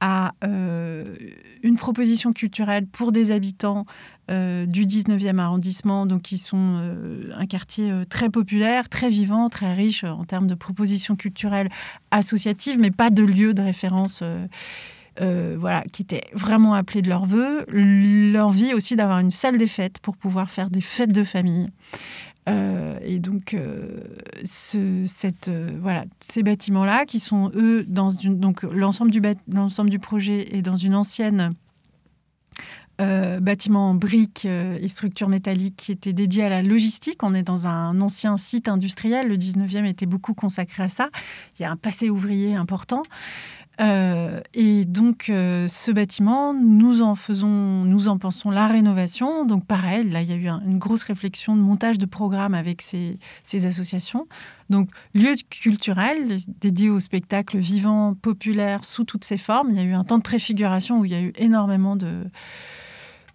à 0.00 0.32
une 0.42 1.76
proposition 1.76 2.32
culturelle 2.32 2.86
pour 2.86 3.12
des 3.12 3.30
habitants 3.30 3.86
euh, 4.30 4.64
du 4.64 4.86
19e 4.86 5.38
arrondissement, 5.38 6.06
donc 6.06 6.22
qui 6.22 6.38
sont 6.38 6.76
euh, 6.76 7.30
un 7.36 7.44
quartier 7.44 7.90
euh, 7.90 8.04
très 8.08 8.30
populaire, 8.30 8.88
très 8.88 9.10
vivant, 9.10 9.50
très 9.50 9.74
riche 9.74 10.02
en 10.02 10.24
termes 10.24 10.46
de 10.46 10.54
propositions 10.54 11.14
culturelles 11.14 11.68
associatives, 12.10 12.78
mais 12.78 12.90
pas 12.90 13.10
de 13.10 13.22
lieu 13.22 13.52
de 13.52 13.60
référence. 13.60 14.22
voilà, 15.20 15.82
qui 15.92 16.02
étaient 16.02 16.24
vraiment 16.32 16.72
appelés 16.72 17.02
de 17.02 17.10
leur 17.10 17.26
vœu. 17.26 17.66
Leur 17.68 18.48
vie 18.48 18.72
aussi 18.72 18.96
d'avoir 18.96 19.18
une 19.18 19.30
salle 19.30 19.58
des 19.58 19.68
fêtes 19.68 19.98
pour 19.98 20.16
pouvoir 20.16 20.50
faire 20.50 20.70
des 20.70 20.80
fêtes 20.80 21.12
de 21.12 21.22
famille. 21.22 21.68
et 22.48 23.18
donc, 23.18 23.56
ce, 24.44 25.04
cette, 25.06 25.50
voilà, 25.80 26.04
ces 26.20 26.42
bâtiments-là, 26.42 27.04
qui 27.04 27.20
sont 27.20 27.50
eux 27.54 27.84
dans 27.86 28.10
une, 28.10 28.40
donc 28.40 28.62
l'ensemble 28.62 29.10
du, 29.10 29.20
l'ensemble 29.48 29.90
du 29.90 29.98
projet 29.98 30.56
est 30.56 30.62
dans 30.62 30.76
une 30.76 30.96
ancienne 30.96 31.52
euh, 33.00 33.40
bâtiment 33.40 33.90
en 33.90 33.94
briques 33.94 34.44
euh, 34.46 34.78
et 34.80 34.86
structures 34.86 35.28
métalliques 35.28 35.74
qui 35.74 35.90
était 35.90 36.12
dédié 36.12 36.44
à 36.44 36.48
la 36.48 36.62
logistique. 36.62 37.24
On 37.24 37.34
est 37.34 37.42
dans 37.42 37.66
un 37.66 38.00
ancien 38.00 38.36
site 38.36 38.68
industriel. 38.68 39.26
Le 39.26 39.36
19e 39.36 39.84
était 39.84 40.06
beaucoup 40.06 40.32
consacré 40.32 40.84
à 40.84 40.88
ça. 40.88 41.08
Il 41.58 41.62
y 41.62 41.64
a 41.64 41.72
un 41.72 41.76
passé 41.76 42.08
ouvrier 42.08 42.54
important. 42.54 43.02
Euh, 43.80 44.40
et 44.54 44.84
donc, 44.84 45.24
ce 45.26 45.90
bâtiment, 45.90 46.54
nous 46.54 47.02
en 47.02 47.16
faisons, 47.16 47.48
nous 47.48 48.06
en 48.06 48.16
pensons 48.16 48.50
la 48.50 48.68
rénovation. 48.68 49.44
Donc, 49.44 49.66
pareil, 49.66 50.08
là, 50.08 50.22
il 50.22 50.30
y 50.30 50.32
a 50.32 50.36
eu 50.36 50.46
une 50.46 50.78
grosse 50.78 51.02
réflexion 51.02 51.56
de 51.56 51.60
montage 51.60 51.98
de 51.98 52.06
programme 52.06 52.54
avec 52.54 52.80
ces, 52.80 53.18
ces 53.42 53.66
associations. 53.66 54.28
Donc, 54.70 54.88
lieu 55.14 55.34
culturel 55.50 56.36
dédié 56.60 56.90
au 56.90 57.00
spectacle 57.00 57.58
vivant, 57.58 58.14
populaire, 58.14 58.84
sous 58.84 59.02
toutes 59.02 59.24
ses 59.24 59.38
formes. 59.38 59.70
Il 59.70 59.76
y 59.76 59.80
a 59.80 59.82
eu 59.82 59.94
un 59.94 60.04
temps 60.04 60.18
de 60.18 60.22
préfiguration 60.22 61.00
où 61.00 61.04
il 61.04 61.10
y 61.10 61.16
a 61.16 61.20
eu 61.20 61.32
énormément 61.34 61.96
de, 61.96 62.22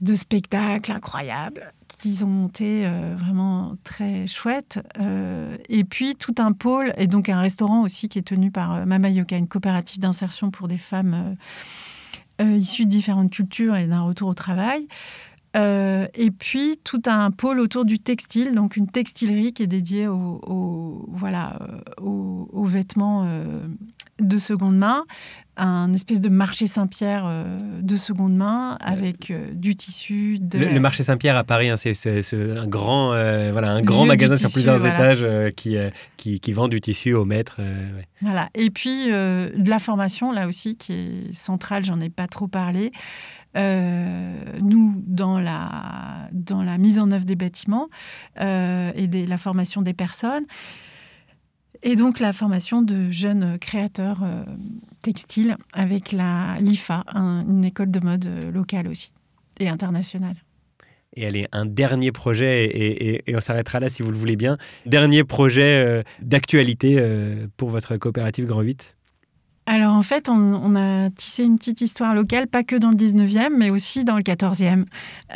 de 0.02 0.16
spectacles 0.16 0.92
incroyables 0.92 1.74
qu'ils 2.00 2.24
ont 2.24 2.30
monté 2.30 2.86
euh, 2.86 3.16
vraiment 3.18 3.76
très 3.84 4.26
chouettes. 4.26 4.80
Euh, 5.00 5.58
et 5.68 5.84
puis 5.84 6.16
tout 6.16 6.36
un 6.38 6.54
pôle, 6.54 6.94
et 6.98 7.08
donc 7.08 7.30
un 7.30 7.42
restaurant 7.42 7.82
aussi 7.82 8.10
qui 8.10 8.20
est 8.20 8.24
tenu 8.24 8.52
par 8.52 8.74
euh, 8.74 8.86
Mama 8.86 9.10
Yoka, 9.10 9.38
une 9.38 9.48
coopérative 9.48 10.00
d'insertion 10.00 10.50
pour 10.50 10.68
des 10.68 10.78
femmes 10.78 11.36
issues 12.42 12.86
de 12.86 12.90
différentes 12.90 13.32
cultures 13.32 13.76
et 13.76 13.86
d'un 13.88 14.02
retour 14.02 14.30
au 14.30 14.34
travail. 14.34 14.88
et 15.56 16.32
puis 16.32 16.80
tout 16.86 17.02
un 17.06 17.32
pôle 17.32 17.60
autour 17.60 17.84
du 17.84 18.00
textile, 18.00 18.56
donc 18.56 18.78
une 18.78 18.88
textilerie 18.88 19.52
qui 19.52 19.64
est 19.64 19.68
dédiée 19.68 20.08
aux, 20.08 21.06
voilà, 21.12 21.60
aux 21.98 22.64
vêtements 22.64 23.28
de 24.20 24.38
seconde 24.38 24.78
main, 24.78 25.06
un 25.60 25.94
espèce 25.94 26.22
de 26.22 26.30
marché 26.30 26.68
Saint-Pierre 26.68 27.26
euh, 27.28 27.58
de 27.82 27.96
seconde 27.96 28.36
main 28.36 28.78
avec 28.82 29.30
euh, 29.30 29.52
du 29.54 29.76
tissu. 29.76 30.38
De... 30.40 30.58
Le, 30.58 30.80
marché 30.80 31.04
Saint-Pierre 31.04 31.36
à 31.36 31.44
Paris, 31.44 31.70
hein, 31.70 31.78
c'est 31.78 31.96
un 32.34 32.68
grand, 32.68 33.14
euh, 33.14 33.52
voilà, 33.52 33.72
un 33.72 33.82
grand 33.82 34.06
magasin 34.06 34.36
sur 34.36 34.52
plusieurs 34.52 34.86
étages 34.86 35.26
qui, 35.56 35.78
qui, 36.18 36.54
vend 36.54 36.68
du 36.68 36.82
tissu 36.82 37.14
au 37.14 37.26
mètre. 37.26 37.58
Voilà. 38.22 38.50
Et 38.56 38.70
puis 38.70 39.08
de 39.08 39.70
la 39.70 39.80
formation, 39.80 40.32
là 40.32 40.48
aussi, 40.48 40.78
qui 40.78 40.94
est 40.94 41.34
centrale, 41.34 41.84
j'en 41.84 42.00
ai 42.00 42.10
pas 42.10 42.28
trop 42.28 42.48
parlé. 42.48 42.92
nous, 43.56 45.04
dans 45.06 45.40
la, 45.40 46.30
dans 46.32 46.64
la 46.64 46.78
mise 46.78 47.00
en 47.00 47.12
œuvre 47.12 47.26
des 47.26 47.36
bâtiments 47.36 47.90
et 48.40 49.08
des, 49.08 49.26
la 49.26 49.38
formation 49.38 49.82
des 49.82 49.94
personnes, 49.94 50.46
et 51.84 51.96
donc 51.96 52.20
la 52.20 52.34
formation 52.34 52.82
de 52.82 53.10
jeunes 53.10 53.58
créateurs 53.60 54.24
euh, 54.24 54.44
textiles 55.02 55.56
avec 55.74 56.12
la 56.12 56.58
l'IFA, 56.60 57.04
une 57.16 57.64
école 57.66 57.92
de 57.92 58.00
mode 58.00 58.26
euh, 58.26 58.52
locale 58.52 58.88
aussi 58.88 59.12
et 59.60 59.70
internationale. 59.70 60.36
Et 61.16 61.26
allez, 61.26 61.48
un 61.52 61.66
dernier 61.66 62.12
projet, 62.12 62.70
et, 62.72 63.36
on 63.36 63.40
s'arrêtera 63.40 63.80
là 63.80 63.90
si 63.90 64.04
vous 64.04 64.12
le 64.12 64.18
voulez 64.18 64.36
bien. 64.36 64.58
Dernier 64.86 65.24
projet 65.24 65.84
euh, 65.84 66.04
d'actualité 66.22 67.04
pour 67.58 67.70
votre 67.70 67.98
coopérative 67.98 68.46
Grand 68.46 68.62
8 68.62 68.99
alors 69.70 69.94
en 69.94 70.02
fait, 70.02 70.30
on, 70.30 70.76
a 70.76 71.12
tissé 71.12 71.44
une 71.44 71.60
petite 71.60 71.82
histoire 71.82 72.16
locale, 72.16 72.48
pas 72.48 72.64
que 72.64 72.76
dans 72.76 72.90
le 72.90 72.96
19e, 72.96 73.50
mais 73.56 73.70
aussi 73.70 74.04
dans 74.04 74.18
le 74.18 74.24
14e. 74.24 74.86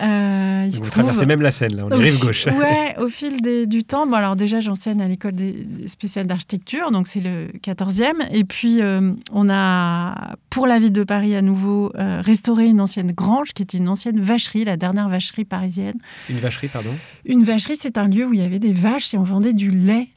Euh, 0.02 0.66
il 0.66 0.76
Vous 0.76 0.90
traversez 0.90 1.28
même 1.28 1.42
la 1.42 1.52
Seine, 1.52 1.76
là, 1.76 1.86
on 1.86 1.92
est 1.92 2.04
rive 2.04 2.20
gauche. 2.20 2.48
Ouais, 2.48 2.96
au 3.00 3.10
fil 3.10 3.42
du 3.68 3.84
temps. 3.84 4.08
Bon, 4.08 4.16
alors 4.16 4.36
déjà, 4.36 4.60
j'enseigne 4.60 5.04
à 5.04 5.08
l'école 5.08 5.34
des, 5.34 5.68
spéciales 5.86 6.26
d'architecture, 6.26 6.90
donc 6.90 7.06
c'est 7.06 7.20
le 7.20 7.50
14e. 7.64 8.28
Et 8.32 8.44
puis, 8.44 8.82
euh, 8.82 9.12
on 9.32 9.52
a, 9.52 10.36
pour 10.50 10.66
la 10.66 10.80
ville 10.80 10.94
de 10.94 11.04
Paris 11.04 11.36
à 11.36 11.44
nouveau, 11.44 11.92
euh, 12.00 12.20
restauré 12.20 12.66
une 12.66 12.82
ancienne 12.82 13.12
grange 13.12 13.54
qui 13.54 13.62
était 13.62 13.78
une 13.78 13.88
ancienne 13.88 14.20
vacherie, 14.20 14.66
la 14.66 14.78
dernière 14.78 15.10
vacherie 15.10 15.46
parisienne. 15.46 16.00
Une 16.28 16.40
vacherie, 16.40 16.70
pardon 16.70 16.90
Une 17.26 17.44
vacherie, 17.44 17.76
c'est 17.80 18.00
un 18.00 18.08
lieu 18.08 18.26
où 18.26 18.34
il 18.34 18.40
y 18.40 18.44
avait 18.44 18.58
des 18.58 18.74
vaches 18.74 19.14
et 19.14 19.18
on 19.20 19.24
vendait 19.24 19.54
du 19.54 19.70
lait 19.70 20.08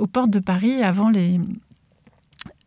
aux 0.00 0.08
portes 0.08 0.30
de 0.30 0.40
Paris 0.40 0.82
avant 0.82 1.10
les 1.10 1.38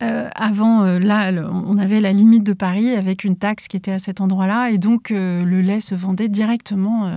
euh, 0.04 0.30
avant, 0.36 0.84
euh, 0.84 1.00
là, 1.00 1.32
on 1.50 1.78
avait 1.78 2.02
la 2.02 2.12
limite 2.12 2.44
de 2.44 2.54
Paris 2.54 2.90
avec 2.96 3.24
une 3.24 3.38
taxe 3.38 3.68
qui 3.68 3.78
était 3.78 3.92
à 3.92 4.00
cet 4.00 4.22
endroit-là, 4.22 4.70
et 4.70 4.78
donc 4.78 5.12
euh, 5.12 5.44
le 5.44 5.62
lait 5.62 5.80
se 5.80 5.96
vendait 5.96 6.30
directement 6.30 7.12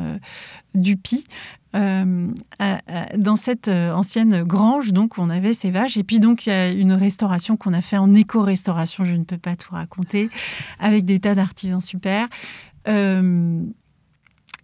du 0.75 0.97
Pi. 0.97 1.27
dans 1.75 3.37
cette 3.37 3.69
ancienne 3.69 4.43
grange, 4.45 4.93
donc 4.93 5.19
on 5.19 5.31
avait 5.31 5.53
ces 5.53 5.71
vaches, 5.71 5.97
et 5.97 6.05
puis 6.05 6.21
donc 6.21 6.47
il 6.47 6.51
y 6.51 6.53
a 6.53 6.71
une 6.71 6.93
restauration 6.93 7.57
qu'on 7.57 7.73
a 7.73 7.81
fait 7.81 7.99
en 7.99 8.15
éco-restauration, 8.15 9.05
je 9.05 9.15
ne 9.15 9.25
peux 9.25 9.39
pas 9.39 9.57
tout 9.57 9.75
raconter, 9.75 10.29
avec 10.79 11.05
des 11.05 11.21
tas 11.21 11.35
d'artisans 11.35 11.81
super. 11.81 12.29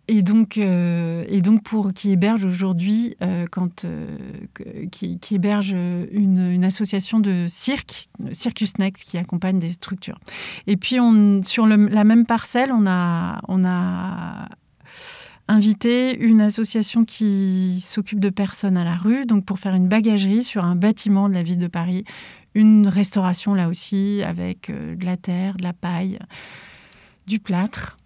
Et 0.09 0.23
donc, 0.23 0.59
euh, 0.59 1.25
et 1.29 1.41
donc 1.41 1.63
pour 1.63 1.93
qui 1.93 2.11
héberge 2.11 2.45
aujourd'hui, 2.45 3.15
euh, 3.23 3.47
euh, 3.85 4.87
qui, 4.91 5.19
héberge 5.31 5.75
une, 6.11 6.65
association 6.65 7.21
de 7.21 7.47
cirque, 7.49 8.09
Circus 8.33 8.79
Next, 8.79 9.09
qui 9.09 9.17
accompagne 9.17 9.59
des 9.59 9.71
structures. 9.71 10.19
Et 10.67 10.77
puis 10.77 10.99
on, 10.99 11.43
sur 11.45 11.67
la 11.67 12.05
même 12.05 12.27
parcelle, 12.27 12.73
on 12.73 12.85
a, 12.87 13.41
on 13.47 13.65
a 13.65 14.49
invité 15.47 16.19
une 16.19 16.41
association 16.41 17.05
qui 17.05 17.81
s'occupe 17.81 18.21
de 18.21 18.31
personnes 18.31 18.77
à 18.77 18.85
la 18.85 18.97
rue, 18.97 19.25
donc 19.25 19.45
pour 19.45 19.61
faire 19.61 19.75
une 19.75 19.89
bagagerie 19.89 20.43
sur 20.43 20.65
un 20.65 20.75
bâtiment 20.75 21.29
de 21.29 21.35
la 21.35 21.45
ville 21.45 21.59
de 21.59 21.69
Paris, 21.69 22.05
une 22.55 22.89
restauration 22.89 23.55
là 23.55 23.69
aussi 23.69 24.23
avec 24.25 24.71
de 24.71 25.05
la 25.05 25.17
terre, 25.17 25.57
de 25.57 25.63
la 25.63 25.73
paille, 25.73 26.19
du 27.27 27.39
plâtre. 27.39 27.97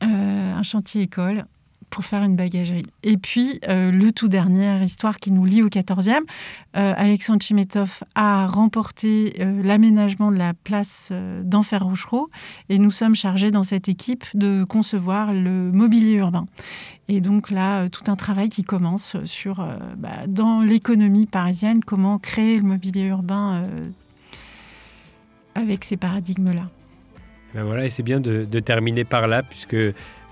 Un 0.00 0.62
chantier 0.62 1.02
école 1.02 1.46
pour 1.90 2.04
faire 2.04 2.22
une 2.22 2.36
bagagerie. 2.36 2.86
Et 3.02 3.16
puis, 3.16 3.60
euh, 3.68 3.90
le 3.90 4.12
tout 4.12 4.28
dernière 4.28 4.82
histoire 4.82 5.16
qui 5.18 5.30
nous 5.30 5.44
lie 5.44 5.62
au 5.62 5.68
14e, 5.68 6.20
euh, 6.76 6.92
Alexandre 6.96 7.42
Chimetov 7.42 8.02
a 8.14 8.46
remporté 8.46 9.34
euh, 9.40 9.62
l'aménagement 9.62 10.30
de 10.30 10.36
la 10.36 10.52
place 10.54 11.12
d'Enfer 11.42 11.84
Rochereau 11.84 12.28
et 12.68 12.78
nous 12.78 12.90
sommes 12.90 13.14
chargés 13.14 13.50
dans 13.50 13.62
cette 13.62 13.88
équipe 13.88 14.24
de 14.34 14.64
concevoir 14.64 15.32
le 15.32 15.70
mobilier 15.72 16.14
urbain. 16.14 16.46
Et 17.08 17.20
donc 17.20 17.50
là, 17.50 17.88
tout 17.88 18.10
un 18.10 18.16
travail 18.16 18.48
qui 18.48 18.64
commence 18.64 19.16
sur, 19.24 19.66
bah, 19.96 20.26
dans 20.26 20.60
l'économie 20.60 21.26
parisienne, 21.26 21.84
comment 21.84 22.18
créer 22.18 22.56
le 22.56 22.64
mobilier 22.64 23.04
urbain 23.04 23.62
avec 25.54 25.84
ces 25.84 25.96
paradigmes-là. 25.96 26.68
Ben 27.54 27.64
voilà, 27.64 27.84
et 27.86 27.90
c'est 27.90 28.02
bien 28.02 28.20
de, 28.20 28.60
terminer 28.60 29.04
par 29.04 29.28
là, 29.28 29.42
puisque 29.42 29.76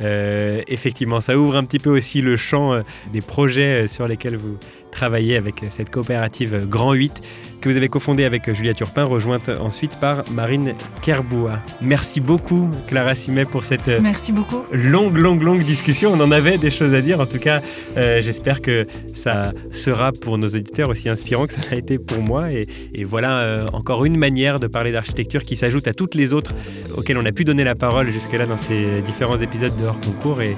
euh, 0.00 0.62
effectivement, 0.66 1.20
ça 1.20 1.38
ouvre 1.38 1.56
un 1.56 1.64
petit 1.64 1.78
peu 1.78 1.90
aussi 1.90 2.20
le 2.20 2.36
champ 2.36 2.72
euh, 2.72 2.82
des 3.12 3.20
projets 3.20 3.84
euh, 3.84 3.86
sur 3.86 4.06
lesquels 4.06 4.36
vous 4.36 4.58
travaillez 4.94 5.36
avec 5.36 5.64
cette 5.70 5.90
coopérative 5.90 6.66
Grand 6.68 6.92
8 6.92 7.20
que 7.60 7.68
vous 7.68 7.76
avez 7.76 7.88
cofondée 7.88 8.24
avec 8.24 8.52
Julia 8.52 8.74
Turpin, 8.74 9.04
rejointe 9.04 9.48
ensuite 9.48 9.96
par 9.96 10.22
Marine 10.30 10.74
Kerboua. 11.02 11.60
Merci 11.80 12.20
beaucoup 12.20 12.70
Clara 12.86 13.14
Simet 13.14 13.46
pour 13.46 13.64
cette 13.64 13.88
Merci 14.02 14.32
beaucoup. 14.32 14.62
longue, 14.70 15.16
longue, 15.16 15.42
longue 15.42 15.62
discussion. 15.62 16.12
On 16.12 16.20
en 16.20 16.30
avait 16.30 16.58
des 16.58 16.70
choses 16.70 16.92
à 16.92 17.00
dire. 17.00 17.20
En 17.20 17.26
tout 17.26 17.38
cas, 17.38 17.62
j'espère 17.96 18.60
que 18.60 18.86
ça 19.14 19.52
sera 19.70 20.12
pour 20.12 20.36
nos 20.36 20.48
auditeurs 20.48 20.90
aussi 20.90 21.08
inspirant 21.08 21.46
que 21.46 21.54
ça 21.54 21.60
a 21.70 21.74
été 21.76 21.98
pour 21.98 22.20
moi. 22.20 22.52
Et, 22.52 22.66
voilà 23.04 23.66
encore 23.72 24.04
une 24.04 24.16
manière 24.16 24.60
de 24.60 24.66
parler 24.66 24.92
d'architecture 24.92 25.42
qui 25.42 25.56
s'ajoute 25.56 25.88
à 25.88 25.94
toutes 25.94 26.14
les 26.14 26.32
autres 26.32 26.52
auxquelles 26.96 27.18
on 27.18 27.26
a 27.26 27.32
pu 27.32 27.44
donner 27.44 27.64
la 27.64 27.74
parole 27.74 28.10
jusque-là 28.10 28.46
dans 28.46 28.58
ces 28.58 29.00
différents 29.06 29.38
épisodes 29.38 29.74
de 29.76 29.86
concours 30.06 30.42
et, 30.42 30.56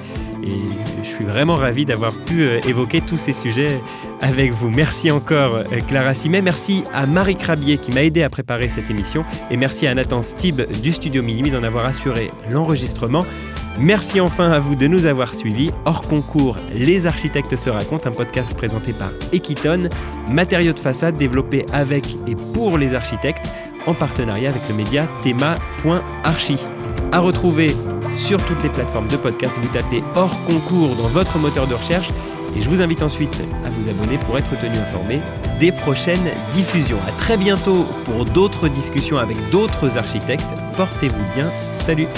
je 1.02 1.09
suis 1.09 1.24
vraiment 1.24 1.55
ravi 1.55 1.85
d'avoir 1.85 2.12
pu 2.12 2.43
euh, 2.43 2.60
évoquer 2.68 3.01
tous 3.01 3.18
ces 3.18 3.32
sujets 3.32 3.81
avec 4.20 4.52
vous. 4.52 4.70
Merci 4.70 5.10
encore 5.10 5.56
euh, 5.56 5.64
Clara 5.86 6.14
Simet, 6.14 6.43
merci 6.43 6.82
à 6.93 7.06
Marie 7.06 7.36
Crabier 7.36 7.78
qui 7.78 7.93
m'a 7.93 8.02
aidé 8.02 8.23
à 8.23 8.31
préparer 8.31 8.68
cette 8.68 8.90
émission 8.90 9.24
et 9.51 9.56
merci 9.56 9.86
à 9.86 9.94
Nathan 9.94 10.23
Stib 10.23 10.62
du 10.82 10.93
studio 10.93 11.23
Minimi 11.23 11.51
d'en 11.51 11.62
avoir 11.62 11.86
assuré 11.86 12.31
l'enregistrement. 12.51 13.24
Merci 13.78 14.20
enfin 14.20 14.51
à 14.52 14.59
vous 14.59 14.74
de 14.74 14.86
nous 14.86 15.05
avoir 15.05 15.35
suivis. 15.35 15.70
Hors 15.85 16.01
concours, 16.02 16.56
Les 16.73 17.06
architectes 17.06 17.56
se 17.56 17.68
racontent, 17.68 18.09
un 18.09 18.12
podcast 18.12 18.55
présenté 18.55 18.93
par 18.93 19.10
Equiton, 19.32 19.90
matériaux 20.31 20.73
de 20.73 20.78
façade 20.78 21.16
développés 21.18 21.66
avec 21.73 22.06
et 22.27 22.36
pour 22.55 22.78
les 22.78 22.94
architectes 22.94 23.47
en 23.86 23.94
partenariat 23.94 24.51
avec 24.51 24.62
le 24.68 24.74
média 24.74 25.06
thema.archi. 25.23 26.56
À 27.12 27.20
retrouver 27.20 27.74
sur 28.16 28.42
toutes 28.44 28.62
les 28.62 28.68
plateformes 28.68 29.08
de 29.08 29.16
podcast. 29.16 29.54
Vous 29.60 29.68
tapez 29.68 30.02
hors 30.14 30.42
concours 30.44 30.96
dans 30.96 31.08
votre 31.08 31.38
moteur 31.38 31.66
de 31.66 31.74
recherche 31.74 32.10
et 32.56 32.60
je 32.60 32.68
vous 32.68 32.80
invite 32.80 33.02
ensuite 33.02 33.42
à 33.64 33.70
vous 33.70 33.88
abonner 33.88 34.18
pour 34.18 34.38
être 34.38 34.58
tenu 34.60 34.76
informé 34.76 35.20
des 35.60 35.72
prochaines 35.72 36.30
diffusions. 36.54 36.98
À 37.06 37.12
très 37.12 37.36
bientôt 37.36 37.84
pour 38.04 38.24
d'autres 38.24 38.68
discussions 38.68 39.18
avec 39.18 39.36
d'autres 39.50 39.96
architectes. 39.98 40.52
Portez-vous 40.76 41.24
bien. 41.34 41.50
Salut 41.78 42.08